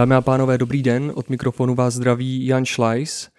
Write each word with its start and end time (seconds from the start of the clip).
Dámy 0.00 0.14
a 0.14 0.20
pánové, 0.20 0.58
dobrý 0.58 0.82
den. 0.82 1.12
Od 1.14 1.30
mikrofonu 1.30 1.74
vás 1.74 1.94
zdraví 1.94 2.46
Jan 2.46 2.64
Schleis. 2.64 3.30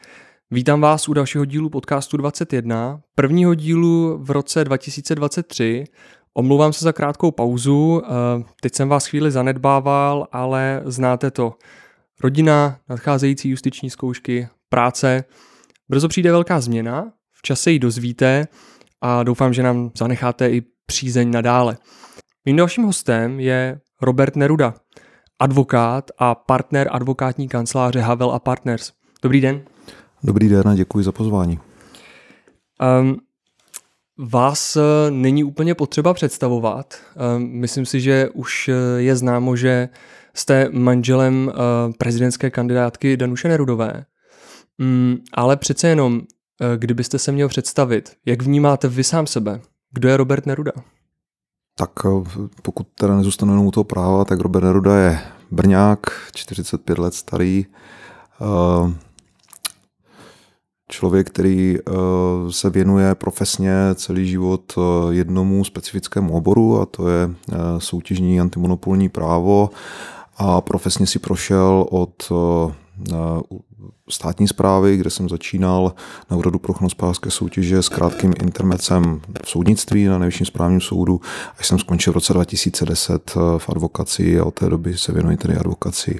Vítám 0.51 0.81
vás 0.81 1.09
u 1.09 1.13
dalšího 1.13 1.45
dílu 1.45 1.69
podcastu 1.69 2.17
21, 2.17 3.01
prvního 3.15 3.55
dílu 3.55 4.17
v 4.23 4.31
roce 4.31 4.63
2023. 4.63 5.83
Omlouvám 6.33 6.73
se 6.73 6.85
za 6.85 6.93
krátkou 6.93 7.31
pauzu, 7.31 8.01
eh, 8.05 8.09
teď 8.61 8.75
jsem 8.75 8.89
vás 8.89 9.05
chvíli 9.05 9.31
zanedbával, 9.31 10.27
ale 10.31 10.81
znáte 10.85 11.31
to. 11.31 11.53
Rodina, 12.23 12.79
nadcházející 12.89 13.49
justiční 13.49 13.89
zkoušky, 13.89 14.47
práce. 14.69 15.23
Brzo 15.89 16.07
přijde 16.07 16.31
velká 16.31 16.61
změna, 16.61 17.11
v 17.31 17.41
čase 17.41 17.71
ji 17.71 17.79
dozvíte 17.79 18.47
a 19.01 19.23
doufám, 19.23 19.53
že 19.53 19.63
nám 19.63 19.91
zanecháte 19.97 20.49
i 20.49 20.61
přízeň 20.85 21.31
nadále. 21.31 21.77
Mým 22.45 22.55
dalším 22.55 22.83
hostem 22.83 23.39
je 23.39 23.79
Robert 24.01 24.35
Neruda, 24.35 24.73
advokát 25.41 26.11
a 26.17 26.35
partner 26.35 26.87
advokátní 26.91 27.47
kanceláře 27.47 27.99
Havel 27.99 28.31
a 28.31 28.39
Partners. 28.39 28.91
Dobrý 29.21 29.41
den. 29.41 29.61
Dobrý 30.23 30.49
den 30.49 30.67
a 30.67 30.75
děkuji 30.75 31.03
za 31.03 31.11
pozvání. 31.11 31.59
Um, 33.01 33.17
vás 34.17 34.75
eh, 34.75 34.81
není 35.11 35.43
úplně 35.43 35.75
potřeba 35.75 36.13
představovat. 36.13 36.95
Um, 37.35 37.49
myslím 37.51 37.85
si, 37.85 38.01
že 38.01 38.29
už 38.33 38.69
eh, 38.69 39.01
je 39.01 39.15
známo, 39.15 39.55
že 39.55 39.89
jste 40.33 40.69
manželem 40.71 41.47
uh, 41.47 41.93
prezidentské 41.97 42.49
kandidátky 42.49 43.17
Danuše 43.17 43.47
Nerudové. 43.47 44.05
Um, 44.79 45.17
ale 45.33 45.57
přece 45.57 45.87
jenom, 45.87 46.21
kdybyste 46.77 47.19
se 47.19 47.31
měl 47.31 47.47
představit, 47.47 48.11
jak 48.25 48.41
vnímáte 48.41 48.87
vy 48.87 49.03
sám 49.03 49.27
sebe? 49.27 49.61
Kdo 49.93 50.09
je 50.09 50.17
Robert 50.17 50.45
Neruda? 50.45 50.71
Tak 51.75 51.89
pokud 52.61 52.87
teda 52.95 53.15
nezůstanu 53.15 53.53
jenom 53.53 53.65
u 53.65 53.71
toho 53.71 53.83
práva, 53.83 54.25
tak 54.25 54.39
Robert 54.39 54.63
Neruda 54.63 54.97
je 54.97 55.19
Brňák, 55.51 55.99
45 56.33 56.97
let 56.97 57.13
starý, 57.13 57.65
uh, 58.39 58.91
člověk, 60.91 61.29
který 61.29 61.77
eh, 61.77 61.91
se 62.49 62.69
věnuje 62.69 63.15
profesně 63.15 63.73
celý 63.95 64.27
život 64.27 64.73
eh, 64.77 64.81
jednomu 65.13 65.63
specifickému 65.63 66.33
oboru 66.33 66.81
a 66.81 66.85
to 66.85 67.09
je 67.09 67.29
eh, 67.29 67.55
soutěžní 67.77 68.39
antimonopolní 68.39 69.09
právo. 69.09 69.69
A 70.37 70.61
profesně 70.61 71.07
si 71.07 71.19
prošel 71.19 71.85
od 71.89 72.31
státní 74.09 74.47
zprávy, 74.47 74.97
kde 74.97 75.09
jsem 75.09 75.29
začínal 75.29 75.93
na 76.31 76.37
úřadu 76.37 76.59
pro 76.59 76.73
hospodářské 76.79 77.31
soutěže 77.31 77.83
s 77.83 77.89
krátkým 77.89 78.33
intermecem 78.41 79.21
v 79.45 79.49
soudnictví 79.49 80.05
na 80.05 80.17
nejvyšším 80.17 80.45
správním 80.45 80.81
soudu, 80.81 81.21
až 81.57 81.67
jsem 81.67 81.79
skončil 81.79 82.13
v 82.13 82.15
roce 82.15 82.33
2010 82.33 83.35
v 83.57 83.69
advokaci 83.69 84.39
a 84.39 84.45
od 84.45 84.53
té 84.53 84.69
doby 84.69 84.97
se 84.97 85.11
věnuji 85.11 85.37
tedy 85.37 85.57
advokaci. 85.57 86.19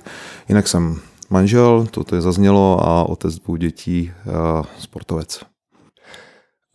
Jinak 0.50 0.68
jsem 0.68 1.00
manžel, 1.30 1.88
toto 1.92 2.16
je 2.16 2.22
zaznělo, 2.22 2.88
a 2.88 3.04
otec 3.04 3.36
dvou 3.36 3.56
dětí, 3.56 4.12
sportovec. 4.80 5.40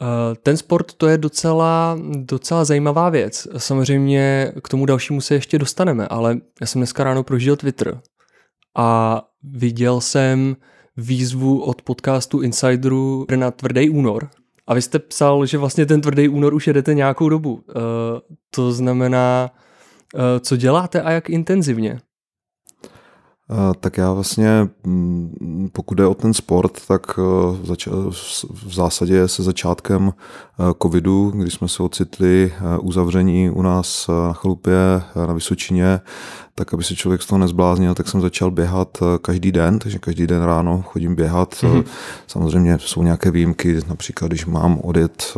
Eh, 0.02 0.34
ten 0.42 0.56
sport 0.56 0.92
to 0.92 1.06
je 1.06 1.18
docela, 1.18 1.98
docela 2.16 2.64
zajímavá 2.64 3.10
věc. 3.10 3.48
Samozřejmě 3.56 4.52
k 4.62 4.68
tomu 4.68 4.86
dalšímu 4.86 5.20
se 5.20 5.34
ještě 5.34 5.58
dostaneme, 5.58 6.08
ale 6.08 6.36
já 6.60 6.66
jsem 6.66 6.80
dneska 6.80 7.04
ráno 7.04 7.22
prožil 7.22 7.56
Twitter 7.56 8.00
a 8.76 9.22
viděl 9.42 10.00
jsem 10.00 10.56
výzvu 10.96 11.60
od 11.62 11.82
podcastu 11.82 12.40
Insideru 12.40 13.26
na 13.36 13.50
Tvrdý 13.50 13.90
únor. 13.90 14.28
A 14.66 14.74
vy 14.74 14.82
jste 14.82 14.98
psal, 14.98 15.46
že 15.46 15.58
vlastně 15.58 15.86
ten 15.86 16.00
Tvrdý 16.00 16.28
únor 16.28 16.54
už 16.54 16.66
jedete 16.66 16.94
nějakou 16.94 17.28
dobu. 17.28 17.54
Uh, 17.54 17.62
to 18.50 18.72
znamená, 18.72 19.50
uh, 20.14 20.20
co 20.40 20.56
děláte 20.56 21.02
a 21.02 21.10
jak 21.10 21.30
intenzivně? 21.30 21.98
Tak 23.80 23.98
já 23.98 24.12
vlastně, 24.12 24.68
mm, 24.84 25.68
pokud 25.72 25.94
jde 25.94 26.06
o 26.06 26.14
ten 26.14 26.34
sport, 26.34 26.86
tak 26.88 27.18
eh, 27.18 27.92
v 28.64 28.74
zásadě 28.74 29.28
se 29.28 29.42
začátkem 29.42 30.12
eh, 30.12 30.72
covidu, 30.82 31.30
kdy 31.30 31.50
jsme 31.50 31.68
se 31.68 31.82
ocitli 31.82 32.52
uzavření 32.80 33.50
u 33.50 33.62
nás 33.62 34.08
na 34.08 34.32
chalupě 34.32 34.74
na 35.26 35.32
Vysočině, 35.32 36.00
tak 36.54 36.74
aby 36.74 36.84
se 36.84 36.96
člověk 36.96 37.22
z 37.22 37.26
toho 37.26 37.38
nezbláznil, 37.38 37.94
tak 37.94 38.08
jsem 38.08 38.20
začal 38.20 38.50
běhat 38.50 38.98
každý 39.22 39.52
den, 39.52 39.78
takže 39.78 39.98
každý 39.98 40.26
den 40.26 40.42
ráno 40.42 40.82
chodím 40.82 41.14
běhat. 41.14 41.54
Mm-hmm. 41.54 41.84
Samozřejmě 42.26 42.78
jsou 42.80 43.02
nějaké 43.02 43.30
výjimky, 43.30 43.80
například 43.88 44.28
když 44.28 44.46
mám 44.46 44.80
odjet 44.80 45.34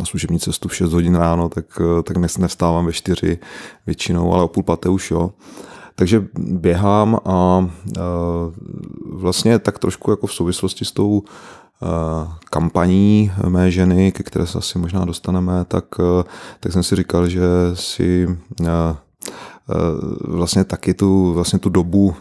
na 0.00 0.06
služební 0.06 0.40
cestu 0.40 0.68
v 0.68 0.76
6 0.76 0.92
hodin 0.92 1.14
ráno, 1.14 1.48
tak, 1.48 1.64
tak 2.02 2.16
nevstávám 2.38 2.86
ve 2.86 2.92
4 2.92 3.38
většinou, 3.86 4.32
ale 4.32 4.42
o 4.42 4.48
půl 4.48 4.62
paté 4.62 4.88
už 4.88 5.10
jo. 5.10 5.30
Takže 5.98 6.24
běhám 6.38 7.18
a 7.24 7.68
vlastně 9.12 9.58
tak 9.58 9.78
trošku 9.78 10.10
jako 10.10 10.26
v 10.26 10.34
souvislosti 10.34 10.84
s 10.84 10.92
tou 10.92 11.22
kampaní 12.50 13.32
mé 13.48 13.70
ženy, 13.70 14.12
ke 14.12 14.22
které 14.22 14.46
se 14.46 14.58
asi 14.58 14.78
možná 14.78 15.04
dostaneme, 15.04 15.64
tak, 15.64 15.84
tak 16.60 16.72
jsem 16.72 16.82
si 16.82 16.96
říkal, 16.96 17.28
že 17.28 17.42
si 17.74 18.38
vlastně 20.20 20.64
taky 20.64 20.94
tu, 20.94 21.32
vlastně 21.32 21.58
tu 21.58 21.68
dobu, 21.68 22.14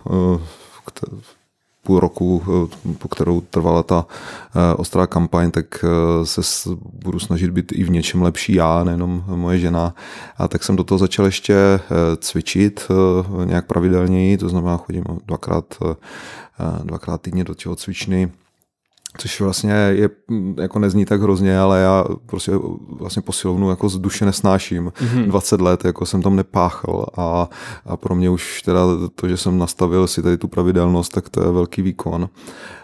půl 1.85 1.99
roku, 1.99 2.43
eh, 2.43 2.93
po 2.97 3.07
kterou 3.07 3.41
trvala 3.41 3.83
ta 3.83 4.05
eh, 4.09 4.75
ostrá 4.75 5.07
kampaň, 5.07 5.51
tak 5.51 5.85
eh, 5.85 6.25
se 6.25 6.69
budu 7.03 7.19
snažit 7.19 7.51
být 7.51 7.71
i 7.71 7.83
v 7.83 7.89
něčem 7.89 8.21
lepší 8.21 8.53
já, 8.53 8.83
nejenom 8.83 9.23
moje 9.27 9.59
žena. 9.59 9.93
A 10.37 10.47
tak 10.47 10.63
jsem 10.63 10.75
do 10.75 10.83
toho 10.83 10.97
začal 10.97 11.25
ještě 11.25 11.55
cvičit 12.19 12.87
nějak 13.45 13.65
pravidelněji, 13.65 14.37
to 14.37 14.49
znamená 14.49 14.77
chodím 14.77 15.03
dvakrát, 15.25 15.65
dvakrát 16.83 17.21
týdně 17.21 17.43
do 17.43 17.55
cvičny 17.75 18.31
což 19.17 19.41
vlastně 19.41 19.71
je, 19.71 20.09
jako 20.61 20.79
nezní 20.79 21.05
tak 21.05 21.21
hrozně, 21.21 21.59
ale 21.59 21.81
já 21.81 22.05
prostě 22.25 22.51
vlastně 22.89 23.21
posilovnu 23.21 23.69
jako 23.69 23.89
z 23.89 23.97
duše 23.97 24.25
nesnáším. 24.25 24.91
Mm-hmm. 24.95 25.25
20 25.27 25.61
let 25.61 25.85
jako 25.85 26.05
jsem 26.05 26.21
tam 26.21 26.35
nepáchal 26.35 27.05
a, 27.17 27.49
a 27.85 27.97
pro 27.97 28.15
mě 28.15 28.29
už 28.29 28.61
teda 28.61 28.81
to, 29.15 29.27
že 29.27 29.37
jsem 29.37 29.57
nastavil 29.57 30.07
si 30.07 30.21
tady 30.21 30.37
tu 30.37 30.47
pravidelnost, 30.47 31.11
tak 31.11 31.29
to 31.29 31.43
je 31.43 31.51
velký 31.51 31.81
výkon. 31.81 32.29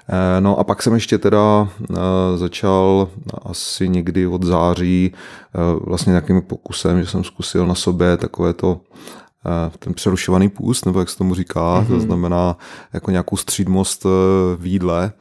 Eh, 0.09 0.41
no 0.41 0.59
a 0.59 0.63
pak 0.63 0.83
jsem 0.83 0.93
ještě 0.93 1.17
teda 1.17 1.67
eh, 1.91 1.95
začal 2.35 3.07
asi 3.45 3.89
někdy 3.89 4.27
od 4.27 4.43
září 4.43 5.11
eh, 5.13 5.59
vlastně 5.81 6.11
nějakým 6.11 6.41
pokusem, 6.41 7.01
že 7.01 7.07
jsem 7.07 7.23
zkusil 7.23 7.67
na 7.67 7.75
sobě 7.75 8.17
takové 8.17 8.53
to 8.53 8.79
ten 9.79 9.93
přerušovaný 9.93 10.49
půst, 10.49 10.85
nebo 10.85 10.99
jak 10.99 11.09
se 11.09 11.17
tomu 11.17 11.35
říká, 11.35 11.59
mm-hmm. 11.59 11.87
to 11.87 11.93
mhm. 11.93 12.01
znamená 12.01 12.57
jako 12.93 13.11
nějakou 13.11 13.37
střídmost 13.37 14.03
v 14.55 14.65
jídle, 14.65 15.11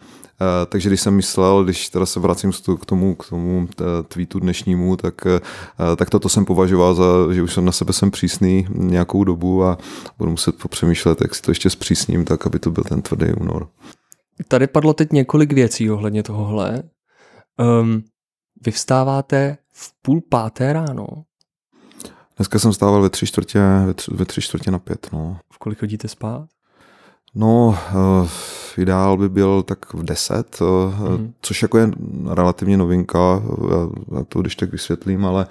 takže 0.66 0.88
když 0.88 1.00
jsem 1.00 1.14
myslel, 1.14 1.64
když 1.64 1.88
teda 1.88 2.06
se 2.06 2.20
vracím 2.20 2.52
k 2.80 2.86
tomu, 2.86 3.14
k 3.14 3.28
tomu 3.28 3.68
eh, 3.80 3.84
tweetu 4.08 4.40
dnešnímu, 4.40 4.96
tak, 4.96 5.26
eh, 5.26 5.40
tak 5.96 6.10
toto 6.10 6.28
jsem 6.28 6.44
považoval 6.44 6.94
za, 6.94 7.04
že 7.32 7.42
už 7.42 7.54
jsem 7.54 7.64
na 7.64 7.72
sebe 7.72 7.92
jsem 7.92 8.10
přísný 8.10 8.66
nějakou 8.74 9.24
dobu 9.24 9.64
a 9.64 9.78
budu 10.18 10.30
muset 10.30 10.58
popřemýšlet, 10.58 11.20
jak 11.20 11.34
si 11.34 11.42
to 11.42 11.50
ještě 11.50 11.70
zpřísním, 11.70 12.24
tak 12.24 12.46
aby 12.46 12.58
to 12.58 12.70
byl 12.70 12.84
ten 12.84 13.02
tvrdý 13.02 13.32
únor. 13.40 13.68
Tady 14.48 14.66
padlo 14.66 14.94
teď 14.94 15.12
několik 15.12 15.52
věcí 15.52 15.90
ohledně 15.90 16.22
tohohle. 16.22 16.82
Um, 17.80 18.02
vy 18.66 18.70
vstáváte 18.70 19.56
v 19.72 19.92
půl 20.02 20.20
páté 20.28 20.72
ráno. 20.72 21.06
Dneska 22.36 22.58
jsem 22.58 22.72
stával 22.72 23.02
ve 23.02 23.10
tři 23.10 23.26
čtvrtě, 23.26 23.60
ve 23.86 23.94
tři, 23.94 24.10
ve 24.14 24.24
tři 24.24 24.40
čtvrtě 24.40 24.70
na 24.70 24.78
pět. 24.78 25.08
No. 25.12 25.38
V 25.53 25.59
kolik 25.59 25.78
chodíte 25.78 26.09
spát? 26.09 26.48
No, 27.34 27.78
uh, 27.94 28.28
ideál 28.78 29.16
by 29.16 29.28
byl 29.28 29.62
tak 29.62 29.94
v 29.94 30.04
10, 30.04 30.60
mm. 31.09 31.32
což 31.42 31.62
jako 31.62 31.78
je 31.78 31.91
relativně 32.28 32.77
novinka, 32.77 33.42
já 34.16 34.24
to 34.28 34.41
když 34.41 34.56
tak 34.56 34.72
vysvětlím, 34.72 35.24
ale, 35.24 35.47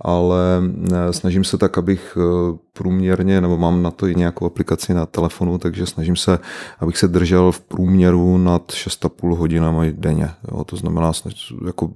ale 0.00 0.62
eh, 0.92 1.12
snažím 1.12 1.44
se 1.44 1.58
tak, 1.58 1.78
abych 1.78 2.18
eh, 2.20 2.58
průměrně, 2.78 3.40
nebo 3.40 3.58
mám 3.58 3.82
na 3.82 3.90
to 3.90 4.06
i 4.06 4.14
nějakou 4.14 4.46
aplikaci 4.46 4.94
na 4.94 5.06
telefonu, 5.06 5.58
takže 5.58 5.86
snažím 5.86 6.16
se, 6.16 6.38
abych 6.78 6.98
se 6.98 7.08
držel 7.08 7.52
v 7.52 7.60
průměru 7.60 8.38
nad 8.38 8.62
6,5 8.72 9.36
hodinami 9.36 9.92
denně. 9.92 10.30
Jo, 10.52 10.64
to 10.64 10.76
znamená, 10.76 11.12
jako 11.66 11.90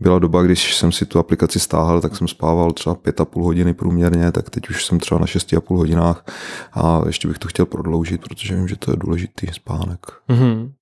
byla 0.00 0.18
doba, 0.18 0.42
když 0.42 0.76
jsem 0.76 0.92
si 0.92 1.06
tu 1.06 1.18
aplikaci 1.18 1.60
stáhl, 1.60 2.00
tak 2.00 2.16
jsem 2.16 2.28
spával 2.28 2.72
třeba 2.72 2.94
5,5 2.94 3.42
hodiny 3.42 3.74
průměrně, 3.74 4.32
tak 4.32 4.50
teď 4.50 4.70
už 4.70 4.86
jsem 4.86 5.00
třeba 5.00 5.20
na 5.20 5.26
6,5 5.26 5.76
hodinách 5.76 6.24
a 6.72 7.02
ještě 7.06 7.28
bych 7.28 7.38
to 7.38 7.48
chtěl 7.48 7.66
prodloužit, 7.66 8.20
protože 8.20 8.56
vím, 8.56 8.68
že 8.68 8.76
to 8.76 8.90
je 8.90 8.96
důležitý 8.96 9.46
spánek. 9.52 10.00
Mm-hmm. 10.28 10.72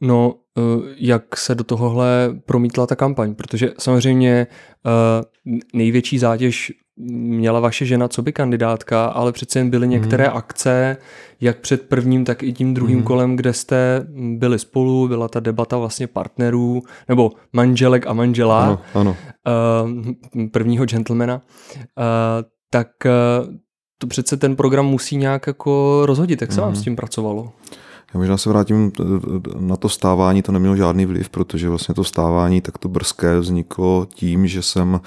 No, 0.00 0.34
eh, 0.58 0.62
jak 0.98 1.36
se 1.36 1.54
do 1.54 1.64
tohohle 1.64 2.40
promítla 2.46 2.86
ta 2.86 2.96
kampaň? 2.96 3.34
Protože 3.34 3.72
samozřejmě 3.78 4.46
eh, 4.86 5.56
největší 5.72 6.18
zátěž 6.18 6.72
měla 6.96 7.60
vaše 7.60 7.86
žena 7.86 8.08
co 8.08 8.22
by 8.22 8.32
kandidátka, 8.32 9.06
ale 9.06 9.32
přece 9.32 9.58
jen 9.58 9.70
byly 9.70 9.88
některé 9.88 10.28
mm. 10.28 10.36
akce, 10.36 10.96
jak 11.40 11.58
před 11.60 11.88
prvním, 11.88 12.24
tak 12.24 12.42
i 12.42 12.52
tím 12.52 12.74
druhým 12.74 12.98
mm. 12.98 13.04
kolem, 13.04 13.36
kde 13.36 13.52
jste 13.52 14.06
byli 14.36 14.58
spolu, 14.58 15.08
byla 15.08 15.28
ta 15.28 15.40
debata 15.40 15.76
vlastně 15.76 16.06
partnerů, 16.06 16.82
nebo 17.08 17.32
manželek 17.52 18.06
a 18.06 18.12
manžela, 18.12 18.64
ano, 18.64 18.80
ano. 18.94 19.16
Uh, 19.86 20.46
prvního 20.52 20.86
gentlemana. 20.86 21.42
Uh, 21.76 21.82
tak 22.70 22.88
uh, 23.04 23.54
to 23.98 24.06
přece 24.06 24.36
ten 24.36 24.56
program 24.56 24.86
musí 24.86 25.16
nějak 25.16 25.46
jako 25.46 26.02
rozhodit. 26.06 26.40
Jak 26.40 26.52
se 26.52 26.60
vám 26.60 26.70
mm. 26.70 26.76
s 26.76 26.82
tím 26.82 26.96
pracovalo? 26.96 27.52
Já 28.16 28.18
možná 28.18 28.36
se 28.36 28.48
vrátím 28.48 28.92
na 29.58 29.76
to 29.76 29.88
stávání, 29.88 30.42
to 30.42 30.52
nemělo 30.52 30.76
žádný 30.76 31.06
vliv, 31.06 31.28
protože 31.28 31.68
vlastně 31.68 31.94
to 31.94 32.04
stávání 32.04 32.60
takto 32.60 32.88
brzké 32.88 33.40
vzniklo 33.40 34.06
tím, 34.14 34.46
že 34.46 34.62
jsem 34.62 35.00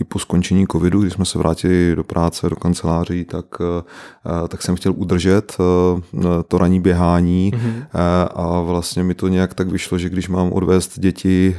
i 0.00 0.04
po 0.04 0.18
skončení 0.18 0.66
covidu, 0.72 1.00
když 1.00 1.12
jsme 1.12 1.24
se 1.24 1.38
vrátili 1.38 1.96
do 1.96 2.04
práce, 2.04 2.50
do 2.50 2.56
kanceláří, 2.56 3.24
tak, 3.24 3.44
eh, 3.60 4.48
tak 4.48 4.62
jsem 4.62 4.76
chtěl 4.76 4.92
udržet 4.96 5.56
eh, 5.60 6.22
to 6.48 6.58
ranní 6.58 6.80
běhání 6.80 7.52
mm-hmm. 7.54 7.86
a 8.34 8.60
vlastně 8.60 9.02
mi 9.02 9.14
to 9.14 9.28
nějak 9.28 9.54
tak 9.54 9.68
vyšlo, 9.68 9.98
že 9.98 10.08
když 10.08 10.28
mám 10.28 10.52
odvést 10.52 10.98
děti 10.98 11.56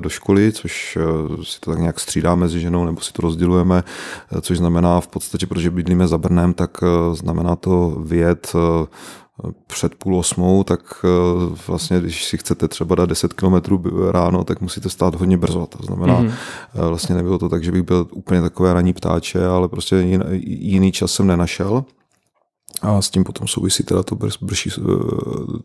do 0.00 0.08
školy, 0.08 0.52
což 0.52 0.98
si 1.42 1.60
to 1.60 1.70
tak 1.70 1.80
nějak 1.80 2.00
střídá 2.00 2.34
mezi 2.34 2.60
ženou, 2.60 2.84
nebo 2.84 3.00
si 3.00 3.12
to 3.12 3.22
rozdělujeme, 3.22 3.84
což 4.40 4.58
znamená 4.58 5.00
v 5.00 5.08
podstatě, 5.08 5.46
protože 5.46 5.70
bydlíme 5.70 6.08
za 6.08 6.18
Brnem, 6.18 6.54
tak 6.54 6.70
znamená 7.12 7.56
to 7.56 7.96
vyjet 8.04 8.52
před 9.66 9.94
půl 9.94 10.16
osmou, 10.16 10.64
tak 10.64 10.80
eh, 11.04 11.08
vlastně, 11.66 12.00
když 12.00 12.24
si 12.24 12.38
chcete 12.38 12.68
třeba 12.68 12.94
dát 12.94 13.08
10 13.08 13.32
km 13.32 13.54
ráno, 14.10 14.44
tak 14.44 14.60
musíte 14.60 14.88
stát 14.88 15.14
hodně 15.14 15.36
brzo. 15.36 15.66
To 15.66 15.86
znamená, 15.86 16.20
mm-hmm. 16.20 16.32
vlastně 16.88 17.14
nebylo 17.14 17.38
to 17.38 17.48
tak, 17.48 17.64
že 17.64 17.72
bych 17.72 17.82
byl 17.82 18.06
úplně 18.12 18.40
takové 18.42 18.74
ranní 18.74 18.92
ptáče, 18.92 19.46
ale 19.46 19.68
prostě 19.68 19.96
jiný 20.40 20.92
čas 20.92 21.12
jsem 21.12 21.26
nenašel. 21.26 21.84
A 22.82 23.02
s 23.02 23.10
tím 23.10 23.24
potom 23.24 23.48
souvisí 23.48 23.82
teda 23.82 24.02
to, 24.02 24.16
brší, 24.40 24.70
eh, 24.78 24.82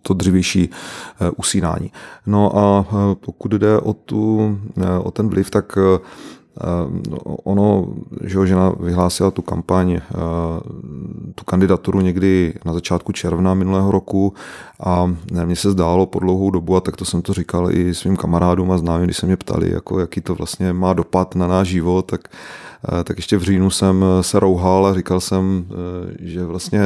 to 0.02 0.14
dřivější 0.14 0.70
usínání. 1.38 1.92
No 2.26 2.58
a 2.58 2.86
pokud 3.14 3.52
jde 3.52 3.80
o, 3.80 3.94
tu, 3.94 4.58
o 5.04 5.12
ten 5.12 5.30
vliv, 5.30 5.50
tak 5.50 5.78
ono, 7.44 7.88
že 8.24 8.48
žena 8.48 8.76
vyhlásila 8.80 9.32
tu 9.32 9.42
kampaň, 9.42 10.02
tu 11.36 11.46
kandidaturu 11.46 12.02
někdy 12.02 12.54
na 12.66 12.74
začátku 12.74 13.12
června 13.12 13.54
minulého 13.54 13.92
roku 13.92 14.34
a 14.84 15.14
mně 15.46 15.56
se 15.56 15.72
zdálo 15.72 16.06
po 16.06 16.20
dlouhou 16.20 16.52
dobu, 16.52 16.76
a 16.76 16.82
tak 16.82 16.96
to 16.96 17.06
jsem 17.06 17.22
to 17.22 17.34
říkal 17.34 17.72
i 17.72 17.96
svým 17.96 18.18
kamarádům 18.18 18.72
a 18.72 18.78
známým, 18.78 19.06
když 19.06 19.18
se 19.18 19.26
mě 19.26 19.38
ptali, 19.38 19.72
jako, 19.74 20.00
jaký 20.00 20.22
to 20.22 20.36
vlastně 20.36 20.74
má 20.74 20.94
dopad 20.94 21.36
na 21.36 21.48
náš 21.48 21.68
život, 21.68 22.06
tak 22.06 22.22
Eh, 23.00 23.04
tak 23.04 23.18
ještě 23.18 23.38
v 23.38 23.44
říjnu 23.44 23.70
jsem 23.70 24.06
eh, 24.06 24.24
se 24.24 24.40
rouhal 24.40 24.86
a 24.86 24.94
říkal 24.94 25.20
jsem, 25.20 25.66
eh, 25.70 26.16
že 26.20 26.46
vlastně 26.46 26.82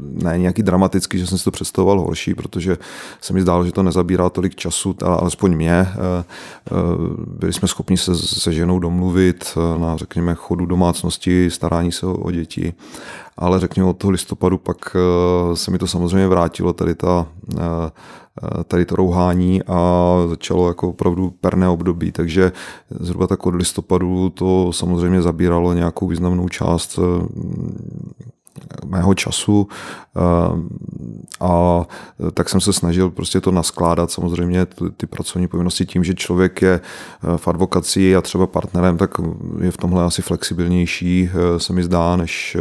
ne 0.00 0.38
nějaký 0.38 0.62
dramatický, 0.62 1.18
že 1.18 1.26
jsem 1.26 1.38
si 1.38 1.44
to 1.44 1.50
představoval 1.50 2.00
horší, 2.00 2.34
protože 2.34 2.78
se 3.20 3.32
mi 3.32 3.42
zdálo, 3.42 3.64
že 3.64 3.72
to 3.72 3.82
nezabírá 3.82 4.30
tolik 4.30 4.54
času, 4.54 4.96
alespoň 5.02 5.56
mě. 5.56 5.88
Byli 7.26 7.52
jsme 7.52 7.68
schopni 7.68 7.96
se 7.96 8.16
se 8.16 8.52
ženou 8.52 8.78
domluvit 8.78 9.58
na, 9.78 9.96
řekněme, 9.96 10.34
chodu 10.34 10.66
domácnosti, 10.66 11.50
starání 11.50 11.92
se 11.92 12.06
o 12.06 12.30
děti 12.30 12.74
ale 13.36 13.60
řekněme 13.60 13.88
od 13.88 13.96
toho 13.96 14.10
listopadu 14.10 14.58
pak 14.58 14.96
se 15.54 15.70
mi 15.70 15.78
to 15.78 15.86
samozřejmě 15.86 16.28
vrátilo, 16.28 16.72
tady 16.72 16.94
ta 16.94 17.26
Eh, 18.42 18.64
tady 18.64 18.84
to 18.84 18.96
rouhání 18.96 19.62
a 19.62 20.16
začalo 20.28 20.68
jako 20.68 20.88
opravdu 20.88 21.30
perné 21.30 21.68
období, 21.68 22.12
takže 22.12 22.52
zhruba 22.90 23.26
tak 23.26 23.46
od 23.46 23.54
listopadu 23.54 24.30
to 24.30 24.72
samozřejmě 24.72 25.22
zabíralo 25.22 25.72
nějakou 25.72 26.06
významnou 26.08 26.48
část 26.48 26.98
eh, 26.98 27.26
mého 28.86 29.14
času. 29.14 29.68
Eh, 30.16 30.20
a 31.40 31.84
tak 32.34 32.48
jsem 32.48 32.60
se 32.60 32.72
snažil 32.72 33.10
prostě 33.10 33.40
to 33.40 33.50
naskládat. 33.50 34.10
Samozřejmě 34.10 34.66
ty, 34.66 34.84
ty 34.96 35.06
pracovní 35.06 35.48
povinnosti 35.48 35.86
tím, 35.86 36.04
že 36.04 36.14
člověk 36.14 36.62
je 36.62 36.80
v 37.36 37.48
advokaci 37.48 38.16
a 38.16 38.20
třeba 38.20 38.46
partnerem, 38.46 38.96
tak 38.96 39.10
je 39.60 39.70
v 39.70 39.76
tomhle 39.76 40.04
asi 40.04 40.22
flexibilnější, 40.22 41.30
se 41.56 41.72
mi 41.72 41.82
zdá, 41.82 42.16
než 42.16 42.56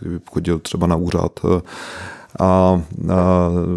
kdyby 0.00 0.20
chodil 0.30 0.58
třeba 0.58 0.86
na 0.86 0.96
úřad 0.96 1.40
a, 2.38 2.44
a 2.44 2.82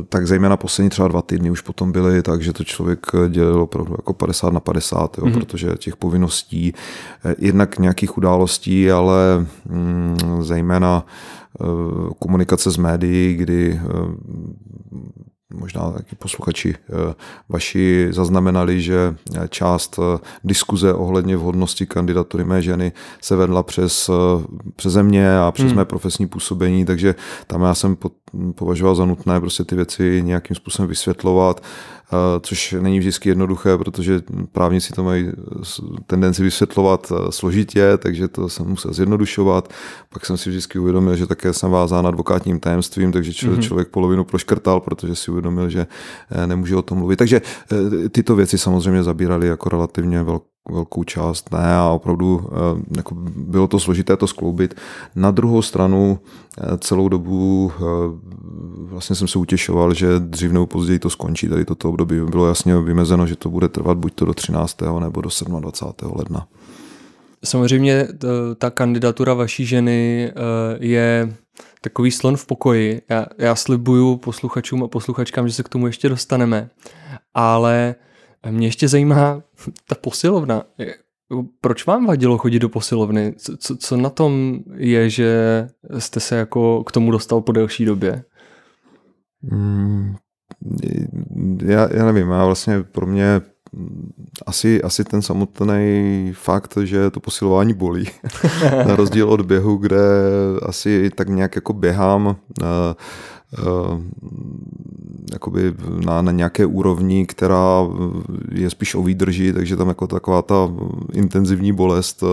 tak 0.09 0.27
zejména 0.27 0.57
poslední 0.57 0.89
třeba 0.89 1.07
dva 1.07 1.21
týdny 1.21 1.51
už 1.51 1.61
potom 1.61 1.91
byly 1.91 2.21
tak, 2.21 2.41
že 2.41 2.53
to 2.53 2.63
člověk 2.63 2.99
dělil 3.29 3.61
opravdu 3.61 3.93
jako 3.93 4.13
50 4.13 4.53
na 4.53 4.59
50, 4.59 5.17
jo, 5.17 5.25
mm-hmm. 5.25 5.33
protože 5.33 5.75
těch 5.77 5.95
povinností, 5.95 6.73
eh, 7.25 7.35
jednak 7.37 7.79
nějakých 7.79 8.17
událostí, 8.17 8.91
ale 8.91 9.45
mm, 9.65 10.17
zejména 10.39 11.05
eh, 11.61 11.65
komunikace 12.19 12.71
s 12.71 12.77
médií, 12.77 13.35
kdy 13.35 13.79
eh, 13.83 13.89
možná 15.53 15.91
taky 15.91 16.15
posluchači 16.15 16.75
eh, 16.75 17.13
vaši 17.49 18.07
zaznamenali, 18.11 18.81
že 18.81 19.15
část 19.49 19.99
eh, 19.99 20.19
diskuze 20.43 20.93
ohledně 20.93 21.37
vhodnosti 21.37 21.85
kandidatury 21.85 22.43
mé 22.43 22.61
ženy 22.61 22.91
se 23.21 23.35
vedla 23.35 23.63
přes, 23.63 24.09
eh, 24.09 24.13
přes 24.75 24.95
mě 24.95 25.37
a 25.39 25.51
přes 25.51 25.65
hmm. 25.65 25.75
mé 25.75 25.85
profesní 25.85 26.27
působení, 26.27 26.85
takže 26.85 27.15
tam 27.47 27.61
já 27.61 27.73
jsem 27.73 27.97
považoval 28.55 28.95
za 28.95 29.05
nutné 29.05 29.39
prostě 29.39 29.63
ty 29.63 29.75
věci 29.75 30.21
nějakým 30.23 30.55
způsobem 30.55 30.89
vysvětlovat 30.89 31.61
což 32.41 32.75
není 32.79 32.99
vždycky 32.99 33.29
jednoduché, 33.29 33.77
protože 33.77 34.21
právníci 34.51 34.93
to 34.93 35.03
mají 35.03 35.31
tendenci 36.07 36.43
vysvětlovat 36.43 37.11
eh, 37.11 37.31
složitě, 37.31 37.97
takže 37.97 38.27
to 38.27 38.49
jsem 38.49 38.67
musel 38.67 38.93
zjednodušovat. 38.93 39.73
Pak 40.09 40.25
jsem 40.25 40.37
si 40.37 40.49
vždycky 40.49 40.79
uvědomil, 40.79 41.15
že 41.15 41.27
také 41.27 41.53
jsem 41.53 41.71
vázán 41.71 42.07
advokátním 42.07 42.59
tajemstvím, 42.59 43.11
takže 43.11 43.33
člověk, 43.33 43.59
mm-hmm. 43.59 43.67
člověk 43.67 43.87
polovinu 43.87 44.23
proškrtal, 44.23 44.79
protože 44.79 45.15
si 45.15 45.31
uvědomil, 45.31 45.69
že 45.69 45.87
eh, 46.31 46.47
nemůže 46.47 46.75
o 46.75 46.81
tom 46.81 46.97
mluvit. 46.97 47.17
Takže 47.17 47.41
eh, 47.71 48.09
tyto 48.09 48.35
věci 48.35 48.57
samozřejmě 48.57 49.03
zabíraly 49.03 49.47
jako 49.47 49.69
relativně 49.69 50.23
velkou 50.23 50.52
velkou 50.71 51.03
část 51.03 51.51
ne 51.51 51.75
a 51.75 51.89
opravdu 51.89 52.47
eh, 52.47 52.97
jako 52.97 53.15
bylo 53.35 53.67
to 53.67 53.79
složité 53.79 54.17
to 54.17 54.27
skloubit. 54.27 54.75
Na 55.15 55.31
druhou 55.31 55.61
stranu 55.61 56.19
eh, 56.57 56.77
celou 56.77 57.09
dobu 57.09 57.71
eh, 57.75 57.81
vlastně 58.77 59.15
jsem 59.15 59.27
se 59.27 59.39
utěšoval, 59.39 59.93
že 59.93 60.07
dřív 60.19 60.51
nebo 60.51 60.67
později 60.67 60.99
to 60.99 61.09
skončí. 61.09 61.47
Tady 61.47 61.65
toto 61.65 61.89
období 61.89 62.19
bylo 62.29 62.47
jasně 62.47 62.79
vymezeno, 62.79 63.27
že 63.27 63.35
to 63.35 63.49
bude 63.49 63.69
trvat 63.69 63.97
buď 63.97 64.13
to 64.13 64.25
do 64.25 64.33
13. 64.33 64.77
nebo 64.99 65.21
do 65.21 65.29
27. 65.59 66.11
ledna. 66.15 66.47
Samozřejmě 67.45 68.07
ta 68.57 68.69
kandidatura 68.69 69.33
vaší 69.33 69.65
ženy 69.65 70.31
je 70.79 71.35
takový 71.81 72.11
slon 72.11 72.37
v 72.37 72.45
pokoji. 72.45 73.01
Já, 73.09 73.25
já 73.37 73.55
slibuju 73.55 74.17
posluchačům 74.17 74.83
a 74.83 74.87
posluchačkám, 74.87 75.47
že 75.47 75.53
se 75.53 75.63
k 75.63 75.69
tomu 75.69 75.87
ještě 75.87 76.09
dostaneme. 76.09 76.69
Ale 77.33 77.95
mě 78.51 78.67
ještě 78.67 78.87
zajímá 78.87 79.41
ta 79.87 79.95
posilovna. 79.95 80.63
Proč 81.61 81.85
vám 81.85 82.05
vadilo 82.05 82.37
chodit 82.37 82.59
do 82.59 82.69
posilovny? 82.69 83.33
Co, 83.57 83.77
co 83.77 83.97
na 83.97 84.09
tom 84.09 84.59
je, 84.75 85.09
že 85.09 85.67
jste 85.97 86.19
se 86.19 86.35
jako 86.35 86.83
k 86.83 86.91
tomu 86.91 87.11
dostal 87.11 87.41
po 87.41 87.51
delší 87.51 87.85
době? 87.85 88.23
Hmm, 89.51 90.15
já, 91.65 91.89
já 91.93 92.05
nevím, 92.05 92.29
já 92.29 92.45
vlastně 92.45 92.83
pro 92.83 93.05
mě 93.05 93.41
asi, 94.45 94.81
asi 94.81 95.03
ten 95.03 95.21
samotný 95.21 96.31
fakt, 96.33 96.77
že 96.83 97.09
to 97.09 97.19
posilování 97.19 97.73
bolí. 97.73 98.05
na 98.87 98.95
rozdíl 98.95 99.29
od 99.29 99.41
běhu, 99.41 99.77
kde 99.77 99.97
asi 100.61 101.09
tak 101.15 101.29
nějak 101.29 101.55
jako 101.55 101.73
běhám 101.73 102.27
uh, 102.27 102.35
jakoby 105.33 105.73
na, 106.05 106.21
na 106.21 106.31
nějaké 106.31 106.65
úrovni, 106.65 107.25
která 107.25 107.87
je 108.51 108.69
spíš 108.69 108.95
o 108.95 109.03
výdrži, 109.03 109.53
takže 109.53 109.75
tam 109.75 109.87
jako 109.87 110.07
taková 110.07 110.41
ta 110.41 110.71
intenzivní 111.13 111.73
bolest, 111.73 112.23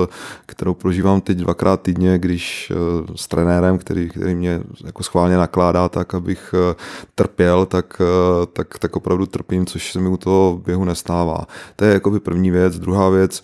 kterou 0.47 0.75
prožívám 0.75 1.21
teď 1.21 1.39
dvakrát 1.39 1.83
týdně, 1.83 2.19
když 2.19 2.73
eh, 2.73 2.77
s 3.17 3.29
trenérem, 3.29 3.79
který, 3.79 4.09
který 4.09 4.35
mě 4.35 4.61
jako 4.85 5.03
schválně 5.03 5.37
nakládá 5.37 5.89
tak, 5.89 6.15
abych 6.15 6.55
eh, 6.55 6.75
trpěl, 7.15 7.67
tak, 7.67 8.03
eh, 8.03 8.47
tak, 8.47 8.79
tak 8.79 8.97
opravdu 8.97 9.27
trpím, 9.27 9.67
což 9.67 9.93
se 9.93 10.01
mi 10.01 10.09
u 10.09 10.17
toho 10.17 10.61
běhu 10.65 10.85
nestává. 10.85 11.47
To 11.77 11.85
je 11.85 11.93
jakoby 11.93 12.21
první 12.21 12.51
věc. 12.51 12.79
Druhá 12.79 13.09
věc, 13.09 13.43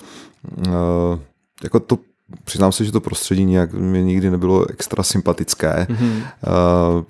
jako 1.62 1.80
to 1.80 1.99
Přiznám 2.45 2.73
se, 2.73 2.85
že 2.85 2.92
to 2.92 3.00
prostředí 3.00 3.45
nějak 3.45 3.73
mě 3.73 4.02
nikdy 4.02 4.30
nebylo 4.30 4.71
extra 4.71 5.02
sympatické. 5.02 5.87
Mm-hmm. 5.90 6.23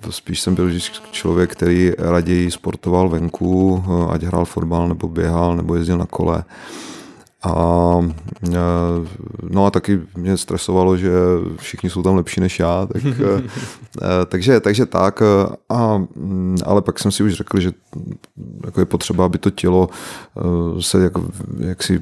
Spíš 0.09 0.41
jsem 0.41 0.55
byl 0.55 0.71
člověk, 1.11 1.51
který 1.51 1.91
raději 1.97 2.51
sportoval 2.51 3.09
venku, 3.09 3.83
ať 4.09 4.23
hrál 4.23 4.45
fotbal, 4.45 4.87
nebo 4.87 5.07
běhal, 5.07 5.55
nebo 5.55 5.75
jezdil 5.75 5.97
na 5.97 6.05
kole. 6.05 6.43
A, 7.43 7.53
no 9.49 9.65
a 9.65 9.71
taky 9.71 10.01
mě 10.17 10.37
stresovalo, 10.37 10.97
že 10.97 11.11
všichni 11.57 11.89
jsou 11.89 12.03
tam 12.03 12.15
lepší 12.15 12.41
než 12.41 12.59
já, 12.59 12.85
tak, 12.85 13.03
takže, 14.27 14.59
takže 14.59 14.85
tak, 14.85 15.21
a, 15.69 16.03
ale 16.65 16.81
pak 16.81 16.99
jsem 16.99 17.11
si 17.11 17.23
už 17.23 17.33
řekl, 17.33 17.59
že 17.59 17.71
jako 18.65 18.79
je 18.79 18.85
potřeba, 18.85 19.25
aby 19.25 19.37
to 19.37 19.49
tělo 19.49 19.89
se 20.79 21.03
jak, 21.03 21.13
jak 21.59 21.83
si 21.83 22.01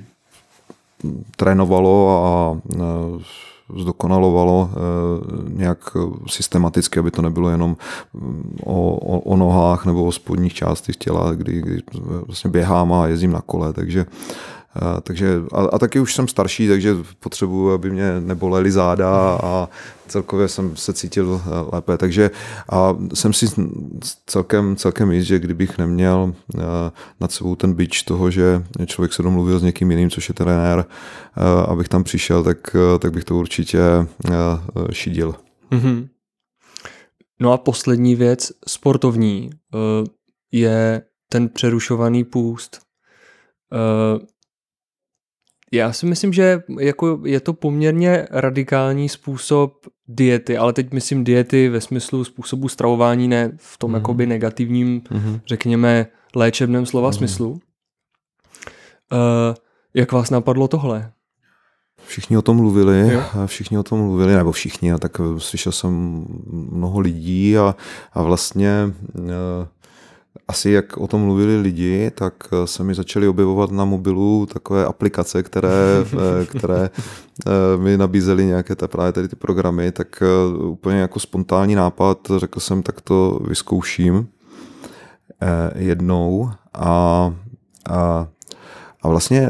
trénovalo 1.35 2.25
a 2.25 2.57
zdokonalovalo 3.77 4.69
e, 4.69 4.77
nějak 5.57 5.97
systematicky, 6.27 6.99
aby 6.99 7.11
to 7.11 7.21
nebylo 7.21 7.49
jenom 7.49 7.77
mm, 8.13 8.57
o, 8.63 8.95
o, 8.95 9.19
o 9.19 9.37
nohách 9.37 9.85
nebo 9.85 10.05
o 10.05 10.11
spodních 10.11 10.53
částech 10.53 10.95
těla, 10.95 11.33
kdy, 11.33 11.61
kdy 11.61 11.81
vlastně 12.25 12.49
běhám 12.49 12.93
a 12.93 13.07
jezdím 13.07 13.31
na 13.31 13.41
kole, 13.41 13.73
takže 13.73 14.05
A, 14.75 15.01
takže, 15.01 15.41
a, 15.51 15.61
a 15.61 15.79
taky 15.79 15.99
už 15.99 16.15
jsem 16.15 16.27
starší, 16.27 16.67
takže 16.67 16.95
potřebuji, 17.19 17.73
aby 17.73 17.91
mě 17.91 18.19
nebolely 18.19 18.71
záda 18.71 19.39
a 19.43 19.69
celkově 20.07 20.47
jsem 20.47 20.75
se 20.75 20.93
cítil 20.93 21.41
eh, 21.45 21.75
lépe. 21.75 21.97
Takže 21.97 22.31
a 22.69 22.97
jsem 23.13 23.33
si 23.33 23.45
celkem, 24.25 24.75
celkem 24.75 25.11
jist, 25.11 25.25
že 25.25 25.39
kdybych 25.39 25.77
neměl 25.77 26.33
eh, 26.57 26.61
nad 27.19 27.31
sebou 27.31 27.55
ten 27.55 27.73
bič 27.73 28.03
toho, 28.03 28.31
že 28.31 28.63
člověk 28.85 29.13
se 29.13 29.23
domluvil 29.23 29.59
s 29.59 29.63
někým 29.63 29.91
jiným, 29.91 30.09
což 30.09 30.29
je 30.29 30.35
trenér, 30.35 30.85
eh, 30.85 31.41
abych 31.67 31.89
tam 31.89 32.03
přišel, 32.03 32.43
tak, 32.43 32.75
tak 32.99 33.11
bych 33.11 33.23
to 33.23 33.35
určitě 33.35 33.79
šidil. 34.91 35.35
Mm-hmm. 35.71 36.07
No 37.39 37.51
a 37.51 37.57
poslední 37.57 38.15
věc, 38.15 38.51
sportovní, 38.67 39.49
je 40.51 41.01
ten 41.29 41.49
přerušovaný 41.49 42.23
půst. 42.23 42.81
Já 45.71 45.93
si 45.93 46.05
myslím, 46.05 46.33
že 46.33 46.61
jako 46.79 47.19
je 47.25 47.39
to 47.39 47.53
poměrně 47.53 48.27
radikální 48.31 49.09
způsob 49.09 49.85
diety, 50.07 50.57
ale 50.57 50.73
teď 50.73 50.93
myslím 50.93 51.23
diety 51.23 51.69
ve 51.69 51.81
smyslu 51.81 52.23
způsobu 52.23 52.67
stravování, 52.67 53.27
ne 53.27 53.51
v 53.57 53.77
tom 53.77 53.89
mm. 53.89 53.95
jakoby 53.95 54.25
negativním, 54.25 55.01
mm. 55.11 55.39
řekněme, 55.47 56.07
léčebném 56.35 56.85
slova 56.85 57.07
mm. 57.07 57.13
smyslu. 57.13 57.49
Uh, 57.51 57.59
jak 59.93 60.11
vás 60.11 60.29
napadlo 60.29 60.67
tohle? 60.67 61.11
Všichni 62.07 62.37
o 62.37 62.41
tom 62.41 62.57
mluvili, 62.57 63.13
jo. 63.13 63.21
všichni 63.45 63.77
o 63.77 63.83
tom 63.83 63.99
mluvili, 63.99 64.35
nebo 64.35 64.51
všichni, 64.51 64.91
a 64.91 64.97
tak 64.97 65.21
slyšel 65.37 65.71
jsem 65.71 66.25
mnoho 66.51 66.99
lidí 66.99 67.57
a, 67.57 67.75
a 68.13 68.23
vlastně 68.23 68.93
uh, 69.13 69.23
asi 70.47 70.69
jak 70.71 70.97
o 70.97 71.07
tom 71.07 71.21
mluvili 71.21 71.61
lidi, 71.61 72.11
tak 72.15 72.33
eh, 72.51 72.67
se 72.67 72.83
mi 72.83 72.95
začaly 72.95 73.27
objevovat 73.27 73.71
na 73.71 73.85
mobilu 73.85 74.45
takové 74.45 74.85
aplikace, 74.85 75.43
které, 75.43 76.05
eh, 76.13 76.45
které 76.45 76.89
eh, 76.89 77.77
mi 77.77 77.97
nabízely 77.97 78.45
nějaké 78.45 78.75
ta, 78.75 78.87
právě 78.87 79.11
tady 79.11 79.27
ty 79.27 79.35
programy, 79.35 79.91
tak 79.91 80.23
úplně 80.57 80.97
jako 80.97 81.19
spontánní 81.19 81.75
nápad, 81.75 82.17
řekl 82.37 82.59
jsem, 82.59 82.83
tak 82.83 83.01
to 83.01 83.39
vyzkouším 83.47 84.27
jednou. 85.75 86.49
A, 86.73 87.33
a, 87.89 88.27
a 89.01 89.09
vlastně 89.09 89.49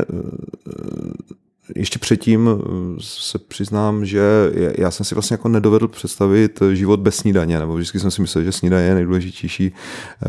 ještě 1.75 1.99
předtím 1.99 2.49
eh, 2.49 2.63
se 2.99 3.39
přiznám, 3.39 4.05
že 4.05 4.51
já 4.77 4.91
jsem 4.91 5.05
si 5.05 5.15
vlastně 5.15 5.33
jako 5.33 5.49
nedovedl 5.49 5.87
představit 5.87 6.59
život 6.73 6.99
bez 6.99 7.15
snídaně, 7.15 7.59
nebo 7.59 7.75
vždycky 7.75 7.99
jsem 7.99 8.11
si 8.11 8.21
myslel, 8.21 8.43
že 8.43 8.51
snídaně 8.51 8.85
je 8.85 8.95
nejdůležitější 8.95 9.71
eh, 9.71 10.27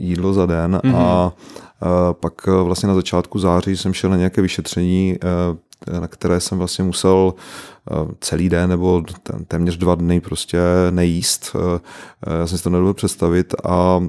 jídlo 0.00 0.32
za 0.32 0.46
den 0.46 0.80
mm-hmm. 0.84 0.96
a 0.96 1.32
pak 2.12 2.46
vlastně 2.46 2.88
na 2.88 2.94
začátku 2.94 3.38
září 3.38 3.76
jsem 3.76 3.94
šel 3.94 4.10
na 4.10 4.16
nějaké 4.16 4.42
vyšetření, 4.42 5.16
eh, 5.22 6.00
na 6.00 6.06
které 6.06 6.40
jsem 6.40 6.58
vlastně 6.58 6.84
musel 6.84 7.34
celý 8.20 8.48
den 8.48 8.70
nebo 8.70 9.02
téměř 9.48 9.76
dva 9.76 9.94
dny 9.94 10.20
prostě 10.20 10.58
nejíst. 10.90 11.56
Já 12.40 12.46
jsem 12.46 12.58
si 12.58 12.64
to 12.64 12.70
nedovedl 12.70 12.94
představit 12.94 13.54
a 13.64 14.02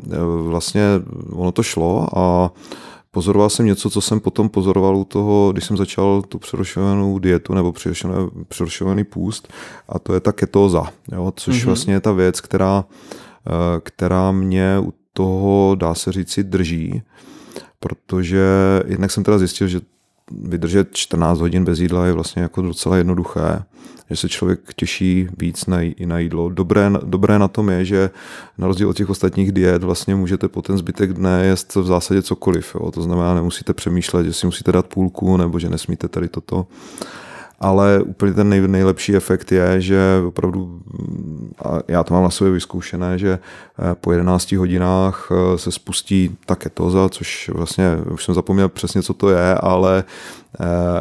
vlastně 0.43 0.83
ono 1.31 1.51
to 1.51 1.63
šlo 1.63 2.07
a 2.17 2.51
pozoroval 3.17 3.49
jsem 3.49 3.65
něco, 3.65 3.89
co 3.89 4.01
jsem 4.01 4.19
potom 4.19 4.49
pozoroval 4.49 4.97
u 4.97 5.05
toho, 5.05 5.51
když 5.51 5.65
jsem 5.65 5.77
začal 5.77 6.21
tu 6.21 6.39
přerušovanou 6.39 7.19
dietu 7.19 7.53
nebo 7.53 7.73
přerušovaný 8.47 9.03
půst 9.03 9.53
a 9.89 9.99
to 9.99 10.13
je 10.13 10.19
ta 10.19 10.31
ketóza, 10.31 10.83
jo, 11.11 11.33
což 11.35 11.55
mm-hmm. 11.55 11.65
vlastně 11.65 11.93
je 11.93 11.99
ta 11.99 12.11
věc, 12.11 12.41
která, 12.41 12.85
eh, 13.47 13.51
která 13.83 14.31
mě 14.31 14.79
u 14.79 14.93
toho, 15.13 15.75
dá 15.75 15.95
se 15.95 16.11
říci, 16.11 16.43
drží, 16.43 17.01
protože 17.79 18.45
jednak 18.87 19.11
jsem 19.11 19.23
teda 19.23 19.37
zjistil, 19.37 19.67
že 19.67 19.81
vydržet 20.31 20.87
14 20.91 21.39
hodin 21.39 21.65
bez 21.65 21.79
jídla 21.79 22.05
je 22.05 22.13
vlastně 22.13 22.41
jako 22.41 22.61
docela 22.61 22.97
jednoduché 22.97 23.63
že 24.09 24.15
se 24.15 24.29
člověk 24.29 24.59
těší 24.75 25.27
víc 25.37 25.65
na, 25.65 25.77
na 26.05 26.19
jídlo. 26.19 26.49
Dobré, 26.49 26.91
dobré 27.03 27.39
na 27.39 27.47
tom 27.47 27.69
je, 27.69 27.85
že 27.85 28.09
na 28.57 28.67
rozdíl 28.67 28.89
od 28.89 28.97
těch 28.97 29.09
ostatních 29.09 29.51
diet 29.51 29.83
vlastně 29.83 30.15
můžete 30.15 30.47
po 30.47 30.61
ten 30.61 30.77
zbytek 30.77 31.13
dne 31.13 31.47
jíst 31.47 31.75
v 31.75 31.85
zásadě 31.85 32.21
cokoliv. 32.21 32.75
Jo. 32.75 32.91
To 32.91 33.01
znamená, 33.01 33.33
nemusíte 33.33 33.73
přemýšlet, 33.73 34.23
že 34.25 34.33
si 34.33 34.45
musíte 34.45 34.71
dát 34.71 34.85
půlku 34.85 35.37
nebo 35.37 35.59
že 35.59 35.69
nesmíte 35.69 36.07
tady 36.07 36.27
toto 36.27 36.67
ale 37.59 38.01
úplně 38.01 38.33
ten 38.33 38.49
nej, 38.49 38.67
nejlepší 38.67 39.15
efekt 39.15 39.51
je, 39.51 39.81
že 39.81 39.99
opravdu, 40.27 40.79
a 41.65 41.79
já 41.87 42.03
to 42.03 42.13
mám 42.13 42.23
na 42.23 42.29
sobě 42.29 42.53
vyzkoušené, 42.53 43.19
že 43.19 43.39
eh, 43.79 43.95
po 43.95 44.11
11 44.11 44.51
hodinách 44.51 45.29
eh, 45.31 45.57
se 45.57 45.71
spustí 45.71 46.37
ta 46.45 46.55
ketoza, 46.55 47.09
což 47.09 47.49
vlastně 47.53 47.97
už 48.13 48.25
jsem 48.25 48.35
zapomněl 48.35 48.69
přesně, 48.69 49.03
co 49.03 49.13
to 49.13 49.29
je, 49.29 49.55
ale 49.55 50.03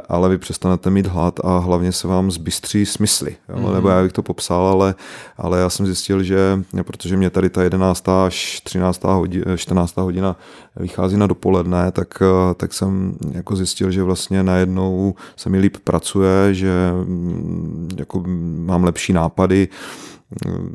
ale 0.08 0.28
vy 0.28 0.38
přestanete 0.38 0.90
mít 0.90 1.06
hlad 1.06 1.40
a 1.44 1.58
hlavně 1.58 1.92
se 1.92 2.08
vám 2.08 2.30
zbystří 2.30 2.86
smysly. 2.86 3.36
Jo? 3.48 3.56
Mm-hmm. 3.56 3.75
Nebo 3.75 3.88
já 3.88 4.02
bych 4.02 4.12
to 4.12 4.22
popsal, 4.22 4.66
ale, 4.66 4.94
ale 5.36 5.60
já 5.60 5.70
jsem 5.70 5.86
zjistil, 5.86 6.22
že 6.22 6.62
protože 6.82 7.16
mě 7.16 7.30
tady 7.30 7.50
ta 7.50 7.62
11. 7.62 8.08
až 8.08 8.60
13. 8.60 9.04
hodina, 9.04 9.56
14. 9.56 9.96
hodina 9.96 10.36
vychází 10.76 11.16
na 11.16 11.26
dopoledne, 11.26 11.92
tak, 11.92 12.22
eh, 12.22 12.54
tak 12.54 12.72
jsem 12.72 13.14
jako 13.32 13.56
zjistil, 13.56 13.90
že 13.90 14.02
vlastně 14.02 14.42
najednou 14.42 15.14
se 15.36 15.50
mi 15.50 15.58
líp 15.58 15.76
pracuje, 15.84 16.54
že 16.54 16.90
mm, 17.04 17.88
jako 17.98 18.22
mám 18.66 18.84
lepší 18.84 19.12
nápady, 19.12 19.68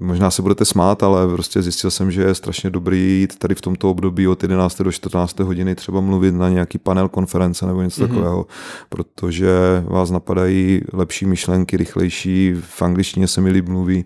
možná 0.02 0.32
se 0.32 0.42
budete 0.42 0.66
smát, 0.66 1.04
ale 1.04 1.28
prostě 1.28 1.62
zjistil 1.62 1.92
jsem, 1.92 2.12
že 2.12 2.22
je 2.22 2.36
strašně 2.36 2.70
dobrý 2.70 3.20
jít 3.20 3.38
tady 3.38 3.56
v 3.56 3.62
tomto 3.62 3.92
období 3.92 4.28
od 4.28 4.44
11. 4.44 4.82
do 4.82 4.92
14. 4.92 5.40
hodiny 5.40 5.76
třeba 5.76 6.02
mluvit 6.02 6.36
na 6.36 6.50
nějaký 6.50 6.78
panel 6.78 7.10
konference 7.10 7.66
nebo 7.66 7.82
něco 7.82 8.02
mm-hmm. 8.02 8.08
takového, 8.08 8.46
protože 8.90 9.50
vás 9.88 10.12
napadají 10.12 10.82
lepší 10.94 11.26
myšlenky, 11.26 11.78
rychlejší, 11.78 12.54
v 12.62 12.82
angličtině 12.82 13.28
se 13.28 13.42
mi 13.42 13.50
líp 13.50 13.68
mluví. 13.68 14.06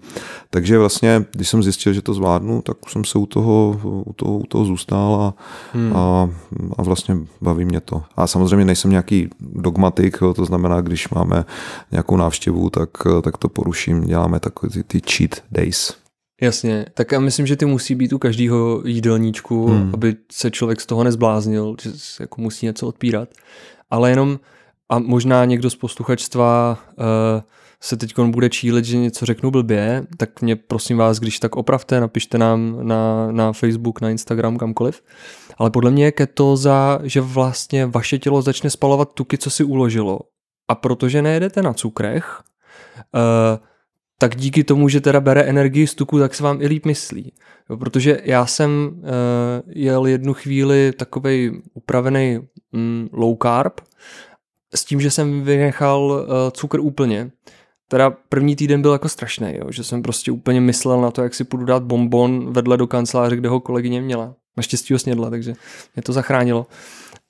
Takže 0.49 0.79
vlastně, 0.79 1.25
když 1.31 1.49
jsem 1.49 1.63
zjistil, 1.63 1.93
že 1.93 2.01
to 2.01 2.13
zvládnu, 2.13 2.61
tak 2.61 2.77
jsem 2.89 3.05
se 3.05 3.17
u 3.17 3.25
toho, 3.25 3.81
u 3.83 4.13
toho, 4.13 4.37
u 4.37 4.45
toho 4.45 4.65
zůstal 4.65 5.15
a, 5.15 5.33
hmm. 5.73 5.95
a, 5.95 6.29
a 6.77 6.81
vlastně 6.81 7.17
baví 7.41 7.65
mě 7.65 7.81
to. 7.81 8.03
A 8.15 8.27
samozřejmě 8.27 8.65
nejsem 8.65 8.91
nějaký 8.91 9.29
dogmatik, 9.39 10.17
to 10.35 10.45
znamená, 10.45 10.81
když 10.81 11.09
máme 11.09 11.45
nějakou 11.91 12.17
návštěvu, 12.17 12.69
tak, 12.69 12.89
tak 13.21 13.37
to 13.37 13.49
poruším, 13.49 14.01
děláme 14.01 14.39
takové 14.39 14.69
ty, 14.69 14.83
ty 14.83 15.01
cheat 15.11 15.35
days. 15.51 15.93
Jasně, 16.41 16.85
tak 16.93 17.11
já 17.11 17.19
myslím, 17.19 17.47
že 17.47 17.55
ty 17.55 17.65
musí 17.65 17.95
být 17.95 18.13
u 18.13 18.17
každého 18.17 18.81
jídelníčku, 18.85 19.67
hmm. 19.67 19.91
aby 19.93 20.15
se 20.31 20.51
člověk 20.51 20.81
z 20.81 20.85
toho 20.85 21.03
nezbláznil, 21.03 21.75
že 21.81 21.91
se 21.95 22.23
jako 22.23 22.41
musí 22.41 22.65
něco 22.65 22.87
odpírat. 22.87 23.29
Ale 23.89 24.09
jenom, 24.09 24.39
a 24.89 24.99
možná 24.99 25.45
někdo 25.45 25.69
z 25.69 25.75
posluchačstva 25.75 26.77
uh, 26.97 27.05
se 27.81 27.97
teď 27.97 28.19
bude 28.19 28.49
čílit, 28.49 28.85
že 28.85 28.97
něco 28.97 29.25
řeknu 29.25 29.51
blbě, 29.51 30.07
tak 30.17 30.41
mě 30.41 30.55
prosím 30.55 30.97
vás, 30.97 31.19
když 31.19 31.39
tak 31.39 31.55
opravte, 31.55 31.99
napište 31.99 32.37
nám 32.37 32.87
na, 32.87 33.31
na 33.31 33.53
Facebook, 33.53 34.01
na 34.01 34.09
Instagram, 34.09 34.57
kamkoliv. 34.57 35.01
Ale 35.57 35.69
podle 35.69 35.91
mě 35.91 36.05
je 36.05 36.11
ketóza, 36.11 36.99
že 37.03 37.21
vlastně 37.21 37.85
vaše 37.85 38.19
tělo 38.19 38.41
začne 38.41 38.69
spalovat 38.69 39.13
tuky, 39.13 39.37
co 39.37 39.49
si 39.49 39.63
uložilo. 39.63 40.19
A 40.67 40.75
protože 40.75 41.21
nejedete 41.21 41.61
na 41.61 41.73
cukrech, 41.73 42.41
uh, 43.15 43.65
tak 44.17 44.35
díky 44.35 44.63
tomu, 44.63 44.89
že 44.89 45.01
teda 45.01 45.19
bere 45.19 45.41
energii 45.41 45.87
z 45.87 45.95
tuku, 45.95 46.19
tak 46.19 46.35
se 46.35 46.43
vám 46.43 46.61
i 46.61 46.67
líp 46.67 46.85
myslí. 46.85 47.33
Jo, 47.69 47.77
protože 47.77 48.19
já 48.23 48.45
jsem 48.45 48.91
uh, 48.93 49.03
jel 49.67 50.05
jednu 50.05 50.33
chvíli 50.33 50.91
takovej 50.97 51.61
upravený 51.73 52.39
mm, 52.71 53.09
low 53.11 53.37
carb 53.43 53.81
s 54.75 54.85
tím, 54.85 55.01
že 55.01 55.11
jsem 55.11 55.41
vynechal 55.41 56.01
uh, 56.01 56.51
cukr 56.51 56.79
úplně. 56.79 57.31
Teda 57.87 58.09
první 58.29 58.55
týden 58.55 58.81
byl 58.81 58.91
jako 58.91 59.09
strašný, 59.09 59.53
jo, 59.53 59.71
že 59.71 59.83
jsem 59.83 60.01
prostě 60.01 60.31
úplně 60.31 60.61
myslel 60.61 61.01
na 61.01 61.11
to, 61.11 61.23
jak 61.23 61.35
si 61.35 61.43
půjdu 61.43 61.65
dát 61.65 61.83
bonbon 61.83 62.53
vedle 62.53 62.77
do 62.77 62.87
kanceláře, 62.87 63.35
kde 63.35 63.49
ho 63.49 63.59
kolegyně 63.59 64.01
měla. 64.01 64.35
Naštěstí 64.57 64.93
ho 64.93 64.99
snědla, 64.99 65.29
takže 65.29 65.53
mě 65.95 66.03
to 66.03 66.13
zachránilo 66.13 66.67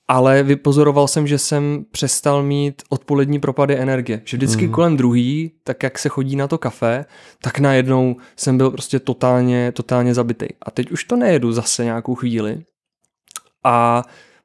ale 0.08 0.44
vypozoroval 0.44 1.08
jsem, 1.08 1.28
že 1.28 1.38
jsem 1.38 1.86
přestal 1.92 2.44
mít 2.44 2.82
odpolední 2.90 3.40
propady 3.40 3.78
energie. 3.78 4.22
Že 4.26 4.38
vždycky 4.38 4.68
mm. 4.68 4.74
kolem 4.74 4.98
druhý, 4.98 5.52
tak 5.64 5.84
jak 5.84 6.00
se 6.00 6.10
chodí 6.10 6.36
na 6.36 6.48
to 6.48 6.58
kafe, 6.58 7.06
tak 7.42 7.60
najednou 7.60 8.16
jsem 8.36 8.58
byl 8.58 8.72
prostě 8.72 9.00
totálně, 9.00 9.72
totálně 9.72 10.14
zabitý. 10.14 10.46
A 10.62 10.72
teď 10.72 10.92
už 10.92 11.04
to 11.04 11.16
nejedu 11.16 11.52
zase 11.52 11.84
nějakou 11.84 12.16
chvíli 12.16 12.64
a 13.64 14.04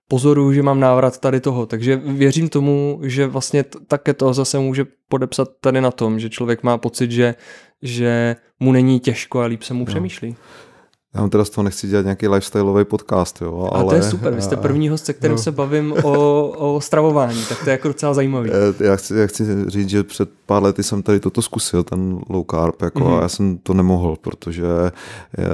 pozoruju, 0.08 0.52
že 0.52 0.62
mám 0.62 0.80
návrat 0.80 1.18
tady 1.18 1.40
toho. 1.40 1.66
Takže 1.66 1.96
věřím 1.96 2.48
tomu, 2.48 3.00
že 3.02 3.26
vlastně 3.26 3.64
také 3.86 4.14
to 4.14 4.34
zase 4.34 4.58
může 4.58 4.86
podepsat 5.08 5.48
tady 5.60 5.80
na 5.80 5.90
tom, 5.90 6.20
že 6.20 6.30
člověk 6.30 6.62
má 6.62 6.78
pocit, 6.78 7.10
že, 7.10 7.34
že 7.82 8.36
mu 8.60 8.72
není 8.72 9.00
těžko 9.00 9.40
a 9.40 9.46
líp 9.46 9.62
se 9.62 9.74
mu 9.74 9.80
no. 9.80 9.86
přemýšlí. 9.86 10.36
Já 11.14 11.20
vám 11.20 11.30
teda 11.30 11.44
z 11.44 11.50
toho 11.50 11.62
nechci 11.62 11.88
dělat 11.88 12.02
nějaký 12.02 12.28
lifestyleový 12.28 12.84
podcast, 12.84 13.42
jo. 13.42 13.68
Ale, 13.72 13.82
ale 13.82 13.90
to 13.90 13.94
je 13.94 14.02
super, 14.02 14.34
vy 14.34 14.42
jste 14.42 14.56
první 14.56 14.88
host, 14.88 15.04
se 15.04 15.12
kterým 15.12 15.36
no. 15.36 15.42
se 15.42 15.52
bavím 15.52 15.94
o, 16.02 16.48
o 16.48 16.80
stravování, 16.80 17.44
tak 17.48 17.64
to 17.64 17.70
je 17.70 17.72
jako 17.72 17.88
docela 17.88 18.14
zajímavý. 18.14 18.50
Eh, 18.50 18.84
já 18.84 18.96
chci, 18.96 19.14
já 19.14 19.26
chci 19.26 19.44
říct, 19.66 19.88
že 19.88 20.04
před 20.04 20.30
pár 20.46 20.62
lety 20.62 20.82
jsem 20.82 21.02
tady 21.02 21.20
toto 21.20 21.42
zkusil, 21.42 21.82
ten 21.82 22.20
low 22.28 22.44
carb, 22.50 22.82
jako, 22.82 22.98
mm-hmm. 22.98 23.18
a 23.18 23.22
já 23.22 23.28
jsem 23.28 23.58
to 23.58 23.74
nemohl, 23.74 24.16
protože 24.20 24.62
je, 24.62 24.92
eh, 25.38 25.44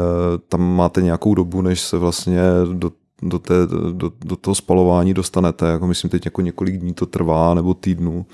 tam 0.48 0.76
máte 0.76 1.02
nějakou 1.02 1.34
dobu, 1.34 1.62
než 1.62 1.80
se 1.80 1.98
vlastně 1.98 2.40
do 2.72 2.90
do, 3.22 3.38
té, 3.38 3.54
do, 3.92 4.12
do 4.24 4.36
toho 4.36 4.54
spalování 4.54 5.14
dostanete. 5.14 5.66
Jako 5.66 5.86
myslím, 5.86 6.10
teď 6.10 6.24
jako 6.24 6.40
několik 6.40 6.76
dní 6.76 6.94
to 6.94 7.06
trvá, 7.06 7.54
nebo 7.54 7.74
týdnů. 7.74 8.26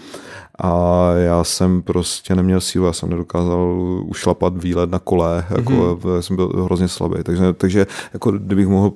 A 0.58 1.12
já 1.12 1.44
jsem 1.44 1.82
prostě 1.82 2.34
neměl 2.34 2.60
sílu, 2.60 2.86
já 2.86 2.92
jsem 2.92 3.10
nedokázal 3.10 3.78
ušlapat 4.04 4.62
výlet 4.62 4.90
na 4.90 4.98
kole, 4.98 5.46
jako 5.50 5.72
mm-hmm. 5.72 6.18
jsem 6.18 6.36
byl 6.36 6.48
hrozně 6.64 6.88
slabý. 6.88 7.22
Takže, 7.22 7.52
takže 7.52 7.86
jako 8.12 8.30
kdybych 8.30 8.68
mohl 8.68 8.92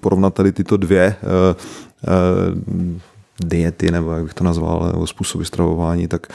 porovnat 0.00 0.34
tady 0.34 0.52
tyto 0.52 0.76
dvě 0.76 1.16
uh, 1.22 1.56
uh, 2.72 2.98
diety, 3.44 3.90
nebo 3.90 4.12
jak 4.12 4.22
bych 4.22 4.34
to 4.34 4.44
nazval, 4.44 4.90
nebo 4.92 5.06
způsoby 5.06 5.44
stravování, 5.44 6.08
tak 6.08 6.26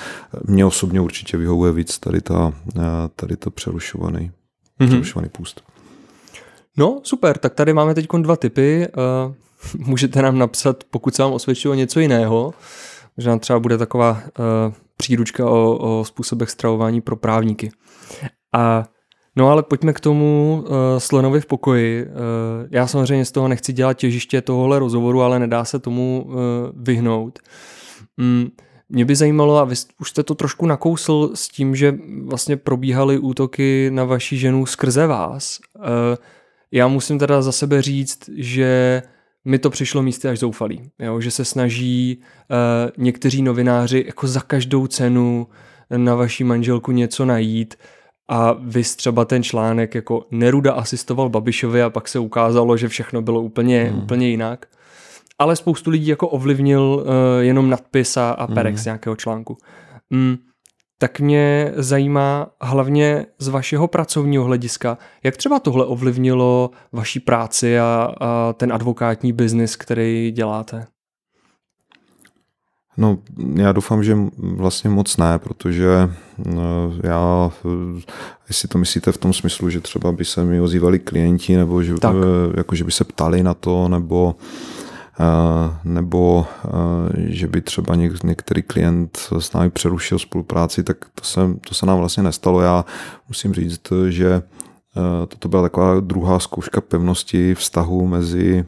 mě 0.45 0.65
osobně 0.65 1.01
určitě 1.01 1.37
vyhovuje 1.37 1.71
víc 1.71 1.99
tady, 1.99 2.21
ta, 2.21 2.53
tady 3.15 3.37
to 3.37 3.51
přerušovaný, 3.51 4.31
mm-hmm. 4.79 4.87
přerušovaný 4.87 5.29
půst. 5.29 5.63
No, 6.81 6.99
super, 7.03 7.37
tak 7.37 7.53
tady 7.53 7.73
máme 7.73 7.95
teď 7.95 8.07
dva 8.21 8.35
typy. 8.35 8.87
Uh, 9.27 9.33
můžete 9.87 10.21
nám 10.21 10.37
napsat, 10.37 10.83
pokud 10.83 11.15
se 11.15 11.23
vám 11.23 11.33
osvědčilo 11.33 11.73
něco 11.73 11.99
jiného. 11.99 12.53
Možná 13.17 13.37
třeba 13.37 13.59
bude 13.59 13.77
taková 13.77 14.11
uh, 14.11 14.73
příručka 14.97 15.49
o, 15.49 15.77
o 15.77 16.05
způsobech 16.05 16.49
stravování 16.49 17.01
pro 17.01 17.15
právníky. 17.15 17.71
A 18.53 18.85
No 19.35 19.49
ale 19.49 19.63
pojďme 19.63 19.93
k 19.93 19.99
tomu 19.99 20.63
uh, 20.63 20.75
Slenovi 20.97 21.41
v 21.41 21.45
pokoji. 21.45 22.05
Uh, 22.05 22.11
já 22.71 22.87
samozřejmě 22.87 23.25
z 23.25 23.31
toho 23.31 23.47
nechci 23.47 23.73
dělat 23.73 23.93
těžiště 23.93 24.41
tohohle 24.41 24.79
rozhovoru, 24.79 25.21
ale 25.21 25.39
nedá 25.39 25.65
se 25.65 25.79
tomu 25.79 26.25
uh, 26.25 26.33
vyhnout. 26.75 27.39
Mm, 28.17 28.49
mě 28.89 29.05
by 29.05 29.15
zajímalo, 29.15 29.57
a 29.57 29.63
vy 29.63 29.75
už 30.01 30.09
jste 30.09 30.23
to 30.23 30.35
trošku 30.35 30.65
nakousl 30.65 31.31
s 31.33 31.47
tím, 31.47 31.75
že 31.75 31.97
vlastně 32.25 32.57
probíhaly 32.57 33.17
útoky 33.17 33.89
na 33.93 34.03
vaši 34.03 34.37
ženu 34.37 34.65
skrze 34.65 35.07
vás. 35.07 35.59
Uh, 35.79 35.85
já 36.71 36.87
musím 36.87 37.19
teda 37.19 37.41
za 37.41 37.51
sebe 37.51 37.81
říct, 37.81 38.29
že 38.35 39.01
mi 39.45 39.59
to 39.59 39.69
přišlo 39.69 40.03
místy 40.03 40.27
až 40.27 40.39
zoufalý. 40.39 40.91
Jo? 40.99 41.21
Že 41.21 41.31
se 41.31 41.45
snaží 41.45 42.17
uh, 42.17 43.03
někteří 43.03 43.41
novináři 43.41 44.03
jako 44.07 44.27
za 44.27 44.39
každou 44.39 44.87
cenu 44.87 45.47
na 45.97 46.15
vaší 46.15 46.43
manželku 46.43 46.91
něco 46.91 47.25
najít 47.25 47.75
a 48.27 48.55
vy 48.59 48.83
třeba 48.83 49.25
ten 49.25 49.43
článek 49.43 49.95
jako 49.95 50.25
Neruda 50.31 50.73
asistoval 50.73 51.29
Babišovi 51.29 51.83
a 51.83 51.89
pak 51.89 52.07
se 52.07 52.19
ukázalo, 52.19 52.77
že 52.77 52.87
všechno 52.87 53.21
bylo 53.21 53.41
úplně, 53.41 53.83
hmm. 53.83 54.03
úplně 54.03 54.29
jinak. 54.29 54.65
Ale 55.39 55.55
spoustu 55.55 55.89
lidí 55.89 56.07
jako 56.07 56.27
ovlivnil 56.27 56.81
uh, 56.81 57.13
jenom 57.39 57.69
nadpis 57.69 58.17
a, 58.17 58.31
a 58.31 58.47
perex 58.47 58.81
hmm. 58.81 58.85
nějakého 58.85 59.15
článku. 59.15 59.57
Mm 60.09 60.37
tak 61.01 61.19
mě 61.19 61.71
zajímá 61.75 62.47
hlavně 62.61 63.25
z 63.39 63.47
vašeho 63.47 63.87
pracovního 63.87 64.43
hlediska, 64.43 64.97
jak 65.23 65.37
třeba 65.37 65.59
tohle 65.59 65.85
ovlivnilo 65.85 66.71
vaší 66.91 67.19
práci 67.19 67.79
a, 67.79 68.13
a 68.21 68.53
ten 68.53 68.73
advokátní 68.73 69.33
biznis, 69.33 69.75
který 69.75 70.31
děláte? 70.31 70.85
No, 72.97 73.17
já 73.55 73.71
doufám, 73.71 74.03
že 74.03 74.17
vlastně 74.37 74.89
moc 74.89 75.17
ne, 75.17 75.39
protože 75.39 76.09
no, 76.37 76.93
já, 77.03 77.51
jestli 78.47 78.67
to 78.67 78.77
myslíte 78.77 79.11
v 79.11 79.17
tom 79.17 79.33
smyslu, 79.33 79.69
že 79.69 79.81
třeba 79.81 80.11
by 80.11 80.25
se 80.25 80.45
mi 80.45 80.61
ozývali 80.61 80.99
klienti, 80.99 81.57
nebo 81.57 81.83
že, 81.83 81.93
jako, 82.57 82.75
že 82.75 82.83
by 82.83 82.91
se 82.91 83.03
ptali 83.03 83.43
na 83.43 83.53
to, 83.53 83.87
nebo 83.87 84.35
nebo 85.83 86.45
že 87.17 87.47
by 87.47 87.61
třeba 87.61 87.95
některý 88.23 88.61
klient 88.61 89.17
s 89.39 89.53
námi 89.53 89.69
přerušil 89.69 90.19
spolupráci, 90.19 90.83
tak 90.83 90.97
to 91.15 91.23
se, 91.23 91.39
to 91.67 91.73
se 91.73 91.85
nám 91.85 91.97
vlastně 91.97 92.23
nestalo. 92.23 92.61
Já 92.61 92.85
musím 93.27 93.53
říct, 93.53 93.81
že 94.09 94.41
toto 95.27 95.49
byla 95.49 95.61
taková 95.61 95.99
druhá 95.99 96.39
zkouška 96.39 96.81
pevnosti 96.81 97.55
vztahu 97.55 98.07
mezi 98.07 98.65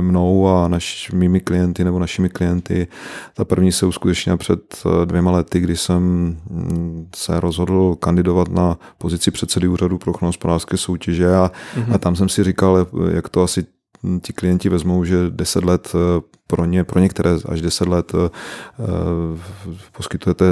mnou 0.00 0.48
a 0.48 0.68
naš, 0.68 1.10
mými 1.10 1.40
klienty 1.40 1.84
nebo 1.84 1.98
našimi 1.98 2.28
klienty. 2.28 2.88
Ta 3.34 3.44
první 3.44 3.72
se 3.72 3.86
uskutečnila 3.86 4.36
před 4.36 4.82
dvěma 5.04 5.30
lety, 5.30 5.60
kdy 5.60 5.76
jsem 5.76 6.02
mm, 6.02 7.08
se 7.16 7.40
rozhodl 7.40 7.94
kandidovat 7.94 8.48
na 8.48 8.78
pozici 8.98 9.30
předsedy 9.30 9.68
úřadu 9.68 9.98
pro 9.98 10.10
ochranu 10.10 10.28
hospodářské 10.28 10.76
soutěže 10.76 11.36
a, 11.36 11.50
mm-hmm. 11.76 11.94
a 11.94 11.98
tam 11.98 12.16
jsem 12.16 12.28
si 12.28 12.44
říkal, 12.44 12.86
jak 13.12 13.28
to 13.28 13.42
asi 13.42 13.66
ti 14.22 14.32
klienti 14.32 14.68
vezmou, 14.68 15.04
že 15.04 15.16
10 15.30 15.64
let 15.64 15.92
eh, 15.94 16.22
pro 16.46 16.64
ně, 16.64 16.84
pro 16.84 17.00
některé 17.00 17.30
až 17.48 17.60
10 17.60 17.88
let 17.88 18.12
eh, 18.14 18.30
poskytujete 19.92 20.44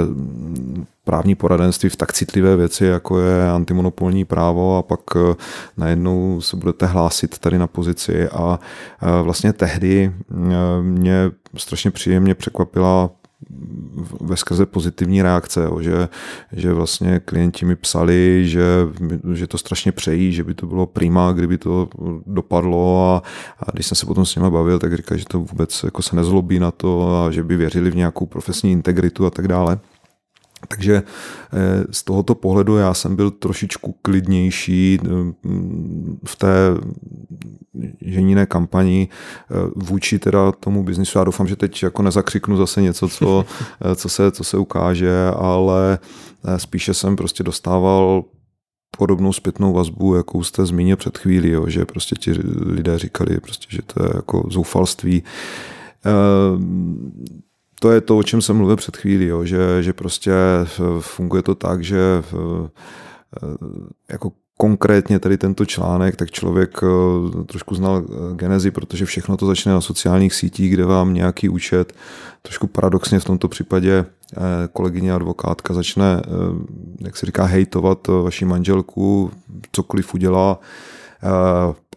právní 1.03 1.35
poradenství 1.35 1.89
v 1.89 1.95
tak 1.95 2.13
citlivé 2.13 2.55
věci, 2.55 2.85
jako 2.85 3.19
je 3.19 3.51
antimonopolní 3.51 4.25
právo 4.25 4.77
a 4.77 4.81
pak 4.81 4.99
eh, 5.15 5.35
najednou 5.77 6.41
se 6.41 6.57
budete 6.57 6.85
hlásit 6.85 7.39
tady 7.39 7.57
na 7.57 7.67
pozici. 7.67 8.29
A 8.29 8.59
vlastně 9.21 9.53
tehdy 9.53 10.13
mě 10.81 11.31
strašně 11.57 11.91
příjemně 11.91 12.35
překvapila 12.35 13.09
ve 14.21 14.37
skrze 14.37 14.65
pozitivní 14.65 15.21
reakce, 15.21 15.63
jo, 15.63 15.81
že, 15.81 16.09
že 16.51 16.73
vlastně 16.73 17.19
klienti 17.19 17.65
mi 17.65 17.75
psali, 17.75 18.41
že, 18.47 18.63
že 19.33 19.47
to 19.47 19.57
strašně 19.57 19.91
přejí, 19.91 20.33
že 20.33 20.43
by 20.43 20.53
to 20.53 20.67
bylo 20.67 20.85
prima, 20.85 21.31
kdyby 21.31 21.57
to 21.57 21.89
dopadlo 22.25 23.09
a, 23.09 23.23
a 23.59 23.71
když 23.71 23.85
jsem 23.85 23.95
se 23.95 24.05
potom 24.05 24.25
s 24.25 24.35
nimi 24.35 24.49
bavil, 24.49 24.79
tak 24.79 24.97
říkali, 24.97 25.19
že 25.19 25.25
to 25.25 25.39
vůbec 25.39 25.83
jako 25.83 26.01
se 26.01 26.15
nezlobí 26.15 26.59
na 26.59 26.71
to 26.71 27.23
a 27.23 27.31
že 27.31 27.43
by 27.43 27.57
věřili 27.57 27.91
v 27.91 27.95
nějakou 27.95 28.25
profesní 28.25 28.71
integritu 28.71 29.25
a 29.25 29.29
tak 29.29 29.47
dále. 29.47 29.79
Takže 30.67 31.03
eh, 31.53 31.83
z 31.91 32.03
tohoto 32.03 32.35
pohledu 32.35 32.77
já 32.77 32.93
jsem 32.93 33.15
byl 33.15 33.31
trošičku 33.31 33.95
klidnější 34.01 34.99
eh, 35.03 35.07
v 36.25 36.35
té 36.35 36.53
ženíné 38.01 38.45
kampani 38.45 39.07
eh, 39.09 39.55
vůči 39.75 40.19
teda 40.19 40.51
tomu 40.51 40.83
biznisu. 40.83 41.17
Já 41.17 41.23
doufám, 41.23 41.47
že 41.47 41.55
teď 41.55 41.83
jako 41.83 42.01
nezakřiknu 42.03 42.57
zase 42.57 42.81
něco, 42.81 43.09
co, 43.09 43.45
co, 43.95 44.09
se, 44.09 44.31
co 44.31 44.43
se 44.43 44.57
ukáže, 44.57 45.27
ale 45.35 45.99
spíše 46.57 46.93
jsem 46.93 47.15
prostě 47.15 47.43
dostával 47.43 48.23
podobnou 48.97 49.33
zpětnou 49.33 49.73
vazbu, 49.73 50.15
jakou 50.15 50.43
jste 50.43 50.65
zmínil 50.65 50.97
před 50.97 51.17
chvílí, 51.17 51.49
jo, 51.49 51.69
že 51.69 51.85
prostě 51.85 52.15
ti 52.15 52.31
lidé 52.65 52.99
říkali, 52.99 53.39
prostě, 53.39 53.67
že 53.69 53.81
to 53.81 54.03
je 54.03 54.11
jako 54.15 54.43
zoufalství 54.49 55.23
to 57.81 57.91
je 57.91 58.01
to, 58.01 58.17
o 58.17 58.23
čem 58.23 58.41
jsem 58.41 58.57
mluvil 58.57 58.75
před 58.75 58.97
chvílí, 58.97 59.25
jo, 59.25 59.45
že, 59.45 59.83
že 59.83 59.93
prostě 59.93 60.31
funguje 60.99 61.43
to 61.43 61.55
tak, 61.55 61.83
že 61.83 62.23
jako 64.09 64.31
konkrétně 64.61 65.19
tady 65.19 65.37
tento 65.37 65.65
článek, 65.65 66.15
tak 66.15 66.31
člověk 66.31 66.79
eh, 66.83 67.43
trošku 67.43 67.75
znal 67.75 68.03
eh, 68.03 68.35
genezi, 68.35 68.71
protože 68.71 69.05
všechno 69.05 69.37
to 69.37 69.45
začne 69.45 69.73
na 69.73 69.81
sociálních 69.81 70.33
sítích, 70.33 70.73
kde 70.73 70.85
vám 70.85 71.13
nějaký 71.13 71.49
účet, 71.49 71.93
trošku 72.41 72.67
paradoxně 72.67 73.19
v 73.19 73.25
tomto 73.25 73.47
případě 73.47 74.05
eh, 74.05 74.39
kolegyně 74.73 75.13
advokátka 75.13 75.73
začne, 75.73 76.21
jak 76.99 77.17
se 77.17 77.25
říká, 77.25 77.45
hejtovat 77.45 78.07
vaši 78.07 78.45
manželku, 78.45 79.31
cokoliv 79.71 80.13
udělá, 80.13 80.59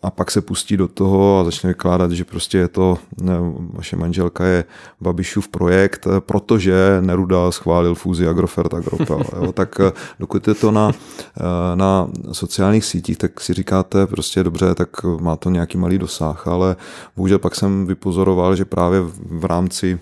a 0.04 0.10
pak 0.10 0.30
se 0.30 0.40
pustí 0.40 0.76
do 0.76 0.88
toho 0.88 1.40
a 1.40 1.44
začne 1.44 1.68
vykládat, 1.68 2.10
že 2.10 2.24
prostě 2.24 2.58
je 2.58 2.68
to, 2.68 2.98
ne, 3.20 3.34
vaše 3.72 3.96
manželka 3.96 4.44
je 4.44 4.64
Babišův 5.00 5.48
projekt, 5.48 6.06
protože 6.20 6.98
Neruda 7.00 7.50
schválil 7.50 7.94
fúzi 7.94 8.28
Agrofert 8.28 8.74
Agropel. 8.74 9.22
Jo, 9.42 9.52
tak 9.52 9.80
eh, 9.80 9.92
dokud 10.20 10.48
je 10.48 10.54
to 10.54 10.70
na, 10.70 10.92
eh, 10.92 11.76
na 11.76 12.08
sociálních 12.32 12.84
sítích, 12.84 13.18
tak 13.18 13.40
si 13.40 13.54
říkáte 13.54 14.06
prostě 14.06 14.42
dobře, 14.42 14.74
tak 14.74 14.88
má 15.20 15.36
to 15.36 15.50
nějaký 15.50 15.78
malý 15.78 15.98
dosah, 15.98 16.48
ale 16.48 16.76
bohužel 17.16 17.38
pak 17.38 17.54
jsem 17.54 17.86
vypozoroval, 17.86 18.56
že 18.56 18.64
právě 18.64 19.00
v 19.30 19.44
rámci 19.44 19.98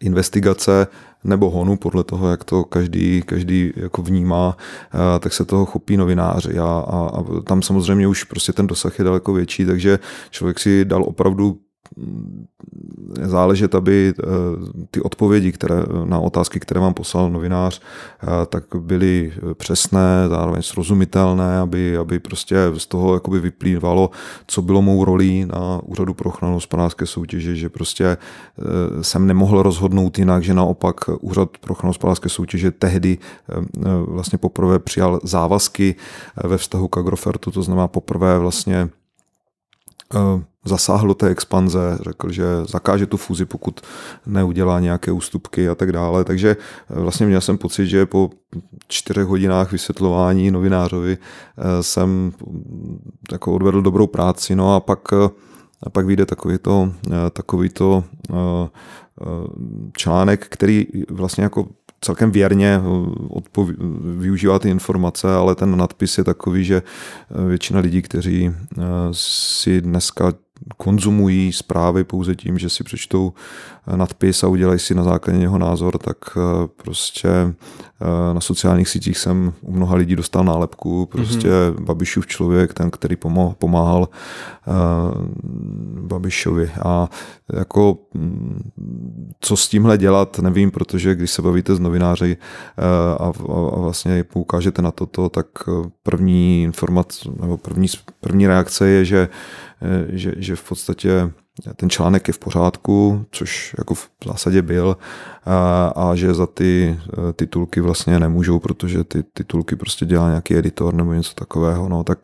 investigace 0.00 0.86
nebo 1.24 1.50
honu, 1.50 1.76
podle 1.76 2.04
toho, 2.04 2.30
jak 2.30 2.44
to 2.44 2.64
každý, 2.64 3.22
každý 3.22 3.72
jako 3.76 4.02
vnímá, 4.02 4.56
eh, 4.94 5.18
tak 5.18 5.32
se 5.32 5.44
toho 5.44 5.66
chopí 5.66 5.96
novináři. 5.96 6.58
A, 6.58 6.64
a, 6.64 7.10
a 7.18 7.40
tam 7.44 7.62
samozřejmě 7.62 8.08
už 8.08 8.24
prostě 8.24 8.52
ten 8.52 8.66
dosah 8.66 8.98
je 8.98 9.04
daleko 9.04 9.32
větší, 9.32 9.64
takže 9.64 9.98
člověk 10.30 10.60
si 10.60 10.84
dal 10.84 11.04
opravdu 11.04 11.60
záležet, 13.22 13.74
aby 13.74 14.14
eh, 14.18 14.22
ty 14.90 15.00
odpovědi 15.00 15.52
které, 15.52 15.74
na 16.04 16.18
otázky, 16.18 16.60
které 16.60 16.80
vám 16.80 16.94
poslal 16.94 17.30
novinář, 17.30 17.80
eh, 18.22 18.26
tak 18.46 18.64
byly 18.78 19.32
přesné, 19.54 20.26
zároveň 20.28 20.62
srozumitelné, 20.62 21.58
aby, 21.58 21.96
aby 21.96 22.18
prostě 22.18 22.56
z 22.76 22.86
toho 22.86 23.14
jakoby 23.14 23.40
vyplývalo, 23.40 24.10
co 24.46 24.62
bylo 24.62 24.82
mou 24.82 25.04
rolí 25.04 25.44
na 25.44 25.80
Úřadu 25.84 26.14
pro 26.14 26.28
ochranu 26.28 26.54
hospodářské 26.54 27.06
soutěže, 27.06 27.56
že 27.56 27.68
prostě 27.68 28.04
eh, 28.04 28.18
jsem 29.04 29.26
nemohl 29.26 29.62
rozhodnout 29.62 30.18
jinak, 30.18 30.42
že 30.42 30.54
naopak 30.54 30.96
Úřad 31.20 31.58
pro 31.58 31.72
ochranu 31.72 31.90
hospodářské 31.90 32.28
soutěže 32.28 32.70
tehdy 32.70 33.18
vlastně 34.06 34.38
poprvé 34.38 34.78
přijal 34.78 35.20
závazky 35.22 35.94
ve 36.44 36.58
vztahu 36.58 36.88
k 36.88 36.98
Agrofertu, 36.98 37.50
to 37.50 37.62
znamená 37.62 37.88
poprvé 37.88 38.38
vlastně 38.38 38.88
zasáhl 40.64 41.08
do 41.08 41.14
té 41.14 41.28
expanze, 41.28 41.98
řekl, 42.00 42.32
že 42.32 42.44
zakáže 42.68 43.06
tu 43.06 43.16
fúzi, 43.16 43.44
pokud 43.44 43.80
neudělá 44.26 44.80
nějaké 44.80 45.12
ústupky 45.12 45.68
a 45.68 45.74
tak 45.74 45.92
dále. 45.92 46.24
Takže 46.24 46.56
eh, 46.90 47.00
vlastně 47.00 47.26
měl 47.26 47.40
jsem 47.40 47.58
pocit, 47.58 47.86
že 47.86 48.06
po 48.06 48.30
čtyřech 48.88 49.26
hodinách 49.26 49.72
vysvětlování 49.72 50.50
novinářovi 50.50 51.18
eh, 51.18 51.82
jsem 51.82 52.08
mm, 52.10 53.10
jako 53.32 53.54
odvedl 53.54 53.82
dobrou 53.82 54.06
práci. 54.06 54.56
No 54.56 54.74
a 54.74 54.80
pak 54.80 55.00
eh, 55.12 55.28
a 55.82 55.90
pak 55.90 56.06
vyjde 56.06 56.26
takovýto, 56.26 56.92
takovýto 57.32 58.04
článek, 59.96 60.46
který 60.48 60.86
vlastně 61.10 61.42
jako 61.42 61.66
celkem 62.00 62.30
věrně 62.30 62.80
odpov- 63.28 63.76
využívá 64.18 64.58
ty 64.58 64.70
informace, 64.70 65.34
ale 65.34 65.54
ten 65.54 65.76
nadpis 65.76 66.18
je 66.18 66.24
takový, 66.24 66.64
že 66.64 66.82
většina 67.48 67.80
lidí, 67.80 68.02
kteří 68.02 68.50
si 69.12 69.80
dneska 69.80 70.32
konzumují 70.76 71.52
zprávy 71.52 72.04
pouze 72.04 72.34
tím, 72.34 72.58
že 72.58 72.68
si 72.68 72.84
přečtou 72.84 73.32
eh, 73.86 73.96
nadpis 73.96 74.44
a 74.44 74.48
udělají 74.48 74.78
si 74.78 74.94
na 74.94 75.04
základě 75.04 75.38
něho 75.38 75.58
názor, 75.58 75.98
tak 75.98 76.16
eh, 76.36 76.68
prostě 76.82 77.28
eh, 77.28 77.54
na 78.34 78.40
sociálních 78.40 78.88
sítích 78.88 79.18
jsem 79.18 79.52
u 79.60 79.72
mnoha 79.72 79.96
lidí 79.96 80.16
dostal 80.16 80.44
nálepku, 80.44 81.06
prostě 81.06 81.48
mm-hmm. 81.48 81.84
Babišův 81.84 82.26
člověk, 82.26 82.74
ten, 82.74 82.90
který 82.90 83.16
pomáhal 83.58 84.08
Babišovi. 86.00 86.70
A 86.84 87.08
jako 87.52 87.98
mm, 88.14 88.70
co 89.40 89.56
s 89.56 89.68
tímhle 89.68 89.98
dělat, 89.98 90.38
nevím, 90.38 90.70
protože 90.70 91.14
když 91.14 91.30
se 91.30 91.42
bavíte 91.42 91.74
s 91.74 91.80
novináři 91.80 92.36
a, 93.18 93.24
a, 93.24 93.32
vlastně 93.80 94.24
poukážete 94.24 94.82
na 94.82 94.90
toto, 94.90 95.28
tak 95.28 95.46
první 96.02 96.62
informace 96.62 97.30
nebo 97.40 97.56
první, 97.56 97.88
první 98.20 98.46
reakce 98.46 98.88
je, 98.88 99.04
že 99.04 99.28
že, 100.08 100.32
že 100.36 100.56
v 100.56 100.68
podstatě 100.68 101.30
ten 101.76 101.90
článek 101.90 102.28
je 102.28 102.34
v 102.34 102.38
pořádku, 102.38 103.26
což 103.30 103.74
jako 103.78 103.94
v 103.94 104.10
zásadě 104.24 104.62
byl, 104.62 104.96
a, 105.44 105.92
a 105.96 106.14
že 106.14 106.34
za 106.34 106.46
ty 106.46 106.98
eh, 107.00 107.32
titulky 107.32 107.80
vlastně 107.80 108.20
nemůžou, 108.20 108.58
protože 108.58 109.04
ty 109.04 109.22
titulky 109.22 109.76
prostě 109.76 110.06
dělá 110.06 110.28
nějaký 110.28 110.56
editor 110.56 110.94
nebo 110.94 111.12
něco 111.12 111.34
takového. 111.34 111.88
No, 111.88 112.04
tak 112.04 112.18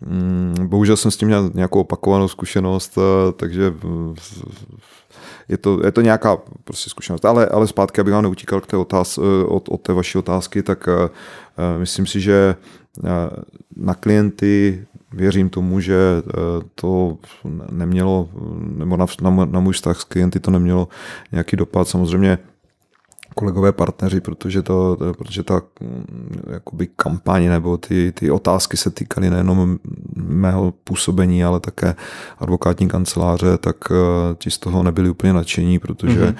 mm, 0.00 0.54
bohužel 0.66 0.96
jsem 0.96 1.10
s 1.10 1.16
tím 1.16 1.28
měl 1.28 1.50
nějakou 1.54 1.80
opakovanou 1.80 2.28
zkušenost, 2.28 2.98
takže 3.36 3.74
je 5.48 5.56
to, 5.56 5.86
je 5.86 5.92
to 5.92 6.00
nějaká 6.00 6.38
prostě 6.64 6.90
zkušenost. 6.90 7.24
Ale, 7.24 7.46
ale 7.46 7.66
zpátky, 7.66 8.00
abych 8.00 8.14
vám 8.14 8.22
neutíkal 8.22 8.60
k 8.60 8.66
té 8.66 8.76
otáz, 8.76 9.18
od, 9.46 9.68
od 9.68 9.80
té 9.80 9.92
vaší 9.92 10.18
otázky, 10.18 10.62
tak 10.62 10.88
myslím 11.78 12.06
si, 12.06 12.20
že 12.20 12.56
na 13.76 13.94
klienty 13.94 14.86
věřím 15.14 15.50
tomu, 15.50 15.80
že 15.80 15.96
eh, 15.96 16.32
to 16.74 17.18
nemělo, 17.70 18.28
nebo 18.60 18.96
na, 18.96 19.06
na, 19.22 19.44
na 19.44 19.60
můj 19.60 19.72
vztah 19.72 20.00
s 20.00 20.04
klienty 20.04 20.40
to 20.40 20.50
nemělo 20.50 20.88
nějaký 21.32 21.56
dopad. 21.56 21.88
Samozřejmě 21.88 22.38
kolegové 23.34 23.72
partneři, 23.72 24.20
protože, 24.20 24.62
to, 24.62 24.96
protože 25.18 25.42
ta 25.42 25.62
mm, 25.80 26.40
jakoby 26.52 26.88
kampaň 26.96 27.48
nebo 27.48 27.76
ty, 27.76 28.12
ty 28.12 28.30
otázky 28.30 28.76
se 28.76 28.90
týkaly 28.90 29.30
nejenom 29.30 29.78
mého 30.16 30.72
působení, 30.84 31.44
ale 31.44 31.60
také 31.60 31.94
advokátní 32.38 32.88
kanceláře, 32.88 33.58
tak 33.58 33.76
eh, 33.90 33.94
ti 34.38 34.50
z 34.50 34.58
toho 34.58 34.82
nebyli 34.82 35.10
úplně 35.10 35.32
nadšení, 35.32 35.78
protože 35.78 36.26
mm-hmm. 36.26 36.34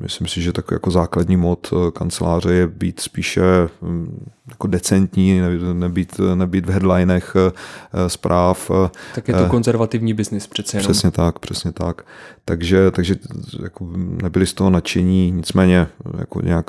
Myslím 0.00 0.26
si, 0.26 0.42
že 0.42 0.52
takový 0.52 0.76
jako 0.76 0.90
základní 0.90 1.36
mod 1.36 1.72
kanceláře 1.92 2.52
je 2.52 2.66
být 2.66 3.00
spíše 3.00 3.42
mm, 3.80 4.30
jako 4.48 4.66
decentní, 4.66 5.40
nebýt, 5.72 6.20
nebýt 6.34 6.66
v 6.66 6.70
headlinech 6.70 7.36
eh, 7.36 8.08
zpráv. 8.08 8.70
Eh, 8.70 8.90
tak 9.14 9.28
je 9.28 9.34
to 9.34 9.44
eh, 9.44 9.48
konzervativní 9.48 10.14
biznis 10.14 10.46
přece 10.46 10.76
jenom. 10.76 10.92
Přesně 10.92 11.10
tak, 11.10 11.38
přesně 11.38 11.72
tak. 11.72 12.02
Takže, 12.44 12.90
takže 12.90 13.14
jako 13.62 13.90
nebyli 13.96 14.46
z 14.46 14.54
toho 14.54 14.70
nadšení, 14.70 15.30
nicméně 15.30 15.86
jako 16.18 16.40
nějak 16.40 16.66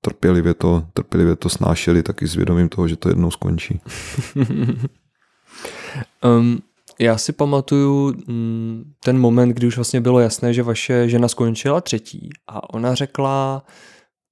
trpělivě 0.00 0.54
to, 0.54 0.84
trpělivě 0.92 1.36
to 1.36 1.48
snášeli, 1.48 2.02
taky 2.02 2.26
s 2.26 2.34
vědomím 2.34 2.68
toho, 2.68 2.88
že 2.88 2.96
to 2.96 3.08
jednou 3.08 3.30
skončí. 3.30 3.80
um, 6.24 6.58
já 7.00 7.18
si 7.18 7.32
pamatuju 7.32 8.14
mm, 8.26 8.92
ten 9.04 9.18
moment, 9.18 9.48
kdy 9.48 9.66
už 9.66 9.76
vlastně 9.76 10.00
bylo 10.00 10.20
jasné, 10.20 10.54
že 10.54 10.62
vaše 10.62 11.08
žena 11.08 11.28
skončila 11.28 11.80
třetí 11.80 12.30
a 12.46 12.74
ona 12.74 12.94
řekla, 12.94 13.64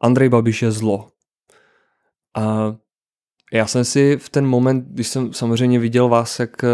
Andrej 0.01 0.29
Babiš 0.29 0.63
je 0.63 0.71
zlo. 0.71 1.09
A 2.37 2.77
já 3.53 3.67
jsem 3.67 3.85
si 3.85 4.17
v 4.17 4.29
ten 4.29 4.47
moment, 4.47 4.85
když 4.89 5.09
jsem 5.09 5.33
samozřejmě 5.33 5.79
viděl 5.79 6.09
vás, 6.09 6.41
jak 6.41 6.65
eh, 6.65 6.69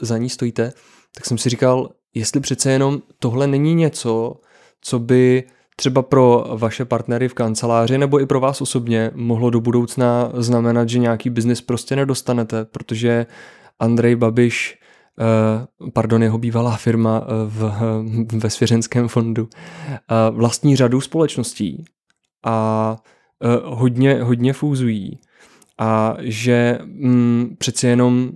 za 0.00 0.18
ní 0.18 0.30
stojíte, 0.30 0.72
tak 1.14 1.26
jsem 1.26 1.38
si 1.38 1.48
říkal, 1.48 1.90
jestli 2.14 2.40
přece 2.40 2.72
jenom 2.72 3.02
tohle 3.18 3.46
není 3.46 3.74
něco, 3.74 4.40
co 4.80 4.98
by 4.98 5.44
třeba 5.76 6.02
pro 6.02 6.44
vaše 6.56 6.84
partnery 6.84 7.28
v 7.28 7.34
kanceláři 7.34 7.98
nebo 7.98 8.20
i 8.20 8.26
pro 8.26 8.40
vás 8.40 8.60
osobně 8.60 9.10
mohlo 9.14 9.50
do 9.50 9.60
budoucna 9.60 10.32
znamenat, 10.34 10.88
že 10.88 10.98
nějaký 10.98 11.30
biznis 11.30 11.60
prostě 11.60 11.96
nedostanete, 11.96 12.64
protože 12.64 13.26
Andrej 13.78 14.16
Babiš, 14.16 14.78
pardon, 15.92 16.22
jeho 16.22 16.38
bývalá 16.38 16.76
firma 16.76 17.22
eh, 17.24 17.26
v, 17.46 17.72
ve 18.42 18.50
svěřenském 18.50 19.08
fondu, 19.08 19.48
vlastní 20.30 20.76
řadu 20.76 21.00
společností 21.00 21.84
a 22.44 22.96
hodně, 23.64 24.22
hodně 24.22 24.52
fúzují 24.52 25.18
a 25.78 26.16
že 26.20 26.78
mm, 26.84 27.56
přeci 27.58 27.86
jenom 27.86 28.30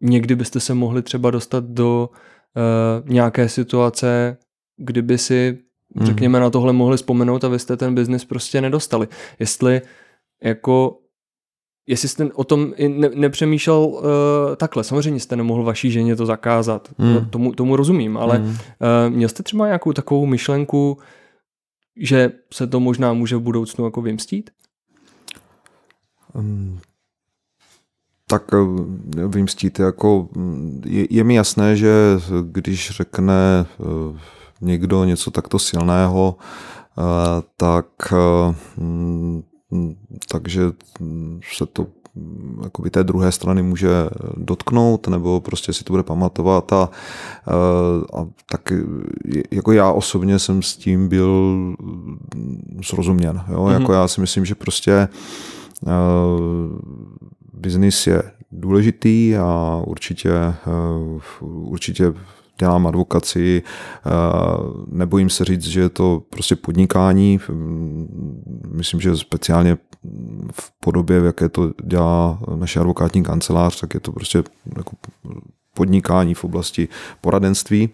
někdy 0.00 0.36
byste 0.36 0.60
se 0.60 0.74
mohli 0.74 1.02
třeba 1.02 1.30
dostat 1.30 1.64
do 1.64 2.10
uh, 2.10 3.08
nějaké 3.10 3.48
situace, 3.48 4.36
kdyby 4.76 5.18
si, 5.18 5.58
mm. 5.94 6.06
řekněme, 6.06 6.40
na 6.40 6.50
tohle 6.50 6.72
mohli 6.72 6.96
vzpomenout 6.96 7.44
a 7.44 7.48
vy 7.48 7.58
jste 7.58 7.76
ten 7.76 7.94
biznis 7.94 8.24
prostě 8.24 8.60
nedostali. 8.60 9.08
Jestli 9.38 9.82
jako 10.42 10.98
jestli 11.86 12.08
jste 12.08 12.32
o 12.32 12.44
tom 12.44 12.72
ne, 12.88 13.10
nepřemýšlel 13.14 13.80
uh, 13.80 14.02
takhle, 14.56 14.84
samozřejmě 14.84 15.20
jste 15.20 15.36
nemohl 15.36 15.62
vaší 15.62 15.90
ženě 15.90 16.16
to 16.16 16.26
zakázat, 16.26 16.88
mm. 16.98 17.30
tomu, 17.30 17.52
tomu 17.52 17.76
rozumím, 17.76 18.16
ale 18.16 18.38
mm. 18.38 18.48
uh, 18.48 18.56
měl 19.08 19.28
jste 19.28 19.42
třeba 19.42 19.66
nějakou 19.66 19.92
takovou 19.92 20.26
myšlenku, 20.26 20.98
že 21.96 22.32
se 22.52 22.66
to 22.66 22.80
možná 22.80 23.12
může 23.12 23.36
v 23.36 23.40
budoucnu 23.40 23.84
jako 23.84 24.02
vymstít? 24.02 24.50
Um, 26.34 26.80
tak 28.28 28.42
eh, 28.54 29.26
vymstít, 29.28 29.78
jako 29.78 30.28
je, 30.84 31.06
je 31.10 31.24
mi 31.24 31.34
jasné, 31.34 31.76
že 31.76 31.92
když 32.42 32.90
řekne 32.90 33.66
někdo 34.60 35.04
něco 35.04 35.30
takto 35.30 35.58
silného, 35.58 36.36
tak 37.56 38.12
mm, 38.76 39.42
takže 40.28 40.62
se 41.56 41.66
to 41.66 41.86
jakoby 42.64 42.90
té 42.90 43.04
druhé 43.04 43.32
strany 43.32 43.62
může 43.62 43.88
dotknout, 44.36 45.08
nebo 45.08 45.40
prostě 45.40 45.72
si 45.72 45.84
to 45.84 45.92
bude 45.92 46.02
pamatovat 46.02 46.72
a, 46.72 46.90
a 48.14 48.26
tak 48.50 48.72
jako 49.50 49.72
já 49.72 49.92
osobně 49.92 50.38
jsem 50.38 50.62
s 50.62 50.76
tím 50.76 51.08
byl 51.08 51.56
srozuměn. 52.82 53.42
Jo? 53.48 53.64
Mm-hmm. 53.64 53.80
Jako 53.80 53.92
já 53.92 54.08
si 54.08 54.20
myslím, 54.20 54.44
že 54.44 54.54
prostě 54.54 55.08
biznis 57.52 58.06
je 58.06 58.22
důležitý 58.52 59.36
a 59.36 59.82
určitě, 59.86 60.30
určitě 61.40 62.14
dělám 62.58 62.86
advokaci, 62.86 63.62
nebojím 64.86 65.30
se 65.30 65.44
říct, 65.44 65.64
že 65.64 65.80
je 65.80 65.88
to 65.88 66.22
prostě 66.30 66.56
podnikání. 66.56 67.40
Myslím, 68.68 69.00
že 69.00 69.16
speciálně 69.16 69.76
v 70.52 70.72
podobě, 70.80 71.20
v 71.20 71.24
jaké 71.24 71.48
to 71.48 71.70
dělá 71.84 72.38
naše 72.56 72.80
advokátní 72.80 73.22
kancelář, 73.22 73.80
tak 73.80 73.94
je 73.94 74.00
to 74.00 74.12
prostě 74.12 74.42
jako 74.76 74.92
podnikání 75.74 76.34
v 76.34 76.44
oblasti 76.44 76.88
poradenství. 77.20 77.90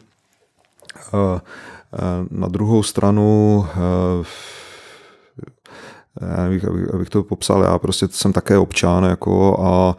Na 2.31 2.49
druhou 2.49 2.83
stranu 2.83 3.67
abych, 6.47 6.65
abych, 6.65 6.95
abych 6.95 7.11
to 7.11 7.23
popsal, 7.23 7.63
já 7.63 7.79
prostě 7.79 8.09
jsem 8.11 8.33
také 8.33 8.59
občan 8.59 9.05
jako 9.05 9.61
a 9.61 9.97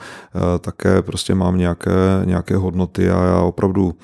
e, 0.56 0.60
také 0.60 1.02
prostě 1.02 1.36
mám 1.36 1.58
nějaké, 1.58 1.92
nějaké 2.26 2.56
hodnoty 2.56 3.10
a 3.10 3.24
já 3.24 3.40
opravdu 3.42 3.96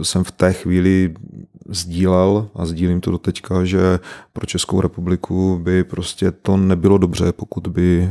e, 0.00 0.04
jsem 0.04 0.24
v 0.24 0.30
té 0.30 0.52
chvíli 0.52 1.14
sdílel 1.68 2.48
a 2.54 2.66
sdílím 2.66 3.00
to 3.00 3.10
do 3.10 3.18
teďka, 3.18 3.64
že 3.64 4.00
pro 4.32 4.46
Českou 4.46 4.80
republiku 4.80 5.60
by 5.62 5.84
prostě 5.84 6.30
to 6.30 6.56
nebylo 6.56 6.98
dobře, 6.98 7.32
pokud 7.32 7.66
by 7.66 8.02
e, 8.02 8.08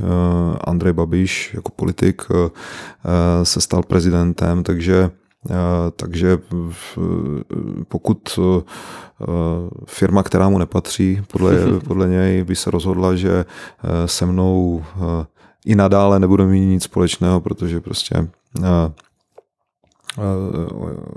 Andrej 0.63 0.93
Babiš 0.93 1.53
jako 1.53 1.71
politik 1.71 2.21
se 3.43 3.61
stal 3.61 3.83
prezidentem, 3.83 4.63
takže 4.63 5.11
takže 5.95 6.37
pokud 7.87 8.39
firma, 9.85 10.23
která 10.23 10.49
mu 10.49 10.57
nepatří, 10.57 11.21
podle, 11.31 11.53
podle 11.87 12.07
něj 12.07 12.43
by 12.43 12.55
se 12.55 12.71
rozhodla, 12.71 13.15
že 13.15 13.45
se 14.05 14.25
mnou 14.25 14.83
i 15.65 15.75
nadále 15.75 16.19
nebude 16.19 16.45
mít 16.45 16.65
nic 16.65 16.83
společného, 16.83 17.41
protože 17.41 17.79
prostě 17.79 18.27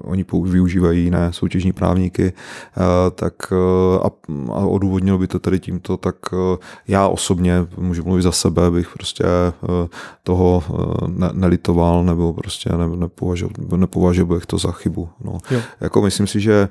oni 0.02 0.24
využívají 0.44 1.04
jiné 1.04 1.32
soutěžní 1.32 1.72
právníky, 1.72 2.32
tak 3.14 3.52
a, 4.02 4.10
a 4.52 4.66
odůvodnil 4.66 5.18
by 5.18 5.26
to 5.26 5.38
tady 5.38 5.60
tímto, 5.60 5.96
tak 5.96 6.16
já 6.88 7.08
osobně, 7.08 7.66
můžu 7.76 8.04
mluvit 8.04 8.22
za 8.22 8.32
sebe, 8.32 8.70
bych 8.70 8.88
prostě 8.92 9.24
toho 10.22 10.62
ne, 11.06 11.30
nelitoval 11.32 12.04
nebo 12.04 12.32
prostě 12.32 12.70
ne, 12.70 12.96
nepovažoval, 12.96 13.52
nepovažoval 13.76 14.36
bych 14.36 14.46
to 14.46 14.58
za 14.58 14.72
chybu. 14.72 15.08
No. 15.24 15.38
Jako 15.80 16.02
myslím 16.02 16.26
si, 16.26 16.40
že 16.40 16.68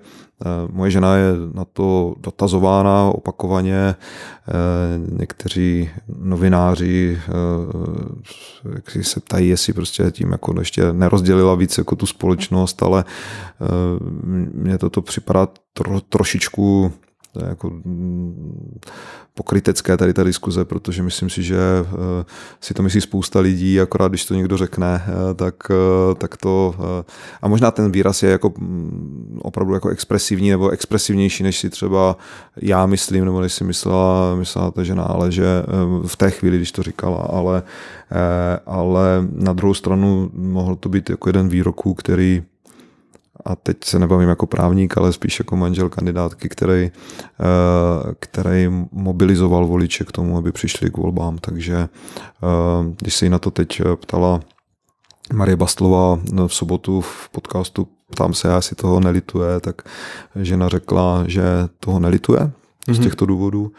moje 0.72 0.92
žena 0.92 1.16
je 1.16 1.32
na 1.54 1.66
to 1.66 2.16
dotazována 2.20 3.04
opakovaně. 3.06 3.96
Někteří 5.20 5.90
novináři 6.20 7.20
jak 8.76 8.92
si 8.92 9.04
se 9.04 9.20
ptají, 9.20 9.50
jestli 9.50 9.74
prostě 9.74 10.12
tím 10.12 10.32
jako 10.32 10.60
ještě 10.60 10.94
nerozdělila 10.94 11.56
víc 11.56 11.78
jako 11.78 11.96
tu 11.96 12.06
společnost, 12.06 12.84
ale 12.84 13.06
mně 14.54 14.78
toto 14.78 15.02
připadá 15.02 15.48
tro, 15.74 16.02
trošičku 16.02 16.92
jako 17.36 17.70
mm, 17.70 18.80
pokrytecké 19.34 19.98
tady 19.98 20.14
ta 20.14 20.24
diskuze, 20.24 20.66
protože 20.66 21.04
myslím 21.04 21.30
si, 21.30 21.44
že 21.44 21.58
eh, 21.60 22.26
si 22.62 22.74
to 22.74 22.84
myslí 22.84 23.02
spousta 23.02 23.40
lidí, 23.40 23.82
akorát 23.82 24.08
když 24.08 24.26
to 24.26 24.34
někdo 24.34 24.58
řekne, 24.58 25.04
eh, 25.06 25.34
tak, 25.34 25.56
eh, 25.70 26.16
tak 26.16 26.38
to 26.38 26.76
a 27.42 27.48
možná 27.48 27.72
ten 27.72 27.92
výraz 27.92 28.24
je 28.24 28.30
jako 28.30 28.54
mm, 28.58 29.40
opravdu 29.44 29.74
jako 29.74 29.90
expresivní 29.90 30.50
nebo 30.50 30.70
expresivnější, 30.70 31.44
než 31.44 31.60
si 31.60 31.70
třeba 31.70 32.18
já 32.62 32.86
myslím, 32.86 33.26
nebo 33.26 33.42
než 33.42 33.54
si 33.54 33.64
myslela, 33.64 34.36
myslela 34.36 34.72
ta 34.72 34.84
žena, 34.84 35.04
ale 35.04 35.32
že 35.32 35.46
v 36.08 36.16
té 36.16 36.32
chvíli, 36.32 36.58
když 36.58 36.72
to 36.72 36.84
říkala, 36.84 37.18
ale, 37.18 37.64
ale 38.66 39.28
na 39.32 39.54
druhou 39.54 39.74
stranu 39.74 40.30
mohl 40.34 40.76
to 40.76 40.90
být 40.90 41.10
jako 41.10 41.30
jeden 41.30 41.50
výroků, 41.50 41.94
který 41.94 42.44
a 43.46 43.56
teď 43.56 43.78
se 43.84 44.00
nebavím 44.00 44.30
jako 44.30 44.48
právník, 44.48 44.98
ale 44.98 45.14
spíš 45.14 45.40
jako 45.40 45.56
manžel 45.56 45.90
kandidátky, 45.90 46.50
který, 46.50 46.92
eh, 46.92 46.92
který 48.20 48.68
mobilizoval 48.92 49.68
voliče 49.68 50.04
k 50.04 50.12
tomu, 50.12 50.38
aby 50.38 50.52
přišli 50.52 50.92
k 50.92 50.98
volbám. 50.98 51.38
Takže 51.38 51.76
eh, 51.78 52.94
když 53.00 53.16
se 53.16 53.26
jí 53.26 53.30
na 53.30 53.40
to 53.40 53.52
teď 53.52 53.82
ptala 53.96 54.40
Marie 55.34 55.56
Bastlová 55.56 56.20
v 56.48 56.54
sobotu 56.54 57.02
v 57.02 57.30
podcastu 57.30 57.88
Ptám 58.12 58.34
se, 58.34 58.48
jestli 58.56 58.76
toho 58.76 59.00
nelituje, 59.00 59.60
tak 59.60 59.82
žena 60.36 60.70
řekla, 60.70 61.24
že 61.28 61.44
toho 61.80 62.00
nelituje 62.00 62.40
mm-hmm. 62.40 62.94
z 62.94 62.98
mhm. 62.98 63.04
těchto 63.04 63.26
důvodů, 63.26 63.72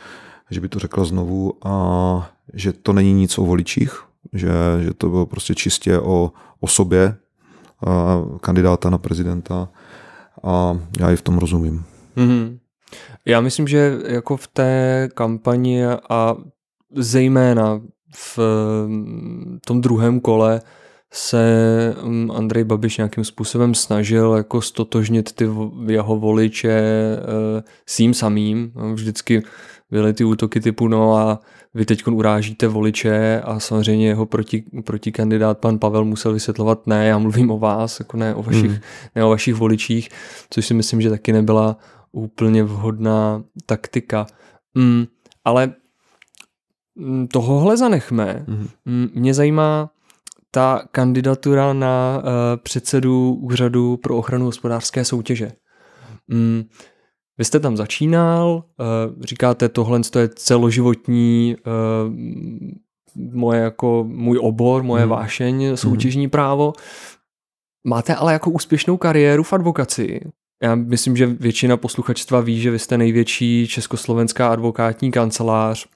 že 0.50 0.60
by 0.60 0.68
to 0.68 0.78
řekla 0.78 1.04
znovu 1.04 1.54
a 1.64 2.30
že 2.54 2.72
to 2.72 2.92
není 2.92 3.12
nic 3.12 3.38
o 3.38 3.44
voličích, 3.44 4.02
že, 4.32 4.50
že 4.80 4.94
to 4.94 5.08
bylo 5.08 5.26
prostě 5.26 5.54
čistě 5.54 5.98
o, 5.98 6.32
o 6.60 6.68
sobě, 6.68 7.16
kandidáta 8.40 8.90
na 8.90 8.98
prezidenta 8.98 9.68
a 10.42 10.78
já 11.00 11.10
ji 11.10 11.16
v 11.16 11.22
tom 11.22 11.38
rozumím. 11.38 11.84
Mm-hmm. 12.16 12.58
Já 13.26 13.40
myslím, 13.40 13.68
že 13.68 13.98
jako 14.06 14.36
v 14.36 14.46
té 14.46 15.08
kampani 15.14 15.86
a 15.86 16.36
zejména 16.94 17.80
v 18.14 18.38
mm, 18.86 19.58
tom 19.66 19.80
druhém 19.80 20.20
kole 20.20 20.60
se 21.12 21.94
mm, 22.02 22.30
Andrej 22.30 22.64
Babiš 22.64 22.96
nějakým 22.96 23.24
způsobem 23.24 23.74
snažil 23.74 24.32
jako 24.32 24.62
stotožnit 24.62 25.32
ty 25.32 25.48
jeho 25.86 26.16
voliče 26.16 26.70
eh, 26.78 27.62
s 27.86 28.00
jím 28.00 28.14
samým. 28.14 28.72
Vždycky 28.94 29.42
byly 29.90 30.12
ty 30.12 30.24
útoky 30.24 30.60
typu 30.60 30.88
no 30.88 31.16
a 31.16 31.40
vy 31.74 31.84
teď 31.86 32.06
urážíte 32.06 32.68
voliče 32.68 33.40
a 33.44 33.60
samozřejmě 33.60 34.06
jeho 34.06 34.26
proti, 34.26 34.64
protikandidát 34.84 35.58
pan 35.58 35.78
Pavel 35.78 36.04
musel 36.04 36.32
vysvětlovat 36.32 36.86
ne, 36.86 37.06
já 37.06 37.18
mluvím 37.18 37.50
o 37.50 37.58
vás, 37.58 38.00
jako 38.00 38.16
ne 38.16 38.34
o 38.34 38.42
vašich, 38.42 38.70
hmm. 38.70 38.80
ne 39.14 39.24
o 39.24 39.28
vašich 39.28 39.54
voličích, 39.54 40.08
což 40.50 40.66
si 40.66 40.74
myslím, 40.74 41.00
že 41.00 41.10
taky 41.10 41.32
nebyla 41.32 41.76
úplně 42.12 42.64
vhodná 42.64 43.42
taktika. 43.66 44.26
Mm, 44.74 45.06
ale 45.44 45.72
mm, 46.94 47.28
tohohle 47.28 47.76
zanechme. 47.76 48.44
Mm. 48.84 49.08
Mě 49.14 49.34
zajímá 49.34 49.90
ta 50.50 50.82
kandidatura 50.90 51.72
na 51.72 52.18
uh, 52.18 52.30
předsedu 52.62 53.34
úřadu 53.34 53.96
pro 53.96 54.16
ochranu 54.16 54.44
hospodářské 54.44 55.04
soutěže. 55.04 55.52
Mm, 56.28 56.64
vy 57.40 57.44
jste 57.44 57.60
tam 57.60 57.76
začínal, 57.76 58.64
eh, 58.80 59.24
říkáte, 59.24 59.68
tohle 59.68 60.00
je 60.18 60.28
celoživotní 60.28 61.56
eh, 61.58 61.62
moje 63.32 63.60
jako 63.60 64.04
můj 64.08 64.38
obor, 64.42 64.82
moje 64.82 65.02
hmm. 65.02 65.10
vášeň, 65.10 65.76
soutěžní 65.76 66.24
hmm. 66.24 66.30
právo. 66.30 66.72
Máte 67.86 68.14
ale 68.14 68.32
jako 68.32 68.50
úspěšnou 68.50 68.96
kariéru 68.96 69.42
v 69.42 69.52
advokaci. 69.52 70.20
Já 70.62 70.74
myslím, 70.74 71.16
že 71.16 71.26
většina 71.26 71.76
posluchačstva 71.76 72.40
ví, 72.40 72.60
že 72.60 72.70
vy 72.70 72.78
jste 72.78 72.98
největší 72.98 73.68
československá 73.68 74.48
advokátní 74.48 75.10
kancelář, 75.10 75.86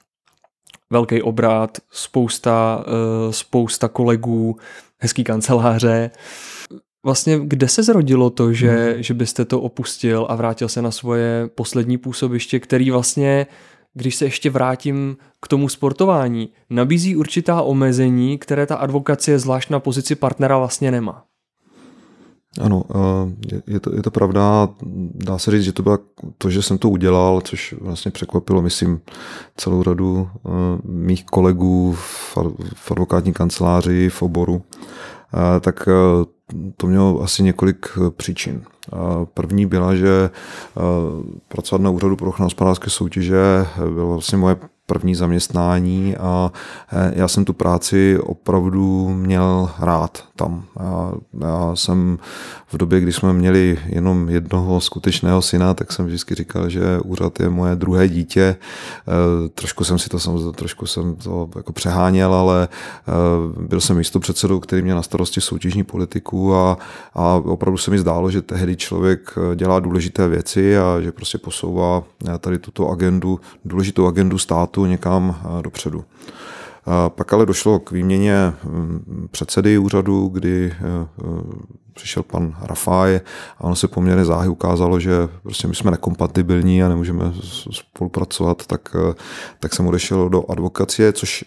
velký 0.89 1.21
obrat, 1.21 1.77
spousta, 1.91 2.85
eh, 2.87 3.33
spousta 3.33 3.87
kolegů, 3.87 4.57
hezký 4.99 5.23
kanceláře 5.23 6.11
vlastně 7.05 7.39
kde 7.43 7.67
se 7.67 7.83
zrodilo 7.83 8.29
to, 8.29 8.53
že, 8.53 8.93
hmm. 8.93 9.03
že 9.03 9.13
byste 9.13 9.45
to 9.45 9.61
opustil 9.61 10.25
a 10.29 10.35
vrátil 10.35 10.69
se 10.69 10.81
na 10.81 10.91
svoje 10.91 11.49
poslední 11.55 11.97
působiště, 11.97 12.59
který 12.59 12.91
vlastně, 12.91 13.47
když 13.93 14.15
se 14.15 14.25
ještě 14.25 14.49
vrátím 14.49 15.17
k 15.41 15.47
tomu 15.47 15.69
sportování, 15.69 16.49
nabízí 16.69 17.15
určitá 17.15 17.61
omezení, 17.61 18.37
které 18.37 18.65
ta 18.65 18.75
advokacie 18.75 19.39
zvlášť 19.39 19.69
na 19.69 19.79
pozici 19.79 20.15
partnera 20.15 20.57
vlastně 20.57 20.91
nemá. 20.91 21.23
Ano, 22.61 22.83
eh, 22.89 23.61
je 23.67 23.79
to, 23.79 23.95
je 23.95 24.01
to 24.01 24.11
pravda. 24.11 24.69
Dá 25.13 25.37
se 25.37 25.51
říct, 25.51 25.63
že 25.63 25.73
to 25.73 25.83
bylo 25.83 25.99
to, 26.37 26.49
že 26.49 26.61
jsem 26.61 26.77
to 26.77 26.89
udělal, 26.89 27.41
což 27.41 27.75
vlastně 27.81 28.11
překvapilo, 28.11 28.61
myslím, 28.61 29.01
celou 29.57 29.83
radu 29.83 30.29
eh, 30.35 30.49
mých 30.83 31.25
kolegů 31.25 31.95
v 32.73 32.91
advokátní 32.91 33.33
kanceláři 33.33 34.09
v 34.09 34.21
oboru. 34.21 34.61
Eh, 35.33 35.59
tak 35.59 35.89
to 36.77 36.87
mělo 36.87 37.21
asi 37.21 37.43
několik 37.43 37.85
eh, 37.97 38.11
příčin. 38.11 38.63
První 39.33 39.65
byla, 39.65 39.95
že 39.95 40.29
eh, 40.29 40.81
pracovat 41.47 41.81
na 41.81 41.89
úřadu 41.89 42.15
pro 42.15 42.29
ochranu 42.29 42.45
hospodářské 42.45 42.89
soutěže 42.89 43.37
bylo 43.93 44.09
vlastně 44.09 44.37
moje 44.37 44.55
první 44.85 45.15
zaměstnání 45.15 46.17
a 46.17 46.51
eh, 46.91 47.11
já 47.15 47.27
jsem 47.27 47.45
tu 47.45 47.53
práci 47.53 48.19
opravdu 48.19 49.09
měl 49.09 49.71
rád 49.79 50.23
tam. 50.35 50.63
Já, 50.79 51.13
já 51.41 51.75
jsem 51.75 52.17
v 52.67 52.77
době, 52.77 52.99
kdy 52.99 53.11
jsme 53.11 53.33
měli 53.33 53.79
jenom 53.85 54.29
jednoho 54.29 54.81
skutečného 54.81 55.41
syna, 55.41 55.73
tak 55.73 55.91
jsem 55.91 56.05
vždycky 56.05 56.35
říkal, 56.35 56.69
že 56.69 56.99
úřad 56.99 57.39
je 57.39 57.49
moje 57.49 57.75
druhé 57.75 58.07
dítě. 58.09 58.55
Eh, 58.55 59.49
trošku 59.49 59.83
jsem 59.83 59.99
si 59.99 60.09
to 60.09 60.19
samozřejmě, 60.19 60.51
trošku 60.51 60.87
jsem 60.87 61.15
to 61.15 61.49
jako 61.55 61.73
přeháněl, 61.73 62.33
ale 62.33 62.67
eh, 62.67 63.11
byl 63.61 63.81
jsem 63.81 63.97
místo 63.97 64.19
předsedou, 64.19 64.59
který 64.59 64.81
měl 64.81 64.95
na 64.95 65.03
starosti 65.03 65.41
soutěžní 65.41 65.83
politiku 65.83 66.55
a, 66.55 66.77
a 67.13 67.33
opravdu 67.35 67.77
se 67.77 67.91
mi 67.91 67.99
zdálo, 67.99 68.31
že 68.31 68.41
tehdy 68.41 68.75
člověk 68.75 69.35
dělá 69.55 69.79
důležité 69.79 70.27
věci 70.27 70.77
a 70.77 71.01
že 71.01 71.11
prostě 71.11 71.37
posouvá 71.37 72.03
tady 72.39 72.59
tuto 72.59 72.89
agendu, 72.89 73.39
důležitou 73.65 74.07
agendu 74.07 74.37
státu 74.37 74.85
někam 74.85 75.35
dopředu. 75.61 76.03
Pak 77.09 77.33
ale 77.33 77.45
došlo 77.45 77.79
k 77.79 77.91
výměně 77.91 78.53
mm, 78.63 79.27
předsedy 79.31 79.77
úřadu, 79.77 80.27
kdy 80.27 80.65
e, 80.65 80.87
e, 80.87 81.05
přišel 81.93 82.23
pan 82.23 82.55
Rafaj 82.61 83.15
a 83.57 83.63
ono 83.63 83.75
se 83.75 83.87
poměrně 83.87 84.25
záhy 84.25 84.49
ukázalo, 84.49 84.99
že 84.99 85.11
prostě 85.43 85.67
my 85.67 85.75
jsme 85.75 85.91
nekompatibilní 85.91 86.83
a 86.83 86.89
nemůžeme 86.89 87.33
spolupracovat, 87.71 88.65
tak, 88.65 88.95
e, 88.95 89.13
tak 89.59 89.73
jsem 89.73 89.87
odešel 89.87 90.29
do 90.29 90.51
advokacie, 90.51 91.13
což 91.13 91.45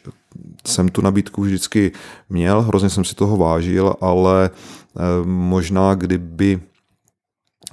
jsem 0.66 0.88
tu 0.88 1.02
nabídku 1.02 1.42
vždycky 1.42 1.92
měl, 2.30 2.62
hrozně 2.62 2.90
jsem 2.90 3.04
si 3.04 3.14
toho 3.14 3.36
vážil, 3.36 3.94
ale 4.00 4.50
možná 5.24 5.94
kdyby 5.94 6.60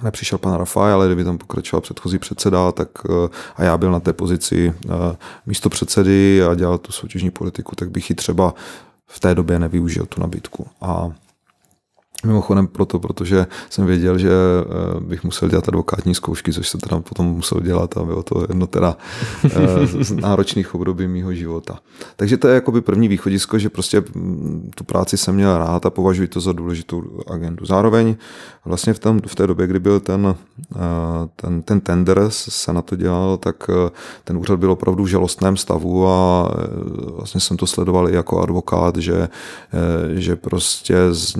nepřišel 0.03 0.38
pan 0.38 0.53
Rafaj, 0.53 0.93
ale 0.93 1.05
kdyby 1.05 1.23
tam 1.23 1.38
pokračoval 1.38 1.81
předchozí 1.81 2.19
předseda, 2.19 2.71
tak 2.71 2.89
eh, 3.10 3.29
a 3.55 3.63
já 3.63 3.77
byl 3.77 3.91
na 3.91 3.99
té 3.99 4.13
pozici 4.13 4.73
eh, 4.86 5.15
místo 5.45 5.69
předsedy 5.69 6.43
a 6.43 6.55
dělal 6.55 6.77
tu 6.77 6.91
soutěžní 6.91 7.31
politiku, 7.31 7.75
tak 7.75 7.89
bych 7.91 8.10
ji 8.10 8.15
třeba 8.15 8.53
v 9.08 9.19
té 9.19 9.36
době 9.36 9.60
nevyužil 9.60 10.05
tu 10.05 10.21
nabídku. 10.21 10.67
A 10.81 11.12
Mimochodem 12.25 12.67
proto, 12.67 12.99
protože 12.99 13.47
jsem 13.69 13.85
věděl, 13.85 14.17
že 14.17 14.29
eh, 14.29 14.99
bych 14.99 15.23
musel 15.23 15.49
dělat 15.49 15.67
advokátní 15.67 16.15
zkoušky, 16.15 16.53
což 16.53 16.69
jsem 16.69 16.79
teda 16.79 16.99
potom 16.99 17.25
musel 17.25 17.61
dělat 17.61 17.97
a 17.97 18.03
bylo 18.03 18.23
to 18.23 18.45
jedno 18.49 18.67
teda 18.67 18.97
eh, 19.45 19.88
z 20.03 20.11
náročných 20.11 20.75
období 20.75 21.07
mého 21.07 21.33
života. 21.33 21.79
Takže 22.15 22.38
to 22.38 22.47
je 22.47 22.55
jakoby 22.55 22.81
první 22.81 23.07
východisko, 23.07 23.59
že 23.59 23.69
prostě 23.69 24.03
mm, 24.15 24.71
tu 24.75 24.83
práci 24.83 25.17
jsem 25.17 25.35
měl 25.35 25.57
rád 25.57 25.85
a 25.85 25.89
považuji 25.89 26.27
to 26.27 26.39
za 26.39 26.51
důležitou 26.51 27.03
agendu. 27.27 27.65
Zároveň 27.65 28.15
vlastně 28.65 28.93
v, 28.93 28.99
tom, 28.99 29.21
v 29.27 29.35
té 29.35 29.47
době, 29.47 29.67
kdy 29.67 29.79
byl 29.79 29.99
ten, 29.99 30.35
eh, 30.75 30.79
ten, 31.35 31.61
ten 31.61 31.81
tender 31.81 32.25
se 32.29 32.73
na 32.73 32.81
to 32.81 32.95
dělal, 32.95 33.38
tak 33.38 33.69
ten 34.23 34.38
úřad 34.38 34.59
byl 34.59 34.71
opravdu 34.71 35.03
v 35.03 35.07
žalostném 35.07 35.57
stavu 35.57 36.07
a 36.07 36.51
vlastně 37.15 37.41
jsem 37.41 37.57
to 37.57 37.67
sledoval 37.67 38.09
i 38.09 38.15
jako 38.15 38.41
advokát, 38.41 38.97
že, 38.97 39.29
že 40.13 40.35
prostě 40.35 40.95
z, 41.11 41.38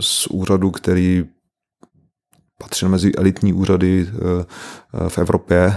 z 0.00 0.21
úřadu, 0.26 0.70
který 0.70 1.24
patřil 2.58 2.88
mezi 2.88 3.12
elitní 3.14 3.52
úřady 3.52 4.08
v 5.08 5.18
Evropě, 5.18 5.74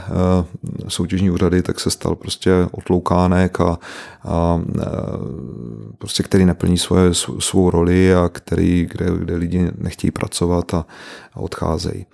soutěžní 0.88 1.32
úřady, 1.32 1.62
tak 1.62 1.80
se 1.80 1.90
stal 1.90 2.16
prostě 2.16 2.52
otloukánek 2.72 3.62
a, 3.62 3.80
a 4.24 4.62
prostě 5.98 6.24
který 6.24 6.46
neplní 6.46 6.78
svoje, 6.78 7.14
svou 7.40 7.70
roli 7.70 8.16
a 8.16 8.30
který, 8.30 8.88
kde, 8.92 9.06
kde 9.18 9.36
lidi 9.36 9.72
nechtějí 9.78 10.12
pracovat 10.12 10.74
a, 10.74 10.86
a 11.34 11.40
odcházejí. 11.40 12.06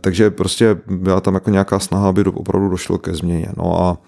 Takže 0.00 0.30
prostě 0.30 0.76
byla 0.86 1.20
tam 1.20 1.34
jako 1.34 1.50
nějaká 1.50 1.78
snaha, 1.78 2.08
aby 2.08 2.24
opravdu 2.24 2.68
došlo 2.68 2.98
ke 2.98 3.14
změně. 3.14 3.48
No 3.56 3.82
a 3.82 3.98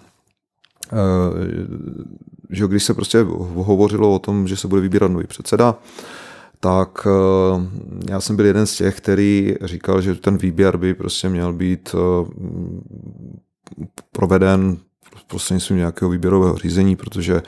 že 2.51 2.67
když 2.67 2.85
se 2.85 2.95
prostě 2.95 3.27
hovořilo 3.55 4.15
o 4.15 4.19
tom, 4.19 4.49
že 4.49 4.57
se 4.57 4.69
bude 4.69 4.81
vybírat 4.81 5.11
nový 5.11 5.27
předseda, 5.27 5.75
tak 6.61 7.07
eh, 7.07 7.11
já 8.11 8.21
jsem 8.21 8.37
byl 8.37 8.47
jeden 8.47 8.67
z 8.67 8.77
těch, 8.77 8.97
který 8.97 9.55
říkal, 9.63 10.01
že 10.01 10.15
ten 10.15 10.37
výběr 10.37 10.77
by 10.77 10.95
prostě 10.95 11.29
měl 11.29 11.53
být 11.53 11.95
eh, 11.95 12.27
proveden 14.13 14.77
prostřednictvím 15.31 15.79
nějakého 15.79 16.11
výběrového 16.11 16.57
řízení, 16.57 16.97
protože 16.97 17.43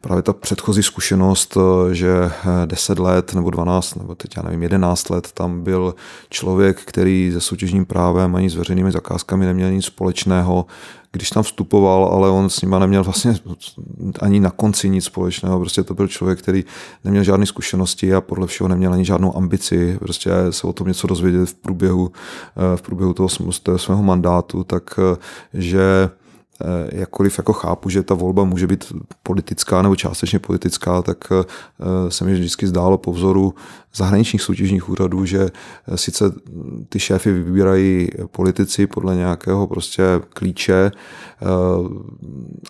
právě 0.00 0.22
ta 0.22 0.32
předchozí 0.32 0.82
zkušenost, 0.82 1.56
eh, 1.56 1.94
že 1.94 2.30
10 2.66 2.98
let 2.98 3.34
nebo 3.34 3.50
12, 3.50 3.94
nebo 3.94 4.14
teď 4.14 4.36
já 4.36 4.42
nevím, 4.42 4.62
11 4.62 5.10
let 5.10 5.32
tam 5.32 5.62
byl 5.62 5.94
člověk, 6.30 6.80
který 6.84 7.30
se 7.32 7.40
soutěžním 7.40 7.84
právem 7.84 8.36
ani 8.36 8.50
s 8.50 8.54
veřejnými 8.54 8.92
zakázkami 8.92 9.46
neměl 9.46 9.70
nic 9.70 9.84
společného, 9.84 10.66
když 11.12 11.30
tam 11.30 11.42
vstupoval, 11.42 12.04
ale 12.04 12.30
on 12.30 12.50
s 12.50 12.62
nima 12.62 12.78
neměl 12.78 13.04
vlastně 13.04 13.34
ani 14.20 14.40
na 14.40 14.50
konci 14.50 14.88
nic 14.88 15.04
společného. 15.04 15.60
Prostě 15.60 15.82
to 15.82 15.94
byl 15.94 16.08
člověk, 16.08 16.38
který 16.38 16.64
neměl 17.04 17.24
žádné 17.24 17.46
zkušenosti 17.46 18.14
a 18.14 18.20
podle 18.20 18.46
všeho 18.46 18.68
neměl 18.68 18.92
ani 18.92 19.04
žádnou 19.04 19.36
ambici. 19.36 19.96
Prostě 19.98 20.30
se 20.50 20.66
o 20.66 20.72
tom 20.72 20.88
něco 20.88 21.06
dozvědět 21.06 21.48
v 21.48 21.54
průběhu, 21.54 22.12
eh, 22.12 22.76
v 22.76 22.82
průběhu 22.82 23.14
toho 23.14 23.28
svého 23.76 24.02
mandátu, 24.02 24.64
tak 24.64 25.00
eh, 25.12 25.16
že 25.54 26.10
Eh, 26.10 26.27
jakkoliv 26.92 27.38
jako 27.38 27.52
chápu, 27.52 27.90
že 27.90 28.02
ta 28.02 28.14
volba 28.14 28.44
může 28.44 28.66
být 28.66 28.92
politická 29.22 29.82
nebo 29.82 29.96
částečně 29.96 30.38
politická, 30.38 31.02
tak 31.02 31.32
eh, 31.32 32.10
se 32.10 32.24
mi 32.24 32.32
vždycky 32.34 32.66
zdálo 32.66 32.98
po 32.98 33.12
vzoru 33.12 33.54
zahraničních 33.94 34.42
soutěžních 34.42 34.88
úřadů, 34.88 35.24
že 35.24 35.50
eh, 35.88 35.96
sice 35.96 36.24
ty 36.88 36.98
šéfy 37.00 37.32
vybírají 37.32 38.08
politici 38.30 38.86
podle 38.86 39.16
nějakého 39.16 39.66
prostě 39.66 40.02
klíče, 40.28 40.90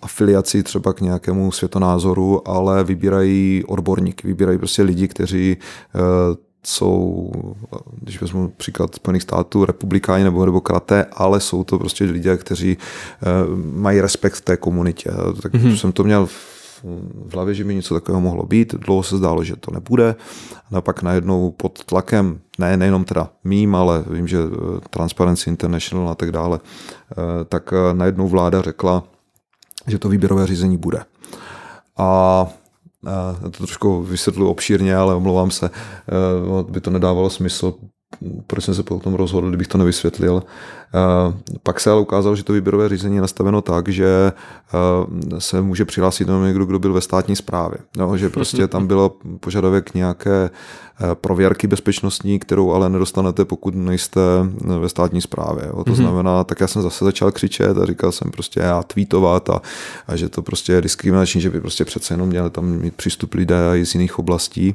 afiliaci 0.02 0.62
třeba 0.62 0.92
k 0.92 1.00
nějakému 1.00 1.52
světonázoru, 1.52 2.48
ale 2.48 2.84
vybírají 2.84 3.64
odborníky, 3.66 4.26
vybírají 4.26 4.58
prostě 4.58 4.82
lidi, 4.82 5.08
kteří 5.08 5.56
jsou, 6.68 7.30
když 8.00 8.20
vezmu 8.20 8.52
příklad 8.56 8.94
Spojených 8.94 9.22
států, 9.22 9.64
republikáni 9.64 10.24
nebo 10.24 10.44
demokraté, 10.44 11.06
ale 11.12 11.40
jsou 11.40 11.64
to 11.64 11.78
prostě 11.78 12.04
lidé, 12.04 12.36
kteří 12.36 12.76
eh, 12.76 13.26
mají 13.72 14.00
respekt 14.00 14.34
v 14.34 14.40
té 14.40 14.56
komunitě. 14.56 15.10
Tak 15.42 15.52
mm-hmm. 15.54 15.74
jsem 15.74 15.92
to 15.92 16.04
měl 16.04 16.26
v 16.26 17.34
hlavě, 17.34 17.54
že 17.54 17.64
mi 17.64 17.74
něco 17.74 17.94
takového 17.94 18.20
mohlo 18.20 18.46
být. 18.46 18.74
Dlouho 18.74 19.02
se 19.02 19.16
zdálo, 19.16 19.44
že 19.44 19.56
to 19.56 19.70
nebude. 19.70 20.14
A 20.72 20.80
pak 20.80 21.02
najednou 21.02 21.50
pod 21.50 21.84
tlakem, 21.84 22.40
ne, 22.58 22.76
nejenom 22.76 23.04
teda 23.04 23.30
mým, 23.44 23.74
ale 23.74 24.04
vím, 24.10 24.28
že 24.28 24.38
eh, 24.38 24.80
Transparency 24.90 25.50
International 25.50 26.08
a 26.08 26.14
tak 26.14 26.32
dále, 26.32 26.60
eh, 27.12 27.44
tak 27.44 27.74
najednou 27.92 28.28
vláda 28.28 28.62
řekla, 28.62 29.04
že 29.86 29.98
to 29.98 30.08
výběrové 30.08 30.46
řízení 30.46 30.76
bude. 30.76 31.04
A 31.96 32.46
já 33.06 33.36
to 33.42 33.50
trošku 33.50 34.02
vysvětlu 34.02 34.50
obšírně, 34.50 34.96
ale 34.96 35.14
omlouvám 35.14 35.50
se, 35.50 35.70
eh, 35.70 36.72
by 36.72 36.80
to 36.80 36.90
nedávalo 36.90 37.30
smysl, 37.30 37.74
proč 38.46 38.64
jsem 38.64 38.74
se 38.74 38.82
potom 38.82 39.14
rozhodl, 39.14 39.48
kdybych 39.48 39.66
to 39.66 39.78
nevysvětlil. 39.78 40.42
Eh, 40.94 41.58
pak 41.62 41.80
se 41.80 41.90
ale 41.90 42.00
ukázalo, 42.00 42.36
že 42.36 42.44
to 42.44 42.52
výběrové 42.52 42.88
řízení 42.88 43.14
je 43.14 43.20
nastaveno 43.20 43.62
tak, 43.62 43.88
že 43.88 44.32
eh, 44.32 45.40
se 45.40 45.62
může 45.62 45.84
přihlásit 45.84 46.28
jenom 46.28 46.44
někdo, 46.44 46.64
kdo 46.64 46.78
byl 46.78 46.92
ve 46.92 47.00
státní 47.00 47.36
správě. 47.36 47.78
No, 47.96 48.16
že 48.16 48.28
prostě 48.30 48.66
tam 48.68 48.86
bylo 48.86 49.16
požadavek 49.40 49.94
nějaké 49.94 50.50
eh, 51.00 51.14
prověrky 51.14 51.66
bezpečnostní, 51.66 52.38
kterou 52.38 52.72
ale 52.72 52.90
nedostanete, 52.90 53.44
pokud 53.44 53.74
nejste 53.74 54.20
ve 54.80 54.88
státní 54.88 55.20
správě. 55.20 55.64
Jo. 55.66 55.84
To 55.84 55.90
mm-hmm. 55.90 55.94
znamená, 55.94 56.44
tak 56.44 56.60
já 56.60 56.66
jsem 56.66 56.82
zase 56.82 57.04
začal 57.04 57.32
křičet 57.32 57.78
a 57.78 57.86
říkal 57.86 58.12
jsem 58.12 58.30
prostě 58.30 58.60
já 58.60 58.82
tweetovat 58.82 59.50
a, 59.50 59.62
a 60.06 60.16
že 60.16 60.28
to 60.28 60.42
prostě 60.42 60.72
je 60.72 60.80
diskriminační, 60.80 61.40
že 61.40 61.50
by 61.50 61.60
prostě 61.60 61.84
přece 61.84 62.14
jenom 62.14 62.28
měli 62.28 62.50
tam 62.50 62.64
mít 62.64 62.94
přístup 62.94 63.34
lidé 63.34 63.72
i 63.74 63.86
z 63.86 63.94
jiných 63.94 64.18
oblastí. 64.18 64.74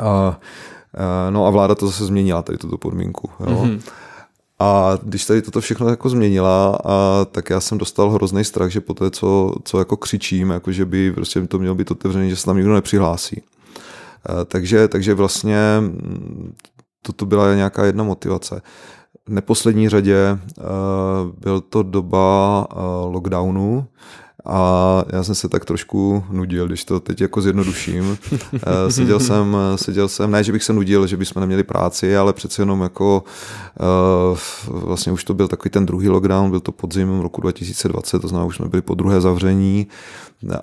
A 0.00 0.40
no 1.30 1.46
a 1.46 1.50
vláda 1.50 1.74
to 1.74 1.86
zase 1.86 2.06
změnila, 2.06 2.42
tady 2.42 2.58
tuto 2.58 2.78
podmínku. 2.78 3.30
Jo. 3.40 3.46
Mm-hmm. 3.46 3.80
A 4.58 4.98
když 5.02 5.26
tady 5.26 5.42
toto 5.42 5.60
všechno 5.60 5.88
jako 5.88 6.08
změnila, 6.08 6.78
a, 6.84 7.24
tak 7.24 7.50
já 7.50 7.60
jsem 7.60 7.78
dostal 7.78 8.10
hrozný 8.10 8.44
strach, 8.44 8.70
že 8.70 8.80
po 8.80 8.94
té, 8.94 9.10
co, 9.10 9.52
co 9.64 9.78
jako 9.78 9.96
křičím, 9.96 10.50
jako 10.50 10.72
že 10.72 10.84
by 10.84 11.12
prostě 11.12 11.46
to 11.46 11.58
mělo 11.58 11.74
být 11.74 11.90
otevřené, 11.90 12.28
že 12.28 12.36
se 12.36 12.44
tam 12.44 12.56
nikdo 12.56 12.74
nepřihlásí. 12.74 13.42
A, 14.26 14.32
eh, 14.32 14.44
takže, 14.44 14.88
takže 14.88 15.14
vlastně 15.14 15.56
mm, 15.80 16.54
toto 17.02 17.26
byla 17.26 17.54
nějaká 17.54 17.84
jedna 17.84 18.04
motivace. 18.04 18.62
V 19.26 19.32
neposlední 19.32 19.88
řadě 19.88 20.38
uh, 20.58 20.64
byl 21.38 21.60
to 21.60 21.82
doba 21.82 22.66
uh, 22.72 23.14
lockdownu, 23.14 23.86
a 24.44 25.04
já 25.12 25.22
jsem 25.22 25.34
se 25.34 25.48
tak 25.48 25.64
trošku 25.64 26.24
nudil, 26.30 26.66
když 26.66 26.84
to 26.84 27.00
teď 27.00 27.20
jako 27.20 27.40
zjednoduším. 27.40 28.18
Eh, 28.54 28.92
seděl 28.92 29.20
jsem, 29.20 29.56
seděl 29.76 30.08
jsem, 30.08 30.30
ne, 30.30 30.44
že 30.44 30.52
bych 30.52 30.64
se 30.64 30.72
nudil, 30.72 31.06
že 31.06 31.16
bychom 31.16 31.40
neměli 31.40 31.62
práci, 31.62 32.16
ale 32.16 32.32
přece 32.32 32.62
jenom 32.62 32.82
jako 32.82 33.24
eh, 33.80 34.38
vlastně 34.66 35.12
už 35.12 35.24
to 35.24 35.34
byl 35.34 35.48
takový 35.48 35.70
ten 35.70 35.86
druhý 35.86 36.08
lockdown, 36.08 36.50
byl 36.50 36.60
to 36.60 36.72
podzim 36.72 37.20
roku 37.20 37.40
2020, 37.40 38.18
to 38.18 38.28
znamená, 38.28 38.46
už 38.46 38.56
jsme 38.56 38.68
byli 38.68 38.82
po 38.82 38.94
druhé 38.94 39.20
zavření 39.20 39.86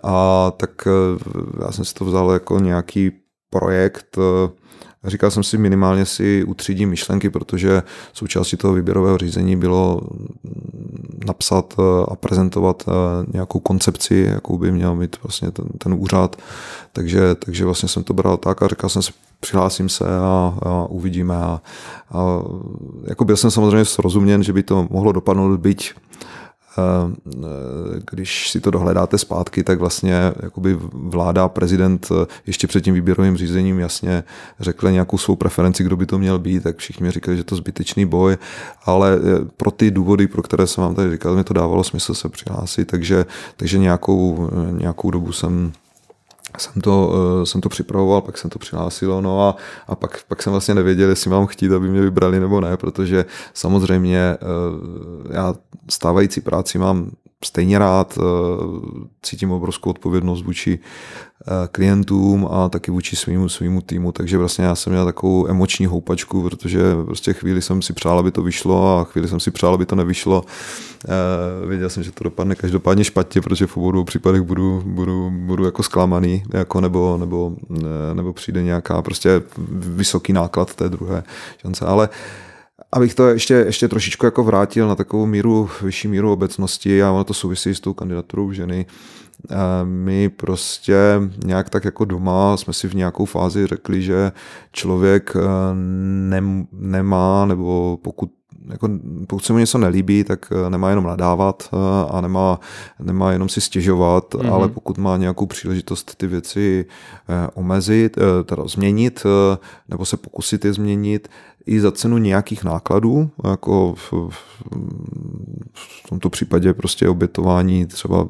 a 0.03 0.51
tak 0.57 0.87
eh, 0.87 1.61
já 1.65 1.71
jsem 1.71 1.85
si 1.85 1.93
to 1.93 2.05
vzal 2.05 2.31
jako 2.31 2.59
nějaký 2.59 3.11
projekt, 3.49 4.17
Říkal 5.07 5.31
jsem 5.31 5.43
si 5.43 5.57
minimálně 5.57 6.05
si 6.05 6.43
utřídím 6.43 6.89
myšlenky, 6.89 7.29
protože 7.29 7.83
součástí 8.13 8.57
toho 8.57 8.73
výběrového 8.73 9.17
řízení 9.17 9.55
bylo 9.55 10.01
napsat 11.25 11.75
eh, 11.79 11.81
a 12.07 12.15
prezentovat 12.15 12.83
eh, 12.87 12.91
nějakou 13.33 13.59
koncepci, 13.59 14.27
jakou 14.33 14.57
by 14.57 14.71
měl 14.71 14.95
mít 14.95 15.17
vlastně 15.23 15.51
ten, 15.51 15.65
ten 15.77 15.93
úřad. 15.93 16.35
Takže, 16.93 17.35
takže 17.35 17.65
vlastně 17.65 17.89
jsem 17.89 18.03
to 18.03 18.13
bral 18.13 18.37
tak 18.37 18.61
a 18.61 18.67
říkal 18.67 18.89
jsem 18.89 19.01
si, 19.01 19.11
přihlásím 19.39 19.89
se 19.89 20.05
a, 20.19 20.57
a 20.61 20.85
uvidíme. 20.89 21.35
A, 21.35 21.61
a 22.11 22.41
jako 23.07 23.25
byl 23.25 23.37
jsem 23.37 23.51
samozřejmě 23.51 23.85
srozuměn, 23.85 24.43
že 24.43 24.53
by 24.53 24.63
to 24.63 24.87
mohlo 24.89 25.11
dopadnout, 25.11 25.59
byť 25.59 25.93
Eh, 26.19 26.35
když 28.11 28.49
si 28.49 28.61
to 28.61 28.71
dohledáte 28.71 29.17
zpátky, 29.17 29.63
tak 29.63 29.79
vlastně 29.79 30.13
jakoby 30.43 30.77
vláda, 30.93 31.47
prezident 31.47 32.07
eh, 32.11 32.25
ještě 32.47 32.67
před 32.67 32.81
tím 32.81 32.93
výběrovým 32.93 33.37
řízením 33.37 33.79
jasně 33.79 34.23
řekl 34.59 34.91
nějakou 34.91 35.17
svou 35.17 35.35
preferenci, 35.35 35.83
kdo 35.83 35.97
by 35.97 36.05
to 36.05 36.17
měl 36.17 36.39
být, 36.39 36.63
tak 36.63 36.77
všichni 36.77 37.03
mi 37.03 37.11
říkali, 37.11 37.37
že 37.37 37.43
to 37.43 37.55
zbytečný 37.55 38.05
boj, 38.05 38.37
ale 38.85 39.17
eh, 39.17 39.45
pro 39.57 39.71
ty 39.71 39.91
důvody, 39.91 40.27
pro 40.27 40.41
které 40.41 40.67
jsem 40.67 40.83
vám 40.83 40.95
tady 40.95 41.11
říkal, 41.11 41.35
mi 41.35 41.43
to 41.43 41.53
dávalo 41.53 41.83
smysl 41.83 42.13
se 42.13 42.29
přihlásit, 42.29 42.85
takže, 42.85 43.25
takže 43.57 43.77
nějakou, 43.77 44.49
nějakou 44.71 45.11
dobu 45.11 45.31
jsem 45.31 45.71
jsem 46.61 46.81
to, 46.81 47.07
uh, 47.07 47.43
jsem 47.43 47.61
to 47.61 47.69
připravoval, 47.69 48.21
pak 48.21 48.37
jsem 48.37 48.49
to 48.49 48.59
přihlásil, 48.59 49.21
no 49.21 49.47
a, 49.47 49.55
a 49.87 49.95
pak, 49.95 50.23
pak 50.27 50.43
jsem 50.43 50.51
vlastně 50.51 50.75
nevěděl, 50.75 51.09
jestli 51.09 51.29
mám 51.29 51.47
chtít, 51.47 51.71
aby 51.71 51.89
mě 51.89 52.01
vybrali 52.01 52.39
nebo 52.39 52.61
ne, 52.61 52.77
protože 52.77 53.25
samozřejmě 53.53 54.37
uh, 54.41 55.31
já 55.33 55.55
stávající 55.89 56.41
práci 56.41 56.77
mám 56.77 57.11
stejně 57.45 57.79
rád, 57.79 58.17
uh, 58.17 58.23
cítím 59.21 59.51
obrovskou 59.51 59.89
odpovědnost 59.89 60.43
vůči 60.43 60.79
Eh, 61.49 61.67
klientům 61.71 62.47
a 62.51 62.69
taky 62.69 62.91
vůči 62.91 63.15
svýmu, 63.15 63.49
svýmu 63.49 63.81
týmu, 63.81 64.11
takže 64.11 64.37
vlastně 64.37 64.65
já 64.65 64.75
jsem 64.75 64.93
měl 64.93 65.05
takovou 65.05 65.47
emoční 65.47 65.85
houpačku, 65.85 66.43
protože 66.43 66.79
prostě 67.05 67.33
chvíli 67.33 67.61
jsem 67.61 67.81
si 67.81 67.93
přál, 67.93 68.19
aby 68.19 68.31
to 68.31 68.41
vyšlo 68.43 68.99
a 68.99 69.03
chvíli 69.03 69.27
jsem 69.27 69.39
si 69.39 69.51
přál, 69.51 69.73
aby 69.73 69.85
to 69.85 69.95
nevyšlo. 69.95 70.43
E, 71.05 71.67
věděl 71.67 71.89
jsem, 71.89 72.03
že 72.03 72.11
to 72.11 72.23
dopadne 72.23 72.55
každopádně 72.55 73.03
špatně, 73.03 73.41
protože 73.41 73.67
v 73.67 73.77
obou 73.77 74.03
případech 74.03 74.41
budu, 74.41 74.83
budu, 74.85 75.29
budu 75.29 75.65
jako 75.65 75.83
zklamaný, 75.83 76.43
jako 76.53 76.81
nebo, 76.81 77.17
nebo, 77.17 77.51
eh, 77.77 78.13
nebo 78.13 78.33
přijde 78.33 78.63
nějaká 78.63 79.01
prostě 79.01 79.41
vysoký 79.71 80.33
náklad 80.33 80.75
té 80.75 80.89
druhé 80.89 81.23
šance, 81.57 81.85
ale 81.85 82.09
Abych 82.91 83.15
to 83.15 83.27
ještě, 83.27 83.53
ještě 83.53 83.87
trošičku 83.87 84.25
jako 84.25 84.43
vrátil 84.43 84.87
na 84.87 84.95
takovou 84.95 85.25
míru, 85.25 85.69
vyšší 85.81 86.07
míru 86.07 86.31
obecnosti 86.31 87.03
a 87.03 87.11
ono 87.11 87.23
to 87.23 87.33
souvisí 87.33 87.75
s 87.75 87.79
tou 87.79 87.93
kandidaturou 87.93 88.51
ženy, 88.51 88.85
my 89.83 90.29
prostě 90.29 90.95
nějak 91.45 91.69
tak 91.69 91.85
jako 91.85 92.05
doma 92.05 92.57
jsme 92.57 92.73
si 92.73 92.87
v 92.87 92.95
nějakou 92.95 93.25
fázi 93.25 93.67
řekli, 93.67 94.01
že 94.01 94.31
člověk 94.71 95.33
eh, 95.35 95.41
nem, 96.29 96.67
nemá, 96.71 97.45
nebo 97.45 97.99
pokud 98.01 98.31
jako, 98.71 98.89
pokud 99.27 99.45
se 99.45 99.53
mu 99.53 99.59
něco 99.59 99.77
nelíbí, 99.77 100.23
tak 100.23 100.45
nemá 100.69 100.89
jenom 100.89 101.05
nadávat 101.05 101.69
a 102.09 102.21
nemá, 102.21 102.59
nemá 102.99 103.31
jenom 103.31 103.49
si 103.49 103.61
stěžovat, 103.61 104.33
mm-hmm. 104.33 104.53
ale 104.53 104.67
pokud 104.67 104.97
má 104.97 105.17
nějakou 105.17 105.45
příležitost 105.45 106.15
ty 106.15 106.27
věci 106.27 106.85
omezit, 107.53 108.17
teda 108.45 108.67
změnit, 108.67 109.23
nebo 109.89 110.05
se 110.05 110.17
pokusit 110.17 110.65
je 110.65 110.73
změnit, 110.73 111.27
i 111.65 111.79
za 111.79 111.91
cenu 111.91 112.17
nějakých 112.17 112.63
nákladů, 112.63 113.29
jako 113.49 113.93
v, 113.95 114.13
v 115.73 116.09
tomto 116.09 116.29
případě 116.29 116.73
prostě 116.73 117.09
obětování 117.09 117.85
třeba 117.85 118.27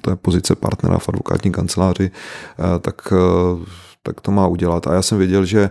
té 0.00 0.16
pozice 0.16 0.54
partnera 0.54 0.98
v 0.98 1.08
advokátní 1.08 1.52
kanceláři, 1.52 2.10
tak, 2.80 3.12
tak 4.02 4.20
to 4.20 4.30
má 4.30 4.46
udělat. 4.46 4.86
A 4.86 4.94
já 4.94 5.02
jsem 5.02 5.18
věděl, 5.18 5.44
že 5.44 5.70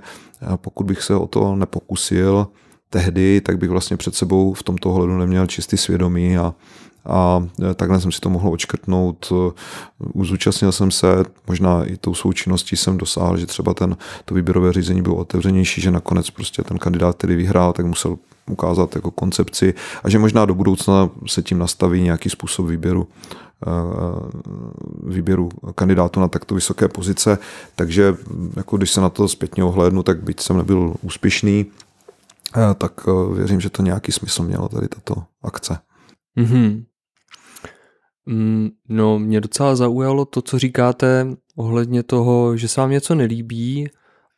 pokud 0.55 0.83
bych 0.83 1.01
se 1.01 1.15
o 1.15 1.27
to 1.27 1.55
nepokusil 1.55 2.47
tehdy, 2.89 3.41
tak 3.41 3.57
bych 3.57 3.69
vlastně 3.69 3.97
před 3.97 4.15
sebou 4.15 4.53
v 4.53 4.63
tomto 4.63 4.89
ohledu 4.89 5.17
neměl 5.17 5.47
čistý 5.47 5.77
svědomí 5.77 6.37
a, 6.37 6.53
a 7.05 7.47
takhle 7.75 8.01
jsem 8.01 8.11
si 8.11 8.19
to 8.19 8.29
mohl 8.29 8.49
očkrtnout. 8.49 9.33
Zúčastnil 10.21 10.71
jsem 10.71 10.91
se, 10.91 11.23
možná 11.47 11.83
i 11.83 11.97
tou 11.97 12.13
součinností 12.13 12.75
jsem 12.75 12.97
dosáhl, 12.97 13.37
že 13.37 13.45
třeba 13.45 13.73
ten, 13.73 13.97
to 14.25 14.35
výběrové 14.35 14.73
řízení 14.73 15.01
bylo 15.01 15.15
otevřenější, 15.15 15.81
že 15.81 15.91
nakonec 15.91 16.29
prostě 16.29 16.63
ten 16.63 16.77
kandidát, 16.77 17.15
který 17.15 17.35
vyhrál, 17.35 17.73
tak 17.73 17.85
musel 17.85 18.17
ukázat 18.49 18.95
jako 18.95 19.11
koncepci 19.11 19.73
a 20.03 20.09
že 20.09 20.19
možná 20.19 20.45
do 20.45 20.55
budoucna 20.55 21.09
se 21.27 21.41
tím 21.41 21.59
nastaví 21.59 22.01
nějaký 22.01 22.29
způsob 22.29 22.67
výběru 22.67 23.07
eh, 23.67 23.71
výběru 25.03 25.49
kandidátu 25.75 26.19
na 26.19 26.27
takto 26.27 26.55
vysoké 26.55 26.87
pozice, 26.87 27.37
takže 27.75 28.15
jako 28.55 28.77
když 28.77 28.91
se 28.91 29.01
na 29.01 29.09
to 29.09 29.27
zpětně 29.27 29.63
ohlédnu, 29.63 30.03
tak 30.03 30.23
byť 30.23 30.39
jsem 30.39 30.57
nebyl 30.57 30.93
úspěšný, 31.01 31.65
tak 32.73 33.07
eh, 33.07 33.35
věřím, 33.35 33.59
že 33.59 33.69
to 33.69 33.81
nějaký 33.81 34.11
smysl 34.11 34.43
mělo 34.43 34.69
tady 34.69 34.87
tato 34.87 35.23
akce. 35.43 35.77
Mm-hmm. 36.37 36.85
No, 38.89 39.19
mě 39.19 39.41
docela 39.41 39.75
zaujalo 39.75 40.25
to, 40.25 40.41
co 40.41 40.59
říkáte 40.59 41.27
ohledně 41.55 42.03
toho, 42.03 42.57
že 42.57 42.67
se 42.67 42.81
vám 42.81 42.91
něco 42.91 43.15
nelíbí 43.15 43.89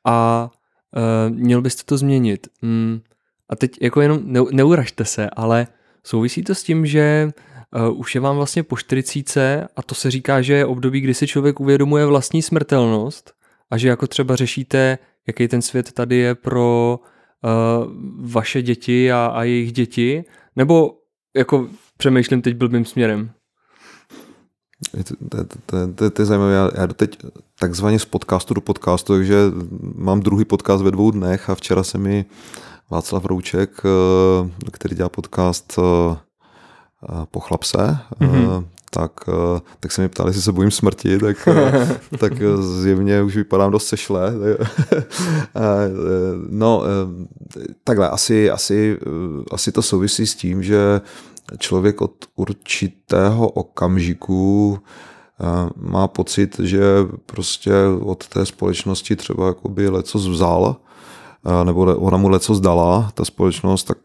a 0.05 0.49
uh, 0.95 1.36
měl 1.36 1.62
byste 1.62 1.84
to 1.86 1.97
změnit. 1.97 2.47
Mm, 2.62 3.01
a 3.49 3.55
teď 3.55 3.78
jako 3.82 4.01
jenom 4.01 4.20
ne, 4.24 4.39
neuražte 4.51 5.05
se, 5.05 5.30
ale 5.30 5.68
souvisí 6.03 6.43
to 6.43 6.55
s 6.55 6.64
tím, 6.64 6.86
že 6.86 7.32
uh, 7.89 7.99
už 7.99 8.16
je 8.16 8.22
vám 8.22 8.36
vlastně 8.36 8.64
po 8.64 8.78
40 8.78 9.68
a 9.76 9.82
to 9.82 9.95
se 9.95 10.12
říká, 10.12 10.41
že 10.41 10.53
je 10.53 10.66
období, 10.66 11.01
kdy 11.01 11.14
si 11.14 11.28
člověk 11.28 11.59
uvědomuje 11.59 12.05
vlastní 12.05 12.41
smrtelnost 12.41 13.34
a 13.72 13.78
že 13.78 13.88
jako 13.88 14.07
třeba 14.07 14.36
řešíte, 14.36 14.97
jaký 15.28 15.47
ten 15.47 15.62
svět 15.62 15.91
tady 15.91 16.16
je 16.16 16.36
pro 16.36 16.99
vaše 18.19 18.61
děti 18.61 19.11
a, 19.11 19.25
a 19.25 19.43
jejich 19.43 19.71
děti, 19.71 20.23
nebo 20.55 20.93
jako 21.35 21.67
přemýšlím 21.97 22.41
teď 22.41 22.55
blbým 22.55 22.85
směrem. 22.85 23.31
To, 24.91 25.15
to, 25.29 25.57
to, 25.65 25.93
to, 25.95 26.09
to 26.09 26.21
je 26.21 26.25
zajímavé. 26.25 26.53
Já, 26.53 26.71
já 26.75 26.87
teď 26.87 27.17
takzvaně 27.59 27.99
z 27.99 28.05
podcastu 28.05 28.53
do 28.53 28.61
podcastu, 28.61 29.13
takže 29.13 29.35
mám 29.95 30.19
druhý 30.19 30.45
podcast 30.45 30.83
ve 30.83 30.91
dvou 30.91 31.11
dnech 31.11 31.49
a 31.49 31.55
včera 31.55 31.83
se 31.83 31.97
mi 31.97 32.25
Václav 32.89 33.25
Rouček, 33.25 33.81
eh, 33.85 34.69
který 34.71 34.95
dělá 34.95 35.09
podcast 35.09 35.79
eh, 35.79 36.17
po 37.31 37.39
chlapse, 37.39 37.97
mm-hmm. 38.19 38.65
Tak, 38.93 39.11
tak 39.79 39.91
se 39.91 40.01
mi 40.01 40.09
ptali, 40.09 40.29
jestli 40.29 40.41
se 40.41 40.51
bojím 40.51 40.71
smrti, 40.71 41.19
tak, 41.19 41.49
tak 42.19 42.33
zjevně 42.59 43.21
už 43.21 43.35
vypadám 43.35 43.71
dost 43.71 43.87
sešle. 43.87 44.33
No, 46.49 46.83
takhle, 47.83 48.09
asi, 48.09 48.49
asi, 48.49 48.97
asi 49.51 49.71
to 49.71 49.81
souvisí 49.81 50.27
s 50.27 50.35
tím, 50.35 50.63
že 50.63 51.01
člověk 51.57 52.01
od 52.01 52.25
určitého 52.35 53.49
okamžiku 53.49 54.79
má 55.75 56.07
pocit, 56.07 56.59
že 56.59 56.81
prostě 57.25 57.73
od 58.01 58.27
té 58.27 58.45
společnosti 58.45 59.15
třeba 59.15 59.47
jakoby 59.47 59.89
leco 59.89 60.17
vzal, 60.17 60.75
nebo 61.63 61.81
ona 61.81 62.17
mu 62.17 62.29
leco 62.29 62.55
zdala, 62.55 63.11
ta 63.13 63.25
společnost, 63.25 63.83
tak 63.83 63.97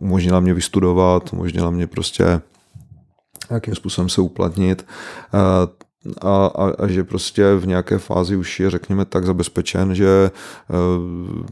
umožnila 0.00 0.40
mě 0.40 0.54
vystudovat, 0.54 1.32
umožnila 1.32 1.70
mě 1.70 1.86
prostě 1.86 2.40
nějakým 3.50 3.74
způsobem 3.74 4.08
se 4.08 4.20
uplatnit 4.20 4.86
a, 6.22 6.46
a, 6.46 6.72
a 6.78 6.86
že 6.86 7.04
prostě 7.04 7.54
v 7.54 7.66
nějaké 7.66 7.98
fázi 7.98 8.36
už 8.36 8.60
je, 8.60 8.70
řekněme, 8.70 9.04
tak 9.04 9.24
zabezpečen, 9.24 9.94
že 9.94 10.06
e, 10.08 10.30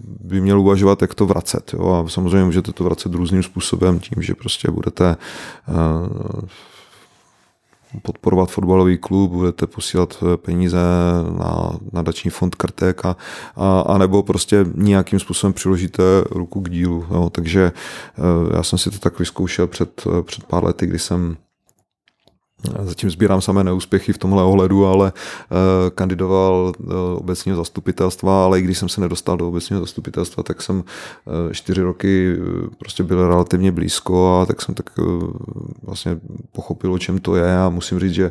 by 0.04 0.40
měl 0.40 0.60
uvažovat, 0.60 1.02
jak 1.02 1.14
to 1.14 1.26
vracet. 1.26 1.74
Jo? 1.74 2.04
A 2.06 2.08
samozřejmě 2.08 2.44
můžete 2.44 2.72
to 2.72 2.84
vracet 2.84 3.14
různým 3.14 3.42
způsobem, 3.42 4.00
tím, 4.00 4.22
že 4.22 4.34
prostě 4.34 4.70
budete 4.70 5.10
e, 5.10 5.16
podporovat 8.02 8.50
fotbalový 8.50 8.98
klub, 8.98 9.30
budete 9.30 9.66
posílat 9.66 10.24
peníze 10.36 10.78
na 11.38 11.70
nadační 11.92 12.30
fond 12.30 12.54
Krtek 12.54 13.04
a, 13.04 13.16
a, 13.56 13.80
a 13.80 13.98
nebo 13.98 14.22
prostě 14.22 14.66
nějakým 14.74 15.20
způsobem 15.20 15.52
přiložíte 15.52 16.02
ruku 16.30 16.60
k 16.60 16.70
dílu. 16.70 17.06
Jo? 17.10 17.30
Takže 17.30 17.72
já 18.54 18.62
jsem 18.62 18.78
si 18.78 18.90
to 18.90 18.98
tak 18.98 19.18
vyzkoušel 19.18 19.66
před, 19.66 20.04
před 20.22 20.44
pár 20.44 20.64
lety, 20.64 20.86
kdy 20.86 20.98
jsem 20.98 21.36
Zatím 22.82 23.10
sbírám 23.10 23.40
samé 23.40 23.64
neúspěchy 23.64 24.12
v 24.12 24.18
tomhle 24.18 24.42
ohledu, 24.42 24.86
ale 24.86 25.12
eh, 25.14 25.90
kandidoval 25.90 26.72
do 26.80 27.16
obecního 27.16 27.56
zastupitelstva, 27.56 28.44
ale 28.44 28.58
i 28.58 28.62
když 28.62 28.78
jsem 28.78 28.88
se 28.88 29.00
nedostal 29.00 29.36
do 29.36 29.48
obecního 29.48 29.80
zastupitelstva, 29.80 30.42
tak 30.42 30.62
jsem 30.62 30.84
eh, 31.50 31.54
čtyři 31.54 31.82
roky 31.82 32.36
eh, 32.36 32.68
prostě 32.78 33.02
byl 33.02 33.28
relativně 33.28 33.72
blízko 33.72 34.40
a 34.40 34.46
tak 34.46 34.62
jsem 34.62 34.74
tak 34.74 34.90
vlastně 35.82 36.18
pochopil, 36.52 36.92
o 36.92 36.98
čem 36.98 37.18
to 37.18 37.36
je 37.36 37.58
a 37.58 37.68
musím 37.68 38.00
říct, 38.00 38.14
že 38.14 38.30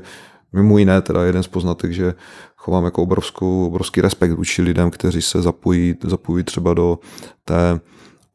mimo 0.54 0.78
jiné 0.78 1.02
teda 1.02 1.24
jeden 1.24 1.44
z 1.44 1.48
poznatek, 1.48 1.92
že 1.92 2.14
chovám 2.56 2.86
jako 2.86 3.04
obrovskou, 3.04 3.68
obrovský 3.68 4.02
respekt 4.02 4.32
vůči 4.32 4.62
lidem, 4.62 4.92
kteří 4.92 5.22
se 5.22 5.42
zapojí, 5.42 5.96
zapojí 6.04 6.44
třeba 6.44 6.74
do 6.74 7.00
té 7.46 7.80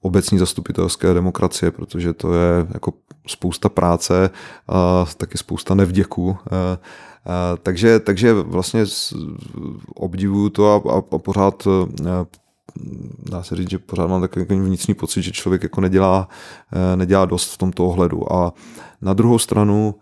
obecní 0.02 0.38
zastupitelské 0.38 1.14
demokracie, 1.14 1.70
protože 1.70 2.12
to 2.12 2.34
je 2.34 2.66
jako 2.74 2.92
spousta 3.26 3.68
práce 3.68 4.30
a 4.68 5.04
taky 5.16 5.38
spousta 5.38 5.74
nevděků. 5.74 6.36
Takže, 7.62 8.00
takže 8.00 8.32
vlastně 8.32 8.84
obdivuju 9.94 10.48
to 10.48 10.90
a, 10.90 10.96
a, 10.96 11.18
pořád 11.18 11.68
dá 13.30 13.42
se 13.42 13.56
říct, 13.56 13.70
že 13.70 13.78
pořád 13.78 14.06
mám 14.06 14.20
takový 14.20 14.44
vnitřní 14.44 14.94
pocit, 14.94 15.22
že 15.22 15.32
člověk 15.32 15.62
jako 15.62 15.80
nedělá, 15.80 16.28
nedělá 16.94 17.24
dost 17.24 17.52
v 17.54 17.58
tomto 17.58 17.86
ohledu. 17.86 18.32
A 18.32 18.52
na 19.02 19.14
druhou 19.14 19.38
stranu 19.38 19.94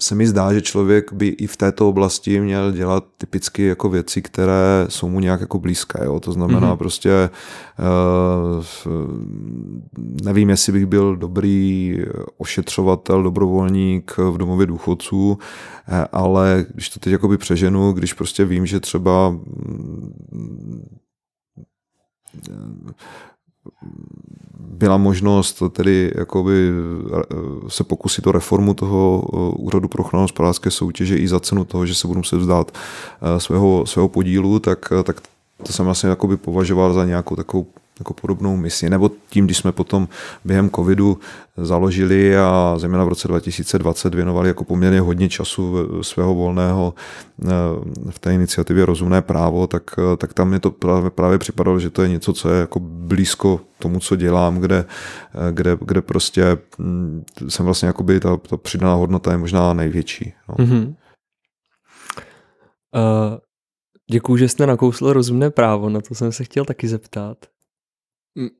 se 0.00 0.14
mi 0.14 0.26
zdá, 0.26 0.52
že 0.52 0.62
člověk 0.62 1.12
by 1.12 1.28
i 1.28 1.46
v 1.46 1.56
této 1.56 1.88
oblasti 1.88 2.40
měl 2.40 2.72
dělat 2.72 3.04
typicky 3.18 3.66
jako 3.66 3.88
věci, 3.88 4.22
které 4.22 4.86
jsou 4.88 5.08
mu 5.08 5.20
nějak 5.20 5.40
jako 5.40 5.58
blízké. 5.58 6.04
Jo? 6.04 6.20
To 6.20 6.32
znamená 6.32 6.72
mm-hmm. 6.72 6.76
prostě 6.76 7.30
uh, 8.58 8.64
nevím, 10.22 10.50
jestli 10.50 10.72
bych 10.72 10.86
byl 10.86 11.16
dobrý 11.16 11.96
ošetřovatel, 12.38 13.22
dobrovolník 13.22 14.16
v 14.18 14.38
domově 14.38 14.66
důchodců, 14.66 15.38
eh, 15.88 16.06
ale 16.12 16.66
když 16.74 16.88
to 16.88 17.00
teď 17.00 17.12
jakoby 17.12 17.38
přeženu, 17.38 17.92
když 17.92 18.12
prostě 18.12 18.44
vím, 18.44 18.66
že 18.66 18.80
třeba 18.80 19.34
byla 24.58 24.96
možnost 24.96 25.62
tedy 25.72 26.12
jakoby 26.14 26.70
eh, 26.70 27.24
se 27.68 27.84
pokusit 27.84 28.26
o 28.26 28.32
reformu 28.32 28.74
toho 28.74 29.24
eh, 29.24 29.36
úřadu 29.56 29.88
pro 29.88 30.02
ochranu 30.02 30.24
hospodářské 30.24 30.70
soutěže 30.70 31.16
i 31.16 31.28
za 31.28 31.40
cenu 31.40 31.64
toho, 31.64 31.86
že 31.86 31.94
se 31.94 32.06
budu 32.08 32.18
muset 32.18 32.36
vzdát 32.36 32.72
eh, 32.72 33.40
svého, 33.40 33.86
svého 33.86 34.08
podílu, 34.08 34.58
tak, 34.58 34.92
tak 35.04 35.20
to 35.66 35.72
jsem 35.72 35.88
asi 35.88 36.06
jakoby 36.06 36.36
považoval 36.36 36.92
za 36.92 37.04
nějakou 37.04 37.36
takovou 37.36 37.66
jako 37.98 38.14
podobnou 38.14 38.56
misi. 38.56 38.90
Nebo 38.90 39.10
tím, 39.30 39.44
když 39.44 39.56
jsme 39.56 39.72
potom 39.72 40.08
během 40.44 40.70
covidu 40.70 41.18
založili 41.56 42.38
a 42.38 42.74
zejména 42.78 43.04
v 43.04 43.08
roce 43.08 43.28
2020 43.28 44.14
věnovali 44.14 44.48
jako 44.48 44.64
poměrně 44.64 45.00
hodně 45.00 45.28
času 45.28 45.74
svého 46.02 46.34
volného 46.34 46.94
eh, 47.44 47.48
v 48.10 48.18
té 48.18 48.34
iniciativě 48.34 48.86
Rozumné 48.86 49.22
právo, 49.22 49.66
tak, 49.66 49.82
eh, 49.98 50.16
tak 50.16 50.34
tam 50.34 50.50
mi 50.50 50.60
to 50.60 50.70
právě, 50.70 51.10
právě 51.10 51.38
připadalo, 51.38 51.80
že 51.80 51.90
to 51.90 52.02
je 52.02 52.08
něco, 52.08 52.32
co 52.32 52.50
je 52.50 52.60
jako 52.60 52.80
blízko 52.80 53.60
tomu, 53.78 54.00
co 54.00 54.16
dělám, 54.16 54.58
kde, 54.58 54.84
eh, 55.34 55.52
kde, 55.52 55.76
kde 55.80 56.02
prostě 56.02 56.58
hm, 56.78 57.24
jsem 57.48 57.64
vlastně 57.64 57.86
jakoby 57.86 58.20
ta, 58.20 58.36
ta 58.36 58.56
přidaná 58.56 58.94
hodnota 58.94 59.32
je 59.32 59.38
možná 59.38 59.72
největší. 59.72 60.32
No. 60.48 60.54
Mm-hmm. 60.54 60.94
Uh, 62.94 63.38
děkuji, 64.10 64.36
že 64.36 64.48
jste 64.48 64.66
nakousl 64.66 65.12
rozumné 65.12 65.50
právo, 65.50 65.88
na 65.88 66.00
to 66.00 66.14
jsem 66.14 66.32
se 66.32 66.44
chtěl 66.44 66.64
taky 66.64 66.88
zeptat. 66.88 67.38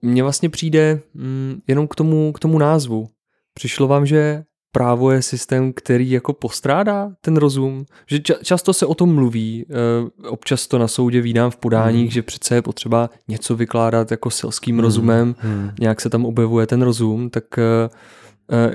Mně 0.02 0.22
vlastně 0.22 0.48
přijde 0.48 1.00
mm, 1.14 1.60
jenom 1.66 1.88
k 1.88 1.94
tomu, 1.94 2.32
k 2.32 2.38
tomu 2.38 2.58
názvu. 2.58 3.08
Přišlo 3.54 3.88
vám, 3.88 4.06
že 4.06 4.42
právo 4.72 5.10
je 5.10 5.22
systém, 5.22 5.72
který 5.72 6.10
jako 6.10 6.32
postrádá 6.32 7.10
ten 7.20 7.36
rozum? 7.36 7.84
Že 8.06 8.16
ča- 8.16 8.38
často 8.42 8.72
se 8.72 8.86
o 8.86 8.94
tom 8.94 9.14
mluví, 9.14 9.66
e, 9.70 10.28
občas 10.28 10.66
to 10.66 10.78
na 10.78 10.88
soudě 10.88 11.20
vídám 11.20 11.50
v 11.50 11.56
podáních, 11.56 12.02
hmm. 12.02 12.10
že 12.10 12.22
přece 12.22 12.54
je 12.54 12.62
potřeba 12.62 13.10
něco 13.28 13.56
vykládat 13.56 14.10
jako 14.10 14.30
selským 14.30 14.76
hmm. 14.76 14.84
rozumem, 14.84 15.34
hmm. 15.38 15.70
nějak 15.80 16.00
se 16.00 16.10
tam 16.10 16.26
objevuje 16.26 16.66
ten 16.66 16.82
rozum, 16.82 17.30
tak 17.30 17.58
e, 17.58 17.90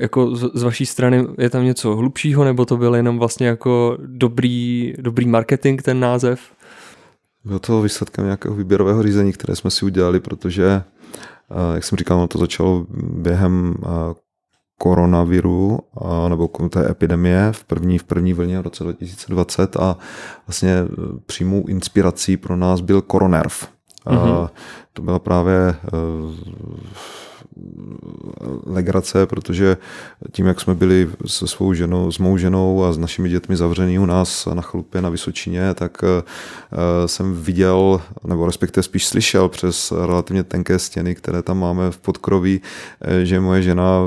jako 0.02 0.36
z, 0.36 0.52
z 0.54 0.64
vaší 0.64 0.86
strany 0.86 1.26
je 1.38 1.50
tam 1.50 1.64
něco 1.64 1.96
hlubšího, 1.96 2.44
nebo 2.44 2.66
to 2.66 2.78
byl 2.78 2.96
jenom 2.96 3.20
vlastně 3.20 3.48
jako 3.48 3.98
dobrý, 4.06 4.94
dobrý 5.00 5.28
marketing 5.28 5.82
ten 5.82 6.00
název? 6.00 6.40
Bylo 7.46 7.60
to 7.60 7.82
výsledkem 7.82 8.26
nějakého 8.26 8.56
výběrového 8.56 9.04
řízení, 9.04 9.34
které 9.34 9.56
jsme 9.56 9.72
si 9.72 9.86
udělali, 9.86 10.20
protože, 10.20 10.84
jak 11.74 11.84
jsem 11.84 11.98
říkal, 11.98 12.28
to 12.28 12.38
začalo 12.38 12.86
během 13.00 13.76
koronaviru 14.80 15.80
nebo 16.30 16.48
té 16.48 16.92
epidemie 16.92 17.52
v 17.52 17.64
první, 17.64 17.98
v 17.98 18.04
první 18.04 18.34
vlně 18.34 18.60
v 18.60 18.64
roce 18.64 18.84
2020 18.84 19.78
a 19.78 19.98
vlastně 20.48 20.86
přímou 21.26 21.68
inspirací 21.68 22.38
pro 22.38 22.56
nás 22.56 22.82
byl 22.82 23.02
Koronerv. 23.02 23.68
Mm-hmm. 24.06 24.50
To 24.94 25.02
byla 25.02 25.20
právě 25.20 25.76
legrace, 28.66 29.26
protože 29.26 29.78
tím, 30.32 30.46
jak 30.46 30.62
jsme 30.62 30.76
byli 30.76 31.10
se 31.26 31.48
svou 31.48 31.74
ženou, 31.74 32.12
s 32.12 32.18
mou 32.18 32.38
ženou 32.38 32.84
a 32.84 32.94
s 32.94 32.98
našimi 32.98 33.30
dětmi 33.30 33.56
zavřený 33.56 34.00
u 34.00 34.06
nás 34.06 34.48
na 34.54 34.62
chalupě 34.62 35.02
na 35.02 35.10
Vysočině, 35.10 35.74
tak 35.74 36.04
eh, 36.04 37.08
jsem 37.08 37.44
viděl, 37.44 38.02
nebo 38.28 38.46
respektive 38.46 38.84
spíš 38.84 39.08
slyšel 39.08 39.50
přes 39.50 39.94
relativně 40.06 40.44
tenké 40.44 40.80
stěny, 40.80 41.16
které 41.16 41.42
tam 41.42 41.60
máme 41.60 41.92
v 41.92 41.98
podkroví, 41.98 42.62
eh, 43.02 43.26
že 43.26 43.40
moje 43.40 43.62
žena 43.62 44.00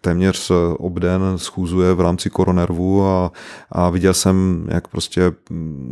téměř 0.00 0.50
obden 0.78 1.22
schůzuje 1.36 1.94
v 1.94 2.00
rámci 2.00 2.30
koronervu 2.30 3.06
a, 3.06 3.32
a 3.72 3.90
viděl 3.90 4.14
jsem, 4.14 4.66
jak 4.70 4.88
prostě 4.88 5.32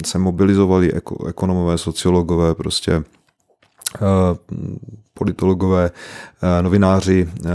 se 0.07 0.19
mobilizovali 0.19 0.93
ekonomové, 1.27 1.79
sociologové, 1.79 2.55
prostě 2.55 2.93
Eh, 2.93 3.22
politologové, 5.15 5.91
eh, 5.91 6.63
novináři 6.63 7.29
eh, 7.29 7.49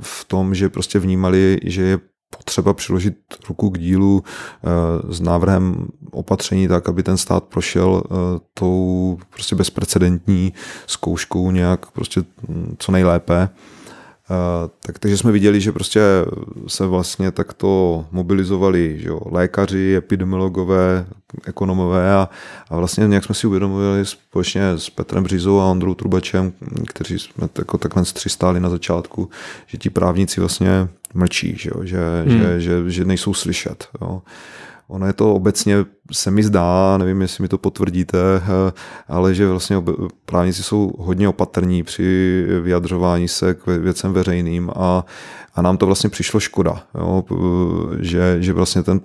v 0.00 0.24
tom, 0.24 0.54
že 0.54 0.68
prostě 0.68 0.98
vnímali, 0.98 1.58
že 1.64 1.82
je 1.82 1.98
potřeba 2.38 2.72
přiložit 2.74 3.16
ruku 3.48 3.70
k 3.70 3.78
dílu 3.78 4.24
s 5.10 5.20
návrhem 5.20 5.88
opatření 6.10 6.68
tak, 6.68 6.88
aby 6.88 7.02
ten 7.02 7.16
stát 7.16 7.44
prošel 7.44 8.02
tou 8.54 9.18
prostě 9.30 9.56
bezprecedentní 9.56 10.52
zkouškou 10.86 11.50
nějak 11.50 11.90
prostě 11.90 12.22
hm, 12.48 12.76
co 12.78 12.92
nejlépe. 12.92 13.48
Eh, 14.30 14.70
tak, 14.86 14.98
takže 14.98 15.18
jsme 15.18 15.32
viděli, 15.32 15.60
že 15.60 15.72
prostě 15.72 16.00
se 16.66 16.86
vlastně 16.86 17.30
takto 17.30 18.04
mobilizovali 18.10 18.98
že 18.98 19.08
jo, 19.08 19.20
lékaři, 19.30 19.94
epidemiologové, 19.96 21.06
ekonomové 21.44 22.14
a, 22.14 22.28
a 22.70 22.76
vlastně 22.76 23.06
nějak 23.08 23.24
jsme 23.24 23.34
si 23.34 23.46
uvědomili 23.46 24.06
společně 24.06 24.70
s 24.70 24.90
Petrem 24.90 25.24
Břizou 25.24 25.60
a 25.60 25.64
Ondrou 25.64 25.94
Trubačem, 25.94 26.52
kteří 26.88 27.18
jsme 27.18 27.48
jako 27.58 27.78
takhle 27.78 28.02
tři 28.02 28.28
stáli 28.28 28.60
na 28.60 28.70
začátku, 28.70 29.30
že 29.66 29.78
ti 29.78 29.90
právníci 29.90 30.40
vlastně 30.40 30.88
mlčí, 31.14 31.56
že, 31.56 31.70
jo, 31.74 31.84
že, 31.84 31.98
hmm. 32.26 32.38
že, 32.38 32.60
že, 32.60 32.90
že 32.90 33.04
nejsou 33.04 33.34
slyšet. 33.34 33.88
Jo. 34.00 34.22
Ono 34.88 35.06
je 35.06 35.12
to 35.12 35.34
obecně, 35.34 35.76
se 36.12 36.30
mi 36.30 36.42
zdá, 36.42 36.98
nevím, 36.98 37.22
jestli 37.22 37.42
mi 37.42 37.48
to 37.48 37.58
potvrdíte, 37.58 38.18
eh, 38.36 38.72
ale 39.08 39.34
že 39.34 39.48
vlastně 39.48 39.82
právníci 40.24 40.62
jsou 40.62 40.92
hodně 40.98 41.28
opatrní 41.28 41.82
při 41.82 42.46
vyjadřování 42.62 43.28
se 43.28 43.54
k 43.54 43.66
věcem 43.66 44.12
veřejným 44.12 44.70
a, 44.76 45.04
a 45.54 45.62
nám 45.62 45.76
to 45.76 45.86
vlastně 45.86 46.10
přišlo 46.10 46.40
škoda, 46.40 46.82
jo, 46.94 47.24
že, 48.00 48.36
že 48.40 48.52
vlastně 48.52 48.82
ten 48.82 49.00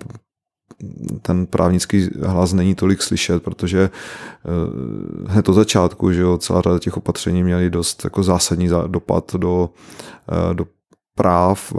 ten 1.22 1.46
právnický 1.46 2.10
hlas 2.22 2.52
není 2.52 2.74
tolik 2.74 3.02
slyšet, 3.02 3.42
protože 3.42 3.90
eh, 3.90 5.28
hned 5.28 5.48
od 5.48 5.52
začátku, 5.52 6.12
že 6.12 6.20
jo, 6.20 6.38
celá 6.38 6.60
řada 6.60 6.78
těch 6.78 6.96
opatření 6.96 7.42
měly 7.42 7.70
dost 7.70 8.04
jako 8.04 8.22
zásadní 8.22 8.68
dopad 8.86 9.34
do, 9.34 9.70
eh, 10.32 10.54
do 10.54 10.66
práv 11.14 11.72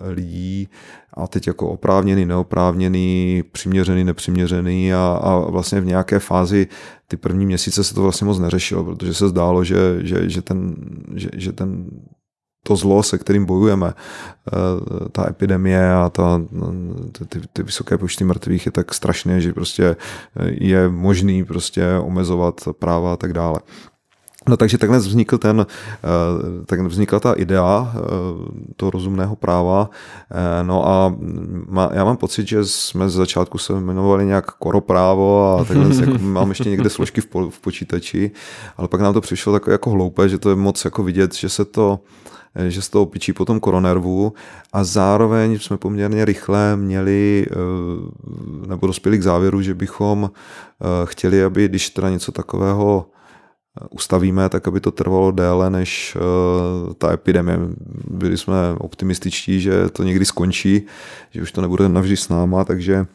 lidí 0.00 0.68
a 1.14 1.26
teď 1.26 1.46
jako 1.46 1.68
oprávněný, 1.68 2.26
neoprávněný, 2.26 3.44
přiměřený, 3.52 4.04
nepřiměřený 4.04 4.94
a, 4.94 5.20
a 5.22 5.50
vlastně 5.50 5.80
v 5.80 5.86
nějaké 5.86 6.18
fázi 6.18 6.66
ty 7.08 7.16
první 7.16 7.46
měsíce 7.46 7.84
se 7.84 7.94
to 7.94 8.02
vlastně 8.02 8.24
moc 8.24 8.38
neřešilo, 8.38 8.84
protože 8.84 9.14
se 9.14 9.28
zdálo, 9.28 9.64
že, 9.64 9.76
že, 10.00 10.30
že, 10.30 10.42
ten, 10.42 10.76
že, 11.14 11.28
že 11.34 11.52
ten 11.52 11.86
to 12.66 12.76
zlo, 12.76 13.02
se 13.02 13.18
kterým 13.18 13.44
bojujeme, 13.44 13.92
eh, 13.94 15.08
ta 15.12 15.30
epidemie 15.30 15.92
a 15.92 16.10
ta, 16.10 16.42
ty, 17.28 17.40
ty 17.52 17.62
vysoké 17.62 17.98
počty 17.98 18.24
mrtvých 18.24 18.66
je 18.66 18.72
tak 18.72 18.94
strašné, 18.94 19.40
že 19.40 19.52
prostě 19.52 19.96
je 20.46 20.88
možný 20.88 21.44
prostě 21.44 21.86
omezovat 22.02 22.68
práva 22.78 23.12
a 23.12 23.16
tak 23.16 23.32
dále. 23.32 23.58
No 24.48 24.56
takže 24.56 24.78
takhle 24.78 24.98
vznikl 24.98 25.38
ten, 25.38 25.66
eh, 25.68 26.64
tak 26.66 26.80
vznikla 26.80 27.20
ta 27.20 27.32
idea 27.32 27.94
eh, 27.94 28.00
toho 28.76 28.90
rozumného 28.90 29.36
práva. 29.36 29.90
Eh, 30.30 30.64
no 30.64 30.88
a 30.88 31.14
já 31.92 32.04
mám 32.04 32.16
pocit, 32.16 32.48
že 32.48 32.64
jsme 32.64 33.08
z 33.08 33.12
začátku 33.12 33.58
se 33.58 33.72
jmenovali 33.72 34.26
nějak 34.26 34.50
koroprávo 34.50 35.58
a 35.58 35.64
takhle 35.64 35.96
jako 36.00 36.18
mám 36.20 36.48
ještě 36.48 36.70
někde 36.70 36.90
složky 36.90 37.20
v, 37.20 37.26
v 37.50 37.60
počítači, 37.60 38.30
ale 38.76 38.88
pak 38.88 39.00
nám 39.00 39.14
to 39.14 39.20
přišlo 39.20 39.52
tak 39.52 39.66
jako 39.66 39.90
hloupé, 39.90 40.28
že 40.28 40.38
to 40.38 40.50
je 40.50 40.56
moc 40.56 40.84
jako 40.84 41.02
vidět, 41.02 41.34
že 41.34 41.48
se 41.48 41.64
to 41.64 42.00
že 42.68 42.82
se 42.82 42.90
to 42.90 43.02
opičí 43.02 43.32
po 43.32 43.44
tom 43.44 43.60
koronervu 43.60 44.32
a 44.72 44.84
zároveň 44.84 45.58
jsme 45.58 45.76
poměrně 45.76 46.24
rychle 46.24 46.76
měli 46.76 47.46
nebo 48.66 48.86
dospěli 48.86 49.18
k 49.18 49.22
závěru, 49.22 49.62
že 49.62 49.74
bychom 49.74 50.30
chtěli, 51.04 51.44
aby 51.44 51.68
když 51.68 51.90
teda 51.90 52.10
něco 52.10 52.32
takového 52.32 53.06
ustavíme, 53.90 54.48
tak 54.48 54.68
aby 54.68 54.80
to 54.80 54.90
trvalo 54.90 55.30
déle 55.30 55.70
než 55.70 56.16
uh, 56.16 56.92
ta 56.92 57.12
epidemie. 57.12 57.58
Byli 58.10 58.38
jsme 58.38 58.54
optimističtí, 58.78 59.60
že 59.60 59.88
to 59.88 60.02
někdy 60.02 60.24
skončí, 60.24 60.82
že 61.30 61.42
už 61.42 61.52
to 61.52 61.60
nebude 61.60 61.88
navždy 61.88 62.16
s 62.16 62.28
náma, 62.28 62.64
takže 62.64 63.06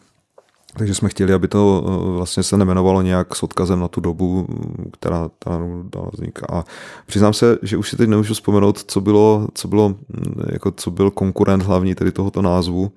takže 0.78 0.95
jsme 0.95 1.09
chtěli, 1.09 1.34
aby 1.34 1.47
to 1.47 1.84
uh, 1.86 2.16
vlastně 2.16 2.43
se 2.43 2.57
nemenovalo 2.57 3.01
nějak 3.01 3.36
s 3.36 3.43
odkazem 3.43 3.80
na 3.80 3.88
tu 3.88 4.01
dobu, 4.01 4.47
která 4.93 5.30
tam 5.39 5.89
vzniká. 6.14 6.45
A 6.49 6.64
přiznám 7.05 7.34
se, 7.34 7.57
že 7.62 7.78
už 7.78 7.89
si 7.89 7.97
teď 7.97 8.09
nemůžu 8.09 8.34
vzpomenout, 8.34 8.84
co 8.84 9.01
bylo, 9.01 9.47
co 9.53 9.68
bylo, 9.68 9.89
mm, 9.89 10.43
jako 10.51 10.72
co 10.72 10.91
byl 10.91 11.12
konkurent 11.12 11.64
hlavní 11.64 11.95
tedy 11.95 12.12
tohoto 12.12 12.41
názvu, 12.41 12.91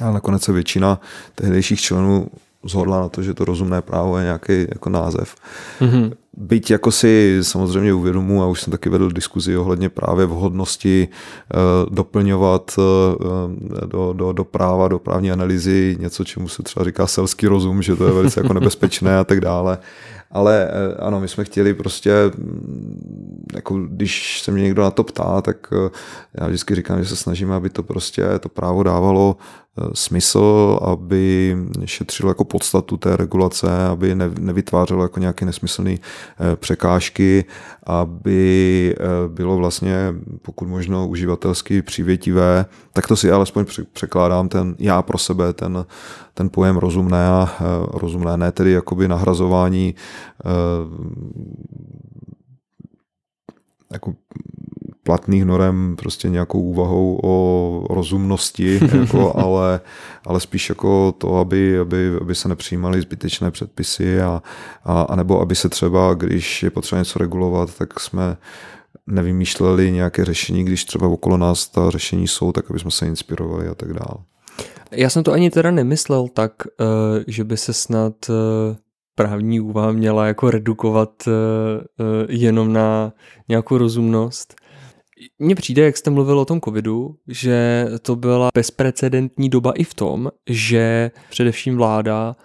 ale 0.00 0.12
nakonec 0.12 0.42
se 0.42 0.52
většina 0.52 1.00
tehdejších 1.34 1.80
členů 1.80 2.28
zhodla 2.68 3.00
na 3.00 3.08
to, 3.08 3.22
že 3.22 3.34
to 3.34 3.44
rozumné 3.44 3.82
právo 3.82 4.18
je 4.18 4.24
nějaký 4.24 4.60
jako 4.60 4.90
název. 4.90 5.34
Mm-hmm. 5.80 6.12
Byť 6.36 6.70
jako 6.70 6.92
si 6.92 7.38
samozřejmě 7.42 7.94
uvědomu, 7.94 8.42
a 8.42 8.46
už 8.46 8.60
jsem 8.60 8.70
taky 8.70 8.88
vedl 8.88 9.10
diskuzi 9.10 9.56
ohledně 9.56 9.88
právě 9.88 10.26
vhodnosti 10.26 11.08
uh, 11.08 11.94
doplňovat 11.94 12.74
uh, 12.78 13.84
do, 13.86 14.12
do, 14.12 14.32
do 14.32 14.44
práva, 14.44 14.88
do 14.88 14.98
právní 14.98 15.32
analýzy 15.32 15.96
něco, 16.00 16.24
čemu 16.24 16.48
se 16.48 16.62
třeba 16.62 16.84
říká 16.84 17.06
selský 17.06 17.46
rozum, 17.46 17.82
že 17.82 17.96
to 17.96 18.06
je 18.06 18.12
velice 18.12 18.40
jako 18.40 18.52
nebezpečné 18.52 19.18
a 19.18 19.24
tak 19.24 19.40
dále. 19.40 19.78
Ale 20.30 20.68
eh, 20.68 20.96
ano, 20.98 21.20
my 21.20 21.28
jsme 21.28 21.44
chtěli 21.44 21.74
prostě, 21.74 22.12
mm, 22.36 23.46
jako 23.54 23.78
když 23.78 24.42
se 24.42 24.52
mě 24.52 24.62
někdo 24.62 24.82
na 24.82 24.90
to 24.90 25.04
ptá, 25.04 25.42
tak 25.42 25.72
eh, 25.72 25.90
já 26.40 26.46
vždycky 26.46 26.74
říkám, 26.74 27.02
že 27.02 27.08
se 27.08 27.16
snažíme, 27.16 27.54
aby 27.54 27.70
to 27.70 27.82
prostě 27.82 28.24
to 28.40 28.48
právo 28.48 28.82
dávalo 28.82 29.36
eh, 29.40 29.65
smysl, 29.92 30.78
aby 30.82 31.56
šetřilo 31.84 32.30
jako 32.30 32.44
podstatu 32.44 32.96
té 32.96 33.16
regulace, 33.16 33.86
aby 33.86 34.14
nevytvářelo 34.38 35.02
jako 35.02 35.20
nějaké 35.20 35.44
nesmyslné 35.44 35.96
překážky, 36.56 37.44
aby 37.82 38.94
bylo 39.28 39.56
vlastně 39.56 40.14
pokud 40.42 40.68
možno 40.68 41.08
uživatelsky 41.08 41.82
přivětivé, 41.82 42.66
tak 42.92 43.06
to 43.06 43.16
si 43.16 43.30
alespoň 43.30 43.64
překládám 43.92 44.48
ten 44.48 44.76
já 44.78 45.02
pro 45.02 45.18
sebe, 45.18 45.52
ten, 45.52 45.84
ten 46.34 46.48
pojem 46.48 46.76
rozumné 46.76 47.28
a 47.28 47.56
rozumné, 47.92 48.36
ne 48.36 48.52
tedy 48.52 48.72
jakoby 48.72 49.08
nahrazování 49.08 49.94
Eh, 50.44 50.50
jako 53.92 54.14
platných 55.06 55.44
norem 55.44 55.96
prostě 55.96 56.28
nějakou 56.28 56.60
úvahou 56.60 57.20
o 57.22 57.94
rozumnosti, 57.94 58.80
jako, 59.00 59.38
ale, 59.38 59.80
ale 60.26 60.40
spíš 60.40 60.68
jako 60.68 61.12
to, 61.12 61.36
aby, 61.36 61.78
aby, 61.78 62.10
aby 62.20 62.34
se 62.34 62.48
nepřijímaly 62.48 63.00
zbytečné 63.00 63.50
předpisy 63.50 64.20
a, 64.20 64.42
a, 64.84 65.02
a 65.02 65.16
nebo 65.16 65.40
aby 65.40 65.54
se 65.54 65.68
třeba, 65.68 66.14
když 66.14 66.62
je 66.62 66.70
potřeba 66.70 66.98
něco 66.98 67.18
regulovat, 67.18 67.74
tak 67.78 68.00
jsme 68.00 68.36
nevymýšleli 69.06 69.92
nějaké 69.92 70.24
řešení, 70.24 70.64
když 70.64 70.84
třeba 70.84 71.06
okolo 71.06 71.36
nás 71.36 71.68
ta 71.68 71.90
řešení 71.90 72.28
jsou, 72.28 72.52
tak 72.52 72.70
aby 72.70 72.78
jsme 72.78 72.90
se 72.90 73.06
inspirovali 73.06 73.68
a 73.68 73.74
tak 73.74 73.92
dále. 73.92 74.16
Já 74.90 75.10
jsem 75.10 75.22
to 75.22 75.32
ani 75.32 75.50
teda 75.50 75.70
nemyslel 75.70 76.28
tak, 76.28 76.52
eh, 76.66 77.24
že 77.26 77.44
by 77.44 77.56
se 77.56 77.72
snad 77.72 78.14
eh, 78.30 78.76
právní 79.16 79.60
úvaha 79.60 79.92
měla 79.92 80.26
jako 80.26 80.50
redukovat 80.50 81.10
uh, 81.26 81.32
jenom 82.28 82.72
na 82.72 83.12
nějakou 83.48 83.78
rozumnost. 83.78 84.54
Mně 85.38 85.54
přijde, 85.54 85.82
jak 85.82 85.96
jste 85.96 86.10
mluvil 86.10 86.38
o 86.38 86.44
tom 86.44 86.60
covidu, 86.60 87.16
že 87.28 87.86
to 88.02 88.16
byla 88.16 88.48
bezprecedentní 88.54 89.48
doba 89.48 89.72
i 89.72 89.84
v 89.84 89.94
tom, 89.94 90.30
že 90.48 91.10
především 91.30 91.76
vláda 91.76 92.36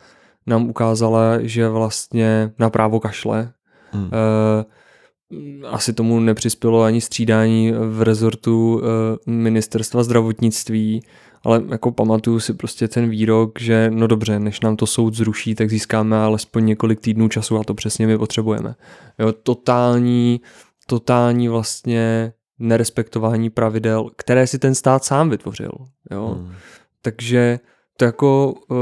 nám 0.48 0.70
ukázala, 0.70 1.42
že 1.42 1.70
vlastně 1.70 2.52
na 2.60 2.70
právo 2.70 3.00
kašle. 3.00 3.54
Hmm. 3.92 4.10
E, 4.14 5.68
asi 5.68 5.94
tomu 5.94 6.20
nepřispělo 6.20 6.82
ani 6.82 7.02
střídání 7.02 7.72
v 7.72 8.02
rezortu 8.02 8.82
e, 8.84 9.32
ministerstva 9.32 10.04
zdravotnictví, 10.04 11.04
ale 11.44 11.64
jako 11.70 11.92
pamatuju 11.92 12.40
si 12.40 12.54
prostě 12.54 12.88
ten 12.88 13.10
výrok, 13.10 13.60
že 13.60 13.92
no 13.94 14.08
dobře, 14.08 14.40
než 14.40 14.60
nám 14.60 14.76
to 14.76 14.88
soud 14.88 15.14
zruší, 15.14 15.56
tak 15.56 15.70
získáme 15.70 16.18
alespoň 16.18 16.66
několik 16.66 17.00
týdnů 17.00 17.30
času 17.30 17.58
a 17.58 17.64
to 17.64 17.74
přesně 17.74 18.08
my 18.08 18.18
potřebujeme. 18.18 18.76
Jo, 19.20 19.32
totální, 19.32 20.42
totální 20.88 21.48
vlastně 21.48 22.34
nerespektování 22.62 23.50
pravidel, 23.50 24.10
které 24.16 24.48
si 24.48 24.60
ten 24.60 24.76
stát 24.76 25.04
sám 25.04 25.30
vytvořil. 25.30 25.72
Jo? 26.12 26.28
Hmm. 26.28 26.54
Takže 27.02 27.60
to 27.98 28.06
jako 28.06 28.54
uh, 28.70 28.78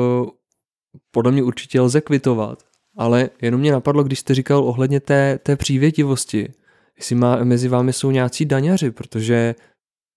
podle 1.12 1.32
mě 1.32 1.44
určitě 1.44 1.82
lze 1.82 2.02
kvitovat, 2.02 2.64
ale 2.98 3.30
jenom 3.42 3.62
mě 3.62 3.72
napadlo, 3.72 4.04
když 4.04 4.20
jste 4.20 4.36
říkal 4.36 4.64
ohledně 4.64 5.00
té, 5.00 5.40
té 5.44 5.56
přívětivosti, 5.56 6.54
jestli 6.98 7.16
má, 7.16 7.44
mezi 7.44 7.68
vámi 7.68 7.94
jsou 7.94 8.12
nějací 8.12 8.46
daňaři, 8.46 8.92
protože 8.92 9.56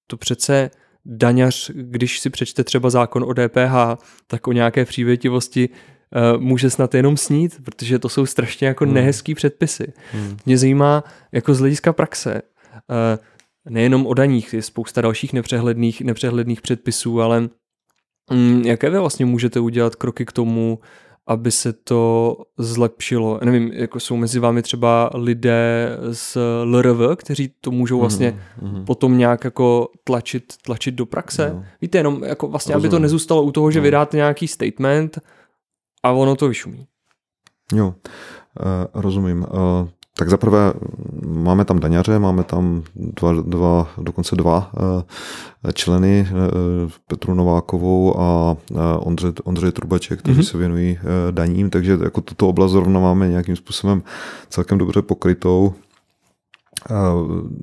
to 0.06 0.16
přece 0.16 0.70
daňař, 1.04 1.70
když 1.74 2.20
si 2.20 2.30
přečte 2.30 2.64
třeba 2.64 2.90
zákon 2.90 3.22
o 3.22 3.32
DPH, 3.32 4.04
tak 4.26 4.46
o 4.48 4.52
nějaké 4.52 4.84
přívětivosti 4.84 5.68
uh, 5.68 6.42
může 6.42 6.70
snad 6.70 6.94
jenom 6.94 7.16
snít, 7.16 7.60
protože 7.64 7.98
to 7.98 8.08
jsou 8.08 8.26
strašně 8.26 8.66
jako 8.66 8.84
hmm. 8.84 8.94
nehezký 8.94 9.34
předpisy. 9.34 9.92
Hmm. 10.12 10.36
Mě 10.46 10.58
zajímá 10.58 11.04
jako 11.32 11.54
z 11.54 11.58
hlediska 11.58 11.92
praxe, 11.92 12.42
uh, 12.72 13.24
nejenom 13.70 14.06
o 14.06 14.14
daních, 14.14 14.52
je 14.52 14.62
spousta 14.62 15.00
dalších 15.00 15.32
nepřehledných, 15.32 16.00
nepřehledných 16.00 16.60
předpisů, 16.60 17.20
ale 17.20 17.48
mm, 18.30 18.62
jaké 18.64 18.90
vy 18.90 18.98
vlastně 18.98 19.26
můžete 19.26 19.60
udělat 19.60 19.96
kroky 19.96 20.24
k 20.24 20.32
tomu, 20.32 20.78
aby 21.26 21.50
se 21.50 21.72
to 21.72 22.36
zlepšilo. 22.58 23.40
Nevím, 23.44 23.72
jako 23.72 24.00
jsou 24.00 24.16
mezi 24.16 24.38
vámi 24.38 24.62
třeba 24.62 25.10
lidé 25.14 25.96
z 26.12 26.38
LRV, 26.64 27.16
kteří 27.16 27.52
to 27.60 27.70
můžou 27.70 28.00
vlastně 28.00 28.38
mm-hmm. 28.62 28.84
potom 28.84 29.18
nějak 29.18 29.44
jako 29.44 29.88
tlačit, 30.04 30.54
tlačit 30.64 30.94
do 30.94 31.06
praxe. 31.06 31.50
No. 31.54 31.64
Víte, 31.80 31.98
jenom 31.98 32.24
jako 32.24 32.48
vlastně, 32.48 32.74
Rozumím. 32.74 32.88
aby 32.88 32.90
to 32.90 32.98
nezůstalo 32.98 33.42
u 33.42 33.52
toho, 33.52 33.70
že 33.70 33.78
no. 33.78 33.82
vydáte 33.82 34.16
nějaký 34.16 34.48
statement 34.48 35.18
a 36.02 36.10
ono 36.10 36.36
to 36.36 36.48
vyšumí. 36.48 36.86
Jo, 37.74 37.86
uh, 37.86 37.94
rozumím. 39.02 39.38
Uh, 39.38 39.88
tak 40.16 40.30
zaprvé 40.30 40.72
máme 41.26 41.64
tam 41.64 41.80
daňaře, 41.80 42.18
máme 42.18 42.44
tam 42.44 42.82
dva, 42.96 43.32
dva 43.32 43.88
dokonce 43.98 44.36
dva 44.36 44.70
eh, 45.64 45.72
členy, 45.72 46.28
eh, 46.28 46.32
Petru 47.06 47.34
Novákovou 47.34 48.20
a 48.20 48.56
eh, 48.70 48.74
Ondře, 48.98 49.32
Ondřej 49.44 49.72
Trubaček, 49.72 50.18
kteří 50.18 50.40
mm-hmm. 50.40 50.50
se 50.50 50.58
věnují 50.58 50.98
daním, 51.30 51.70
takže 51.70 51.98
jako 52.04 52.20
tuto 52.20 52.48
oblast 52.48 52.72
zrovna 52.72 53.00
máme 53.00 53.28
nějakým 53.28 53.56
způsobem 53.56 54.02
celkem 54.48 54.78
dobře 54.78 55.02
pokrytou. 55.02 55.74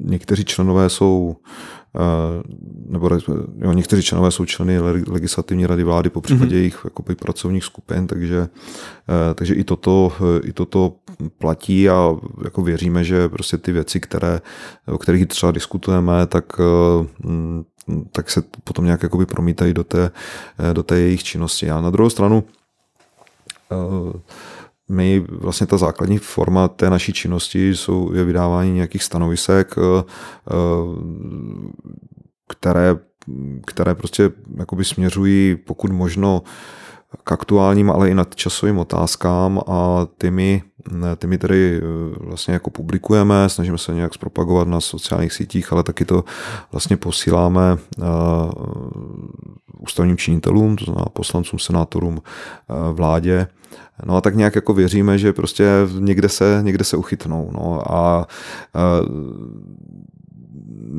Někteří 0.01 0.45
členové 0.45 0.89
jsou 0.89 1.35
nebo 2.85 3.09
jo, 3.57 3.73
někteří 3.73 4.03
členové 4.03 4.31
jsou 4.31 4.45
členy 4.45 4.79
legislativní 5.07 5.65
rady 5.65 5.83
vlády, 5.83 6.09
po 6.09 6.21
případě 6.21 6.51
mm-hmm. 6.51 6.57
jejich 6.57 6.81
jakoby, 6.83 7.15
pracovních 7.15 7.63
skupin, 7.63 8.07
takže, 8.07 8.47
takže 9.35 9.53
i, 9.53 9.63
toto, 9.63 10.11
i 10.43 10.53
toto 10.53 10.93
platí 11.37 11.89
a 11.89 12.15
jako 12.43 12.61
věříme, 12.61 13.03
že 13.03 13.29
prostě 13.29 13.57
ty 13.57 13.71
věci, 13.71 13.99
které, 13.99 14.41
o 14.87 14.97
kterých 14.97 15.27
třeba 15.27 15.51
diskutujeme, 15.51 16.27
tak, 16.27 16.61
tak 18.11 18.29
se 18.29 18.43
potom 18.63 18.85
nějak 18.85 19.03
jakoby 19.03 19.25
promítají 19.25 19.73
do 19.73 19.83
té, 19.83 20.11
do 20.73 20.83
té 20.83 20.99
jejich 20.99 21.23
činnosti. 21.23 21.69
A 21.69 21.81
na 21.81 21.89
druhou 21.89 22.09
stranu 22.09 22.43
my 24.89 25.25
vlastně 25.29 25.67
ta 25.67 25.77
základní 25.77 26.17
forma 26.17 26.67
té 26.67 26.89
naší 26.89 27.13
činnosti 27.13 27.75
jsou, 27.75 28.13
je 28.13 28.23
vydávání 28.23 28.73
nějakých 28.73 29.03
stanovisek, 29.03 29.75
eh, 29.77 30.03
eh, 30.51 30.53
které, 32.47 32.95
které 33.65 33.95
prostě 33.95 34.31
jakoby 34.57 34.85
směřují 34.85 35.55
pokud 35.55 35.91
možno 35.91 36.41
k 37.23 37.31
aktuálním, 37.31 37.91
ale 37.91 38.09
i 38.09 38.13
nadčasovým 38.13 38.77
otázkám 38.77 39.61
a 39.67 40.07
ty 40.17 40.31
my, 40.31 40.63
ty 41.15 41.27
my 41.27 41.37
tedy 41.37 41.77
eh, 41.77 41.81
vlastně 42.19 42.53
jako 42.53 42.69
publikujeme, 42.69 43.49
snažíme 43.49 43.77
se 43.77 43.93
nějak 43.93 44.13
zpropagovat 44.13 44.67
na 44.67 44.81
sociálních 44.81 45.33
sítích, 45.33 45.73
ale 45.73 45.83
taky 45.83 46.05
to 46.05 46.23
vlastně 46.71 46.97
posíláme 46.97 47.77
ústavním 49.79 50.17
činitelům, 50.17 50.75
to 50.75 50.85
znamená 50.85 51.05
poslancům, 51.13 51.59
senátorům, 51.59 52.21
vládě 52.93 53.47
No 54.05 54.15
a 54.15 54.21
tak 54.21 54.35
nějak 54.35 54.55
jako 54.55 54.73
věříme, 54.73 55.17
že 55.17 55.33
prostě 55.33 55.65
někde 55.99 56.29
se, 56.29 56.59
někde 56.61 56.83
se 56.83 56.97
uchytnou. 56.97 57.49
No 57.53 57.93
a 57.93 58.27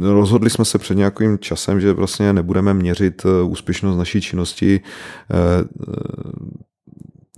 rozhodli 0.03 0.51
jsme 0.51 0.64
se 0.64 0.78
před 0.78 0.95
nějakým 0.95 1.38
časem, 1.38 1.80
že 1.80 1.93
vlastně 1.93 2.32
nebudeme 2.32 2.74
měřit 2.74 3.22
e, 3.24 3.43
úspěšnost 3.43 3.97
naší 3.97 4.20
činnosti 4.20 4.80
e, 4.80 6.01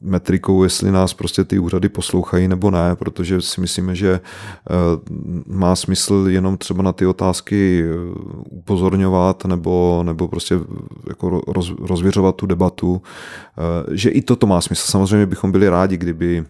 metrikou, 0.03 0.63
jestli 0.63 0.91
nás 0.91 1.15
prostě 1.15 1.45
ty 1.45 1.59
úřady 1.59 1.89
poslouchají 1.89 2.49
nebo 2.49 2.71
ne, 2.71 2.97
protože 2.97 3.43
si 3.43 3.61
myslíme, 3.61 3.95
že 3.95 4.13
eh, 4.13 4.75
má 5.47 5.77
smysl 5.77 6.25
jenom 6.29 6.59
třeba 6.59 6.83
na 6.83 6.93
ty 6.93 7.07
otázky 7.07 7.85
eh, 7.85 7.95
upozorňovat 8.51 9.45
nebo, 9.45 10.03
nebo 10.05 10.29
prostě 10.29 10.55
jako 11.09 11.43
roz, 11.49 11.73
rozvěřovat 11.81 12.37
tu 12.37 12.47
debatu, 12.47 13.03
eh, 13.03 13.97
že 13.97 14.11
i 14.11 14.23
toto 14.23 14.47
má 14.47 14.61
smysl. 14.61 14.91
Samozřejmě 14.91 15.27
bychom 15.27 15.53
byli 15.53 15.69
rádi, 15.69 15.97
kdyby 15.97 16.45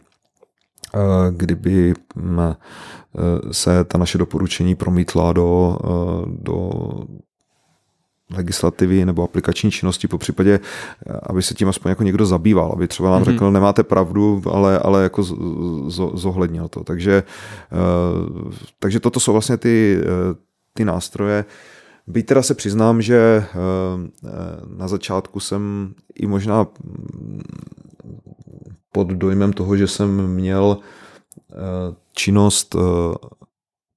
kdyby 1.30 1.94
mm, 2.14 2.38
se 3.50 3.84
ta 3.84 3.98
naše 3.98 4.18
doporučení 4.18 4.74
promítla 4.74 5.32
do, 5.32 5.78
do 6.26 6.70
legislativy 8.34 9.04
nebo 9.04 9.22
aplikační 9.22 9.70
činnosti, 9.70 10.08
po 10.08 10.18
případě, 10.18 10.60
aby 11.22 11.42
se 11.42 11.54
tím 11.54 11.68
aspoň 11.68 11.88
jako 11.88 12.02
někdo 12.02 12.26
zabýval, 12.26 12.72
aby 12.72 12.88
třeba 12.88 13.10
nám 13.10 13.22
mm-hmm. 13.22 13.32
řekl, 13.32 13.50
nemáte 13.50 13.82
pravdu, 13.82 14.42
ale, 14.50 14.78
ale 14.78 15.02
jako 15.02 15.22
zohlednil 16.14 16.68
to. 16.68 16.84
Takže, 16.84 17.22
eh, 17.72 18.56
takže 18.78 19.00
toto 19.00 19.20
jsou 19.20 19.32
vlastně 19.32 19.56
ty, 19.56 19.98
eh, 20.00 20.06
ty 20.74 20.84
nástroje. 20.84 21.44
Byť 22.06 22.26
teda 22.26 22.42
se 22.42 22.54
přiznám, 22.54 23.02
že 23.02 23.16
eh, 23.16 23.46
na 24.76 24.88
začátku 24.88 25.40
jsem 25.40 25.94
i 26.14 26.26
možná 26.26 26.66
pod 28.92 29.08
dojmem 29.08 29.52
toho, 29.52 29.76
že 29.76 29.86
jsem 29.86 30.26
měl 30.26 30.78
činnost 32.12 32.76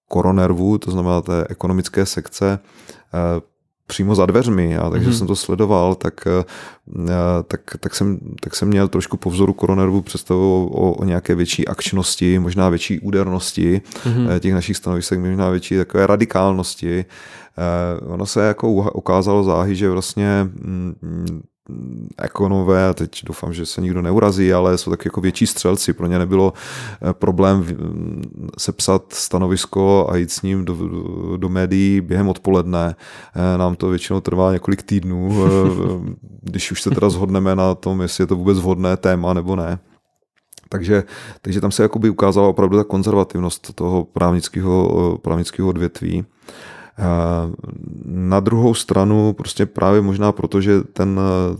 koronervu, 0.08 0.78
to 0.78 0.92
znamená 0.92 1.22
té 1.22 1.46
ekonomické 1.50 2.06
sekce, 2.06 2.60
přímo 3.88 4.16
za 4.16 4.26
dveřmi, 4.26 4.78
a 4.78 4.90
takže 4.90 5.10
mm-hmm. 5.10 5.18
jsem 5.18 5.28
to 5.28 5.36
sledoval, 5.36 5.96
tak, 5.96 6.28
eh, 6.28 6.44
tak, 7.48 7.62
tak, 7.80 7.96
jsem, 7.96 8.20
tak 8.42 8.56
jsem 8.56 8.68
měl 8.68 8.88
trošku 8.88 9.18
po 9.18 9.30
vzoru 9.30 9.54
koronervu 9.54 10.02
představu 10.02 10.68
o, 10.68 10.94
o 10.94 11.06
nějaké 11.06 11.36
větší 11.36 11.68
akčnosti, 11.68 12.40
možná 12.40 12.70
větší 12.70 13.00
údernosti 13.00 13.82
mm-hmm. 14.04 14.40
těch 14.40 14.54
našich 14.54 14.78
stanovisek, 14.78 15.20
možná 15.20 15.50
větší 15.50 15.78
takové 15.78 16.08
radikálnosti. 16.08 17.06
Eh, 17.58 18.06
ono 18.06 18.26
se 18.26 18.48
jako 18.48 18.72
ukázalo 18.92 19.44
záhy, 19.44 19.76
že 19.76 19.90
vlastně 19.90 20.44
mm, 20.44 21.42
ekonomové, 22.18 22.94
teď 22.94 23.26
doufám, 23.26 23.54
že 23.54 23.66
se 23.66 23.82
nikdo 23.82 24.02
neurazí, 24.02 24.54
ale 24.54 24.78
jsou 24.78 24.92
tak 24.92 25.06
jako 25.06 25.22
větší 25.22 25.48
střelci. 25.48 25.94
Pro 25.94 26.08
ně 26.08 26.20
nebylo 26.20 26.54
eh, 27.02 27.14
problém 27.14 27.66
sepsat 28.58 29.14
stanovisko 29.14 30.08
a 30.10 30.16
jít 30.16 30.32
s 30.32 30.42
ním 30.42 30.66
do, 30.66 30.76
do, 30.76 31.38
do 31.38 31.50
médií 31.50 32.02
během 32.02 32.30
odpoledne. 32.30 32.96
Eh, 33.36 33.58
nám 33.58 33.76
to 33.76 33.90
většinou 33.90 34.22
trvá 34.22 34.52
několik 34.52 34.84
týdnů, 34.84 35.46
eh, 35.46 36.16
když 36.42 36.72
už 36.72 36.82
se 36.82 36.90
teda 36.90 37.10
zhodneme 37.10 37.56
na 37.56 37.76
tom, 37.76 38.02
jestli 38.02 38.22
je 38.22 38.28
to 38.28 38.36
vůbec 38.36 38.58
vhodné 38.60 38.98
téma 38.98 39.34
nebo 39.34 39.56
ne. 39.56 39.80
Takže, 40.70 41.04
takže 41.42 41.62
tam 41.62 41.72
se 41.72 41.84
jakoby 41.84 42.10
ukázala 42.10 42.48
opravdu 42.48 42.78
ta 42.78 42.84
konzervativnost 42.84 43.74
toho 43.76 44.04
právnického, 44.04 45.18
právnického 45.22 45.70
odvětví. 45.70 46.26
Na 48.06 48.40
druhou 48.40 48.74
stranu, 48.74 49.34
prostě 49.34 49.66
právě 49.66 50.02
možná 50.02 50.32
proto, 50.32 50.62
že 50.62 50.82
ten 50.82 51.20
eh, 51.20 51.58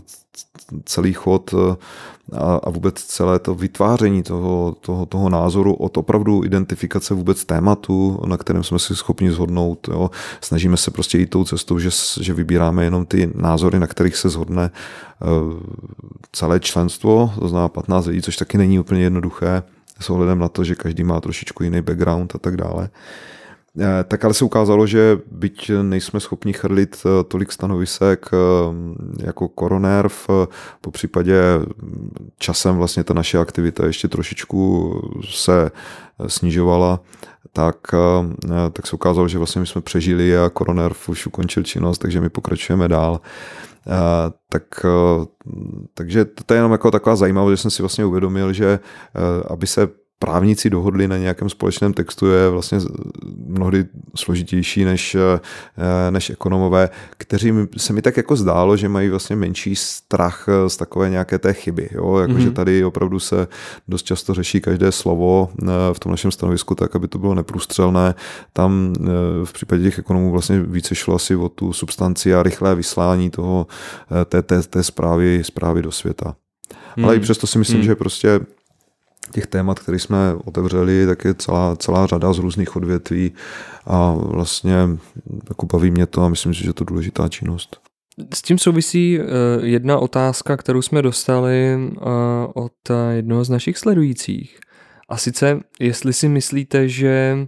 celý 0.84 1.12
chod 1.12 1.54
eh, 1.54 1.76
a 2.62 2.70
vůbec 2.70 3.02
celé 3.02 3.38
to 3.38 3.54
vytváření 3.54 4.22
toho, 4.22 4.76
toho, 4.80 5.06
toho 5.06 5.28
názoru 5.28 5.74
od 5.74 5.96
opravdu 5.96 6.44
identifikace 6.44 7.14
vůbec 7.14 7.44
tématu, 7.44 8.20
na 8.26 8.36
kterém 8.36 8.64
jsme 8.64 8.78
si 8.78 8.96
schopni 8.96 9.32
zhodnout. 9.32 9.88
Jo. 9.88 10.10
Snažíme 10.40 10.76
se 10.76 10.90
prostě 10.90 11.18
jít 11.18 11.30
tou 11.30 11.44
cestou, 11.44 11.78
že, 11.78 11.90
že 12.20 12.34
vybíráme 12.34 12.84
jenom 12.84 13.06
ty 13.06 13.30
názory, 13.34 13.78
na 13.78 13.86
kterých 13.86 14.16
se 14.16 14.28
zhodne 14.28 14.70
eh, 14.70 15.26
celé 16.32 16.60
členstvo, 16.60 17.32
to 17.38 17.48
znamená 17.48 17.68
15 17.68 18.06
lidí, 18.06 18.22
což 18.22 18.36
taky 18.36 18.58
není 18.58 18.78
úplně 18.78 19.02
jednoduché 19.02 19.62
s 20.00 20.10
ohledem 20.10 20.38
na 20.38 20.48
to, 20.48 20.64
že 20.64 20.74
každý 20.74 21.04
má 21.04 21.20
trošičku 21.20 21.62
jiný 21.62 21.82
background 21.82 22.34
a 22.34 22.38
tak 22.38 22.56
dále. 22.56 22.88
Tak 24.08 24.24
ale 24.24 24.34
se 24.34 24.44
ukázalo, 24.44 24.86
že 24.86 25.18
byť 25.30 25.70
nejsme 25.82 26.20
schopni 26.20 26.52
chrlit 26.52 27.02
tolik 27.28 27.52
stanovisek 27.52 28.26
jako 29.20 29.48
koronerv, 29.48 30.26
po 30.80 30.90
případě 30.90 31.42
časem 32.38 32.76
vlastně 32.76 33.04
ta 33.04 33.14
naše 33.14 33.38
aktivita 33.38 33.86
ještě 33.86 34.08
trošičku 34.08 34.92
se 35.30 35.70
snižovala, 36.26 37.00
tak, 37.52 37.76
tak 38.72 38.86
se 38.86 38.96
ukázalo, 38.96 39.28
že 39.28 39.38
vlastně 39.38 39.60
my 39.60 39.66
jsme 39.66 39.80
přežili 39.80 40.38
a 40.38 40.50
koronerv 40.50 41.08
už 41.08 41.26
ukončil 41.26 41.62
činnost, 41.62 41.98
takže 41.98 42.20
my 42.20 42.28
pokračujeme 42.28 42.88
dál. 42.88 43.20
Tak, 44.48 44.64
takže 45.94 46.24
to 46.24 46.54
je 46.54 46.58
jenom 46.58 46.72
jako 46.72 46.90
taková 46.90 47.16
zajímavost, 47.16 47.52
že 47.52 47.56
jsem 47.56 47.70
si 47.70 47.82
vlastně 47.82 48.04
uvědomil, 48.04 48.52
že 48.52 48.78
aby 49.48 49.66
se 49.66 49.88
právníci 50.18 50.70
dohodli 50.70 51.08
na 51.08 51.16
nějakém 51.16 51.48
společném 51.48 51.92
textu 51.92 52.26
je 52.26 52.48
vlastně 52.48 52.78
mnohdy 53.46 53.84
složitější 54.16 54.84
než, 54.84 55.14
eh, 55.14 55.40
než 56.10 56.30
ekonomové, 56.30 56.88
kteří 57.10 57.52
se 57.76 57.92
mi 57.92 58.02
tak 58.02 58.16
jako 58.16 58.36
zdálo, 58.36 58.76
že 58.76 58.88
mají 58.88 59.08
vlastně 59.08 59.36
menší 59.36 59.76
strach 59.76 60.48
z 60.68 60.76
takové 60.76 61.10
nějaké 61.10 61.38
té 61.38 61.52
chyby. 61.52 61.88
Jo? 61.92 62.18
Jako, 62.18 62.32
mm-hmm. 62.32 62.38
Že 62.38 62.50
tady 62.50 62.84
opravdu 62.84 63.18
se 63.18 63.48
dost 63.88 64.02
často 64.02 64.34
řeší 64.34 64.60
každé 64.60 64.92
slovo 64.92 65.50
eh, 65.62 65.66
v 65.92 65.98
tom 65.98 66.10
našem 66.10 66.30
stanovisku 66.30 66.74
tak, 66.74 66.96
aby 66.96 67.08
to 67.08 67.18
bylo 67.18 67.34
neprůstřelné. 67.34 68.14
Tam 68.52 68.92
eh, 68.96 69.08
v 69.44 69.52
případě 69.52 69.82
těch 69.82 69.98
ekonomů 69.98 70.30
vlastně 70.30 70.60
více 70.60 70.94
šlo 70.94 71.14
asi 71.14 71.36
o 71.36 71.48
tu 71.48 71.72
substanci 71.72 72.34
a 72.34 72.42
rychlé 72.42 72.74
vyslání 72.74 73.30
toho, 73.30 73.66
té, 74.24 74.42
té, 74.42 74.62
té 74.62 74.82
zprávy, 74.82 75.42
zprávy 75.44 75.82
do 75.82 75.92
světa. 75.92 76.34
Hmm. 76.96 77.04
Ale 77.04 77.16
i 77.16 77.20
přesto 77.20 77.46
si 77.46 77.58
myslím, 77.58 77.78
hmm. 77.78 77.86
že 77.86 77.94
prostě 77.94 78.40
těch 79.32 79.46
témat, 79.46 79.78
které 79.78 79.98
jsme 79.98 80.16
otevřeli, 80.44 81.06
tak 81.06 81.24
je 81.24 81.34
celá, 81.34 81.76
celá 81.76 82.06
řada 82.06 82.32
z 82.32 82.38
různých 82.38 82.76
odvětví 82.76 83.32
a 83.86 84.14
vlastně 84.14 84.74
jako 85.48 85.66
baví 85.66 85.90
mě 85.90 86.06
to 86.06 86.22
a 86.22 86.28
myslím 86.28 86.54
si, 86.54 86.62
že 86.62 86.68
je 86.68 86.74
to 86.74 86.84
důležitá 86.84 87.28
činnost. 87.28 87.76
S 88.34 88.42
tím 88.42 88.58
souvisí 88.58 89.18
uh, 89.18 89.24
jedna 89.64 89.98
otázka, 89.98 90.56
kterou 90.56 90.82
jsme 90.82 91.02
dostali 91.02 91.76
uh, 91.76 92.02
od 92.54 92.72
jednoho 93.10 93.44
z 93.44 93.50
našich 93.50 93.78
sledujících. 93.78 94.58
A 95.08 95.16
sice, 95.16 95.60
jestli 95.80 96.12
si 96.12 96.28
myslíte, 96.28 96.88
že 96.88 97.46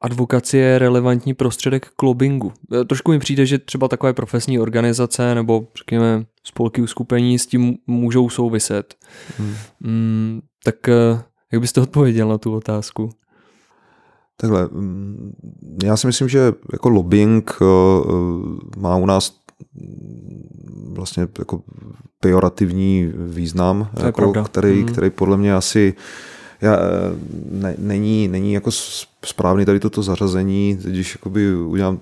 advokacie 0.00 0.64
je 0.64 0.78
relevantní 0.78 1.34
prostředek 1.34 1.88
k 1.96 2.02
lobbingu. 2.02 2.52
Trošku 2.86 3.10
mi 3.10 3.18
přijde, 3.18 3.46
že 3.46 3.58
třeba 3.58 3.88
takové 3.88 4.12
profesní 4.12 4.58
organizace 4.58 5.34
nebo 5.34 5.68
řekněme 5.78 6.24
spolky 6.44 6.82
uskupení 6.82 7.38
s 7.38 7.46
tím 7.46 7.76
můžou 7.86 8.28
souviset. 8.30 8.94
Hmm. 9.38 10.40
Tak 10.66 10.88
eh, 10.88 11.22
jak 11.52 11.60
byste 11.60 11.80
odpověděl 11.80 12.28
na 12.28 12.38
tu 12.38 12.54
otázku? 12.54 13.10
Takhle, 14.36 14.68
mm, 14.72 15.32
já 15.84 15.96
si 15.96 16.06
myslím, 16.06 16.28
že 16.28 16.52
jako 16.72 16.88
lobbying 16.88 17.58
eh, 17.60 17.64
eh, 17.64 18.80
má 18.80 18.96
u 18.96 19.06
nás 19.06 19.40
vlastně 20.92 21.28
jako 21.38 21.62
pejorativní 22.20 23.12
význam, 23.16 23.88
jako, 24.04 24.32
který, 24.44 24.82
hmm. 24.82 24.92
který 24.92 25.10
podle 25.10 25.36
mě 25.36 25.54
asi 25.54 25.94
já, 26.60 26.78
ne, 27.50 27.74
není, 27.78 28.28
není 28.28 28.52
jako 28.52 28.70
správný 29.26 29.64
tady 29.64 29.80
toto 29.80 30.02
zařazení, 30.02 30.78
když 30.84 31.14
jakoby 31.14 31.54
udělám 31.54 31.98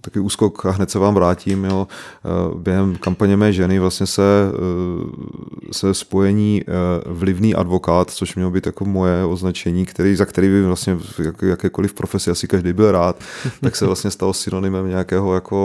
takový 0.00 0.24
úskok 0.24 0.66
a 0.66 0.70
hned 0.70 0.90
se 0.90 0.98
vám 0.98 1.14
vrátím, 1.14 1.64
jo, 1.64 1.86
eh, 2.24 2.58
během 2.58 2.96
kampaně 2.96 3.36
mé 3.36 3.52
ženy 3.52 3.78
vlastně 3.78 4.06
se, 4.06 4.22
eh, 4.22 5.72
se 5.72 5.94
spojení 5.94 6.62
eh, 6.62 6.72
vlivný 7.06 7.54
advokát, 7.54 8.10
což 8.10 8.34
mělo 8.34 8.50
být 8.50 8.66
jako 8.66 8.84
moje 8.84 9.24
označení, 9.24 9.86
který, 9.86 10.16
za 10.16 10.24
který 10.24 10.48
by 10.48 10.62
vlastně 10.62 10.94
v 10.94 11.20
jak, 11.20 11.42
jakékoliv 11.42 11.94
profesi 11.94 12.30
asi 12.30 12.48
každý 12.48 12.72
byl 12.72 12.92
rád, 12.92 13.20
tak 13.60 13.76
se 13.76 13.86
vlastně 13.86 14.10
stalo 14.10 14.32
synonymem 14.32 14.88
nějakého 14.88 15.34
jako 15.34 15.58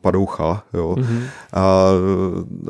padoucha, 0.00 0.62
jo. 0.74 0.96
Mm-hmm. 0.98 1.22
A 1.52 1.88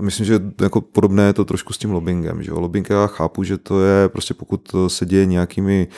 myslím, 0.01 0.27
že 0.27 0.41
jako 0.61 0.81
podobné 0.81 1.27
je 1.27 1.33
to 1.33 1.45
trošku 1.45 1.73
s 1.73 1.79
tím 1.79 1.91
lobbyingem, 1.91 2.43
že 2.43 2.51
jo. 2.51 2.61
Lobbying 2.61 2.91
já 2.91 3.07
chápu, 3.07 3.45
že 3.45 3.59
to 3.59 3.83
je 3.83 4.09
prostě 4.09 4.35
pokud 4.35 4.75
se 4.87 5.07
děje 5.07 5.27
nějakými 5.27 5.89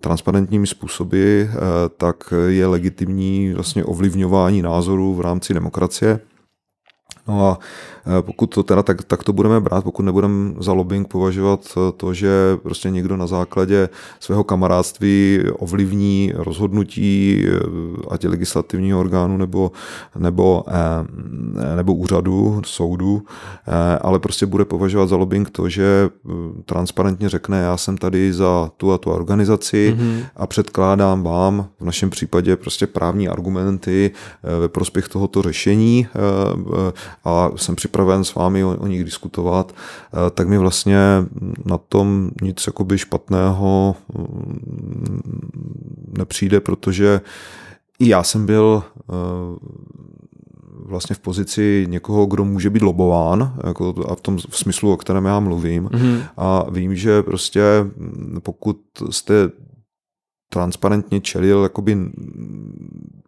transparentními 0.00 0.66
způsoby, 0.72 1.42
eh, 1.42 1.48
tak 1.96 2.34
je 2.46 2.66
legitimní 2.66 3.52
vlastně 3.54 3.84
ovlivňování 3.84 4.62
názorů 4.62 5.14
v 5.14 5.20
rámci 5.20 5.54
demokracie. 5.54 6.20
No 7.28 7.46
a 7.48 7.58
pokud 8.20 8.46
to 8.46 8.62
teda 8.62 8.82
tak, 8.82 9.04
tak 9.04 9.24
to 9.24 9.32
budeme 9.32 9.60
brát, 9.60 9.84
pokud 9.84 10.02
nebudeme 10.02 10.54
za 10.58 10.72
lobbying 10.72 11.08
považovat 11.08 11.60
eh, 11.76 11.92
to, 11.96 12.14
že 12.14 12.30
prostě 12.62 12.90
někdo 12.90 13.16
na 13.16 13.26
základě 13.26 13.88
svého 14.20 14.44
kamarádství 14.44 15.40
ovlivní 15.58 16.32
rozhodnutí 16.34 17.44
eh, 17.46 17.50
ať 18.10 18.24
legislativního 18.24 19.00
orgánu 19.00 19.36
nebo, 19.36 19.72
nebo, 20.18 20.64
nebo 21.76 21.94
úřadu, 21.94 22.62
soudu, 22.66 23.22
ale 24.00 24.18
prostě 24.18 24.46
bude 24.46 24.64
považovat 24.64 25.06
za 25.06 25.16
lobbying 25.16 25.50
to, 25.50 25.68
že 25.68 26.10
transparentně 26.64 27.28
řekne, 27.28 27.60
já 27.60 27.76
jsem 27.76 27.98
tady 27.98 28.32
za 28.32 28.70
tu 28.76 28.92
a 28.92 28.98
tu 28.98 29.10
organizaci 29.10 29.96
mm-hmm. 29.96 30.24
a 30.36 30.46
předkládám 30.46 31.22
vám 31.22 31.68
v 31.80 31.84
našem 31.84 32.10
případě 32.10 32.56
prostě 32.56 32.86
právní 32.86 33.28
argumenty 33.28 34.10
ve 34.60 34.68
prospěch 34.68 35.08
tohoto 35.08 35.42
řešení 35.42 36.06
a 37.24 37.50
jsem 37.56 37.76
připraven 37.76 37.91
připraven 37.92 38.24
s 38.24 38.34
vámi 38.34 38.64
o, 38.64 38.76
o 38.76 38.86
nich 38.86 39.04
diskutovat, 39.04 39.72
eh, 39.72 40.30
tak 40.30 40.48
mi 40.48 40.58
vlastně 40.58 40.98
na 41.64 41.78
tom 41.78 42.30
nic 42.42 42.66
jakoby 42.66 42.98
špatného 42.98 43.96
mm, 44.14 45.20
nepřijde, 46.18 46.60
protože 46.60 47.20
i 47.98 48.08
já 48.08 48.22
jsem 48.22 48.46
byl 48.46 48.82
eh, 48.82 49.12
vlastně 50.86 51.16
v 51.16 51.18
pozici 51.18 51.86
někoho, 51.88 52.26
kdo 52.26 52.44
může 52.44 52.70
být 52.70 52.82
lobován, 52.82 53.54
jako 53.66 53.94
a 54.08 54.14
v 54.14 54.20
tom 54.20 54.38
v 54.38 54.56
smyslu, 54.58 54.92
o 54.92 54.96
kterém 54.96 55.24
já 55.24 55.40
mluvím. 55.40 55.88
Mm-hmm. 55.88 56.22
A 56.36 56.70
vím, 56.70 56.96
že 56.96 57.22
prostě 57.22 57.62
pokud 58.42 58.76
jste 59.10 59.50
transparentně 60.52 61.20
čelil 61.20 61.62
jakoby 61.62 61.96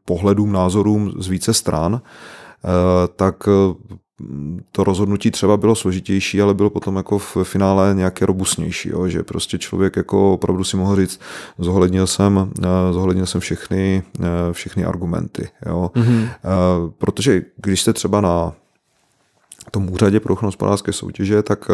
pohledům, 0.04 0.52
názorům 0.52 1.12
z 1.18 1.28
více 1.28 1.54
stran, 1.54 2.00
eh, 2.00 3.08
tak 3.16 3.48
to 4.72 4.84
rozhodnutí 4.84 5.30
třeba 5.30 5.56
bylo 5.56 5.74
složitější, 5.74 6.42
ale 6.42 6.54
bylo 6.54 6.70
potom 6.70 6.96
jako 6.96 7.18
v 7.18 7.36
finále 7.42 7.94
nějaké 7.94 8.26
robustnější, 8.26 8.88
jo? 8.88 9.08
že 9.08 9.22
prostě 9.22 9.58
člověk 9.58 9.96
jako 9.96 10.32
opravdu 10.32 10.64
si 10.64 10.76
mohl 10.76 10.96
říct, 10.96 11.20
zohlednil 11.58 12.06
jsem, 12.06 12.50
eh, 12.62 12.92
zohlednil 12.92 13.26
jsem 13.26 13.40
všechny, 13.40 14.02
eh, 14.20 14.52
všechny 14.52 14.84
argumenty. 14.84 15.48
Jo? 15.66 15.90
Mm-hmm. 15.94 16.28
Protože 16.98 17.42
když 17.56 17.80
jste 17.80 17.92
třeba 17.92 18.20
na 18.20 18.52
tom 19.74 19.90
úřadě 19.90 20.20
pro 20.20 20.32
ochranu 20.32 20.48
hospodářské 20.48 20.92
soutěže, 20.92 21.42
tak 21.42 21.68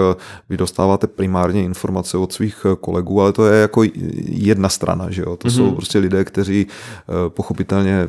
vy 0.48 0.56
dostáváte 0.56 1.06
primárně 1.06 1.62
informace 1.64 2.18
od 2.18 2.32
svých 2.32 2.66
kolegů, 2.80 3.20
ale 3.22 3.32
to 3.32 3.46
je 3.46 3.60
jako 3.60 3.82
jedna 4.24 4.68
strana, 4.68 5.10
že 5.10 5.22
jo? 5.22 5.36
To 5.36 5.48
mm-hmm. 5.48 5.56
jsou 5.56 5.70
prostě 5.70 5.98
lidé, 5.98 6.24
kteří 6.24 6.66
pochopitelně 7.28 8.08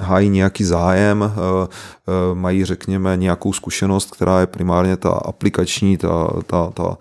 hájí 0.00 0.28
nějaký 0.28 0.64
zájem, 0.64 1.24
eh, 1.24 1.68
eh, 1.68 2.34
mají, 2.34 2.64
řekněme, 2.64 3.16
nějakou 3.16 3.52
zkušenost, 3.52 4.10
která 4.10 4.40
je 4.40 4.46
primárně 4.46 4.96
ta 4.96 5.10
aplikační, 5.10 5.96
ta, 5.96 6.30
ta, 6.46 6.70
ta 6.74 6.98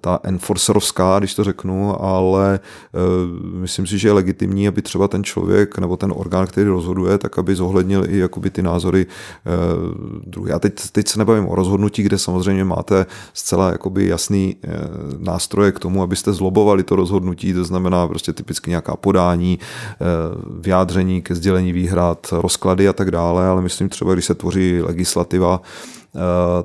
ta 0.00 0.20
enforcerovská, 0.22 1.18
když 1.18 1.34
to 1.34 1.44
řeknu, 1.44 2.02
ale 2.02 2.60
uh, 2.92 3.60
myslím 3.60 3.86
si, 3.86 3.98
že 3.98 4.08
je 4.08 4.12
legitimní, 4.12 4.68
aby 4.68 4.82
třeba 4.82 5.08
ten 5.08 5.24
člověk 5.24 5.78
nebo 5.78 5.96
ten 5.96 6.12
orgán, 6.16 6.46
který 6.46 6.68
rozhoduje, 6.68 7.18
tak 7.18 7.38
aby 7.38 7.54
zohlednil 7.54 8.04
i 8.08 8.18
jakoby 8.18 8.50
ty 8.50 8.62
názory 8.62 9.06
uh, 9.06 10.22
druhé. 10.26 10.50
Já 10.50 10.58
teď, 10.58 10.72
teď 10.92 11.08
se 11.08 11.18
nebavím 11.18 11.48
o 11.48 11.54
rozhodnutí, 11.54 12.02
kde 12.02 12.18
samozřejmě 12.18 12.64
máte 12.64 13.06
zcela 13.34 13.72
jakoby 13.72 14.08
jasný 14.08 14.56
uh, 14.56 14.72
nástroje 15.18 15.72
k 15.72 15.78
tomu, 15.78 16.02
abyste 16.02 16.32
zlobovali 16.32 16.82
to 16.82 16.96
rozhodnutí, 16.96 17.52
to 17.52 17.64
znamená 17.64 18.08
prostě 18.08 18.32
typicky 18.32 18.70
nějaká 18.70 18.96
podání, 18.96 19.58
vyjádření 20.60 21.22
ke 21.22 21.34
sdělení 21.34 21.72
výhrad, 21.72 22.26
rozklady 22.32 22.88
a 22.88 22.92
tak 22.92 23.10
dále, 23.10 23.46
ale 23.46 23.62
myslím 23.62 23.88
třeba, 23.88 24.12
když 24.12 24.24
se 24.24 24.34
tvoří 24.34 24.82
legislativa, 24.82 25.60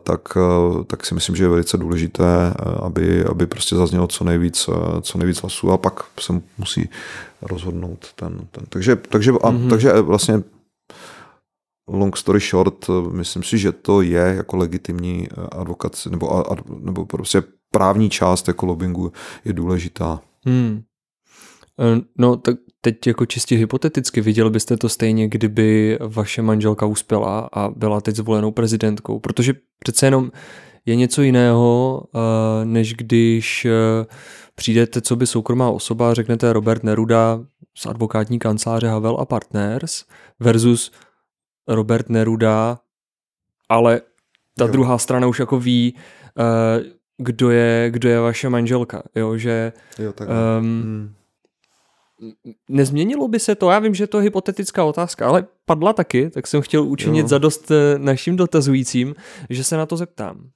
tak, 0.04 0.22
eh, 0.38 0.84
tak 0.84 1.06
si 1.06 1.14
myslím, 1.14 1.36
že 1.36 1.44
je 1.44 1.50
velice 1.50 1.78
důležité, 1.78 2.24
eh, 2.26 2.54
aby, 2.82 3.26
aby 3.26 3.48
prostě 3.48 3.76
zaznělo 3.76 4.08
co 4.08 4.24
nejvíc, 4.24 4.70
co 5.02 5.18
nejvíc 5.18 5.42
hlasů 5.42 5.72
a 5.72 5.78
pak 5.78 6.04
se 6.20 6.42
musí 6.58 6.90
rozhodnout 7.42 8.14
ten. 8.16 8.48
ten. 8.52 8.64
Takže, 8.70 8.96
takže, 8.96 9.32
a, 9.32 9.36
mm-hmm. 9.36 9.70
takže 9.70 10.02
vlastně 10.02 10.44
long 11.88 12.18
story 12.18 12.40
short, 12.40 12.86
myslím 13.12 13.44
si, 13.44 13.58
že 13.58 13.72
to 13.72 14.02
je 14.02 14.34
jako 14.38 14.58
legitimní 14.58 15.28
advokace 15.52 16.10
nebo, 16.10 16.44
nebo 16.80 17.06
prostě 17.06 17.44
právní 17.72 18.10
část 18.10 18.48
jako 18.48 18.66
lobbingu 18.66 19.12
je 19.46 19.54
důležitá. 19.54 20.22
Hmm. 20.46 20.84
No 22.18 22.36
tak 22.38 22.56
teď 22.82 23.08
jako 23.08 23.26
čistě 23.26 23.56
hypoteticky 23.56 24.22
viděl 24.22 24.50
byste 24.50 24.78
to 24.78 24.90
stejně, 24.90 25.28
kdyby 25.28 25.98
vaše 26.02 26.42
manželka 26.42 26.86
uspěla 26.86 27.50
a 27.54 27.70
byla 27.70 28.02
teď 28.02 28.16
zvolenou 28.16 28.52
prezidentkou, 28.52 29.20
protože 29.20 29.54
přece 29.80 30.06
jenom 30.06 30.32
je 30.86 30.96
něco 30.96 31.22
jiného, 31.22 32.04
eh, 32.16 32.66
než 32.66 32.94
když 32.94 33.66
eh, 33.66 34.06
přijdete 34.56 35.02
co 35.02 35.16
by 35.16 35.28
soukromá 35.28 35.70
osoba 35.70 36.12
a 36.12 36.14
řeknete 36.14 36.54
Robert 36.54 36.84
Neruda 36.84 37.40
z 37.78 37.86
advokátní 37.86 38.40
kanceláře 38.40 38.88
Havel 38.88 39.18
a 39.20 39.26
Partners 39.26 40.06
versus 40.40 40.92
Robert 41.68 42.10
Neruda, 42.10 42.80
ale 43.70 44.02
ta 44.58 44.66
jo. 44.66 44.72
druhá 44.72 44.98
strana 44.98 45.28
už 45.28 45.40
jako 45.40 45.60
ví, 45.60 45.96
uh, 46.38 46.84
kdo 47.18 47.50
je, 47.50 47.90
kdo 47.90 48.10
je 48.10 48.20
vaše 48.20 48.50
manželka, 48.50 49.04
jo, 49.16 49.38
že 49.38 49.74
jo, 50.00 50.14
tak, 50.14 50.30
um, 50.30 50.36
hmm. 50.64 51.14
Nezměnilo 52.70 53.28
by 53.28 53.40
se 53.40 53.56
to, 53.56 53.70
já 53.70 53.80
vím, 53.80 53.96
že 53.96 54.08
to 54.08 54.18
je 54.18 54.24
hypotetická 54.24 54.84
otázka, 54.84 55.28
ale 55.28 55.46
padla 55.66 55.94
taky, 55.94 56.30
tak 56.30 56.48
jsem 56.48 56.62
chtěl 56.62 56.84
učinit 56.84 57.22
jo. 57.22 57.28
zadost 57.28 57.72
eh, 57.72 58.00
našim 58.00 58.36
dotazujícím, 58.36 59.16
že 59.50 59.64
se 59.64 59.78
na 59.78 59.86
to 59.86 59.98
zeptám. 59.98 60.50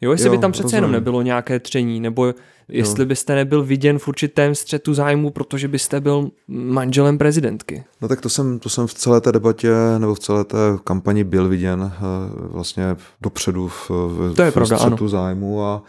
Jo, 0.00 0.12
jestli 0.12 0.26
jo, 0.26 0.32
by 0.32 0.38
tam 0.38 0.52
přece 0.52 0.62
rozumím. 0.62 0.76
jenom 0.76 0.92
nebylo 0.92 1.22
nějaké 1.22 1.60
tření, 1.60 2.00
nebo 2.00 2.34
jestli 2.68 3.02
jo. 3.02 3.06
byste 3.06 3.34
nebyl 3.34 3.64
viděn 3.64 3.98
v 3.98 4.08
určitém 4.08 4.54
střetu 4.54 4.94
zájmu, 4.94 5.30
protože 5.30 5.68
byste 5.68 6.00
byl 6.00 6.30
manželem 6.48 7.18
prezidentky. 7.18 7.84
No 8.00 8.08
tak 8.08 8.20
to 8.20 8.28
jsem, 8.28 8.58
to 8.58 8.68
jsem 8.68 8.86
v 8.86 8.94
celé 8.94 9.20
té 9.20 9.32
debatě 9.32 9.72
nebo 9.98 10.14
v 10.14 10.18
celé 10.18 10.44
té 10.44 10.56
kampani 10.84 11.24
byl 11.24 11.48
viděn 11.48 11.92
eh, 11.94 12.00
vlastně 12.34 12.96
dopředu 13.20 13.68
v, 13.68 13.90
v, 13.90 14.34
to 14.36 14.42
je 14.42 14.50
v 14.50 14.54
pravda, 14.54 14.76
střetu 14.76 15.04
ano. 15.04 15.08
zájmu 15.08 15.64
a, 15.64 15.82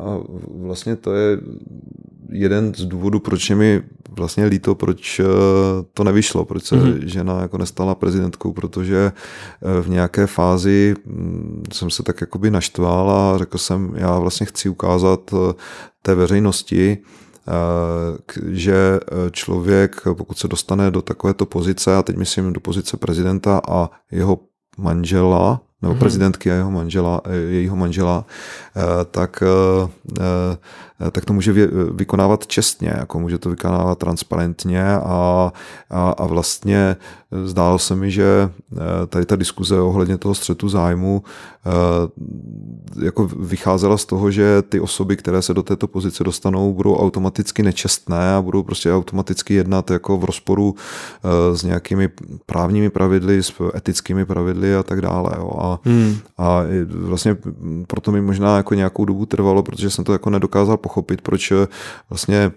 a 0.00 0.20
vlastně 0.48 0.96
to 0.96 1.14
je 1.14 1.38
jeden 2.32 2.74
z 2.74 2.84
důvodů, 2.84 3.20
proč 3.20 3.50
je 3.50 3.56
mi 3.56 3.82
vlastně 4.10 4.44
líto, 4.44 4.74
proč 4.74 5.20
eh, 5.20 5.24
to 5.94 6.04
nevyšlo, 6.04 6.44
proč 6.44 6.64
se 6.64 6.76
mm-hmm. 6.76 7.04
žena 7.04 7.42
jako 7.42 7.58
nestala 7.58 7.94
prezidentkou, 7.94 8.52
protože 8.52 9.12
eh, 9.12 9.82
v 9.82 9.88
nějaké 9.88 10.26
fázi 10.26 10.94
mm, 11.06 11.62
jsem 11.72 11.90
se 11.90 12.02
tak 12.02 12.20
jakoby 12.20 12.50
naštval 12.50 13.10
a 13.10 13.38
řekl 13.38 13.58
jsem, 13.58 13.92
já 13.96 14.18
vlastně 14.18 14.46
chci 14.46 14.68
ukázat 14.68 15.34
eh, 15.34 15.54
té 16.02 16.14
veřejnosti, 16.14 16.98
že 18.48 19.00
člověk, 19.30 20.02
pokud 20.16 20.38
se 20.38 20.48
dostane 20.48 20.90
do 20.90 21.02
takovéto 21.02 21.46
pozice, 21.46 21.96
a 21.96 22.02
teď 22.02 22.16
myslím 22.16 22.52
do 22.52 22.60
pozice 22.60 22.96
prezidenta 22.96 23.60
a 23.68 23.90
jeho 24.10 24.38
manžela, 24.78 25.60
nebo 25.82 25.94
mm-hmm. 25.94 25.98
prezidentky 25.98 26.52
a 26.52 26.54
jeho 26.54 26.70
manžela, 26.70 27.20
jejího 27.48 27.76
manžela, 27.76 28.24
tak 29.10 29.42
tak 31.12 31.24
to 31.24 31.32
může 31.32 31.52
vykonávat 31.92 32.46
čestně, 32.46 32.92
jako 32.98 33.20
může 33.20 33.38
to 33.38 33.50
vykonávat 33.50 33.98
transparentně 33.98 34.84
a, 34.94 35.52
a, 35.90 36.10
a 36.10 36.26
vlastně 36.26 36.96
zdálo 37.44 37.78
se 37.78 37.96
mi, 37.96 38.10
že 38.10 38.50
eh, 38.72 39.06
tady 39.06 39.26
ta 39.26 39.36
diskuze 39.36 39.80
ohledně 39.80 40.18
toho 40.18 40.34
střetu 40.34 40.68
zájmu 40.68 41.22
eh, 41.66 43.04
jako 43.04 43.26
vycházela 43.38 43.96
z 43.96 44.04
toho, 44.04 44.30
že 44.30 44.62
ty 44.62 44.80
osoby, 44.80 45.16
které 45.16 45.42
se 45.42 45.54
do 45.54 45.62
této 45.62 45.86
pozice 45.86 46.24
dostanou, 46.24 46.74
budou 46.74 46.96
automaticky 46.96 47.62
nečestné 47.62 48.34
a 48.34 48.42
budou 48.42 48.62
prostě 48.62 48.92
automaticky 48.92 49.54
jednat 49.54 49.90
jako 49.90 50.18
v 50.18 50.24
rozporu 50.24 50.74
eh, 50.74 51.56
s 51.56 51.62
nějakými 51.62 52.08
právními 52.46 52.90
pravidly, 52.90 53.42
s 53.42 53.52
etickými 53.74 54.26
pravidly 54.26 54.74
a 54.74 54.82
tak 54.82 55.00
dále. 55.00 55.30
Jo. 55.36 55.50
A, 55.58 55.78
hmm. 55.84 56.16
a 56.38 56.60
vlastně 56.86 57.36
proto 57.86 58.12
mi 58.12 58.20
možná 58.20 58.56
jako 58.56 58.74
nějakou 58.74 59.04
dobu 59.04 59.26
trvalo, 59.26 59.62
protože 59.62 59.90
jsem 59.90 60.04
to 60.04 60.12
jako 60.12 60.30
nedokázal 60.30 60.76
pochopit, 60.76 60.89
proč 61.22 61.52
vlastně 62.10 62.52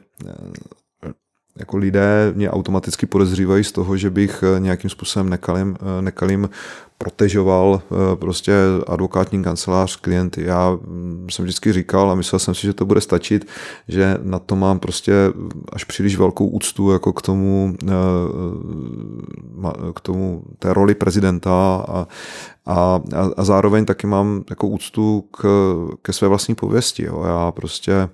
jako 1.60 1.78
lidé 1.78 2.34
mě 2.36 2.52
automaticky 2.52 3.06
podezřívají 3.06 3.64
z 3.64 3.72
toho, 3.72 3.98
že 3.98 4.10
bych 4.10 4.44
eh, 4.44 4.60
nějakým 4.60 4.90
způsobem 4.90 5.30
nekalým, 5.30 5.78
eh, 5.80 6.02
nekalým 6.02 6.50
protežoval 6.98 7.82
eh, 7.82 8.16
prostě 8.16 8.54
advokátní 8.88 9.44
kancelář 9.44 9.96
klienty. 9.96 10.44
Já 10.44 10.70
mm, 10.72 11.28
jsem 11.32 11.46
vždycky 11.46 11.74
říkal 11.74 12.12
a 12.12 12.16
myslel 12.16 12.40
jsem 12.40 12.56
si, 12.56 12.62
že 12.62 12.74
to 12.74 12.86
bude 12.86 13.02
stačit, 13.02 13.48
že 13.88 14.18
na 14.24 14.40
to 14.40 14.56
mám 14.56 14.80
prostě 14.80 15.14
až 15.74 15.84
příliš 15.84 16.18
velkou 16.18 16.48
úctu 16.48 16.92
jako 16.92 17.14
k 17.14 17.22
tomu, 17.22 17.76
k 19.96 20.02
tomu 20.02 20.44
té 20.60 20.74
roli 20.74 20.96
prezidenta 20.96 21.86
a, 21.88 22.08
a, 22.66 23.02
a 23.38 23.44
zároveň 23.44 23.86
taky 23.86 24.08
mám 24.08 24.44
jako 24.50 24.68
úctu 24.68 25.24
k, 25.32 25.44
ke 26.02 26.14
své 26.14 26.28
vlastní 26.28 26.56
pověsti. 26.56 27.06
Jo. 27.06 27.24
Já 27.26 27.52
prostě 27.52 28.10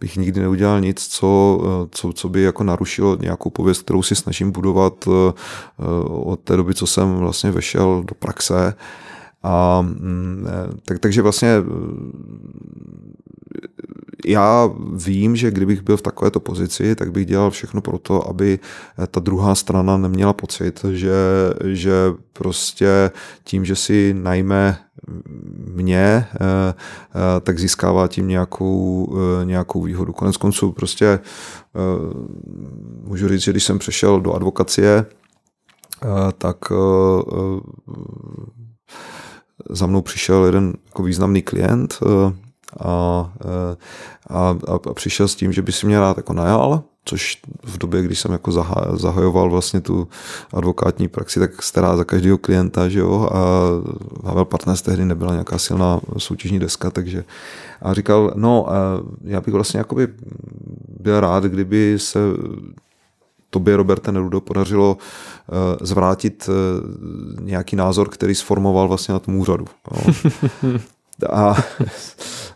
bych 0.00 0.16
nikdy 0.16 0.40
neudělal 0.40 0.80
nic, 0.80 1.06
co, 1.06 1.60
co, 1.90 2.12
co 2.12 2.28
by 2.28 2.42
jako 2.42 2.64
narušilo 2.64 3.16
nějakou 3.20 3.50
pověst, 3.50 3.82
kterou 3.82 4.02
si 4.02 4.14
snažím 4.14 4.52
budovat 4.52 5.08
eh, 5.08 5.32
od 6.08 6.40
té 6.40 6.56
doby, 6.56 6.74
co 6.74 6.86
jsem 6.86 7.16
vlastně 7.16 7.50
vešel 7.50 8.02
do 8.06 8.14
praxe. 8.14 8.74
A, 9.42 9.80
mm, 9.82 10.46
tak, 10.84 10.98
takže 10.98 11.22
vlastně 11.22 11.48
já 14.24 14.70
vím, 14.92 15.36
že 15.36 15.50
kdybych 15.50 15.82
byl 15.82 15.96
v 15.96 16.02
takovéto 16.02 16.40
pozici, 16.40 16.94
tak 16.94 17.12
bych 17.12 17.26
dělal 17.26 17.50
všechno 17.50 17.80
pro 17.80 17.98
to, 17.98 18.28
aby 18.28 18.58
ta 19.10 19.20
druhá 19.20 19.54
strana 19.54 19.96
neměla 19.96 20.32
pocit, 20.32 20.84
že, 20.90 21.14
že 21.64 21.92
prostě 22.32 23.10
tím, 23.44 23.64
že 23.64 23.76
si 23.76 24.14
najme 24.14 24.78
mě, 25.74 26.26
eh, 26.34 26.36
eh, 26.38 27.40
tak 27.40 27.58
získává 27.58 28.08
tím 28.08 28.28
nějakou, 28.28 29.08
eh, 29.16 29.44
nějakou 29.44 29.82
výhodu. 29.82 30.12
Konec 30.12 30.36
konců 30.36 30.72
prostě 30.72 31.18
můžu 33.02 33.28
říct, 33.28 33.40
že 33.42 33.50
když 33.50 33.64
jsem 33.64 33.78
přešel 33.78 34.20
do 34.20 34.32
advokacie, 34.32 35.06
tak 36.38 36.56
za 39.70 39.86
mnou 39.86 40.02
přišel 40.02 40.44
jeden 40.44 40.74
jako 40.86 41.02
významný 41.02 41.42
klient 41.42 41.98
a, 42.80 43.30
a, 44.30 44.56
a 44.68 44.94
přišel 44.94 45.28
s 45.28 45.34
tím, 45.34 45.52
že 45.52 45.62
by 45.62 45.72
si 45.72 45.86
mě 45.86 46.00
rád 46.00 46.16
jako 46.16 46.32
najal 46.32 46.82
což 47.06 47.38
v 47.64 47.78
době, 47.78 48.02
když 48.02 48.20
jsem 48.20 48.32
jako 48.32 48.52
zahajoval 48.94 49.50
vlastně 49.50 49.80
tu 49.80 50.08
advokátní 50.52 51.08
praxi, 51.08 51.40
tak 51.40 51.62
stará 51.62 51.96
za 51.96 52.04
každého 52.04 52.38
klienta, 52.38 52.88
že 52.88 52.98
jo, 52.98 53.28
a 53.32 54.28
Havel 54.28 54.44
Partners 54.44 54.82
tehdy 54.82 55.04
nebyla 55.04 55.32
nějaká 55.32 55.58
silná 55.58 56.00
soutěžní 56.18 56.58
deska, 56.58 56.90
takže 56.90 57.24
a 57.82 57.94
říkal, 57.94 58.32
no, 58.34 58.66
já 59.24 59.40
bych 59.40 59.54
vlastně 59.54 59.78
jakoby 59.78 60.08
byl 61.00 61.20
rád, 61.20 61.44
kdyby 61.44 61.98
se 61.98 62.18
tobě, 63.50 63.76
Roberte 63.76 64.12
Nerudo, 64.12 64.40
podařilo 64.40 64.96
e, 64.98 65.86
zvrátit 65.86 66.50
nějaký 67.40 67.76
názor, 67.76 68.08
který 68.08 68.34
sformoval 68.34 68.88
vlastně 68.88 69.12
na 69.12 69.18
tom 69.18 69.36
úřadu. 69.36 69.64
Jo. 69.90 70.14
A 71.30 71.54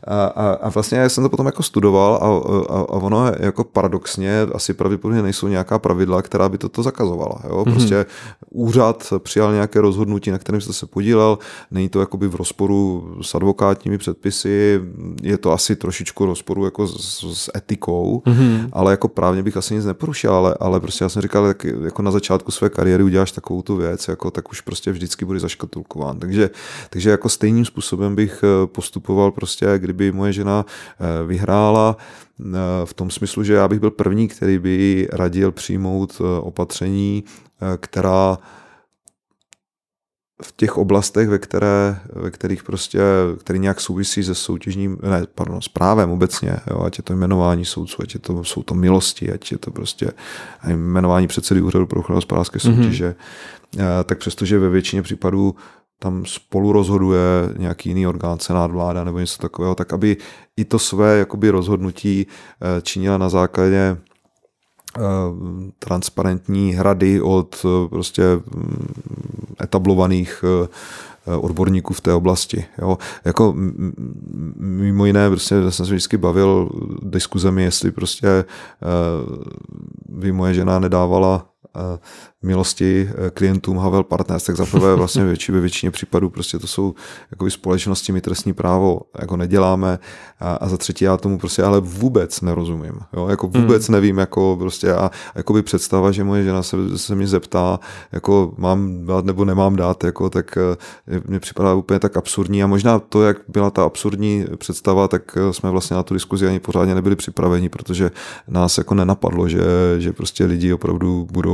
a, 0.05 0.25
a, 0.25 0.53
a 0.53 0.69
vlastně 0.69 0.99
já 0.99 1.09
jsem 1.09 1.25
to 1.25 1.31
potom 1.31 1.47
jako 1.47 1.63
studoval 1.63 2.15
a, 2.15 2.27
a, 2.75 2.79
a 2.79 2.93
ono 2.93 3.27
je 3.27 3.37
jako 3.41 3.65
paradoxně 3.65 4.41
asi 4.55 4.75
pravděpodobně 4.75 5.23
nejsou 5.23 5.49
nějaká 5.49 5.79
pravidla, 5.79 6.23
která 6.23 6.49
by 6.49 6.59
toto 6.59 6.83
zakazovala. 6.83 7.41
Jo? 7.49 7.65
Mhm. 7.67 7.75
Prostě 7.75 7.95
mm-hmm. 7.95 8.07
úřad 8.51 9.13
přijal 9.19 9.53
nějaké 9.53 9.81
rozhodnutí, 9.81 10.31
na 10.31 10.39
kterém 10.39 10.61
jste 10.61 10.73
se 10.73 10.87
podílel, 10.87 11.39
není 11.71 11.89
to 11.89 12.01
jakoby 12.01 12.29
v 12.29 12.35
rozporu 12.35 13.11
s 13.23 13.35
advokátními 13.35 13.99
předpisy, 13.99 14.81
je 15.23 15.39
to 15.39 15.53
asi 15.53 15.77
trošičku 15.77 16.27
rozporu 16.27 16.65
jako 16.65 16.87
s, 16.87 17.25
s 17.35 17.51
etikou, 17.57 18.23
mm-hmm. 18.27 18.69
ale 18.73 18.93
jako 18.93 19.09
právně 19.09 19.43
bych 19.43 19.57
asi 19.57 19.75
nic 19.75 19.85
neporušil, 19.85 20.33
ale, 20.33 20.55
ale 20.61 20.81
prostě 20.81 21.05
já 21.05 21.09
jsem 21.09 21.23
říkal, 21.23 21.47
jak, 21.47 21.65
jako 21.65 22.03
na 22.03 22.11
začátku 22.11 22.51
své 22.53 22.71
kariéry 22.71 23.03
uděláš 23.03 23.33
takovou 23.33 23.63
tu 23.63 23.77
věc, 23.77 24.09
jako, 24.09 24.31
tak 24.31 24.51
už 24.51 24.61
prostě 24.61 24.93
vždycky 24.93 25.25
bude 25.25 25.41
zaškatulkován. 25.41 26.19
Takže, 26.19 26.51
takže 26.91 27.11
jako 27.11 27.29
stejným 27.29 27.65
způsobem 27.65 28.15
bych 28.15 28.45
eh, 28.45 28.67
postupoval 28.67 29.31
prostě, 29.31 29.67
kdyby 29.91 30.13
moje 30.13 30.33
žena 30.33 30.65
eh, 30.67 31.27
vyhrála, 31.27 31.97
eh, 32.41 32.45
v 32.85 32.95
tom 32.95 33.11
smyslu, 33.11 33.45
že 33.45 33.55
já 33.55 33.69
bych 33.69 33.81
byl 33.81 33.91
první, 33.91 34.29
který 34.29 34.59
by 34.59 35.09
radil 35.13 35.53
přijmout 35.53 36.21
eh, 36.21 36.41
opatření, 36.41 37.25
která 37.81 38.39
v 40.43 40.53
těch 40.57 40.79
oblastech, 40.79 41.29
ve, 41.29 41.39
které, 41.39 42.01
ve 42.13 42.31
kterých 42.31 42.63
prostě, 42.63 43.01
který 43.39 43.59
nějak 43.59 43.81
souvisí 43.81 44.25
se 44.25 44.35
soutěžním, 44.35 44.99
ne, 45.03 45.23
pardon, 45.35 45.61
s 45.63 45.69
právem 45.69 46.11
obecně, 46.11 46.57
jo, 46.71 46.83
ať 46.83 46.99
je 46.99 47.03
to 47.05 47.13
jmenování 47.13 47.65
soudců, 47.65 48.03
ať 48.03 48.15
je 48.15 48.21
to, 48.21 48.45
jsou 48.45 48.63
to 48.63 48.75
milosti, 48.75 49.33
ať 49.33 49.53
je 49.53 49.59
to 49.59 49.71
prostě 49.71 50.11
jmenování 50.69 51.27
předsedy 51.27 51.63
úřadu 51.63 51.87
pro 51.87 52.01
ochranu 52.01 52.17
hospodářské 52.17 52.59
mhm. 52.65 52.77
soutěže, 52.77 53.15
mm-hmm. 53.73 54.05
tak 54.05 54.19
přestože 54.19 54.59
ve 54.59 54.69
většině 54.69 55.03
případů 55.03 55.55
tam 56.03 56.27
spolu 56.27 56.73
rozhoduje 56.73 57.23
nějaký 57.57 57.89
jiný 57.89 58.07
orgán, 58.07 58.39
senát, 58.39 58.71
vláda 58.71 59.05
nebo 59.05 59.19
něco 59.19 59.43
takového, 59.43 59.75
tak 59.75 59.93
aby 59.93 60.17
i 60.57 60.65
to 60.65 60.79
své 60.79 61.19
jakoby 61.19 61.51
rozhodnutí 61.51 62.27
eh, 62.27 62.83
činila 62.83 63.19
na 63.19 63.29
základě 63.29 63.97
eh, 64.97 65.01
transparentní 65.79 66.73
hrady 66.73 67.21
od 67.21 67.65
eh, 67.65 67.89
prostě 67.89 68.23
mm, 68.25 68.95
etablovaných 69.63 70.45
odborníků 71.41 71.95
v 71.95 72.01
té 72.01 72.13
oblasti. 72.13 72.65
Jo. 72.79 72.99
Jako 73.25 73.55
mimo 74.57 75.07
jiné, 75.07 75.29
prostě 75.31 75.71
jsem 75.71 75.87
se 75.87 75.93
vždycky 75.93 76.17
bavil 76.17 76.71
diskuzemi, 77.03 77.63
jestli 77.63 77.91
prostě 77.91 78.45
by 80.09 80.33
moje 80.33 80.55
žena 80.55 80.79
nedávala 80.79 81.47
milosti 82.43 83.11
eh, 83.11 83.31
klientům 83.31 83.77
Havel 83.77 84.03
Partners, 84.03 84.45
tak 84.45 84.57
zaprvé 84.57 84.95
vlastně 84.95 85.25
větši, 85.25 85.53
ve 85.53 85.61
většině 85.61 85.91
případů 85.91 86.31
prostě 86.31 86.59
to 86.59 86.67
jsou 86.67 86.95
jakoby 87.31 87.51
společnosti, 87.51 88.13
my 88.13 88.21
trestní 88.21 88.53
právo 88.53 89.01
jako 89.21 89.37
neděláme 89.37 89.99
a, 90.41 90.55
a 90.55 90.69
za 90.69 90.77
třetí 90.77 91.05
já 91.05 91.17
tomu 91.17 91.39
prostě 91.39 91.63
ale 91.63 91.81
vůbec 91.81 92.41
nerozumím, 92.41 93.01
jo, 93.13 93.29
jako 93.29 93.49
hmm. 93.49 93.63
vůbec 93.63 93.89
hmm. 93.89 93.93
nevím, 93.93 94.19
jako 94.19 94.57
prostě 94.59 94.93
a 94.93 95.11
jakoby 95.35 95.63
představa, 95.63 96.13
že 96.13 96.25
moje 96.25 96.45
žena 96.45 96.63
se, 96.63 96.99
se 96.99 97.15
mě 97.15 97.27
zeptá, 97.27 97.81
jako 98.13 98.55
mám 98.57 99.07
dát 99.07 99.25
nebo 99.25 99.45
nemám 99.45 99.77
dát, 99.77 100.05
jako 100.05 100.31
tak 100.31 100.57
eh, 100.57 101.21
mi 101.29 101.41
připadá 101.41 101.75
úplně 101.75 102.01
tak 102.01 102.17
absurdní 102.17 102.63
a 102.63 102.67
možná 102.67 102.99
to, 102.99 103.23
jak 103.23 103.37
byla 103.49 103.71
ta 103.71 103.85
absurdní 103.85 104.45
představa, 104.57 105.09
tak 105.09 105.37
eh, 105.37 105.53
jsme 105.53 105.71
vlastně 105.71 105.97
na 105.97 106.03
tu 106.03 106.15
diskuzi 106.15 106.47
ani 106.47 106.61
pořádně 106.61 106.95
nebyli 106.95 107.17
připraveni, 107.17 107.69
protože 107.69 108.11
nás 108.49 108.79
jako 108.79 108.95
nenapadlo, 108.95 109.49
že, 109.49 109.61
že 109.99 110.13
prostě 110.13 110.45
lidi 110.45 110.73
opravdu 110.73 111.27
budou 111.33 111.50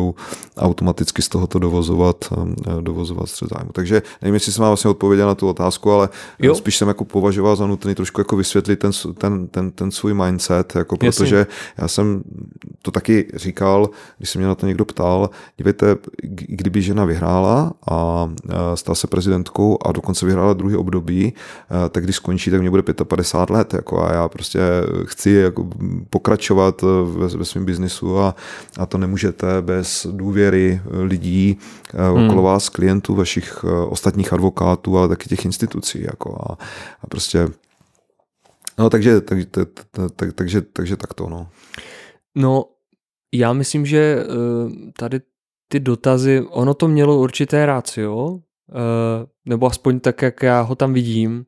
automaticky 0.57 1.22
z 1.22 1.28
tohoto 1.28 1.59
dovozovat, 1.59 2.24
eh, 2.32 2.80
dovozovat 2.80 3.28
střed 3.28 3.49
zájmu. 3.49 3.70
Takže 3.72 4.03
nevím, 4.22 4.34
jestli 4.34 4.53
jsem 4.53 4.62
vám 4.62 4.70
vlastně 4.70 4.90
odpověděl 4.90 5.26
na 5.26 5.34
tu 5.34 5.49
otázku, 5.49 5.92
ale 5.92 6.09
jo. 6.38 6.55
spíš 6.55 6.76
jsem 6.76 6.88
jako 6.88 7.05
považoval 7.05 7.57
za 7.57 7.66
nutný 7.66 7.94
trošku 7.94 8.20
jako 8.20 8.36
vysvětlit 8.36 8.76
ten, 8.76 8.90
ten, 9.18 9.49
ten, 9.49 9.70
ten 9.70 9.90
svůj 9.90 10.14
mindset, 10.14 10.76
jako 10.76 10.97
protože 10.97 11.36
Jasně. 11.36 11.55
já 11.78 11.88
jsem 11.88 12.22
to 12.82 12.90
taky 12.90 13.28
říkal, 13.34 13.90
když 14.18 14.30
se 14.30 14.38
mě 14.38 14.47
na 14.47 14.55
to 14.55 14.66
někdo 14.66 14.84
ptal, 14.84 15.30
dívejte, 15.57 15.97
kdyby 16.22 16.82
žena 16.82 17.05
vyhrála 17.05 17.72
a 17.90 18.28
stala 18.74 18.94
se 18.94 19.07
prezidentkou 19.07 19.78
a 19.84 19.92
dokonce 19.92 20.26
vyhrála 20.26 20.53
druhý 20.53 20.76
období, 20.76 21.32
tak 21.90 22.05
když 22.05 22.16
skončí, 22.16 22.51
tak 22.51 22.61
mě 22.61 22.70
bude 22.70 22.82
55 22.82 23.57
let 23.57 23.74
jako 23.74 24.03
a 24.03 24.12
já 24.12 24.28
prostě 24.28 24.61
chci 25.05 25.30
jako 25.30 25.68
pokračovat 26.11 26.82
ve, 27.05 27.28
ve 27.28 27.44
svém 27.44 27.64
biznisu 27.64 28.18
a, 28.18 28.34
a 28.78 28.86
to 28.86 28.99
nemůžete 28.99 29.47
bez 29.61 29.86
důvěry 30.11 30.80
lidí 30.91 31.59
hmm. 31.95 32.26
okolo 32.26 32.43
vás, 32.43 32.68
klientů, 32.68 33.14
vašich 33.14 33.64
ostatních 33.89 34.32
advokátů, 34.32 34.99
ale 34.99 35.09
taky 35.09 35.28
těch 35.28 35.45
institucí. 35.45 36.03
Jako 36.03 36.34
a, 36.34 36.53
a 37.03 37.07
prostě 37.07 37.49
No, 38.78 38.91
takže, 38.91 39.20
tak, 39.20 39.39
tak, 39.51 39.68
tak, 40.16 40.32
takže, 40.32 40.61
takže 40.61 40.97
tak 40.97 41.14
to, 41.14 41.28
no. 41.28 41.49
No, 42.34 42.64
já 43.34 43.53
myslím, 43.53 43.87
že 43.87 44.24
tady 44.99 45.20
ty 45.68 45.80
dotazy, 45.80 46.41
ono 46.51 46.74
to 46.74 46.89
mělo 46.89 47.20
určité 47.20 47.66
rácio, 47.66 48.39
nebo 49.45 49.66
aspoň 49.66 50.01
tak, 50.01 50.22
jak 50.22 50.43
já 50.43 50.61
ho 50.61 50.74
tam 50.74 50.93
vidím, 50.93 51.47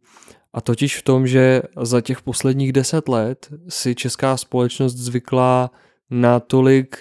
a 0.52 0.60
totiž 0.60 0.98
v 0.98 1.02
tom, 1.02 1.26
že 1.26 1.62
za 1.82 2.00
těch 2.00 2.22
posledních 2.22 2.72
deset 2.72 3.08
let 3.08 3.48
si 3.68 3.94
česká 3.94 4.36
společnost 4.36 4.94
zvykla 4.94 5.70
na 6.10 6.40
tolik 6.40 6.96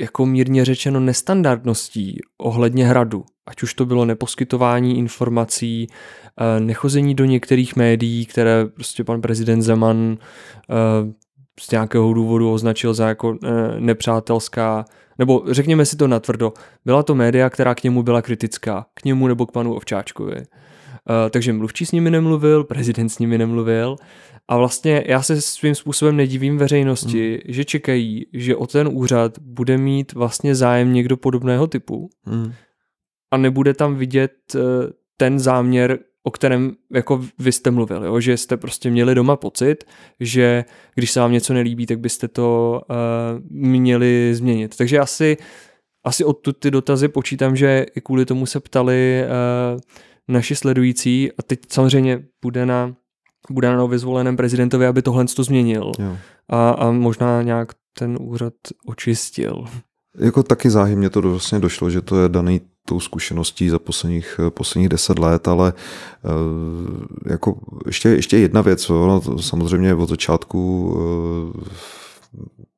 jako 0.00 0.26
mírně 0.26 0.64
řečeno 0.64 1.00
nestandardností 1.00 2.20
ohledně 2.38 2.86
hradu. 2.86 3.24
Ať 3.46 3.62
už 3.62 3.74
to 3.74 3.86
bylo 3.86 4.04
neposkytování 4.04 4.98
informací, 4.98 5.86
eh, 5.86 6.60
nechození 6.60 7.14
do 7.14 7.24
některých 7.24 7.76
médií, 7.76 8.26
které 8.26 8.66
prostě 8.66 9.04
pan 9.04 9.20
prezident 9.20 9.62
Zeman 9.62 10.18
eh, 10.70 10.74
z 11.60 11.70
nějakého 11.70 12.14
důvodu 12.14 12.52
označil 12.52 12.94
za 12.94 13.08
jako 13.08 13.36
eh, 13.44 13.80
nepřátelská, 13.80 14.84
nebo 15.18 15.42
řekněme 15.50 15.86
si 15.86 15.96
to 15.96 16.08
natvrdo, 16.08 16.52
byla 16.84 17.02
to 17.02 17.14
média, 17.14 17.50
která 17.50 17.74
k 17.74 17.82
němu 17.82 18.02
byla 18.02 18.22
kritická, 18.22 18.86
k 18.94 19.04
němu 19.04 19.28
nebo 19.28 19.46
k 19.46 19.52
panu 19.52 19.74
Ovčáčkovi. 19.74 20.42
Takže 21.30 21.52
mluvčí 21.52 21.86
s 21.86 21.92
nimi 21.92 22.10
nemluvil, 22.10 22.64
prezident 22.64 23.08
s 23.08 23.18
nimi 23.18 23.38
nemluvil 23.38 23.96
a 24.48 24.56
vlastně 24.56 25.04
já 25.06 25.22
se 25.22 25.40
svým 25.40 25.74
způsobem 25.74 26.16
nedivím 26.16 26.58
veřejnosti, 26.58 27.42
mm. 27.46 27.52
že 27.54 27.64
čekají, 27.64 28.26
že 28.32 28.56
o 28.56 28.66
ten 28.66 28.88
úřad 28.92 29.38
bude 29.38 29.78
mít 29.78 30.12
vlastně 30.12 30.54
zájem 30.54 30.92
někdo 30.92 31.16
podobného 31.16 31.66
typu 31.66 32.10
mm. 32.26 32.52
a 33.30 33.36
nebude 33.36 33.74
tam 33.74 33.96
vidět 33.96 34.32
uh, 34.54 34.60
ten 35.16 35.38
záměr, 35.38 35.98
o 36.22 36.30
kterém 36.30 36.76
jako 36.92 37.24
vy 37.38 37.52
jste 37.52 37.70
mluvil, 37.70 38.04
jo? 38.04 38.20
že 38.20 38.36
jste 38.36 38.56
prostě 38.56 38.90
měli 38.90 39.14
doma 39.14 39.36
pocit, 39.36 39.84
že 40.20 40.64
když 40.94 41.10
se 41.10 41.20
vám 41.20 41.32
něco 41.32 41.54
nelíbí, 41.54 41.86
tak 41.86 41.98
byste 41.98 42.28
to 42.28 42.80
uh, 42.90 42.96
měli 43.50 44.34
změnit. 44.34 44.76
Takže 44.76 44.98
asi, 44.98 45.36
asi 46.04 46.24
od 46.24 46.48
ty 46.58 46.70
dotazy 46.70 47.08
počítám, 47.08 47.56
že 47.56 47.86
i 47.94 48.00
kvůli 48.00 48.24
tomu 48.24 48.46
se 48.46 48.60
ptali 48.60 49.24
uh, 49.24 49.80
naši 50.28 50.56
sledující 50.56 51.32
a 51.38 51.42
teď 51.42 51.60
samozřejmě 51.68 52.24
bude 52.42 52.66
na, 52.66 52.94
bude 53.50 53.68
na 53.68 53.76
nově 53.76 53.98
zvoleném 53.98 54.36
prezidentovi, 54.36 54.86
aby 54.86 55.02
tohle 55.02 55.24
to 55.24 55.44
změnil. 55.44 55.92
A, 56.48 56.70
a 56.70 56.90
možná 56.90 57.42
nějak 57.42 57.72
ten 57.98 58.18
úřad 58.20 58.52
očistil. 58.86 59.64
Jako 60.18 60.42
taky 60.42 60.70
záhy 60.70 60.96
mě 60.96 61.10
to 61.10 61.22
vlastně 61.22 61.58
došlo, 61.58 61.90
že 61.90 62.00
to 62.00 62.20
je 62.20 62.28
daný 62.28 62.60
tou 62.86 63.00
zkušeností 63.00 63.68
za 63.68 63.78
posledních, 63.78 64.40
posledních 64.48 64.88
deset 64.88 65.18
let, 65.18 65.48
ale 65.48 65.72
eh, 66.24 67.30
jako 67.30 67.56
ještě, 67.86 68.08
ještě 68.08 68.38
jedna 68.38 68.60
věc, 68.60 68.90
ono 68.90 69.20
samozřejmě 69.40 69.94
od 69.94 70.08
začátku 70.08 70.94
eh, 71.54 72.73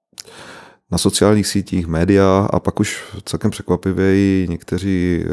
na 0.92 0.98
sociálních 0.98 1.46
sítích, 1.46 1.86
média 1.86 2.48
a 2.52 2.60
pak 2.60 2.80
už 2.80 3.04
celkem 3.24 3.50
překvapivě 3.50 4.16
i 4.16 4.46
někteří 4.50 5.24
eh, 5.24 5.28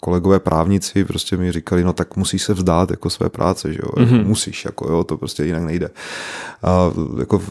kolegové 0.00 0.40
právníci 0.40 1.04
prostě 1.04 1.36
mi 1.36 1.52
říkali, 1.52 1.84
no 1.84 1.92
tak 1.92 2.16
musíš 2.16 2.42
se 2.42 2.54
vzdát 2.54 2.90
jako 2.90 3.10
své 3.10 3.28
práce, 3.28 3.72
že 3.72 3.78
jo, 3.82 3.90
mm-hmm. 3.96 4.24
musíš, 4.24 4.64
jako 4.64 4.92
jo, 4.92 5.04
to 5.04 5.16
prostě 5.16 5.44
jinak 5.44 5.62
nejde. 5.62 5.90
A 6.62 6.92
jako 7.18 7.42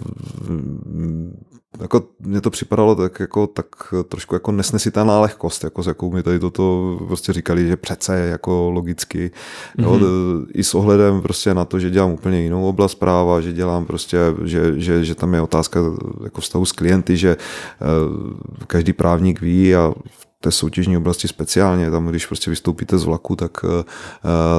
jako 1.80 2.04
mně 2.20 2.42
to 2.42 2.50
připadalo 2.50 2.96
tak, 2.96 3.20
jako, 3.20 3.48
tak 3.48 3.66
trošku 4.08 4.36
jako 4.36 4.52
nesnesitelná 4.52 5.20
lehkost, 5.20 5.64
jako 5.64 5.84
s 5.84 5.88
jakou 5.88 6.12
mi 6.12 6.24
tady 6.24 6.40
toto 6.40 6.98
prostě 7.08 7.34
říkali, 7.34 7.68
že 7.68 7.78
přece 7.78 8.20
jako 8.20 8.70
logicky, 8.70 9.32
mm-hmm. 9.32 9.84
jo, 9.84 9.94
mhm. 9.94 10.46
i 10.54 10.64
s 10.64 10.76
ohledem 10.76 11.22
prostě 11.22 11.54
na 11.54 11.66
to, 11.66 11.80
že 11.80 11.90
dělám 11.90 12.12
úplně 12.12 12.42
jinou 12.42 12.68
oblast 12.68 12.96
práva, 12.96 13.42
že 13.42 13.54
dělám 13.54 13.86
prostě, 13.86 14.18
že, 14.44 14.80
že, 14.80 15.04
že 15.04 15.16
tam 15.16 15.34
je 15.34 15.42
otázka 15.42 15.80
jako 16.24 16.42
vztahu 16.42 16.66
s 16.66 16.72
klienty, 16.72 17.18
že 17.18 17.38
uh, 17.38 18.66
každý 18.68 18.94
právník 18.94 19.42
ví 19.42 19.76
a 19.76 19.94
v 20.10 20.30
té 20.42 20.52
soutěžní 20.52 20.98
oblasti 20.98 21.28
speciálně, 21.28 21.92
tam 21.92 22.08
když 22.08 22.26
prostě 22.26 22.50
vystoupíte 22.50 22.98
z 22.98 23.04
vlaku, 23.04 23.36
tak, 23.36 23.66
eh, 23.66 23.84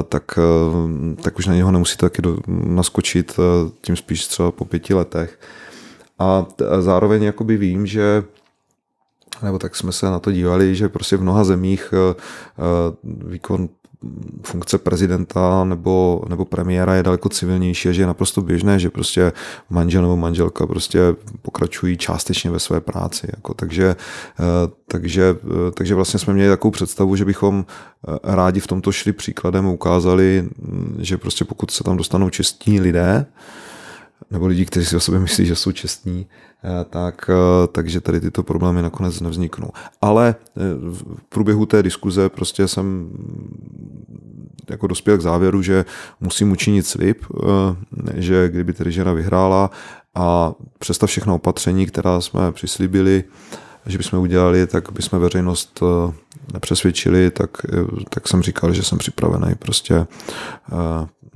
tak, 0.09 0.39
eh, 0.39 1.23
tak 1.23 1.39
už 1.39 1.47
na 1.47 1.55
něho 1.55 1.73
nemusíte 1.73 2.07
taky 2.07 2.23
do, 2.23 2.39
naskočit, 2.47 3.37
tím 3.81 3.97
spíš 3.97 4.27
třeba 4.27 4.51
po 4.51 4.65
pěti 4.65 4.95
letech. 4.95 5.39
A, 6.21 6.47
zároveň 6.81 7.23
jakoby 7.23 7.57
vím, 7.57 7.87
že 7.87 8.25
nebo 9.43 9.59
tak 9.59 9.77
jsme 9.77 9.93
se 9.93 10.07
na 10.07 10.19
to 10.19 10.33
dívali, 10.33 10.75
že 10.75 10.89
prostě 10.89 11.17
v 11.17 11.23
mnoha 11.23 11.45
zemích 11.45 11.95
eh, 11.95 12.15
eh, 12.59 12.97
výkon 13.05 13.69
funkce 14.43 14.79
prezidenta 14.79 15.65
nebo, 15.65 16.23
nebo 16.29 16.45
premiéra 16.45 16.95
je 16.95 17.03
daleko 17.03 17.29
civilnější 17.29 17.89
a 17.89 17.93
že 17.93 18.03
je 18.03 18.07
naprosto 18.07 18.43
běžné, 18.43 18.79
že 18.79 18.91
prostě 18.91 19.33
manžel 19.71 20.03
nebo 20.03 20.17
manželka 20.17 20.67
prostě 20.67 21.01
pokračují 21.43 21.97
částečně 21.97 22.51
ve 22.51 22.59
své 22.59 22.81
práci. 22.81 23.29
Jako, 23.37 23.55
takže, 23.55 23.97
eh, 24.41 24.45
takže, 24.89 25.37
takže 25.75 25.95
vlastně 25.95 26.19
jsme 26.19 26.35
měli 26.35 26.49
takovou 26.51 26.73
představu, 26.73 27.17
že 27.17 27.25
bychom 27.25 27.65
rádi 28.23 28.61
v 28.61 28.67
tomto 28.67 28.93
šli 28.93 29.13
příkladem 29.13 29.67
a 29.67 29.71
ukázali, 29.71 30.49
mm, 30.59 30.97
že 30.99 31.19
prostě 31.19 31.45
pokud 31.45 31.71
se 31.71 31.85
tam 31.85 31.97
dostanou 31.97 32.31
čestní 32.31 32.81
lidé, 32.81 33.27
nebo 34.31 34.47
lidi, 34.47 34.65
kteří 34.65 34.87
si 34.87 34.97
o 34.97 35.01
sobě 35.01 35.21
myslí, 35.21 35.47
že 35.47 35.57
jsou 35.57 35.73
čestní, 35.73 36.27
eh, 36.65 36.85
tak, 36.91 37.31
eh, 37.31 37.67
takže 37.67 38.01
tady 38.01 38.21
tyto 38.21 38.43
problémy 38.43 38.83
nakonec 38.83 39.21
nevzniknou. 39.21 39.71
Ale 40.01 40.35
eh, 40.39 40.61
v 40.93 41.05
průběhu 41.29 41.67
té 41.67 41.83
diskuze 41.83 42.29
prostě 42.29 42.69
jsem 42.69 43.11
jako 44.71 44.87
dospěl 44.87 45.19
k 45.19 45.23
závěru, 45.23 45.63
že 45.63 45.85
musím 46.21 46.53
učinit 46.53 46.87
slib, 46.87 47.25
že 48.15 48.49
kdyby 48.49 48.73
tedy 48.73 48.93
žena 48.93 49.13
vyhrála 49.13 49.71
a 50.15 50.53
přestav 50.79 51.11
všechno 51.11 51.35
opatření, 51.35 51.87
která 51.87 52.21
jsme 52.21 52.53
přislíbili, 52.53 53.25
že 53.87 53.99
bychom 53.99 54.19
udělali, 54.21 54.67
tak 54.67 54.93
bychom 54.93 55.21
veřejnost 55.21 55.83
nepřesvědčili, 56.53 57.31
tak, 57.31 57.51
tak 58.09 58.29
jsem 58.29 58.43
říkal, 58.43 58.73
že 58.73 58.83
jsem 58.83 58.99
připravený 58.99 59.55
prostě 59.55 60.07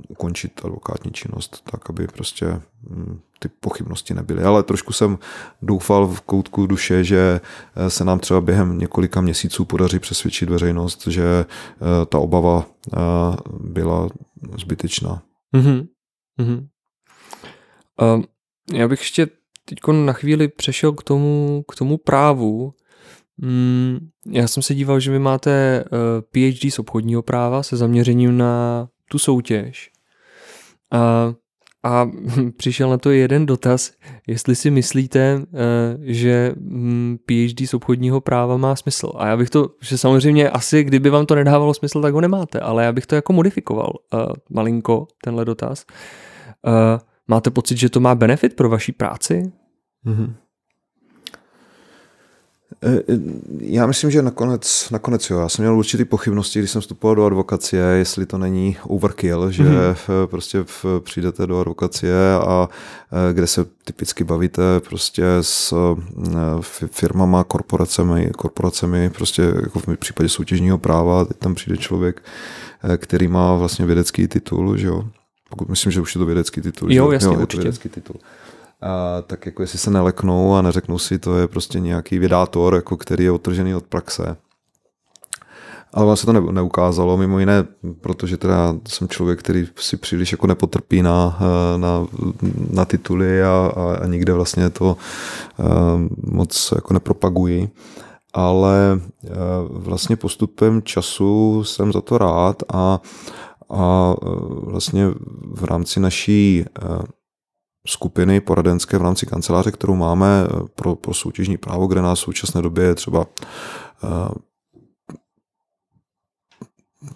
ukončit 0.07 0.61
advokátní 0.63 1.11
činnost, 1.11 1.63
tak 1.71 1.89
aby 1.89 2.07
prostě 2.07 2.61
hm, 2.89 3.19
ty 3.39 3.49
pochybnosti 3.59 4.13
nebyly. 4.13 4.43
Ale 4.43 4.63
trošku 4.63 4.93
jsem 4.93 5.17
doufal 5.61 6.07
v 6.07 6.21
koutku 6.21 6.67
duše, 6.67 7.03
že 7.03 7.41
eh, 7.75 7.89
se 7.89 8.05
nám 8.05 8.19
třeba 8.19 8.41
během 8.41 8.77
několika 8.77 9.21
měsíců 9.21 9.65
podaří 9.65 9.99
přesvědčit 9.99 10.49
veřejnost, 10.49 11.07
že 11.07 11.23
eh, 11.23 12.05
ta 12.05 12.19
obava 12.19 12.65
eh, 12.65 12.99
byla 13.59 14.09
zbytečná. 14.57 15.21
Mm-hmm. 15.55 15.87
Mm-hmm. 16.39 16.67
Uh, 18.01 18.23
já 18.73 18.87
bych 18.87 18.99
ještě 18.99 19.27
teď 19.65 19.79
na 20.05 20.13
chvíli 20.13 20.47
přešel 20.47 20.91
k 20.91 21.03
tomu, 21.03 21.63
k 21.71 21.75
tomu 21.75 21.97
právu. 21.97 22.73
Mm, 23.37 23.99
já 24.31 24.47
jsem 24.47 24.63
se 24.63 24.75
díval, 24.75 24.99
že 24.99 25.11
vy 25.11 25.19
máte 25.19 25.85
PhD 26.31 26.73
z 26.73 26.79
obchodního 26.79 27.21
práva 27.21 27.63
se 27.63 27.77
zaměřením 27.77 28.37
na 28.37 28.87
tu 29.09 29.19
soutěž. 29.19 29.91
A, 30.95 31.33
a 31.83 32.09
přišel 32.57 32.89
na 32.89 32.97
to 32.97 33.11
jeden 33.11 33.45
dotaz, 33.45 33.91
jestli 34.27 34.55
si 34.55 34.71
myslíte, 34.71 35.19
eh, 35.19 35.97
že 36.01 36.53
mm, 36.57 37.17
PhD 37.25 37.67
z 37.67 37.73
obchodního 37.73 38.21
práva 38.21 38.57
má 38.57 38.75
smysl. 38.75 39.11
A 39.15 39.27
já 39.27 39.37
bych 39.37 39.49
to, 39.49 39.69
že 39.81 39.97
samozřejmě 39.97 40.49
asi, 40.49 40.83
kdyby 40.83 41.09
vám 41.09 41.25
to 41.25 41.35
nedávalo 41.35 41.73
smysl, 41.73 42.01
tak 42.01 42.13
ho 42.13 42.21
nemáte, 42.21 42.59
ale 42.59 42.83
já 42.83 42.91
bych 42.91 43.05
to 43.05 43.15
jako 43.15 43.33
modifikoval 43.33 43.93
uh, 44.13 44.19
malinko, 44.49 45.07
tenhle 45.23 45.45
dotaz. 45.45 45.85
Uh, 46.67 46.73
máte 47.27 47.51
pocit, 47.51 47.77
že 47.77 47.89
to 47.89 47.99
má 47.99 48.15
benefit 48.15 48.55
pro 48.55 48.69
vaší 48.69 48.91
práci? 48.91 49.51
Mm-hmm. 50.05 50.33
Eh, 52.83 52.99
eh, 53.09 53.19
já 53.59 53.85
myslím, 53.85 54.11
že 54.11 54.21
nakonec, 54.21 54.89
nakonec 54.91 55.29
jo. 55.29 55.39
Já 55.39 55.49
jsem 55.49 55.65
měl 55.65 55.77
určitý 55.77 56.05
pochybnosti, 56.05 56.59
když 56.59 56.71
jsem 56.71 56.81
vstupoval 56.81 57.15
do 57.15 57.25
advokacie, 57.25 57.83
jestli 57.83 58.25
to 58.25 58.37
není 58.37 58.77
overkill, 58.83 59.51
že 59.51 59.63
mm-hmm. 59.63 60.27
prostě 60.27 60.65
přijdete 60.99 61.47
do 61.47 61.59
advokacie 61.59 62.15
a 62.33 62.69
kde 63.33 63.47
se 63.47 63.65
typicky 63.83 64.23
bavíte 64.23 64.61
prostě 64.79 65.25
s 65.41 65.73
firmama, 66.91 67.43
korporacemi, 67.43 68.31
korporacemi 68.37 69.09
prostě 69.09 69.41
jako 69.41 69.79
v 69.79 69.97
případě 69.97 70.29
soutěžního 70.29 70.77
práva, 70.77 71.25
teď 71.25 71.37
tam 71.37 71.55
přijde 71.55 71.77
člověk, 71.77 72.23
který 72.97 73.27
má 73.27 73.55
vlastně 73.55 73.85
vědecký 73.85 74.27
titul, 74.27 74.77
že 74.77 74.87
jo. 74.87 75.03
Pokud 75.49 75.69
myslím, 75.69 75.91
že 75.91 76.01
už 76.01 76.15
je 76.15 76.19
to 76.19 76.25
vědecký 76.25 76.61
titul. 76.61 76.93
Jo, 76.93 77.11
jasně, 77.11 77.27
jo, 77.27 77.31
je 77.31 77.37
určitě. 77.37 77.57
To 77.57 77.63
vědecký 77.63 77.89
titul 77.89 78.15
a 78.85 79.21
tak 79.21 79.45
jako 79.45 79.63
jestli 79.63 79.79
se 79.79 79.91
neleknou 79.91 80.55
a 80.55 80.61
neřeknou 80.61 80.97
si, 80.97 81.19
to 81.19 81.37
je 81.37 81.47
prostě 81.47 81.79
nějaký 81.79 82.19
vědátor, 82.19 82.75
jako 82.75 82.97
který 82.97 83.23
je 83.23 83.31
otržený 83.31 83.75
od 83.75 83.83
praxe. 83.83 84.37
Ale 85.93 86.05
vlastně 86.05 86.33
to 86.33 86.51
neukázalo, 86.51 87.17
mimo 87.17 87.39
jiné, 87.39 87.65
protože 88.01 88.37
teda 88.37 88.75
jsem 88.87 89.07
člověk, 89.07 89.39
který 89.39 89.67
si 89.79 89.97
příliš 89.97 90.31
jako 90.31 90.47
nepotrpí 90.47 91.01
na, 91.01 91.39
na, 91.77 92.07
na 92.73 92.85
tituly 92.85 93.43
a, 93.43 93.71
a, 93.75 93.97
a 94.03 94.07
nikde 94.07 94.33
vlastně 94.33 94.69
to 94.69 94.97
uh, 95.57 95.65
moc 96.33 96.73
jako 96.75 96.93
nepropaguji. 96.93 97.69
Ale 98.33 98.99
uh, 99.23 99.31
vlastně 99.69 100.15
postupem 100.15 100.81
času 100.81 101.63
jsem 101.63 101.91
za 101.91 102.01
to 102.01 102.17
rád 102.17 102.63
a, 102.73 102.99
a 103.69 104.15
vlastně 104.63 105.07
v 105.53 105.63
rámci 105.63 105.99
naší 105.99 106.65
skupiny 107.85 108.39
poradenské 108.39 108.97
v 108.97 109.01
rámci 109.01 109.25
kanceláře, 109.25 109.71
kterou 109.71 109.95
máme 109.95 110.27
eh, 110.45 110.67
pro, 110.75 110.95
pro 110.95 111.13
soutěžní 111.13 111.57
právo, 111.57 111.87
kde 111.87 112.01
nás 112.01 112.19
v 112.19 112.23
současné 112.23 112.61
době 112.61 112.83
je 112.83 112.95
třeba 112.95 113.25
eh, 114.03 114.29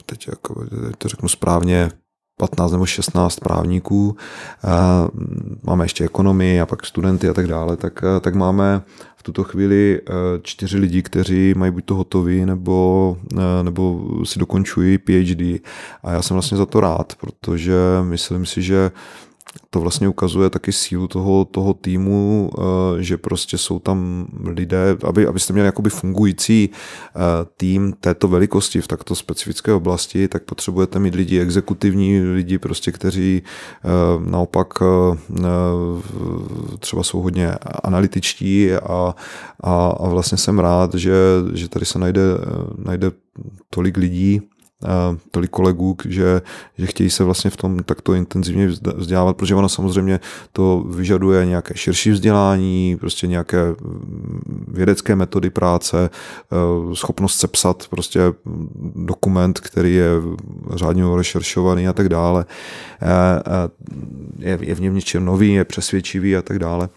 teď 0.05 0.27
jako, 0.27 0.65
to 0.97 1.07
řeknu 1.07 1.29
správně, 1.29 1.91
15 2.37 2.71
nebo 2.71 2.85
16 2.85 3.39
právníků, 3.39 4.15
eh, 4.63 4.67
máme 5.63 5.85
ještě 5.85 6.03
ekonomii 6.03 6.61
a 6.61 6.65
pak 6.65 6.85
studenty 6.85 7.29
a 7.29 7.33
tak 7.33 7.47
dále, 7.47 7.77
tak, 7.77 8.03
tak 8.21 8.35
máme 8.35 8.81
v 9.15 9.23
tuto 9.23 9.43
chvíli 9.43 10.01
čtyři 10.41 10.77
lidi, 10.77 11.01
kteří 11.01 11.53
mají 11.57 11.71
buď 11.71 11.85
to 11.85 11.95
hotový, 11.95 12.45
nebo, 12.45 13.17
nebo 13.61 14.05
si 14.25 14.39
dokončují 14.39 14.97
PhD. 14.97 15.61
A 16.03 16.11
já 16.11 16.21
jsem 16.21 16.35
vlastně 16.35 16.57
za 16.57 16.65
to 16.65 16.79
rád, 16.79 17.13
protože 17.15 17.75
myslím 18.01 18.45
si, 18.45 18.61
že 18.61 18.91
to 19.69 19.79
vlastně 19.79 20.07
ukazuje 20.07 20.49
taky 20.49 20.71
sílu 20.71 21.07
toho, 21.07 21.45
toho 21.45 21.73
týmu, 21.73 22.51
eh, 22.57 23.03
že 23.03 23.17
prostě 23.17 23.57
jsou 23.57 23.79
tam 23.79 24.27
lidé, 24.43 24.97
aby, 25.03 25.27
abyste 25.27 25.53
měli 25.53 25.65
jakoby 25.65 25.89
fungující 25.89 26.69
eh, 26.69 27.19
tým 27.57 27.93
této 27.99 28.27
velikosti 28.27 28.81
v 28.81 28.87
takto 28.87 29.15
specifické 29.15 29.73
oblasti, 29.73 30.27
tak 30.27 30.43
potřebujete 30.43 30.99
mít 30.99 31.15
lidi 31.15 31.39
exekutivní, 31.39 32.21
lidi 32.21 32.57
prostě, 32.57 32.91
kteří 32.91 33.41
eh, 33.43 33.89
naopak 34.29 34.73
třeba 36.79 37.03
jsou 37.03 37.21
hodně 37.21 37.51
analytičtí 37.83 38.73
a, 38.73 39.15
a, 39.63 39.87
a 39.99 40.07
vlastně 40.07 40.37
jsem 40.37 40.59
rád, 40.59 40.93
že, 40.93 41.13
že 41.53 41.69
tady 41.69 41.85
se 41.85 41.99
najde, 41.99 42.21
najde 42.77 43.11
tolik 43.69 43.97
lidí, 43.97 44.41
tolik 45.31 45.49
kolegů, 45.49 45.97
že, 46.05 46.41
že 46.77 46.85
chtějí 46.85 47.09
se 47.09 47.23
vlastně 47.23 47.49
v 47.49 47.57
tom 47.57 47.83
takto 47.83 48.13
intenzivně 48.13 48.67
vzdělávat, 48.95 49.37
protože 49.37 49.55
ono 49.55 49.69
samozřejmě 49.69 50.19
to 50.53 50.85
vyžaduje 50.89 51.45
nějaké 51.45 51.73
širší 51.77 52.11
vzdělání, 52.11 52.97
prostě 52.99 53.27
nějaké 53.27 53.65
mm, 53.67 54.65
vědecké 54.67 55.15
metody 55.15 55.49
práce, 55.49 56.09
e, 56.09 56.95
schopnost 56.95 57.39
sepsat 57.39 57.87
prostě 57.89 58.21
dokument, 58.95 59.59
který 59.59 59.93
je 59.93 60.09
řádně 60.73 61.03
rešeršovaný 61.15 61.87
a 61.87 61.93
tak 61.93 62.09
dále. 62.09 62.45
E, 63.01 63.09
e, 63.09 64.49
je, 64.49 64.59
je 64.61 64.75
v 64.75 64.81
něm 64.81 64.95
něčem 64.95 65.25
nový, 65.25 65.53
je 65.53 65.65
přesvědčivý 65.65 66.35
a 66.35 66.41
tak 66.41 66.59
dále. 66.59 66.89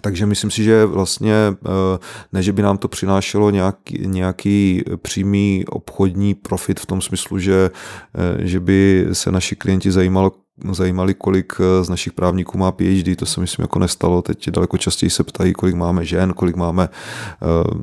Takže 0.00 0.26
myslím 0.26 0.50
si, 0.50 0.64
že 0.64 0.84
vlastně 0.84 1.34
eh, 1.34 1.98
ne, 2.32 2.42
že 2.42 2.52
by 2.52 2.62
nám 2.62 2.78
to 2.78 2.88
přinášelo 2.88 3.50
nějaký, 3.50 3.98
nějaký 4.06 4.84
přímý 5.02 5.64
obchodní 5.66 6.34
profit 6.34 6.80
v 6.80 6.86
tom 6.86 7.00
smyslu, 7.00 7.38
že, 7.38 7.70
eh, 8.14 8.46
že 8.46 8.60
by 8.60 9.06
se 9.12 9.32
naši 9.32 9.56
klienti 9.56 9.92
zajímalo, 9.92 10.32
zajímali, 10.72 11.14
kolik 11.14 11.52
eh, 11.60 11.84
z 11.84 11.88
našich 11.88 12.12
právníků 12.12 12.58
má 12.58 12.72
PhD, 12.72 13.16
to 13.16 13.26
se 13.26 13.40
myslím 13.40 13.62
jako 13.62 13.78
nestalo. 13.78 14.22
Teď 14.22 14.50
daleko 14.50 14.78
častěji 14.78 15.10
se 15.10 15.24
ptají, 15.24 15.52
kolik 15.52 15.74
máme 15.74 16.04
žen, 16.04 16.32
kolik 16.32 16.56
máme 16.56 16.88
uh, 16.88 17.80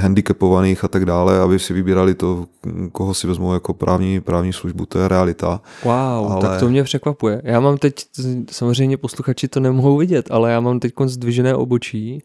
handicapovaných 0.00 0.84
a 0.84 0.88
tak 0.88 1.04
dále, 1.04 1.40
aby 1.40 1.58
si 1.58 1.72
vybírali 1.72 2.14
to, 2.14 2.46
koho 2.92 3.14
si 3.14 3.26
vezmou 3.26 3.52
jako 3.54 3.74
právní, 3.74 4.20
právní 4.20 4.52
službu, 4.52 4.86
to 4.86 4.98
je 4.98 5.08
realita. 5.08 5.60
Wow, 5.84 5.92
ale... 6.32 6.40
tak 6.40 6.60
to 6.60 6.68
mě 6.68 6.84
překvapuje. 6.84 7.42
Já 7.44 7.60
mám 7.60 7.78
teď, 7.78 7.94
samozřejmě 8.50 8.96
posluchači 8.96 9.48
to 9.48 9.60
nemohou 9.60 9.96
vidět, 9.96 10.28
ale 10.30 10.52
já 10.52 10.60
mám 10.60 10.80
teď 10.80 10.92
zdvižené 11.04 11.54
obočí, 11.54 12.22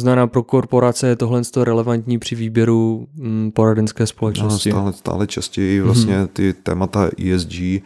znamená, 0.00 0.26
pro 0.26 0.42
korporace 0.42 1.08
je 1.08 1.16
tohle 1.16 1.42
relevantní 1.56 2.18
při 2.18 2.34
výběru 2.34 3.08
mm, 3.14 3.52
poradenské 3.54 4.06
společnosti. 4.06 4.70
No, 4.70 4.76
stále, 4.76 4.92
stále 4.92 5.26
častěji 5.26 5.80
vlastně 5.80 6.18
mhm. 6.18 6.28
ty 6.28 6.52
témata 6.52 7.10
ESG 7.34 7.60
eh, 7.60 7.82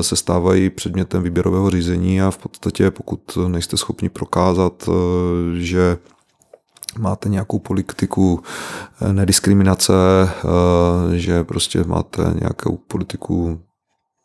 se 0.00 0.16
stávají 0.16 0.70
předmětem 0.70 1.22
výběrového 1.22 1.70
řízení 1.70 2.22
a 2.22 2.30
v 2.30 2.38
podstatě 2.38 2.90
pokud 2.90 3.38
nejste 3.48 3.76
schopni 3.76 4.08
prokázat, 4.08 4.88
eh, 4.88 4.92
že 5.60 5.98
máte 6.98 7.28
nějakou 7.28 7.58
politiku 7.58 8.42
eh, 9.00 9.12
nediskriminace, 9.12 9.92
že 11.12 11.44
prostě 11.44 11.84
máte 11.84 12.22
nějakou 12.40 12.76
politiku 12.76 13.60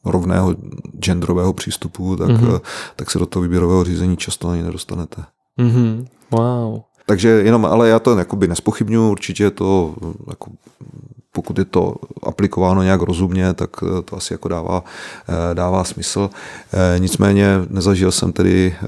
rovného 0.06 0.56
genderového 1.00 1.54
přístupu, 1.54 2.16
tak, 2.16 2.30
mm-hmm. 2.30 2.62
tak 2.96 3.12
se 3.12 3.20
do 3.20 3.26
toho 3.26 3.44
výběrového 3.44 3.84
řízení 3.84 4.18
často 4.18 4.50
ani 4.50 4.64
nedostanete. 4.64 5.24
Mm-hmm. 5.60 6.08
Wow. 6.32 6.82
Takže 7.10 7.30
jenom, 7.30 7.66
ale 7.66 7.90
já 7.90 8.00
to 8.00 8.18
jakoby 8.18 8.48
nespochybnuju, 8.48 9.12
určitě 9.12 9.52
to, 9.52 9.96
jako, 10.30 10.52
pokud 11.32 11.60
je 11.60 11.66
to 11.66 11.96
aplikováno 12.24 12.84
nějak 12.84 13.02
rozumně, 13.02 13.54
tak 13.54 13.70
to 14.06 14.16
asi 14.16 14.34
jako 14.34 14.48
dává, 14.48 14.84
eh, 15.30 15.56
dává 15.56 15.84
smysl. 15.84 16.30
Eh, 16.74 17.00
nicméně 17.00 17.48
nezažil 17.70 18.12
jsem 18.12 18.34
tedy, 18.34 18.76
eh, 18.76 18.86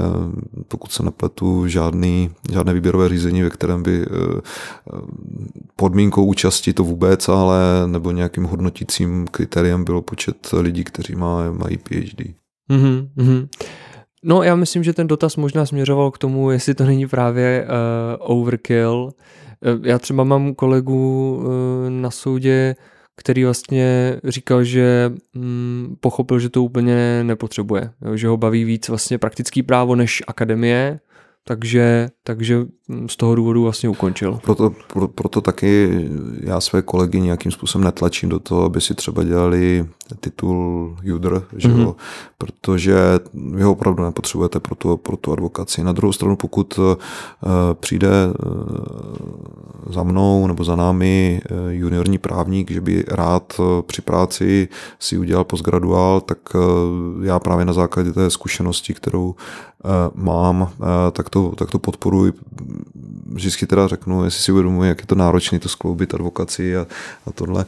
pokud 0.68 0.92
se 0.92 1.04
nepletu, 1.04 1.68
žádný, 1.68 2.30
žádné 2.52 2.74
výběrové 2.74 3.10
řízení, 3.10 3.44
ve 3.44 3.50
kterém 3.50 3.84
by 3.84 4.06
podmínkou 5.76 6.26
účasti 6.26 6.74
to 6.74 6.84
vůbec, 6.84 7.30
ale 7.30 7.58
nebo 7.88 8.12
nějakým 8.12 8.44
hodnotícím 8.44 9.28
kritériem 9.28 9.84
bylo 9.84 10.02
počet 10.02 10.36
lidí, 10.54 10.84
kteří 10.84 11.16
má, 11.16 11.52
mají 11.52 11.78
PhD. 11.78 12.36
Mm-hmm. 12.70 13.48
No 14.24 14.44
já 14.44 14.56
myslím, 14.56 14.84
že 14.84 14.94
ten 14.94 15.08
dotaz 15.08 15.36
možná 15.36 15.66
směřoval 15.66 16.12
k 16.12 16.18
tomu, 16.18 16.52
jestli 16.52 16.76
to 16.76 16.86
není 16.86 17.08
právě 17.08 17.66
uh, 17.66 18.38
overkill. 18.38 19.14
Uh, 19.76 19.86
já 19.86 20.00
třeba 20.00 20.24
mám 20.24 20.56
kolegu 20.56 21.36
uh, 21.36 21.90
na 21.90 22.12
soudě, 22.12 22.76
který 23.20 23.44
vlastně 23.44 24.20
říkal, 24.24 24.64
že 24.64 25.12
mm, 25.34 25.96
pochopil, 26.00 26.40
že 26.40 26.50
to 26.50 26.64
úplně 26.64 27.24
nepotřebuje, 27.24 27.92
jo, 28.06 28.16
že 28.16 28.28
ho 28.28 28.38
baví 28.38 28.64
víc 28.64 28.90
vlastně 28.90 29.18
praktický 29.18 29.64
právo 29.64 29.96
než 29.96 30.24
akademie, 30.28 31.00
takže, 31.44 32.10
takže 32.24 32.66
z 33.08 33.16
toho 33.16 33.36
důvodu 33.36 33.64
vlastně 33.64 33.90
ukončil. 33.90 34.40
Proto, 34.44 34.72
pro, 34.94 35.08
proto 35.08 35.42
taky 35.42 35.90
já 36.40 36.62
své 36.62 36.82
kolegy 36.82 37.22
nějakým 37.22 37.52
způsobem 37.52 37.86
netlačím 37.86 38.30
do 38.30 38.40
toho, 38.40 38.64
aby 38.64 38.82
si 38.82 38.96
třeba 38.96 39.24
dělali 39.24 39.86
titul 40.20 40.96
judr, 41.04 41.44
že 41.56 41.68
mm-hmm. 41.68 41.96
protože 42.38 42.96
vy 43.34 43.64
ho 43.64 43.72
opravdu 43.72 44.04
nepotřebujete 44.04 44.60
pro 44.60 44.76
tu, 44.76 44.98
pro 44.98 45.18
tu 45.18 45.34
advokaci. 45.34 45.84
Na 45.84 45.92
druhou 45.92 46.12
stranu, 46.12 46.36
pokud 46.36 46.78
uh, 46.78 46.86
přijde 47.74 48.10
uh, 48.10 49.94
za 49.94 50.04
mnou 50.04 50.48
nebo 50.48 50.64
za 50.64 50.76
námi 50.76 51.42
uh, 51.52 51.58
juniorní 51.70 52.18
právník, 52.18 52.72
že 52.72 52.82
by 52.82 53.04
rád 53.08 53.54
uh, 53.60 53.66
při 53.82 54.02
práci 54.02 54.68
si 55.00 55.18
udělal 55.18 55.44
postgraduál, 55.44 56.22
tak 56.22 56.38
uh, 56.56 56.62
já 57.26 57.40
právě 57.40 57.66
na 57.66 57.74
základě 57.74 58.14
té 58.14 58.30
zkušenosti, 58.30 58.94
kterou 58.94 59.36
mám, 60.16 60.70
tak, 61.12 61.30
to, 61.30 61.54
tak 61.56 61.72
to 61.72 61.80
podporuji 61.80 62.34
vždycky 63.26 63.68
teda 63.68 63.88
řeknu, 63.88 64.24
jestli 64.24 64.44
si 64.44 64.52
uvědomuji, 64.52 64.84
jak 64.84 65.00
je 65.00 65.06
to 65.06 65.16
náročné 65.16 65.60
to 65.60 65.70
skloubit 65.70 66.14
advokaci 66.14 66.78
a, 66.78 66.88
a 67.26 67.32
tohle, 67.32 67.66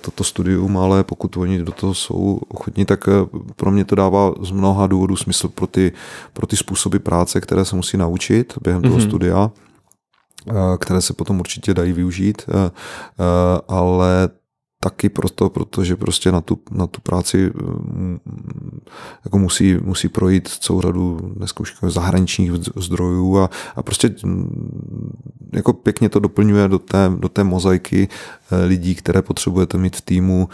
toto 0.00 0.24
studium, 0.24 0.78
ale 0.78 1.04
pokud 1.04 1.36
oni 1.36 1.58
do 1.58 1.72
toho 1.72 1.94
jsou 1.94 2.40
ochotní, 2.48 2.84
tak 2.84 3.04
pro 3.56 3.70
mě 3.70 3.84
to 3.84 3.94
dává 3.94 4.32
z 4.40 4.50
mnoha 4.50 4.86
důvodů 4.86 5.16
smysl 5.16 5.48
pro 5.48 5.66
ty, 5.66 5.92
pro 6.32 6.46
ty 6.46 6.56
způsoby 6.56 6.96
práce, 6.96 7.40
které 7.40 7.64
se 7.64 7.76
musí 7.76 7.96
naučit 7.96 8.54
během 8.62 8.82
toho 8.82 8.98
mm-hmm. 8.98 9.08
studia 9.08 9.50
které 10.78 11.00
se 11.00 11.12
potom 11.12 11.40
určitě 11.40 11.74
dají 11.74 11.92
využít, 11.92 12.42
ale 13.68 14.28
taky 14.84 15.08
proto, 15.08 15.50
protože 15.50 15.96
prostě 15.96 16.32
na 16.32 16.40
tu, 16.40 16.58
na 16.70 16.86
tu 16.86 17.00
práci 17.00 17.50
mm, 17.54 18.18
jako 19.24 19.38
musí, 19.38 19.74
musí 19.74 20.08
projít 20.08 20.48
celou 20.48 20.80
řadu 20.80 21.34
už 21.60 21.74
jako 21.74 21.90
zahraničních 21.90 22.52
zdrojů 22.76 23.38
a, 23.38 23.50
a 23.76 23.82
prostě 23.82 24.14
mm, 24.24 25.12
jako 25.52 25.72
pěkně 25.72 26.08
to 26.08 26.18
doplňuje 26.18 26.68
do 26.68 26.78
té, 26.78 27.10
do 27.16 27.28
té 27.28 27.44
mozaiky 27.44 28.08
eh, 28.08 28.64
lidí, 28.64 28.94
které 28.94 29.22
potřebujete 29.22 29.78
mít 29.78 29.96
v 29.96 30.00
týmu 30.00 30.48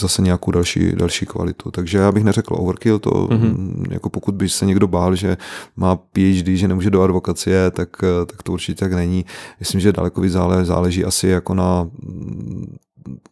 zase 0.00 0.22
nějakou 0.22 0.50
další, 0.50 0.92
další 0.92 1.26
kvalitu. 1.26 1.70
Takže 1.70 1.98
já 1.98 2.12
bych 2.12 2.24
neřekl 2.24 2.54
overkill, 2.58 2.98
to 2.98 3.10
mm-hmm. 3.10 3.86
jako 3.90 4.10
pokud 4.10 4.34
by 4.34 4.48
se 4.48 4.66
někdo 4.66 4.88
bál, 4.88 5.14
že 5.16 5.36
má 5.76 5.96
PhD, 5.96 6.46
že 6.46 6.68
nemůže 6.68 6.90
do 6.90 7.02
advokacie, 7.02 7.70
tak, 7.70 7.88
tak 8.26 8.42
to 8.42 8.52
určitě 8.52 8.80
tak 8.80 8.92
není. 8.92 9.24
Myslím, 9.60 9.80
že 9.80 9.92
daleko 9.92 10.20
víc 10.20 10.32
záleží, 10.32 10.66
záleží 10.66 11.04
asi 11.04 11.28
jako 11.28 11.54
na 11.54 11.88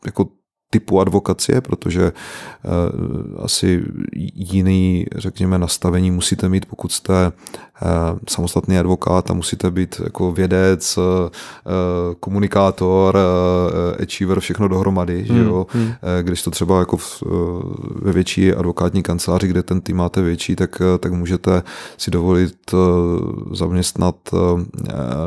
jako 0.07 0.29
typu 0.71 1.01
advokacie, 1.01 1.61
protože 1.61 2.13
uh, 2.13 3.45
asi 3.45 3.83
jiný, 4.35 5.07
řekněme, 5.17 5.59
nastavení 5.59 6.11
musíte 6.11 6.49
mít, 6.49 6.67
pokud 6.67 6.93
jste 6.93 7.33
samostatný 8.29 8.79
advokát 8.79 9.31
a 9.31 9.35
musíte 9.35 9.71
být 9.71 10.01
jako 10.05 10.33
vědec, 10.33 10.99
uh, 10.99 11.05
komunikátor, 12.21 13.17
uh, 13.17 14.03
achiever, 14.03 14.41
všechno 14.41 14.69
dohromady, 14.69 15.23
hmm. 15.23 15.37
že 15.37 15.45
jo? 15.45 15.67
Hmm. 15.71 15.93
Když 16.23 16.43
to 16.43 16.51
třeba 16.51 16.79
jako 16.79 16.97
v, 16.97 17.23
ve 18.03 18.13
větší 18.13 18.53
advokátní 18.53 19.03
kanceláři, 19.03 19.49
kde 19.49 19.63
ten 19.63 19.81
tým 19.81 19.97
máte 19.97 20.23
větší, 20.23 20.57
tak, 20.57 20.83
tak 21.01 21.13
můžete 21.13 21.63
si 21.97 22.11
dovolit 22.11 22.55
zaměstnat 23.53 24.17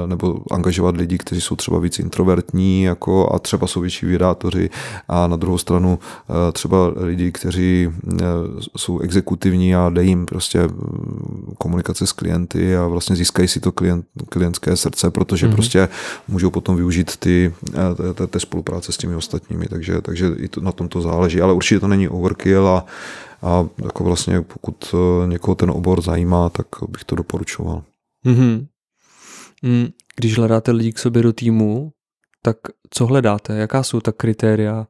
nebo 0.06 0.40
angažovat 0.52 0.98
lidi, 0.98 1.18
kteří 1.18 1.42
jsou 1.42 1.56
třeba 1.56 1.80
víc 1.80 2.00
introvertní 2.00 2.84
jako, 2.84 3.34
a 3.34 3.40
třeba 3.40 3.68
jsou 3.68 3.82
větší 3.82 4.06
vydátoři 4.06 4.70
a 5.08 5.28
na 5.28 5.36
druhou 5.36 5.58
stranu 5.58 6.00
eh, 6.30 6.52
třeba 6.52 6.78
lidi, 6.96 7.32
kteří 7.32 7.90
eh, 8.22 8.26
jsou 8.78 9.00
exekutivní 9.00 9.76
a 9.76 9.90
dej 9.90 10.08
jim 10.08 10.26
prostě 10.26 10.60
mm, 10.68 11.54
komunikace 11.58 12.08
s 12.08 12.14
klienty 12.48 12.78
a 12.78 12.88
vlastně 12.88 13.16
získají 13.16 13.48
si 13.48 13.60
to 13.60 13.72
klient, 13.72 14.06
klientské 14.30 14.76
srdce, 14.76 15.12
protože 15.12 15.48
mm-hmm. 15.48 15.54
prostě 15.54 15.90
můžou 16.28 16.50
potom 16.50 16.76
využít 16.76 17.18
ty, 17.18 17.54
eh, 17.74 18.14
té, 18.14 18.28
té 18.28 18.40
spolupráce 18.40 18.92
s 18.92 18.98
těmi 18.98 19.16
ostatními, 19.16 19.66
takže, 19.66 20.02
takže 20.02 20.28
i 20.38 20.48
to, 20.48 20.62
na 20.62 20.72
tom 20.72 20.88
to 20.88 21.02
záleží, 21.02 21.42
ale 21.42 21.54
určitě 21.54 21.80
to 21.80 21.88
není 21.88 22.10
overkill 22.10 22.68
a, 22.68 22.86
a 23.42 23.68
jako 23.84 24.04
vlastně 24.04 24.42
pokud 24.42 24.96
někoho 25.26 25.56
ten 25.56 25.72
obor 25.72 26.02
zajímá, 26.02 26.50
tak 26.50 26.68
bych 26.90 27.04
to 27.04 27.16
doporučoval. 27.16 27.84
Mm-hmm. 28.26 28.68
Když 30.16 30.38
hledáte 30.38 30.72
lidi 30.72 30.92
k 30.92 31.00
sobě 31.00 31.24
do 31.24 31.34
týmu, 31.34 31.92
tak 32.42 32.58
co 32.90 33.06
hledáte? 33.06 33.58
Jaká 33.58 33.84
jsou 33.84 34.00
ta 34.00 34.12
kritéria? 34.12 34.88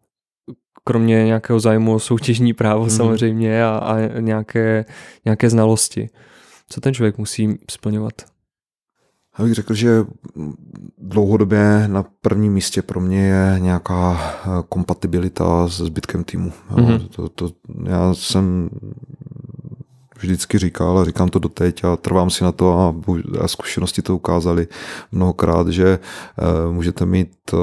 kromě 0.88 1.26
nějakého 1.26 1.60
zájmu 1.60 1.94
o 1.94 2.00
soutěžní 2.00 2.54
právo 2.54 2.84
mm. 2.84 2.90
samozřejmě 2.90 3.64
a, 3.64 3.70
a 3.78 4.20
nějaké, 4.20 4.86
nějaké 5.26 5.50
znalosti. 5.50 6.10
Co 6.70 6.82
ten 6.82 6.94
člověk 6.94 7.18
musí 7.18 7.60
splňovat? 7.72 8.14
Já 9.40 9.46
bych 9.46 9.54
řekl, 9.54 9.74
že 9.74 10.06
dlouhodobě 10.98 11.88
na 11.88 12.06
prvním 12.22 12.54
místě 12.54 12.82
pro 12.82 13.02
mě 13.02 13.28
je 13.28 13.60
nějaká 13.60 14.20
eh, 14.20 14.50
kompatibilita 14.70 15.70
se 15.70 15.86
zbytkem 15.86 16.24
týmu. 16.24 16.54
Mm-hmm. 16.72 17.08
To, 17.08 17.30
to, 17.30 17.50
já 17.84 18.14
jsem 18.14 18.70
vždycky 20.18 20.58
říkal 20.58 21.00
a 21.00 21.06
říkám 21.06 21.30
to 21.30 21.40
doteď 21.40 21.84
a 21.84 21.96
trvám 21.96 22.30
si 22.30 22.44
na 22.44 22.52
to 22.52 22.80
a, 22.80 22.96
zkušenosti 23.48 24.02
to 24.02 24.16
ukázali 24.16 24.68
mnohokrát, 25.12 25.68
že 25.68 26.00
uh, 26.00 26.74
můžete 26.74 27.06
mít 27.06 27.32
uh, 27.54 27.60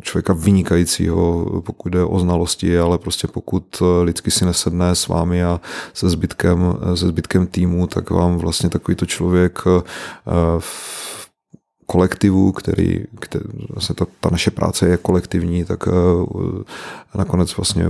člověka 0.00 0.32
vynikajícího, 0.32 1.46
pokud 1.60 1.88
jde 1.88 2.04
o 2.04 2.18
znalosti, 2.18 2.78
ale 2.78 2.98
prostě 2.98 3.28
pokud 3.28 3.80
uh, 3.80 3.88
lidsky 4.02 4.30
si 4.30 4.44
nesedne 4.44 4.94
s 4.94 5.08
vámi 5.08 5.44
a 5.44 5.60
se 5.94 6.08
zbytkem, 6.08 6.74
se 6.94 7.08
zbytkem 7.08 7.46
týmu, 7.46 7.86
tak 7.86 8.10
vám 8.10 8.38
vlastně 8.38 8.68
takovýto 8.68 9.06
člověk 9.06 9.66
uh, 9.66 9.82
kolektivu, 11.90 12.52
který, 12.52 13.04
který 13.20 13.44
vlastně 13.70 13.94
ta, 13.94 14.06
ta 14.20 14.28
naše 14.32 14.50
práce 14.50 14.88
je 14.88 14.96
kolektivní, 14.96 15.64
tak 15.64 15.86
uh, 15.86 16.62
nakonec 17.14 17.56
vlastně 17.56 17.88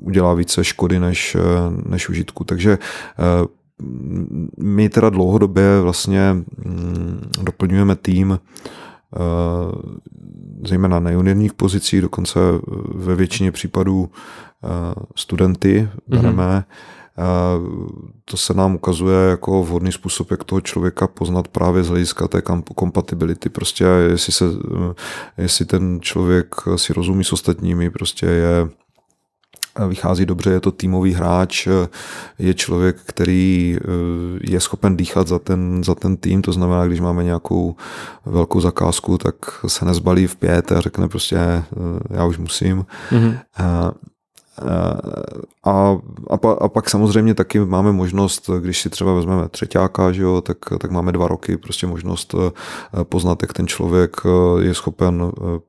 udělá 0.00 0.34
více 0.34 0.64
škody 0.64 1.00
než, 1.00 1.34
uh, 1.34 1.42
než 1.90 2.08
užitku. 2.08 2.44
Takže 2.44 2.78
uh, 2.78 3.46
my 4.58 4.88
teda 4.88 5.10
dlouhodobě 5.10 5.80
vlastně 5.80 6.36
um, 6.66 7.20
doplňujeme 7.42 7.96
tým 7.96 8.38
zejména 10.66 11.00
na 11.00 11.10
juniorních 11.10 11.54
pozicích, 11.54 12.00
dokonce 12.00 12.40
ve 12.94 13.14
většině 13.14 13.52
případů 13.52 14.10
studenty 15.16 15.88
bereme. 16.08 16.42
Mm-hmm 16.42 16.64
to 18.24 18.36
se 18.36 18.54
nám 18.54 18.74
ukazuje 18.74 19.30
jako 19.30 19.62
vhodný 19.62 19.92
způsob, 19.92 20.30
jak 20.30 20.44
toho 20.44 20.60
člověka 20.60 21.06
poznat 21.06 21.48
právě 21.48 21.82
z 21.82 21.88
hlediska 21.88 22.28
té 22.28 22.42
kompatibility. 22.74 23.48
Prostě 23.48 23.84
jestli, 23.84 24.32
se, 24.32 24.44
jestli 25.38 25.64
ten 25.64 25.98
člověk 26.00 26.54
si 26.76 26.92
rozumí 26.92 27.24
s 27.24 27.32
ostatními, 27.32 27.90
prostě 27.90 28.26
je 28.26 28.68
vychází 29.88 30.26
dobře, 30.26 30.50
je 30.50 30.60
to 30.60 30.72
týmový 30.72 31.12
hráč, 31.12 31.68
je 32.38 32.54
člověk, 32.54 32.96
který 33.06 33.78
eh, 33.78 33.88
je 34.40 34.60
schopen 34.60 34.96
dýchat 34.96 35.28
za 35.28 35.38
ten, 35.38 35.84
za 35.84 35.94
ten 35.94 36.16
tým, 36.16 36.42
to 36.42 36.52
znamená, 36.52 36.86
když 36.86 37.00
máme 37.00 37.24
nějakou 37.24 37.76
velkou 38.26 38.60
zakázku, 38.60 39.18
tak 39.18 39.34
se 39.66 39.84
nezbalí 39.84 40.26
v 40.26 40.36
pět 40.36 40.72
a 40.72 40.80
řekne 40.80 41.08
prostě 41.08 41.36
eh, 41.36 41.64
já 42.10 42.24
už 42.24 42.38
musím. 42.38 42.86
Mm-hmm. 43.10 43.38
A, 43.56 43.92
a, 45.64 45.96
pa, 46.36 46.52
a 46.52 46.68
pak 46.68 46.90
samozřejmě 46.90 47.34
taky 47.34 47.60
máme 47.60 47.92
možnost, 47.92 48.50
když 48.60 48.80
si 48.80 48.90
třeba 48.90 49.14
vezmeme 49.14 49.48
třetíáka, 49.48 50.12
že 50.12 50.22
jo, 50.22 50.40
tak, 50.40 50.58
tak 50.78 50.90
máme 50.90 51.12
dva 51.12 51.28
roky 51.28 51.56
prostě 51.56 51.86
možnost 51.86 52.34
eh, 52.34 53.04
poznat, 53.04 53.42
jak 53.42 53.52
ten 53.52 53.66
člověk 53.66 54.16
eh, 54.24 54.64
je 54.64 54.74
schopen 54.74 55.22
eh, 55.24 55.60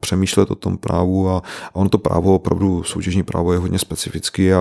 přemýšlet 0.00 0.50
o 0.50 0.54
tom 0.54 0.76
právu 0.76 1.30
a, 1.30 1.42
a 1.68 1.76
ono 1.76 1.88
to 1.88 1.98
právo, 1.98 2.34
opravdu 2.34 2.82
soutěžní 2.82 3.22
právo 3.22 3.52
je 3.52 3.58
hodně 3.58 3.78
specifický 3.78 4.52
a 4.52 4.60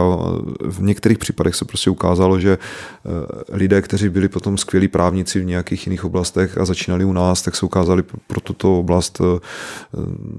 v 0.61 0.81
některých 0.81 1.17
případech 1.17 1.55
se 1.55 1.65
prostě 1.65 1.89
ukázalo, 1.89 2.39
že 2.39 2.57
eh, 2.57 3.09
lidé, 3.49 3.81
kteří 3.81 4.09
byli 4.09 4.30
potom 4.30 4.57
skvělí 4.57 4.88
právníci 4.88 5.39
v 5.39 5.45
nějakých 5.45 5.88
jiných 5.88 6.05
oblastech 6.05 6.57
a 6.57 6.65
začínali 6.65 7.05
u 7.05 7.13
nás, 7.13 7.41
tak 7.41 7.55
se 7.55 7.65
ukázali 7.65 8.03
pro 8.27 8.41
tuto 8.41 8.80
oblast 8.80 9.21
eh, 9.21 9.39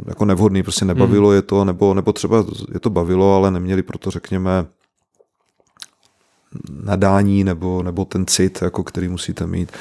jako 0.06 0.24
nevhodný, 0.24 0.62
prostě 0.62 0.84
nebavilo 0.84 1.28
hmm. 1.28 1.36
je 1.36 1.42
to, 1.42 1.64
nebo, 1.64 1.94
nebo 1.94 2.12
třeba 2.12 2.44
je 2.74 2.80
to 2.80 2.90
bavilo, 2.90 3.36
ale 3.36 3.50
neměli 3.50 3.82
proto, 3.82 4.10
řekněme, 4.10 4.66
nadání 6.84 7.44
nebo, 7.44 7.82
nebo 7.82 8.04
ten 8.04 8.26
cit, 8.26 8.58
jako 8.62 8.82
který 8.84 9.08
musíte 9.08 9.46
mít. 9.46 9.72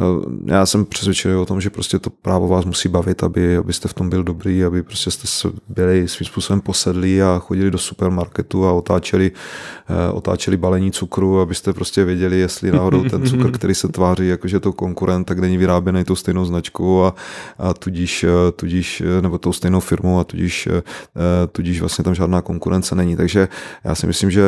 Eh, 0.00 0.52
já 0.52 0.66
jsem 0.66 0.84
přesvědčený 0.84 1.34
o 1.34 1.46
tom, 1.46 1.60
že 1.60 1.70
prostě 1.70 1.98
to 1.98 2.10
právo 2.10 2.48
vás 2.48 2.64
musí 2.64 2.88
bavit, 2.88 3.22
aby, 3.22 3.56
abyste 3.56 3.88
v 3.88 3.94
tom 3.94 4.10
byl 4.10 4.24
dobrý, 4.24 4.64
aby 4.64 4.82
prostě 4.82 5.10
jste 5.10 5.48
byli 5.68 6.08
svým 6.08 6.26
způsobem 6.26 6.60
posedlí 6.60 7.22
a 7.22 7.38
chodili 7.38 7.70
do 7.70 7.78
supermarketu 7.78 8.66
a 8.66 8.72
otáčeli, 8.72 9.32
eh, 9.88 10.12
otáčeli 10.12 10.56
balení 10.56 10.92
cukru, 10.92 11.40
abyste 11.40 11.72
prostě 11.72 12.04
věděli, 12.04 12.38
jestli 12.38 12.72
náhodou 12.72 13.04
ten 13.04 13.26
cukr, 13.26 13.50
který 13.52 13.74
se 13.74 13.88
tváří 13.88 14.28
jakože 14.28 14.60
to 14.60 14.72
konkurent, 14.72 15.26
tak 15.26 15.38
není 15.38 15.56
vyráběný 15.56 16.04
tou 16.04 16.16
stejnou 16.16 16.44
značkou 16.44 17.04
a, 17.04 17.14
a 17.58 17.74
tudíž, 17.74 18.24
eh, 18.24 18.52
tudíž, 18.52 19.02
nebo 19.20 19.38
tou 19.38 19.52
stejnou 19.52 19.80
firmou 19.80 20.18
a 20.18 20.24
tudíž, 20.24 20.68
tudíž 21.52 21.80
vlastně 21.80 22.04
tam 22.04 22.14
žádná 22.14 22.42
konkurence 22.42 22.94
není. 22.94 23.16
Takže 23.16 23.48
já 23.84 23.94
si 23.94 24.06
myslím, 24.06 24.30
že 24.30 24.42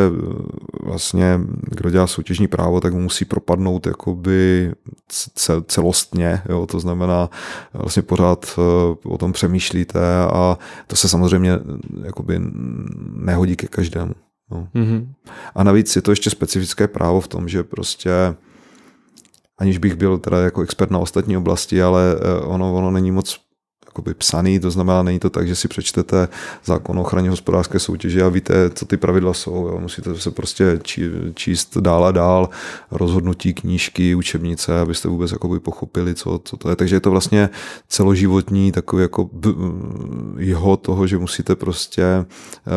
vlastně 0.82 1.40
kdo 1.62 1.90
dělá 1.90 2.06
soutěžní 2.06 2.48
právo, 2.48 2.80
tak 2.80 2.94
musí 2.94 3.24
propadnout 3.24 3.86
jakoby 3.86 4.72
celostně, 5.66 6.42
jo, 6.48 6.66
to 6.66 6.80
znamená 6.80 7.30
vlastně 7.72 8.02
pořád 8.02 8.58
eh, 8.58 9.08
o 9.08 9.18
tom 9.18 9.32
přemýšlíte 9.32 10.00
a 10.32 10.58
to 10.86 10.96
se 10.96 11.08
samozřejmě 11.08 11.58
jakoby 12.04 12.40
nehodí 13.12 13.56
ke 13.56 13.66
každému. 13.66 14.14
No. 14.50 14.68
Mm-hmm. 14.74 15.06
A 15.54 15.64
navíc 15.64 15.96
je 15.96 16.02
to 16.02 16.12
ještě 16.12 16.30
specifické 16.30 16.88
právo 16.88 17.20
v 17.20 17.28
tom, 17.28 17.48
že 17.48 17.62
prostě 17.62 18.10
aniž 19.58 19.78
bych 19.78 19.94
byl 19.94 20.18
teda 20.18 20.38
jako 20.38 20.62
expert 20.62 20.90
na 20.90 20.98
ostatní 20.98 21.36
oblasti, 21.36 21.82
ale 21.82 22.16
eh, 22.16 22.40
ono, 22.40 22.74
ono 22.74 22.90
není 22.90 23.10
moc 23.10 23.40
jakoby 23.94 24.14
psaný, 24.14 24.60
to 24.60 24.70
znamená, 24.70 25.02
není 25.02 25.18
to 25.18 25.30
tak, 25.30 25.48
že 25.48 25.56
si 25.56 25.68
přečtete 25.68 26.28
zákon 26.64 26.98
o 26.98 27.00
ochraně 27.00 27.30
hospodářské 27.30 27.78
soutěže 27.78 28.22
a 28.22 28.28
víte, 28.28 28.70
co 28.70 28.86
ty 28.86 28.96
pravidla 28.96 29.34
jsou. 29.34 29.66
Jo. 29.66 29.78
Musíte 29.80 30.14
se 30.14 30.30
prostě 30.30 30.80
čí, 30.82 31.02
číst 31.34 31.78
dál 31.78 32.04
a 32.04 32.12
dál 32.12 32.48
rozhodnutí, 32.90 33.54
knížky, 33.54 34.14
učebnice, 34.14 34.80
abyste 34.80 35.08
vůbec 35.08 35.32
jakoby 35.32 35.60
pochopili, 35.60 36.14
co, 36.14 36.40
co 36.44 36.56
to 36.56 36.70
je. 36.70 36.76
Takže 36.76 36.96
je 36.96 37.00
to 37.00 37.10
vlastně 37.10 37.50
celoživotní 37.88 38.72
takový 38.72 39.02
jako 39.02 39.30
jeho 40.38 40.76
toho, 40.76 41.06
že 41.06 41.18
musíte 41.18 41.54
prostě 41.54 42.02
eh, 42.02 42.26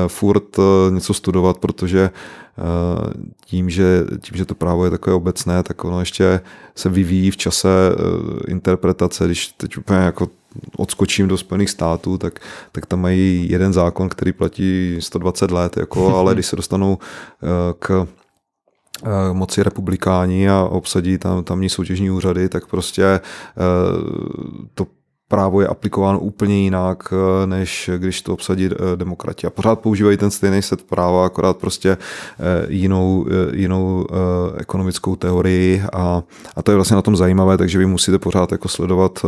furt 0.07 0.59
eh, 0.59 0.91
něco 0.91 1.13
studovat, 1.13 1.57
protože 1.57 2.09
Eh, 2.57 3.13
tím 3.45 3.69
že, 3.69 4.05
tím, 4.21 4.37
že 4.37 4.45
to 4.45 4.55
právo 4.55 4.85
je 4.85 4.91
takové 4.91 5.15
obecné, 5.15 5.63
tak 5.63 5.85
ono 5.85 5.99
ještě 5.99 6.41
se 6.75 6.89
vyvíjí 6.89 7.31
v 7.31 7.37
čase 7.37 7.69
interpretace, 8.47 9.25
když 9.25 9.47
teď 9.47 9.77
úplně 9.77 9.99
jako 9.99 10.29
odskočím 10.77 11.27
do 11.27 11.37
Spojených 11.37 11.69
států, 11.69 12.17
tak, 12.17 12.39
tak 12.71 12.85
tam 12.85 13.01
mají 13.01 13.51
jeden 13.51 13.73
zákon, 13.73 14.09
který 14.09 14.33
platí 14.33 14.97
120 14.99 15.51
let, 15.51 15.77
jako, 15.77 16.15
ale 16.17 16.33
když 16.33 16.45
se 16.45 16.55
dostanou 16.55 16.97
eh, 17.43 17.73
k 17.79 18.07
moci 19.33 19.63
republikáni 19.63 20.49
a 20.49 20.63
obsadí 20.63 21.17
tam 21.17 21.43
tamní 21.43 21.69
soutěžní 21.69 22.11
úřady, 22.11 22.49
tak 22.49 22.67
prostě 22.67 23.19
to 24.73 24.85
právo 25.27 25.61
je 25.61 25.67
aplikováno 25.67 26.19
úplně 26.19 26.63
jinak, 26.63 27.13
eh, 27.13 27.47
než 27.47 27.89
když 27.97 28.21
to 28.21 28.33
obsadí 28.33 28.65
eh, 28.65 28.95
demokrati. 28.95 29.47
A 29.47 29.49
pořád 29.49 29.79
používají 29.79 30.17
ten 30.17 30.31
stejný 30.31 30.61
set 30.61 30.83
práva, 30.83 31.25
akorát 31.25 31.57
prostě 31.57 31.89
eh, 31.91 31.97
jinou, 32.69 33.25
jinou 33.53 34.07
ekonomickou 34.57 35.15
teorii 35.15 35.81
a, 35.93 36.23
a 36.55 36.61
to 36.61 36.71
je 36.71 36.75
vlastně 36.75 36.95
na 36.95 37.01
tom 37.01 37.15
zajímavé, 37.15 37.57
takže 37.57 37.77
vy 37.77 37.85
musíte 37.85 38.19
pořád 38.19 38.51
jako 38.51 38.67
sledovat, 38.67 39.25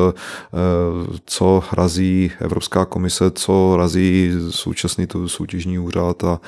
co 1.26 1.64
razí 1.74 2.32
Evropská 2.40 2.86
komise, 2.86 3.32
co 3.32 3.78
razí 3.78 4.32
současný 4.50 5.08
tu 5.08 5.28
soutěžní 5.28 5.80
úřad 5.80 6.24
a, 6.24 6.40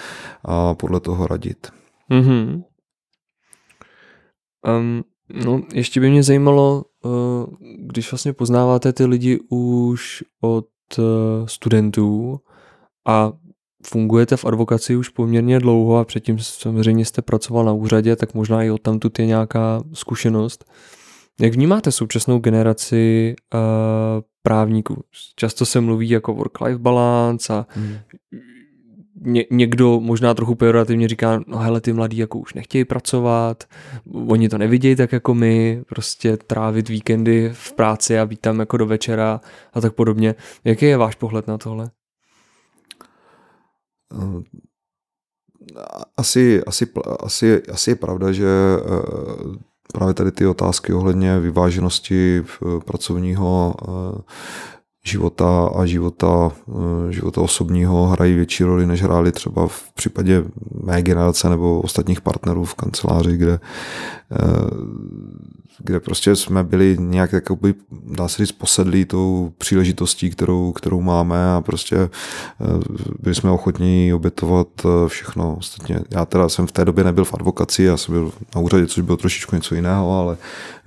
a 0.45 0.73
podle 0.73 0.99
toho 0.99 1.28
radit. 1.28 1.68
Mm-hmm. 2.11 2.64
Um, 4.68 5.03
no, 5.45 5.61
ještě 5.73 5.99
by 5.99 6.10
mě 6.10 6.23
zajímalo, 6.23 6.84
když 7.78 8.11
vlastně 8.11 8.34
poznáváte 8.34 8.94
ty 8.94 9.06
lidi 9.06 9.40
už 9.49 10.23
od 10.41 10.68
eh, 10.99 11.02
studentů 11.45 12.40
a 13.07 13.32
fungujete 13.86 14.38
v 14.38 14.45
advokaci 14.45 14.95
už 14.95 15.10
poměrně 15.10 15.60
dlouho 15.60 15.98
a 15.98 16.06
předtím 16.06 16.40
samozřejmě 16.40 17.06
jste 17.06 17.22
pracoval 17.22 17.65
na 17.65 17.73
úřadě, 17.73 18.15
tak 18.15 18.34
možná 18.34 18.64
i 18.64 18.69
od 18.69 18.82
tamtud 18.82 19.19
je 19.19 19.26
nějaká 19.26 19.84
zkušenost. 19.94 20.65
Jak 21.41 21.53
vnímáte 21.53 21.91
současnou 21.91 22.40
generaci 22.40 23.36
uh, 23.53 23.60
právníků? 24.44 25.03
Často 25.36 25.65
se 25.65 25.82
mluví 25.82 26.10
jako 26.10 26.34
work-life 26.34 26.78
balance 26.78 27.53
a 27.53 27.65
hmm 27.69 27.98
ně, 29.22 29.45
někdo 29.52 29.99
možná 29.99 30.34
trochu 30.34 30.56
pejorativně 30.56 31.07
říká, 31.07 31.41
no 31.48 31.57
hele, 31.57 31.81
ty 31.81 31.93
mladí 31.93 32.18
jako 32.18 32.39
už 32.39 32.53
nechtějí 32.53 32.85
pracovat, 32.85 33.64
oni 34.27 34.49
to 34.49 34.57
nevidějí 34.57 34.95
tak 34.95 35.11
jako 35.11 35.34
my, 35.34 35.84
prostě 35.88 36.38
trávit 36.38 36.89
víkendy 36.89 37.49
v 37.53 37.73
práci 37.73 38.19
a 38.19 38.26
být 38.26 38.39
tam 38.39 38.60
jako 38.60 38.77
do 38.77 38.85
večera 38.85 39.41
a 39.73 39.81
tak 39.81 39.93
podobně. 39.93 40.35
Jaký 40.64 40.85
je 40.85 40.98
váš 40.98 41.15
pohled 41.15 41.48
na 41.48 41.57
tohle? 41.57 41.91
Eh, 44.14 44.43
asi, 46.18 46.64
asi, 46.64 46.88
asi, 47.19 47.61
asi 47.64 47.91
je 47.91 47.95
pravda, 47.95 48.31
že 48.31 48.48
eh, 48.48 49.57
právě 49.93 50.14
tady 50.14 50.31
ty 50.31 50.48
otázky 50.48 50.93
ohledně 50.93 51.39
vyváženosti 51.39 52.43
pracovního 52.85 53.76
eh, 53.81 54.22
života 55.03 55.69
a 55.76 55.86
života, 55.86 56.52
eh, 56.69 57.11
života 57.14 57.41
osobního 57.41 58.07
hrají 58.07 58.34
větší 58.34 58.64
roli, 58.64 58.86
než 58.86 59.02
hráli 59.02 59.32
třeba 59.32 59.68
v 59.68 59.91
případě 59.94 60.44
mé 60.84 61.02
generace 61.02 61.49
nebo 61.49 61.82
ostatních 61.82 62.22
partnerů 62.22 62.65
v 62.65 62.76
kanceláři, 62.76 63.38
kde 63.38 63.60
kde 65.84 65.99
prostě 65.99 66.36
jsme 66.36 66.64
byli 66.64 66.98
nějak, 66.99 67.34
jakoby, 67.34 67.74
dá 67.91 68.28
se 68.28 68.45
říct, 68.45 68.52
posedlí 68.52 69.06
tou 69.06 69.53
příležitostí, 69.58 70.30
kterou, 70.30 70.72
kterou 70.72 71.02
máme 71.02 71.53
a 71.53 71.62
prostě 71.62 71.95
eh, 71.95 72.10
byli 73.20 73.36
jsme 73.36 73.52
ochotní 73.52 74.14
obětovat 74.14 74.68
eh, 74.86 75.10
všechno. 75.10 75.56
Ostatně 75.60 75.99
já 76.12 76.26
teda 76.26 76.49
jsem 76.49 76.68
v 76.68 76.72
té 76.72 76.86
době 76.86 77.03
nebyl 77.03 77.26
v 77.26 77.34
advokaci, 77.34 77.84
já 77.84 77.98
jsem 77.98 78.14
byl 78.14 78.32
na 78.56 78.62
úřadě, 78.62 78.88
což 78.88 79.03
bylo 79.03 79.18
trošičku 79.18 79.56
něco 79.56 79.76
jiného, 79.76 80.20
ale 80.20 80.38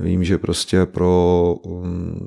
vím, 0.01 0.25
že 0.25 0.39
prostě 0.39 0.87
pro 0.87 1.55
um, 1.63 2.21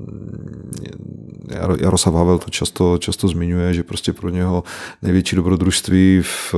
Jaroslav 1.79 2.15
Havel 2.15 2.39
to 2.39 2.49
často, 2.49 2.97
často 2.97 3.27
zmiňuje, 3.27 3.73
že 3.73 3.83
prostě 3.83 4.13
pro 4.13 4.29
něho 4.29 4.63
největší 5.01 5.35
dobrodružství 5.35 6.21
v 6.21 6.55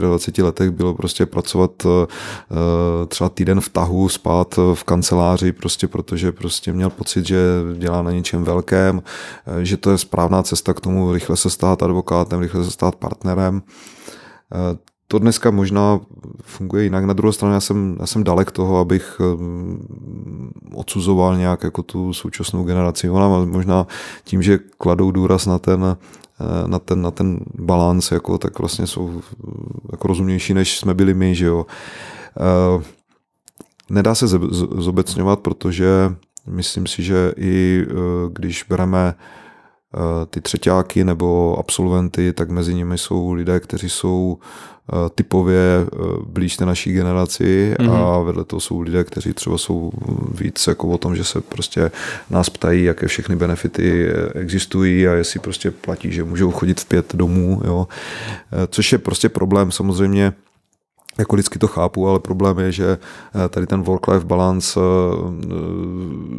23 0.00 0.42
letech 0.42 0.70
bylo 0.70 0.94
prostě 0.94 1.26
pracovat 1.26 1.70
eh, 1.86 2.06
třeba 3.20 3.28
týden 3.28 3.60
v 3.60 3.68
tahu, 3.68 4.08
spát 4.08 4.58
v 4.74 4.84
kanceláři, 4.84 5.52
prostě 5.52 5.88
protože 5.88 6.32
prostě 6.32 6.72
měl 6.72 6.90
pocit, 6.90 7.26
že 7.26 7.36
dělá 7.78 8.02
na 8.02 8.10
něčem 8.10 8.44
velkém, 8.44 9.02
eh, 9.46 9.64
že 9.64 9.76
to 9.76 9.90
je 9.90 9.98
správná 9.98 10.42
cesta 10.42 10.74
k 10.74 10.80
tomu 10.80 11.12
rychle 11.12 11.36
se 11.36 11.50
stát 11.50 11.82
advokátem, 11.82 12.40
rychle 12.40 12.64
se 12.64 12.70
stát 12.70 12.96
partnerem. 12.96 13.62
Eh, 14.52 14.78
to 15.08 15.18
dneska 15.18 15.50
možná 15.50 16.00
funguje 16.42 16.84
jinak. 16.84 17.04
Na 17.04 17.12
druhou 17.12 17.32
stranu 17.32 17.54
já 17.54 17.60
jsem, 17.60 17.96
já 18.00 18.06
jsem 18.06 18.24
dalek 18.24 18.50
toho, 18.50 18.78
abych 18.78 19.20
eh, 19.20 19.24
odsuzoval 20.74 21.36
nějak 21.36 21.64
jako 21.64 21.82
tu 21.82 22.12
současnou 22.12 22.64
generaci. 22.64 23.10
Ona 23.10 23.44
možná 23.44 23.86
tím, 24.24 24.42
že 24.42 24.58
kladou 24.78 25.10
důraz 25.10 25.46
na 25.46 25.58
ten, 25.58 25.96
na 26.66 26.78
ten, 26.78 27.02
na 27.02 27.10
ten 27.10 27.40
balans, 27.54 28.12
jako, 28.12 28.38
tak 28.38 28.58
vlastně 28.58 28.86
jsou 28.86 29.20
jako 29.92 30.08
rozumnější, 30.08 30.54
než 30.54 30.78
jsme 30.78 30.94
byli 30.94 31.14
my, 31.14 31.34
že 31.34 31.46
jo. 31.46 31.66
Nedá 33.90 34.14
se 34.14 34.28
zobecňovat, 34.78 35.40
protože 35.40 35.86
myslím 36.46 36.86
si, 36.86 37.02
že 37.02 37.32
i 37.36 37.86
e, 37.88 37.94
když 38.32 38.64
bereme 38.68 39.14
e, 39.14 40.26
ty 40.26 40.40
třetíáky 40.40 41.04
nebo 41.04 41.56
absolventy, 41.58 42.32
tak 42.32 42.50
mezi 42.50 42.74
nimi 42.74 42.98
jsou 42.98 43.32
lidé, 43.32 43.60
kteří 43.60 43.88
jsou 43.88 44.38
e, 44.38 45.10
typově 45.10 45.86
blíž 46.26 46.56
té 46.56 46.66
naší 46.66 46.92
generaci 46.92 47.74
mm-hmm. 47.78 47.92
a 47.92 48.16
mhm. 48.16 48.26
vedle 48.26 48.44
toho 48.44 48.60
jsou 48.60 48.80
lidé, 48.80 49.04
kteří 49.04 49.32
třeba 49.32 49.58
jsou 49.58 49.92
víc 50.40 50.66
jako 50.66 50.88
o 50.88 50.98
tom, 50.98 51.16
že 51.16 51.24
se 51.24 51.40
prostě 51.40 51.90
nás 52.30 52.50
ptají, 52.50 52.84
jaké 52.84 53.06
všechny 53.06 53.36
benefity 53.36 54.08
existují 54.34 55.08
a 55.08 55.12
jestli 55.12 55.40
prostě 55.40 55.70
platí, 55.70 56.12
že 56.12 56.24
můžou 56.24 56.50
chodit 56.50 56.80
v 56.80 56.84
pět 56.84 57.14
domů, 57.14 57.62
jo. 57.64 57.88
což 58.68 58.92
je 58.92 58.98
prostě 58.98 59.28
problém 59.28 59.72
samozřejmě 59.72 60.32
jako 61.18 61.36
lidsky 61.36 61.58
to 61.58 61.68
chápu, 61.68 62.08
ale 62.08 62.20
problém 62.20 62.58
je, 62.58 62.72
že 62.72 62.98
eh, 63.44 63.48
tady 63.48 63.66
ten 63.66 63.82
work-life 63.82 64.26
balance 64.26 64.80
eh, 64.80 65.56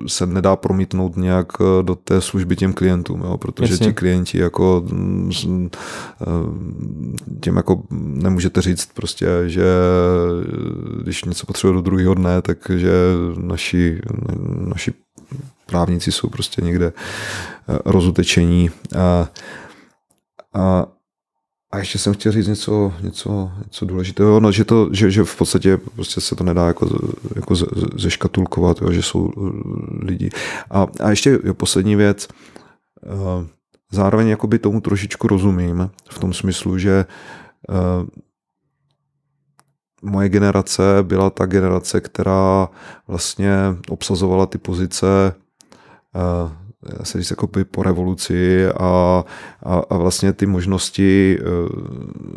se 0.07 0.26
nedá 0.26 0.56
promítnout 0.56 1.18
nějak 1.18 1.48
eh, 1.61 1.84
do 1.84 1.95
té 1.95 2.22
služby 2.22 2.56
těm 2.56 2.73
klientům, 2.73 3.22
jo, 3.22 3.38
protože 3.38 3.73
Jasně. 3.73 3.88
ti 3.88 3.93
klienti 3.93 4.38
jako 4.38 4.84
mm, 4.91 5.31
těm 7.41 7.56
jako 7.56 7.84
nemůžete 7.91 8.61
říct 8.61 8.89
prostě, 8.93 9.27
že 9.45 9.64
když 11.03 11.23
něco 11.23 11.45
potřebuje 11.45 11.73
do 11.73 11.81
druhého 11.81 12.14
dne, 12.14 12.41
takže 12.41 12.91
naši, 13.38 14.02
naši 14.57 14.93
právníci 15.65 16.11
jsou 16.11 16.30
prostě 16.30 16.61
někde 16.61 16.93
rozutečení. 17.85 18.69
A, 18.98 19.30
a 20.53 20.85
a 21.72 21.77
ještě 21.77 21.99
jsem 21.99 22.14
chtěl 22.14 22.31
říct 22.31 22.48
něco, 22.48 22.93
něco, 23.02 23.52
něco 23.64 23.85
důležitého, 23.85 24.39
no, 24.39 24.52
že, 24.52 24.65
to, 24.65 24.89
že, 24.91 25.11
že 25.11 25.23
v 25.23 25.35
podstatě 25.35 25.77
prostě 25.77 26.22
se 26.22 26.35
to 26.35 26.43
nedá 26.43 26.68
jako, 26.68 26.89
jako 27.35 27.56
zeškatulkovat, 27.95 28.81
jo, 28.81 28.91
že 28.91 29.02
jsou 29.02 29.31
lidi. 29.99 30.30
A, 30.69 30.88
a 31.03 31.10
ještě 31.10 31.39
jo, 31.43 31.53
poslední 31.53 31.95
věc, 31.95 32.27
eh, 33.03 33.48
zároveň 33.91 34.27
jakoby 34.27 34.60
tomu 34.60 34.81
trošičku 34.81 35.27
rozumím, 35.27 35.89
v 36.11 36.19
tom 36.19 36.34
smyslu, 36.34 36.77
že 36.77 37.06
eh, 37.69 37.76
moje 40.02 40.30
generace 40.30 40.84
byla 41.02 41.30
ta 41.30 41.45
generace, 41.45 42.02
která 42.02 42.69
vlastně 43.07 43.53
obsazovala 43.89 44.45
ty 44.45 44.57
pozice 44.57 45.07
eh, 46.90 47.06
se 47.06 47.20
říct, 47.20 47.30
jako 47.30 47.48
po 47.48 47.84
revoluci 47.84 48.68
a, 48.68 49.24
a, 49.64 49.76
a 49.90 49.98
vlastně 49.98 50.34
ty 50.34 50.45
možnosti, 50.45 51.40
eh, 51.40 51.44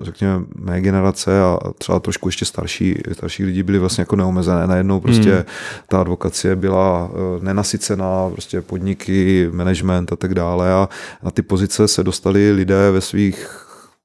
řekněme, 0.02 0.44
mé 0.56 0.80
generace 0.80 1.42
a 1.42 1.58
třeba 1.78 2.00
trošku 2.00 2.28
ještě 2.28 2.44
starší, 2.44 2.98
starší 3.12 3.44
lidi 3.44 3.62
byly 3.62 3.78
vlastně 3.78 4.02
jako 4.02 4.16
neomezené. 4.16 4.66
Najednou 4.66 5.00
prostě 5.00 5.34
hmm. 5.34 5.44
ta 5.88 6.00
advokacie 6.00 6.56
byla 6.56 7.10
eh, 7.10 7.44
nenasycená, 7.44 8.30
prostě 8.30 8.60
podniky, 8.60 9.50
management 9.52 10.12
a 10.12 10.16
tak 10.16 10.34
dále 10.34 10.72
a 10.72 10.88
na 11.22 11.30
ty 11.30 11.42
pozice 11.42 11.88
se 11.88 12.04
dostali 12.04 12.52
lidé 12.52 12.90
ve 12.90 13.00
svých 13.00 13.60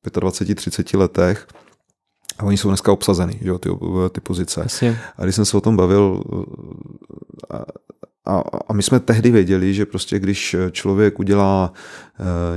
25-30 0.06 0.99
letech, 0.99 1.48
a 2.40 2.44
oni 2.44 2.57
jsou 2.57 2.68
dneska 2.68 2.91
obsazený, 2.91 3.40
že 3.41 3.49
jo, 3.49 3.57
ty, 3.57 3.70
ty 4.11 4.22
pozice. 4.22 4.61
Jasně. 4.64 4.99
A 5.18 5.24
když 5.24 5.36
jsem 5.36 5.45
se 5.45 5.57
o 5.57 5.61
tom 5.61 5.78
bavil 5.78 6.24
a, 7.49 7.66
a 8.68 8.74
my 8.74 8.84
jsme 8.84 9.00
tehdy 9.00 9.32
věděli, 9.32 9.74
že 9.74 9.86
prostě 9.86 10.20
když 10.20 10.56
člověk 10.72 11.20
udělá 11.20 11.74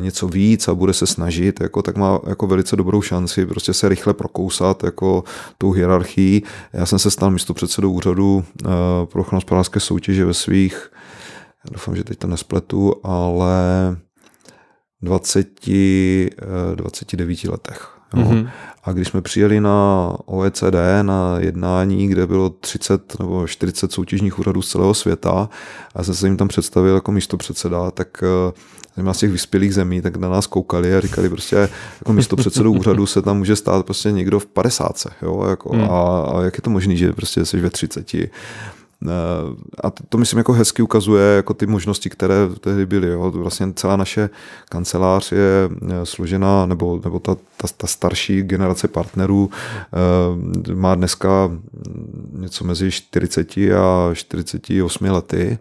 něco 0.00 0.28
víc 0.28 0.68
a 0.68 0.74
bude 0.74 0.92
se 0.92 1.06
snažit, 1.06 1.60
jako, 1.60 1.82
tak 1.82 1.96
má 1.96 2.20
jako 2.26 2.46
velice 2.46 2.76
dobrou 2.76 3.02
šanci 3.02 3.46
prostě 3.46 3.74
se 3.74 3.88
rychle 3.88 4.14
prokousat 4.14 4.84
jako 4.84 5.24
tou 5.58 5.70
hierarchií. 5.70 6.42
Já 6.72 6.86
jsem 6.86 6.98
se 6.98 7.10
stal 7.10 7.30
místo 7.30 7.54
předsedou 7.54 7.92
úřadu 7.92 8.44
pro 9.04 9.20
ochranu 9.20 9.40
soutěže 9.78 10.24
ve 10.24 10.34
svých, 10.34 10.90
doufám, 11.70 11.96
že 11.96 12.04
teď 12.04 12.18
to 12.18 12.26
nespletu, 12.26 12.94
ale 13.02 13.56
20, 15.02 15.60
29 16.74 17.44
letech. 17.44 17.88
Jo. 18.16 18.22
Mm-hmm. 18.22 18.50
A 18.84 18.92
když 18.92 19.08
jsme 19.08 19.22
přijeli 19.22 19.60
na 19.60 20.12
OECD, 20.26 20.74
na 21.02 21.38
jednání, 21.38 22.08
kde 22.08 22.26
bylo 22.26 22.50
30 22.50 23.18
nebo 23.18 23.46
40 23.46 23.92
soutěžních 23.92 24.38
úřadů 24.38 24.62
z 24.62 24.70
celého 24.70 24.94
světa, 24.94 25.48
a 25.94 26.04
jsem 26.04 26.14
se 26.14 26.26
jim 26.26 26.36
tam 26.36 26.48
představil 26.48 26.94
jako 26.94 27.12
místo 27.12 27.36
předseda, 27.36 27.90
tak 27.90 28.24
z 29.12 29.18
těch 29.18 29.30
vyspělých 29.30 29.74
zemí, 29.74 30.02
tak 30.02 30.16
na 30.16 30.28
nás 30.28 30.46
koukali 30.46 30.94
a 30.94 31.00
říkali 31.00 31.28
prostě, 31.28 31.68
jako 32.00 32.12
místo 32.12 32.36
předsedou 32.36 32.72
úřadu 32.78 33.06
se 33.06 33.22
tam 33.22 33.38
může 33.38 33.56
stát 33.56 33.84
prostě 33.84 34.12
někdo 34.12 34.38
v 34.38 34.46
50. 34.46 35.06
Jo, 35.22 35.46
jako, 35.50 35.74
mm. 35.74 35.82
a, 35.82 36.22
a, 36.22 36.42
jak 36.42 36.58
je 36.58 36.62
to 36.62 36.70
možné, 36.70 36.96
že 36.96 37.12
prostě 37.12 37.44
jsi 37.44 37.60
ve 37.60 37.70
30. 37.70 38.12
Eh, 39.06 39.54
a 39.84 39.90
to 40.08 40.18
myslím 40.18 40.38
jako 40.38 40.52
hezky 40.52 40.82
ukazuje 40.82 41.36
jako 41.36 41.54
ty 41.54 41.66
možnosti, 41.66 42.10
které 42.10 42.34
tehdy 42.60 42.86
byly. 42.86 43.08
Jo. 43.08 43.30
Vlastně 43.30 43.72
celá 43.74 43.96
naše 43.96 44.30
kancelář 44.68 45.32
je 45.32 45.70
eh, 45.88 46.06
složena, 46.06 46.66
nebo, 46.66 47.00
nebo 47.04 47.18
ta, 47.18 47.34
ta, 47.34 47.68
ta 47.76 47.86
starší 47.86 48.42
generace 48.42 48.88
partnerů 48.88 49.50
eh, 50.70 50.74
má 50.74 50.94
dneska 50.94 51.50
něco 52.32 52.64
mezi 52.64 52.90
40 52.90 53.56
a 53.56 54.10
48 54.14 55.04
lety. 55.04 55.58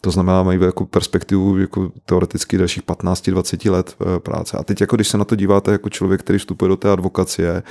To 0.00 0.10
znamená, 0.10 0.42
mají 0.42 0.60
jako 0.62 0.86
perspektivu 0.86 1.58
jako 1.58 1.92
teoreticky 2.06 2.58
dalších 2.58 2.82
15-20 2.82 3.70
let 3.70 3.96
práce. 4.18 4.56
A 4.56 4.62
teď, 4.62 4.80
jako 4.80 4.96
když 4.96 5.08
se 5.08 5.18
na 5.18 5.24
to 5.24 5.36
díváte 5.36 5.72
jako 5.72 5.88
člověk, 5.88 6.20
který 6.20 6.38
vstupuje 6.38 6.68
do 6.68 6.76
té 6.76 6.92
advokacie, 6.92 7.62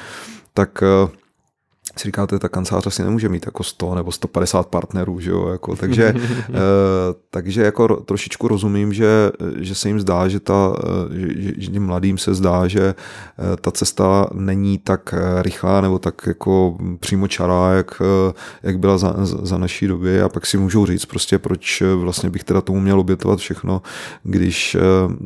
tak 0.53 0.83
si 2.01 2.07
říkáte, 2.07 2.39
ta 2.39 2.49
kancelář 2.49 2.87
asi 2.87 3.03
nemůže 3.03 3.29
mít 3.29 3.45
jako 3.45 3.63
100 3.63 3.95
nebo 3.95 4.11
150 4.11 4.67
partnerů, 4.67 5.19
že 5.19 5.31
jo, 5.31 5.47
jako, 5.47 5.75
takže, 5.75 6.13
eh, 6.49 6.53
takže 7.29 7.61
jako 7.63 7.95
trošičku 7.95 8.47
rozumím, 8.47 8.93
že, 8.93 9.31
že 9.59 9.75
se 9.75 9.87
jim 9.89 9.99
zdá, 9.99 10.27
že, 10.27 10.39
ta, 10.39 10.75
eh, 10.83 11.41
že, 11.41 11.53
že 11.57 11.79
mladým 11.79 12.17
se 12.17 12.33
zdá, 12.33 12.67
že 12.67 12.81
eh, 12.81 13.57
ta 13.61 13.71
cesta 13.71 14.27
není 14.33 14.77
tak 14.77 15.13
rychlá 15.41 15.81
nebo 15.81 15.99
tak 15.99 16.21
jako 16.27 16.77
přímo 16.99 17.27
čará, 17.27 17.73
jak, 17.73 18.01
jak 18.63 18.79
byla 18.79 18.97
za, 18.97 19.15
za 19.25 19.57
naší 19.57 19.87
doby. 19.87 20.21
A 20.21 20.29
pak 20.29 20.45
si 20.45 20.57
můžou 20.57 20.85
říct 20.85 21.05
prostě, 21.05 21.39
proč 21.39 21.83
vlastně 21.95 22.29
bych 22.29 22.43
teda 22.43 22.61
tomu 22.61 22.79
měl 22.79 22.99
obětovat 22.99 23.39
všechno, 23.39 23.81
když, 24.23 24.77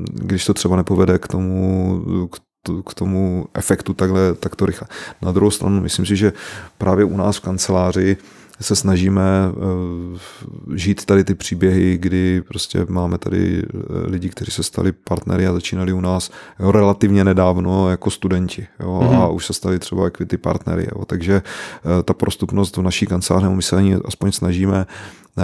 když 0.08 0.46
to 0.46 0.54
třeba 0.54 0.76
nepovede 0.76 1.20
k 1.20 1.28
tomu, 1.28 2.02
k 2.32 2.45
k 2.86 2.94
tomu 2.94 3.46
efektu 3.54 3.94
takhle, 3.94 4.34
takto 4.34 4.66
rychle. 4.66 4.88
Na 5.22 5.32
druhou 5.32 5.52
stranu 5.52 5.82
myslím 5.82 6.06
si, 6.06 6.16
že 6.16 6.34
právě 6.78 7.06
u 7.06 7.18
nás 7.18 7.38
v 7.38 7.42
kanceláři 7.42 8.18
se 8.62 8.76
snažíme 8.76 9.22
eh, 9.50 10.78
žít 10.78 11.06
tady 11.06 11.24
ty 11.24 11.36
příběhy, 11.36 11.98
kdy 11.98 12.42
prostě 12.42 12.86
máme 12.90 13.18
tady 13.18 13.64
eh, 13.64 13.78
lidi, 14.06 14.30
kteří 14.30 14.52
se 14.52 14.64
stali 14.64 14.92
partnery 14.92 15.48
a 15.48 15.54
začínali 15.54 15.94
u 15.94 16.02
nás 16.02 16.32
jo, 16.60 16.72
relativně 16.72 17.24
nedávno 17.24 17.90
jako 17.90 18.10
studenti 18.10 18.68
jo, 18.80 19.00
mm-hmm. 19.04 19.22
a 19.22 19.28
už 19.28 19.46
se 19.46 19.54
stali 19.54 19.80
třeba 19.80 20.06
equity 20.06 20.38
partnery. 20.38 20.88
Jo, 20.96 21.06
takže 21.06 21.36
eh, 21.42 22.04
ta 22.04 22.14
prostupnost 22.14 22.78
v 22.78 22.82
naší 22.82 23.06
kanceláři, 23.06 23.48
my 23.50 23.62
se 23.62 23.76
ani 23.76 23.96
aspoň 24.06 24.32
snažíme, 24.32 24.86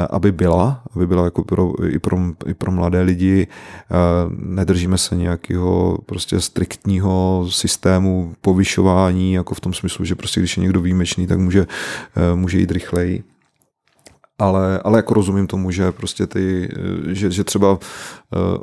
aby 0.10 0.32
byla, 0.32 0.82
aby 0.96 1.08
byla 1.08 1.26
jako 1.26 1.44
pro, 1.44 1.86
i, 1.86 2.00
pro, 2.00 2.18
i 2.46 2.54
pro 2.54 2.72
mladé 2.72 3.02
lidi. 3.02 3.48
Nedržíme 4.30 4.98
se 4.98 5.16
nějakého 5.16 5.98
prostě 6.06 6.40
striktního 6.40 7.48
systému 7.50 8.34
povyšování, 8.42 9.34
jako 9.34 9.56
v 9.56 9.60
tom 9.60 9.74
smyslu, 9.74 10.06
že 10.06 10.16
prostě 10.16 10.40
když 10.40 10.58
je 10.58 10.62
někdo 10.64 10.82
výjimečný, 10.82 11.28
tak 11.28 11.40
může, 11.40 11.68
může 12.36 12.60
jít 12.60 12.72
rychleji 13.02 13.24
ale, 14.40 14.80
ale 14.84 15.00
jako 15.00 15.14
rozumím 15.14 15.48
tomu, 15.48 15.72
že 15.72 15.92
prostě 15.92 16.28
ty, 16.28 16.70
že, 17.08 17.32
že 17.32 17.44
třeba 17.44 17.80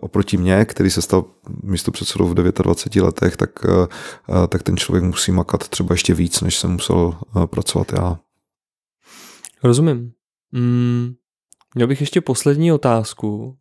oproti 0.00 0.36
mně, 0.36 0.64
který 0.64 0.90
se 0.90 1.02
stal 1.02 1.24
místo 1.62 1.90
předsedou 1.90 2.26
v 2.28 2.34
29 2.34 3.06
letech, 3.06 3.36
tak, 3.36 3.50
tak 4.48 4.62
ten 4.62 4.76
člověk 4.76 5.04
musí 5.04 5.32
makat 5.32 5.68
třeba 5.68 5.94
ještě 5.94 6.14
víc, 6.14 6.40
než 6.40 6.56
jsem 6.56 6.70
musel 6.70 7.14
pracovat 7.46 7.92
já. 7.92 8.18
Rozumím. 9.62 10.12
Mm, 10.52 11.14
měl 11.74 11.88
bych 11.88 12.00
ještě 12.00 12.20
poslední 12.20 12.72
otázku, 12.72 13.56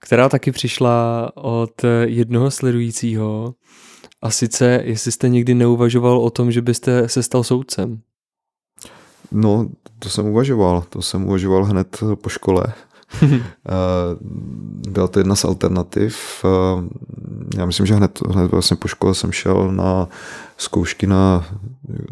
která 0.00 0.28
taky 0.28 0.52
přišla 0.52 1.30
od 1.34 1.84
jednoho 2.04 2.50
sledujícího. 2.50 3.54
A 4.22 4.30
sice, 4.30 4.82
jestli 4.84 5.12
jste 5.12 5.28
někdy 5.28 5.54
neuvažoval 5.54 6.18
o 6.18 6.30
tom, 6.30 6.52
že 6.52 6.62
byste 6.62 7.08
se 7.08 7.22
stal 7.22 7.44
soudcem. 7.44 8.00
No, 9.32 9.68
to 9.98 10.08
jsem 10.08 10.26
uvažoval. 10.26 10.84
To 10.88 11.02
jsem 11.02 11.24
uvažoval 11.24 11.64
hned 11.64 12.00
po 12.14 12.28
škole. 12.28 12.64
Eh, 13.68 14.16
byla 14.90 15.08
to 15.08 15.20
jedna 15.20 15.34
z 15.36 15.44
alternativ. 15.44 16.44
Eh, 16.44 17.58
já 17.58 17.66
myslím, 17.66 17.86
že 17.86 17.94
hned, 17.94 18.20
hned 18.30 18.50
vlastně 18.50 18.76
po 18.76 18.88
škole 18.88 19.14
jsem 19.14 19.32
šel 19.32 19.72
na 19.72 20.08
zkoušky 20.56 21.06
na, 21.06 21.46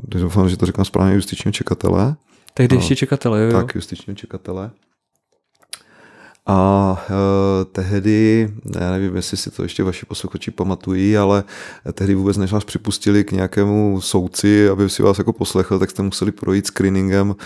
doufám, 0.08 0.48
že 0.48 0.56
to 0.56 0.66
říkám 0.66 0.84
správně, 0.84 1.14
justičního 1.14 1.52
čekatele. 1.52 2.16
Tehdy 2.54 2.76
ještě 2.76 2.96
čekatele, 2.96 3.44
jo? 3.44 3.52
Tak, 3.52 3.74
justičního 3.74 4.14
čekatele. 4.14 4.70
A 6.46 6.92
uh, 7.10 7.64
tehdy, 7.72 8.48
já 8.80 8.90
nevím, 8.90 9.16
jestli 9.16 9.36
si 9.36 9.50
to 9.50 9.62
ještě 9.62 9.82
vaši 9.82 10.06
posluchači 10.06 10.50
pamatují, 10.50 11.16
ale 11.16 11.44
tehdy 11.92 12.14
vůbec 12.14 12.36
než 12.36 12.52
vás 12.52 12.64
připustili 12.64 13.24
k 13.24 13.32
nějakému 13.32 14.00
soudci, 14.00 14.68
aby 14.68 14.90
si 14.90 15.02
vás 15.02 15.18
jako 15.18 15.32
poslechl, 15.32 15.78
tak 15.78 15.90
jste 15.90 16.02
museli 16.02 16.32
projít 16.32 16.66
screeningem 16.66 17.30
uh, 17.30 17.36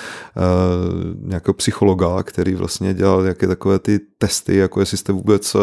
nějakého 1.23 1.55
psychologa, 1.55 2.23
který 2.23 2.55
vlastně 2.55 2.95
dělal 2.95 3.23
nějaké 3.23 3.47
takové 3.47 3.79
ty 3.79 4.01
testy, 4.19 4.57
jako 4.57 4.81
jestli 4.81 4.99
jste 4.99 5.12
vůbec 5.12 5.57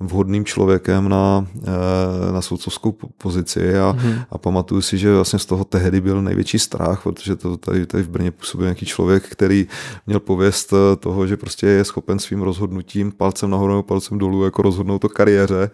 vhodným 0.00 0.44
člověkem 0.44 1.08
na, 1.08 1.46
uh, 1.54 2.32
na 2.32 2.42
soudcovskou 2.42 2.94
pozici 3.18 3.78
a, 3.78 3.92
mm-hmm. 3.92 4.24
a 4.30 4.38
pamatuju 4.38 4.80
si, 4.80 4.98
že 4.98 5.14
vlastně 5.14 5.38
z 5.38 5.46
toho 5.46 5.64
tehdy 5.64 6.00
byl 6.00 6.22
největší 6.22 6.58
strach, 6.58 7.02
protože 7.02 7.36
to 7.36 7.56
tady, 7.56 7.86
tady 7.86 8.02
v 8.02 8.08
Brně 8.08 8.30
působil 8.30 8.66
nějaký 8.66 8.86
člověk, 8.86 9.28
který 9.28 9.66
měl 10.06 10.20
pověst 10.20 10.72
toho, 11.00 11.26
že 11.26 11.36
prostě 11.36 11.66
je 11.66 11.84
schopen 11.84 12.18
svým 12.18 12.42
rozhodnutím 12.42 12.78
rozhodnutím, 12.78 13.12
palcem 13.12 13.50
nahoru 13.50 13.72
nebo 13.72 13.82
palcem 13.82 14.18
dolů, 14.18 14.44
jako 14.44 14.62
rozhodnout 14.62 15.04
o 15.04 15.08
kariéře. 15.08 15.70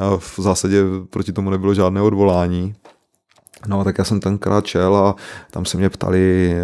A 0.00 0.16
v 0.16 0.38
zásadě 0.38 0.82
proti 1.10 1.32
tomu 1.32 1.50
nebylo 1.50 1.74
žádné 1.74 2.02
odvolání. 2.02 2.74
No, 3.66 3.84
tak 3.84 3.98
já 3.98 4.04
jsem 4.04 4.20
tenkrát 4.20 4.66
čel 4.66 4.96
a 4.96 5.16
tam 5.50 5.64
se 5.64 5.76
mě 5.76 5.90
ptali, 5.90 6.54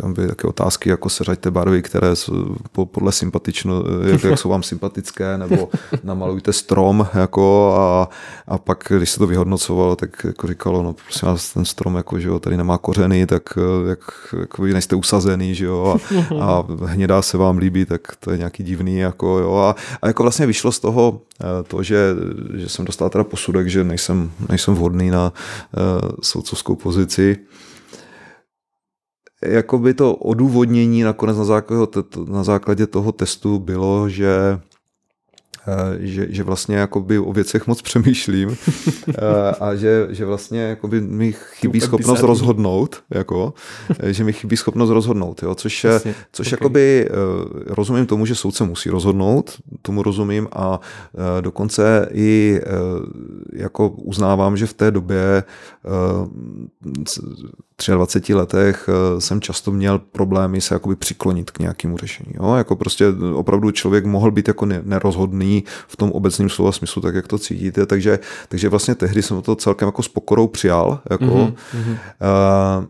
tam 0.00 0.12
byly 0.12 0.28
také 0.28 0.48
otázky, 0.48 0.88
jako 0.88 1.08
seřaďte 1.08 1.50
barvy, 1.50 1.82
které 1.82 2.16
jsou 2.16 2.56
podle 2.84 3.12
sympatično, 3.12 3.84
jak, 4.12 4.24
jak 4.24 4.38
jsou 4.38 4.48
vám 4.48 4.62
sympatické, 4.62 5.38
nebo 5.38 5.68
namalujte 6.04 6.52
strom, 6.52 7.06
jako 7.14 7.74
a, 7.78 8.08
a 8.48 8.58
pak, 8.58 8.92
když 8.96 9.10
se 9.10 9.18
to 9.18 9.26
vyhodnocovalo, 9.26 9.96
tak 9.96 10.24
jako 10.24 10.46
říkalo, 10.46 10.82
no 10.82 10.92
prosím 10.92 11.28
vás, 11.28 11.52
ten 11.52 11.64
strom, 11.64 11.94
jako, 11.94 12.20
že 12.20 12.28
jo, 12.28 12.38
tady 12.38 12.56
nemá 12.56 12.78
kořeny, 12.78 13.26
tak 13.26 13.42
jak, 13.88 14.34
jako 14.40 14.62
vy 14.62 14.72
nejste 14.72 14.96
usazený, 14.96 15.54
že 15.54 15.64
jo, 15.64 15.96
a, 16.40 16.44
a 16.44 16.64
hnědá 16.84 17.22
se 17.22 17.38
vám 17.38 17.58
líbí, 17.58 17.84
tak 17.84 18.00
to 18.20 18.30
je 18.30 18.38
nějaký 18.38 18.64
divný, 18.64 18.98
jako 18.98 19.38
jo, 19.38 19.56
a, 19.56 19.74
a 20.02 20.06
jako 20.06 20.22
vlastně 20.22 20.46
vyšlo 20.46 20.72
z 20.72 20.80
toho 20.80 21.20
eh, 21.40 21.62
to, 21.62 21.82
že, 21.82 22.14
že 22.54 22.68
jsem 22.68 22.84
dostal 22.84 23.10
teda 23.10 23.24
posudek, 23.24 23.68
že 23.68 23.84
nejsem, 23.84 24.30
nejsem 24.48 24.74
vhodný 24.74 25.10
na 25.10 25.32
uh, 25.76 26.10
soudcovskou 26.36 26.76
pozici. 26.76 27.36
Jakoby 29.42 29.94
to 29.94 30.14
odůvodnění 30.14 31.02
nakonec 31.02 31.36
na 31.36 31.44
základě, 31.44 31.86
na 32.28 32.44
základě 32.44 32.86
toho 32.86 33.12
testu 33.12 33.58
bylo, 33.58 34.08
že 34.08 34.60
že, 35.98 36.26
že 36.30 36.42
vlastně 36.42 36.76
jakoby 36.76 37.18
o 37.18 37.32
věcech 37.32 37.66
moc 37.66 37.82
přemýšlím 37.82 38.50
eh, 39.08 39.14
a 39.60 39.74
že, 39.74 40.06
že 40.10 40.24
vlastně 40.24 40.60
jakoby 40.60 41.00
mi 41.00 41.32
chybí 41.32 41.80
schopnost 41.80 42.08
bizarní. 42.08 42.28
rozhodnout, 42.28 43.02
jako, 43.10 43.54
eh, 43.98 44.12
že 44.12 44.24
mi 44.24 44.32
chybí 44.32 44.56
schopnost 44.56 44.90
rozhodnout, 44.90 45.42
jo, 45.42 45.54
což, 45.54 45.84
Jasně, 45.84 46.14
což 46.32 46.46
okay. 46.46 46.56
jakoby 46.56 47.08
rozumím 47.66 48.06
tomu, 48.06 48.26
že 48.26 48.34
soudce 48.34 48.64
musí 48.64 48.90
rozhodnout, 48.90 49.56
tomu 49.82 50.02
rozumím 50.02 50.48
a 50.52 50.80
dokonce 51.40 52.08
i 52.12 52.60
jako 53.52 53.88
uznávám, 53.88 54.56
že 54.56 54.66
v 54.66 54.74
té 54.74 54.90
době 54.90 55.42
23 57.94 58.34
letech 58.34 58.88
jsem 59.18 59.40
často 59.40 59.72
měl 59.72 59.98
problémy 59.98 60.60
se 60.60 60.74
jakoby 60.74 60.96
přiklonit 60.96 61.50
k 61.50 61.58
nějakému 61.58 61.96
řešení. 61.96 62.32
Jo? 62.34 62.54
Jako 62.54 62.76
prostě 62.76 63.04
opravdu 63.34 63.70
člověk 63.70 64.04
mohl 64.04 64.30
být 64.30 64.48
jako 64.48 64.66
nerozhodný 64.66 65.64
v 65.88 65.96
tom 65.96 66.12
obecném 66.12 66.48
slova 66.48 66.72
smyslu, 66.72 67.02
tak 67.02 67.14
jak 67.14 67.28
to 67.28 67.38
cítíte, 67.38 67.86
takže, 67.86 68.18
takže 68.48 68.68
vlastně 68.68 68.94
tehdy 68.94 69.22
jsem 69.22 69.42
to 69.42 69.56
celkem 69.56 69.88
jako 69.88 70.02
s 70.02 70.08
pokorou 70.08 70.46
přijal. 70.46 71.00
Jako, 71.10 71.24
mm-hmm. 71.24 71.98
uh, 72.78 72.84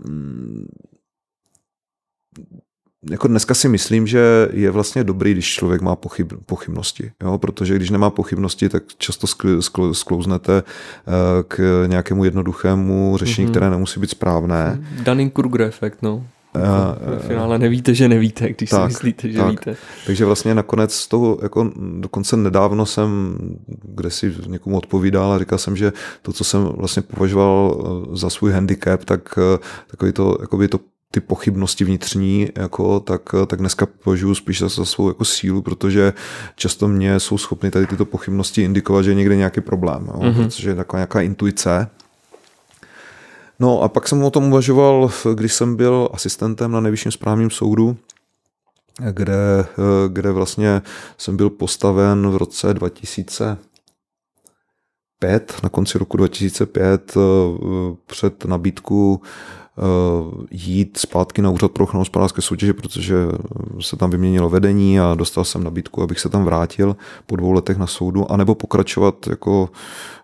jako 3.10 3.28
dneska 3.28 3.54
si 3.54 3.68
myslím, 3.68 4.06
že 4.06 4.48
je 4.52 4.70
vlastně 4.70 5.04
dobrý, 5.04 5.32
když 5.32 5.54
člověk 5.54 5.82
má 5.82 5.96
pochyb, 5.96 6.32
pochybnosti, 6.46 7.12
jo? 7.22 7.38
protože 7.38 7.76
když 7.76 7.90
nemá 7.90 8.10
pochybnosti, 8.10 8.68
tak 8.68 8.82
často 8.98 9.26
skl, 9.26 9.62
skl, 9.62 9.94
sklouznete 9.94 10.62
uh, 10.62 11.12
k 11.48 11.84
nějakému 11.86 12.24
jednoduchému 12.24 13.16
řešení, 13.16 13.48
mm-hmm. 13.48 13.50
které 13.50 13.70
nemusí 13.70 14.00
být 14.00 14.10
správné. 14.10 14.84
Dunning-Kruger 15.04 15.62
efekt, 15.62 16.02
no. 16.02 16.26
Uh, 16.56 17.18
v 17.18 17.26
finále 17.26 17.58
nevíte, 17.58 17.94
že 17.94 18.08
nevíte, 18.08 18.48
když 18.52 18.70
tak, 18.70 18.80
si 18.80 18.86
myslíte, 18.86 19.28
že 19.32 19.38
tak. 19.38 19.50
víte. 19.50 19.76
Takže 20.06 20.24
vlastně 20.24 20.54
nakonec 20.54 20.94
z 20.94 21.08
toho, 21.08 21.38
jako 21.42 21.70
dokonce 22.00 22.36
nedávno 22.36 22.86
jsem, 22.86 23.38
kde 23.82 24.10
si 24.10 24.34
někomu 24.46 24.76
odpovídal 24.76 25.32
a 25.32 25.38
říkal 25.38 25.58
jsem, 25.58 25.76
že 25.76 25.92
to, 26.22 26.32
co 26.32 26.44
jsem 26.44 26.62
vlastně 26.62 27.02
považoval 27.02 27.84
za 28.12 28.30
svůj 28.30 28.52
handicap, 28.52 29.04
tak 29.04 29.38
takový 29.86 30.12
to, 30.12 30.38
jakoby 30.40 30.68
to 30.68 30.80
ty 31.10 31.20
pochybnosti 31.20 31.84
vnitřní, 31.84 32.48
jako, 32.56 33.00
tak, 33.00 33.22
tak 33.46 33.58
dneska 33.58 33.86
považuji 33.86 34.34
spíš 34.34 34.58
za, 34.60 34.68
za 34.68 34.84
svou 34.84 35.08
jako 35.08 35.24
sílu, 35.24 35.62
protože 35.62 36.12
často 36.56 36.88
mě 36.88 37.20
jsou 37.20 37.38
schopny 37.38 37.70
tady 37.70 37.86
tyto 37.86 38.04
pochybnosti 38.04 38.62
indikovat, 38.62 39.04
že 39.04 39.10
je 39.10 39.14
někde 39.14 39.36
nějaký 39.36 39.60
problém, 39.60 40.06
jo, 40.06 40.20
mm-hmm. 40.20 40.44
protože 40.44 40.70
je 40.70 40.74
taková 40.74 40.98
nějaká 40.98 41.20
intuice. 41.20 41.90
No 43.60 43.82
a 43.82 43.88
pak 43.88 44.08
jsem 44.08 44.22
o 44.22 44.30
tom 44.30 44.44
uvažoval, 44.44 45.10
když 45.34 45.54
jsem 45.54 45.76
byl 45.76 46.08
asistentem 46.12 46.72
na 46.72 46.80
nejvyšším 46.80 47.12
správním 47.12 47.50
soudu, 47.50 47.96
kde, 49.12 49.66
kde 50.08 50.32
vlastně 50.32 50.82
jsem 51.18 51.36
byl 51.36 51.50
postaven 51.50 52.30
v 52.30 52.36
roce 52.36 52.74
2005, 55.20 55.62
na 55.62 55.68
konci 55.68 55.98
roku 55.98 56.16
2005 56.16 57.16
eh, 57.16 57.20
před 58.06 58.44
nabídku 58.44 59.22
Eh, 59.78 60.46
jít 60.50 60.98
zpátky 60.98 61.42
na 61.42 61.50
úřad 61.50 61.72
pro 61.72 61.84
ochranu 61.84 62.00
hospodářské 62.00 62.42
soutěže, 62.42 62.72
protože 62.72 63.14
se 63.80 63.96
tam 63.96 64.10
vyměnilo 64.10 64.48
vedení 64.48 65.00
a 65.00 65.14
dostal 65.14 65.44
jsem 65.44 65.64
nabídku, 65.64 66.02
abych 66.02 66.20
se 66.20 66.28
tam 66.28 66.44
vrátil 66.44 66.96
po 67.26 67.36
dvou 67.36 67.52
letech 67.52 67.76
na 67.76 67.86
soudu, 67.86 68.32
anebo 68.32 68.54
pokračovat 68.54 69.26
jako 69.26 69.68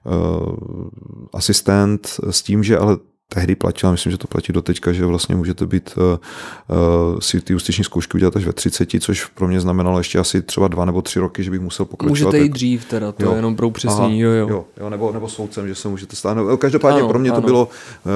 uh, 0.04 0.88
asistent 1.32 2.20
s 2.30 2.42
tím, 2.42 2.62
že 2.62 2.78
ale 2.78 2.96
tehdy 3.34 3.54
platila, 3.54 3.92
myslím, 3.92 4.12
že 4.12 4.18
to 4.18 4.26
platí 4.26 4.52
do 4.52 4.62
teďka, 4.62 4.92
že 4.92 5.06
vlastně 5.06 5.34
můžete 5.34 5.66
být, 5.66 5.94
uh, 5.96 7.18
si 7.18 7.40
ty 7.40 7.52
justiční 7.52 7.84
zkoušky 7.84 8.14
udělat 8.14 8.36
až 8.36 8.44
ve 8.44 8.52
30, 8.52 8.88
což 9.00 9.24
pro 9.24 9.48
mě 9.48 9.60
znamenalo 9.60 9.98
ještě 9.98 10.18
asi 10.18 10.42
třeba 10.42 10.68
dva 10.68 10.84
nebo 10.84 11.02
tři 11.02 11.18
roky, 11.20 11.44
že 11.44 11.50
bych 11.50 11.60
musel 11.60 11.86
pokračovat. 11.86 12.10
Můžete 12.10 12.38
jít 12.38 12.52
dřív 12.52 12.84
teda, 12.84 13.12
to 13.12 13.24
jo. 13.24 13.30
je 13.30 13.36
jenom 13.36 13.56
pro 13.56 13.68
upřesnění, 13.68 14.20
jo, 14.20 14.30
jo. 14.30 14.48
jo, 14.48 14.64
jo 14.80 14.90
nebo, 14.90 15.12
nebo 15.12 15.28
soudcem, 15.28 15.68
že 15.68 15.74
se 15.74 15.88
můžete 15.88 16.16
stát. 16.16 16.34
No, 16.34 16.56
každopádně 16.56 17.00
ano, 17.00 17.08
pro 17.08 17.18
mě 17.18 17.30
ano. 17.30 17.40
to 17.40 17.46
bylo, 17.46 17.68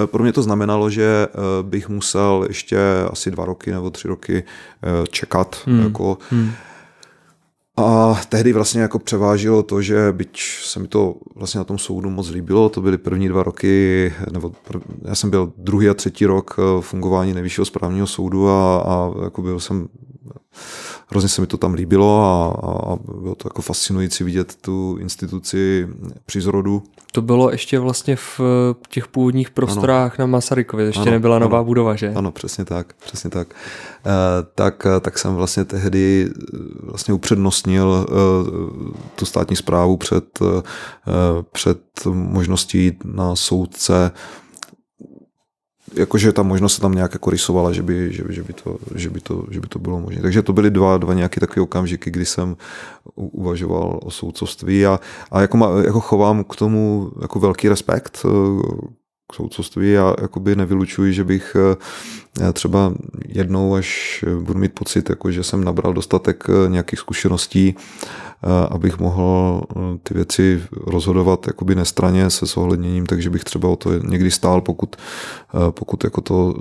pro 0.06 0.22
mě 0.22 0.32
to 0.32 0.42
znamenalo, 0.42 0.90
že 0.90 1.26
bych 1.62 1.88
musel 1.88 2.44
ještě 2.48 2.78
asi 3.10 3.30
dva 3.30 3.44
roky 3.44 3.72
nebo 3.72 3.90
tři 3.90 4.08
roky 4.08 4.44
čekat, 5.10 5.56
hmm. 5.66 5.82
jako 5.82 6.18
hmm. 6.30 6.52
A 7.76 8.20
tehdy 8.28 8.52
vlastně 8.52 8.80
jako 8.80 8.98
převážilo 8.98 9.62
to, 9.62 9.82
že 9.82 10.12
byť 10.12 10.40
se 10.64 10.80
mi 10.80 10.88
to 10.88 11.14
vlastně 11.34 11.58
na 11.58 11.64
tom 11.64 11.78
soudu 11.78 12.10
moc 12.10 12.30
líbilo, 12.30 12.68
to 12.68 12.80
byly 12.80 12.98
první 12.98 13.28
dva 13.28 13.42
roky, 13.42 14.14
nebo 14.32 14.52
prv, 14.68 14.82
já 15.02 15.14
jsem 15.14 15.30
byl 15.30 15.52
druhý 15.56 15.88
a 15.88 15.94
třetí 15.94 16.26
rok 16.26 16.56
eh, 16.58 16.82
fungování 16.82 17.34
nejvyššího 17.34 17.64
správního 17.64 18.06
soudu 18.06 18.48
a, 18.48 18.78
a 18.78 19.10
jako 19.24 19.42
byl 19.42 19.60
jsem 19.60 19.88
hrozně 21.06 21.28
se 21.28 21.40
mi 21.40 21.46
to 21.46 21.56
tam 21.56 21.74
líbilo 21.74 22.24
a, 22.24 22.46
a 22.92 22.96
bylo 23.20 23.34
to 23.34 23.48
jako 23.48 23.62
fascinující 23.62 24.24
vidět 24.24 24.54
tu 24.60 24.96
instituci 25.00 25.88
při 26.26 26.40
zrodu. 26.40 26.82
To 27.12 27.22
bylo 27.22 27.50
ještě 27.50 27.78
vlastně 27.78 28.16
v 28.16 28.40
těch 28.88 29.08
původních 29.08 29.50
prostorách 29.50 30.20
ano. 30.20 30.26
na 30.26 30.32
Masarykově, 30.32 30.86
ještě 30.86 31.00
ano, 31.00 31.10
nebyla 31.10 31.38
nová 31.38 31.58
ano, 31.58 31.64
budova, 31.64 31.96
že? 31.96 32.12
Ano, 32.14 32.32
přesně 32.32 32.64
tak, 32.64 32.92
přesně 33.04 33.30
tak. 33.30 33.54
E, 34.06 34.10
tak, 34.54 34.86
tak 35.00 35.18
jsem 35.18 35.34
vlastně 35.34 35.64
tehdy 35.64 36.30
eh, 36.30 36.58
vlastně 36.82 37.14
upřednostnil 37.14 38.06
e, 38.08 38.12
tu 39.14 39.26
státní 39.26 39.56
zprávu 39.56 39.96
před, 39.96 40.38
e, 40.42 40.62
před 41.52 41.78
možností 42.06 42.78
jít 42.78 43.04
na 43.04 43.36
soudce 43.36 44.10
jakože 45.96 46.32
ta 46.32 46.42
možnost 46.42 46.74
se 46.74 46.80
tam 46.80 46.94
nějak 46.94 47.12
jako 47.12 47.30
rysovala, 47.30 47.72
že 47.72 47.82
by, 47.82 48.12
že, 48.12 48.24
že 48.28 48.42
by, 48.42 48.52
to, 48.52 48.78
že 48.94 49.10
by, 49.10 49.20
to, 49.20 49.44
že 49.50 49.60
by 49.60 49.66
to 49.66 49.78
bylo 49.78 50.00
možné. 50.00 50.22
Takže 50.22 50.42
to 50.42 50.52
byly 50.52 50.70
dva, 50.70 50.98
dva 50.98 51.14
nějaké 51.14 51.40
takové 51.40 51.62
okamžiky, 51.62 52.10
kdy 52.10 52.24
jsem 52.24 52.56
uvažoval 53.14 54.00
o 54.02 54.10
soudcovství 54.10 54.86
a, 54.86 55.00
a 55.30 55.40
jako, 55.40 55.56
má, 55.56 55.68
jako 55.84 56.00
chovám 56.00 56.44
k 56.44 56.56
tomu 56.56 57.10
jako 57.22 57.40
velký 57.40 57.68
respekt 57.68 58.24
eh, 58.24 58.28
k 59.32 59.34
soudcovství 59.34 59.98
a 59.98 60.14
jakoby 60.20 60.56
nevylučuji, 60.56 61.12
že 61.12 61.24
bych 61.24 61.56
eh, 62.40 62.52
třeba 62.52 62.94
jednou, 63.28 63.74
až 63.74 64.24
budu 64.40 64.58
mít 64.58 64.72
pocit, 64.72 65.10
jako, 65.10 65.30
že 65.30 65.42
jsem 65.42 65.64
nabral 65.64 65.92
dostatek 65.92 66.44
eh, 66.48 66.70
nějakých 66.70 66.98
zkušeností, 66.98 67.74
abych 68.70 68.98
mohl 68.98 69.62
ty 70.02 70.14
věci 70.14 70.62
rozhodovat 70.86 71.46
jakoby 71.46 71.74
nestraně 71.74 72.30
se 72.30 72.46
sohledněním, 72.46 73.06
takže 73.06 73.30
bych 73.30 73.44
třeba 73.44 73.68
o 73.68 73.76
to 73.76 73.98
někdy 73.98 74.30
stál, 74.30 74.60
pokud, 74.60 74.96
pokud 75.70 76.04
jako 76.04 76.20
to, 76.20 76.54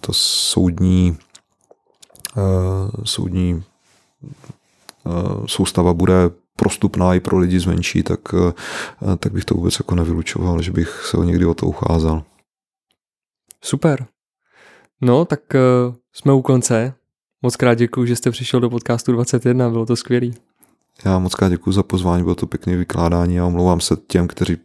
to 0.00 0.12
soudní 0.12 1.16
soudní 3.04 3.62
soustava 5.46 5.94
bude 5.94 6.14
prostupná 6.56 7.14
i 7.14 7.20
pro 7.20 7.38
lidi 7.38 7.60
zvenčí, 7.60 8.02
tak, 8.02 8.20
tak 9.18 9.32
bych 9.32 9.44
to 9.44 9.54
vůbec 9.54 9.78
jako 9.78 9.94
nevylučoval, 9.94 10.62
že 10.62 10.72
bych 10.72 11.06
se 11.10 11.16
někdy 11.16 11.46
o 11.46 11.54
to 11.54 11.66
ucházel. 11.66 12.22
Super. 13.64 14.06
No, 15.00 15.24
tak 15.24 15.40
jsme 16.12 16.32
u 16.32 16.42
konce. 16.42 16.94
Moc 17.42 17.56
krát 17.56 17.74
děkuji, 17.74 18.06
že 18.06 18.16
jste 18.16 18.30
přišel 18.30 18.60
do 18.60 18.70
podcastu 18.70 19.12
21, 19.12 19.70
bylo 19.70 19.86
to 19.86 19.96
skvělý. 19.96 20.34
Já 21.04 21.18
moc 21.18 21.34
krát 21.34 21.48
děkuji 21.48 21.72
za 21.72 21.82
pozvání, 21.82 22.22
bylo 22.22 22.34
to 22.34 22.46
pěkné 22.46 22.76
vykládání 22.76 23.40
a 23.40 23.44
omlouvám 23.44 23.80
se 23.80 23.96
těm, 24.06 24.28
kteří 24.28 24.56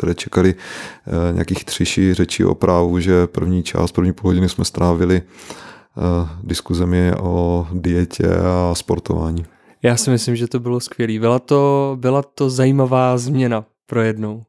které 0.00 0.14
čekali 0.14 0.54
uh, 0.54 1.34
nějaký 1.34 1.54
chytřejší 1.54 2.14
řeči 2.14 2.44
o 2.44 2.54
právu, 2.54 3.00
že 3.00 3.26
první 3.26 3.62
část, 3.62 3.92
první 3.92 4.12
půl 4.12 4.30
hodiny 4.30 4.48
jsme 4.48 4.64
strávili 4.64 5.22
uh, 5.22 6.28
diskuzemi 6.42 7.12
o 7.20 7.66
dietě 7.72 8.28
a 8.28 8.74
sportování. 8.74 9.44
Já 9.82 9.96
si 9.96 10.10
myslím, 10.10 10.36
že 10.36 10.48
to 10.48 10.60
bylo 10.60 10.80
skvělé. 10.80 11.18
Byla 11.18 11.38
to, 11.38 11.96
byla 12.00 12.22
to 12.22 12.50
zajímavá 12.50 13.18
změna 13.18 13.64
pro 13.86 14.02
jednou. 14.02 14.42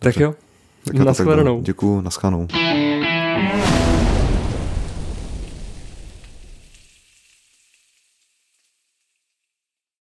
Tak 0.00 0.16
jo, 0.16 0.34
tak, 0.84 0.96
tak, 0.96 1.16
tak 1.16 1.16
Děkuju, 1.62 2.00
naschledanou. 2.00 2.46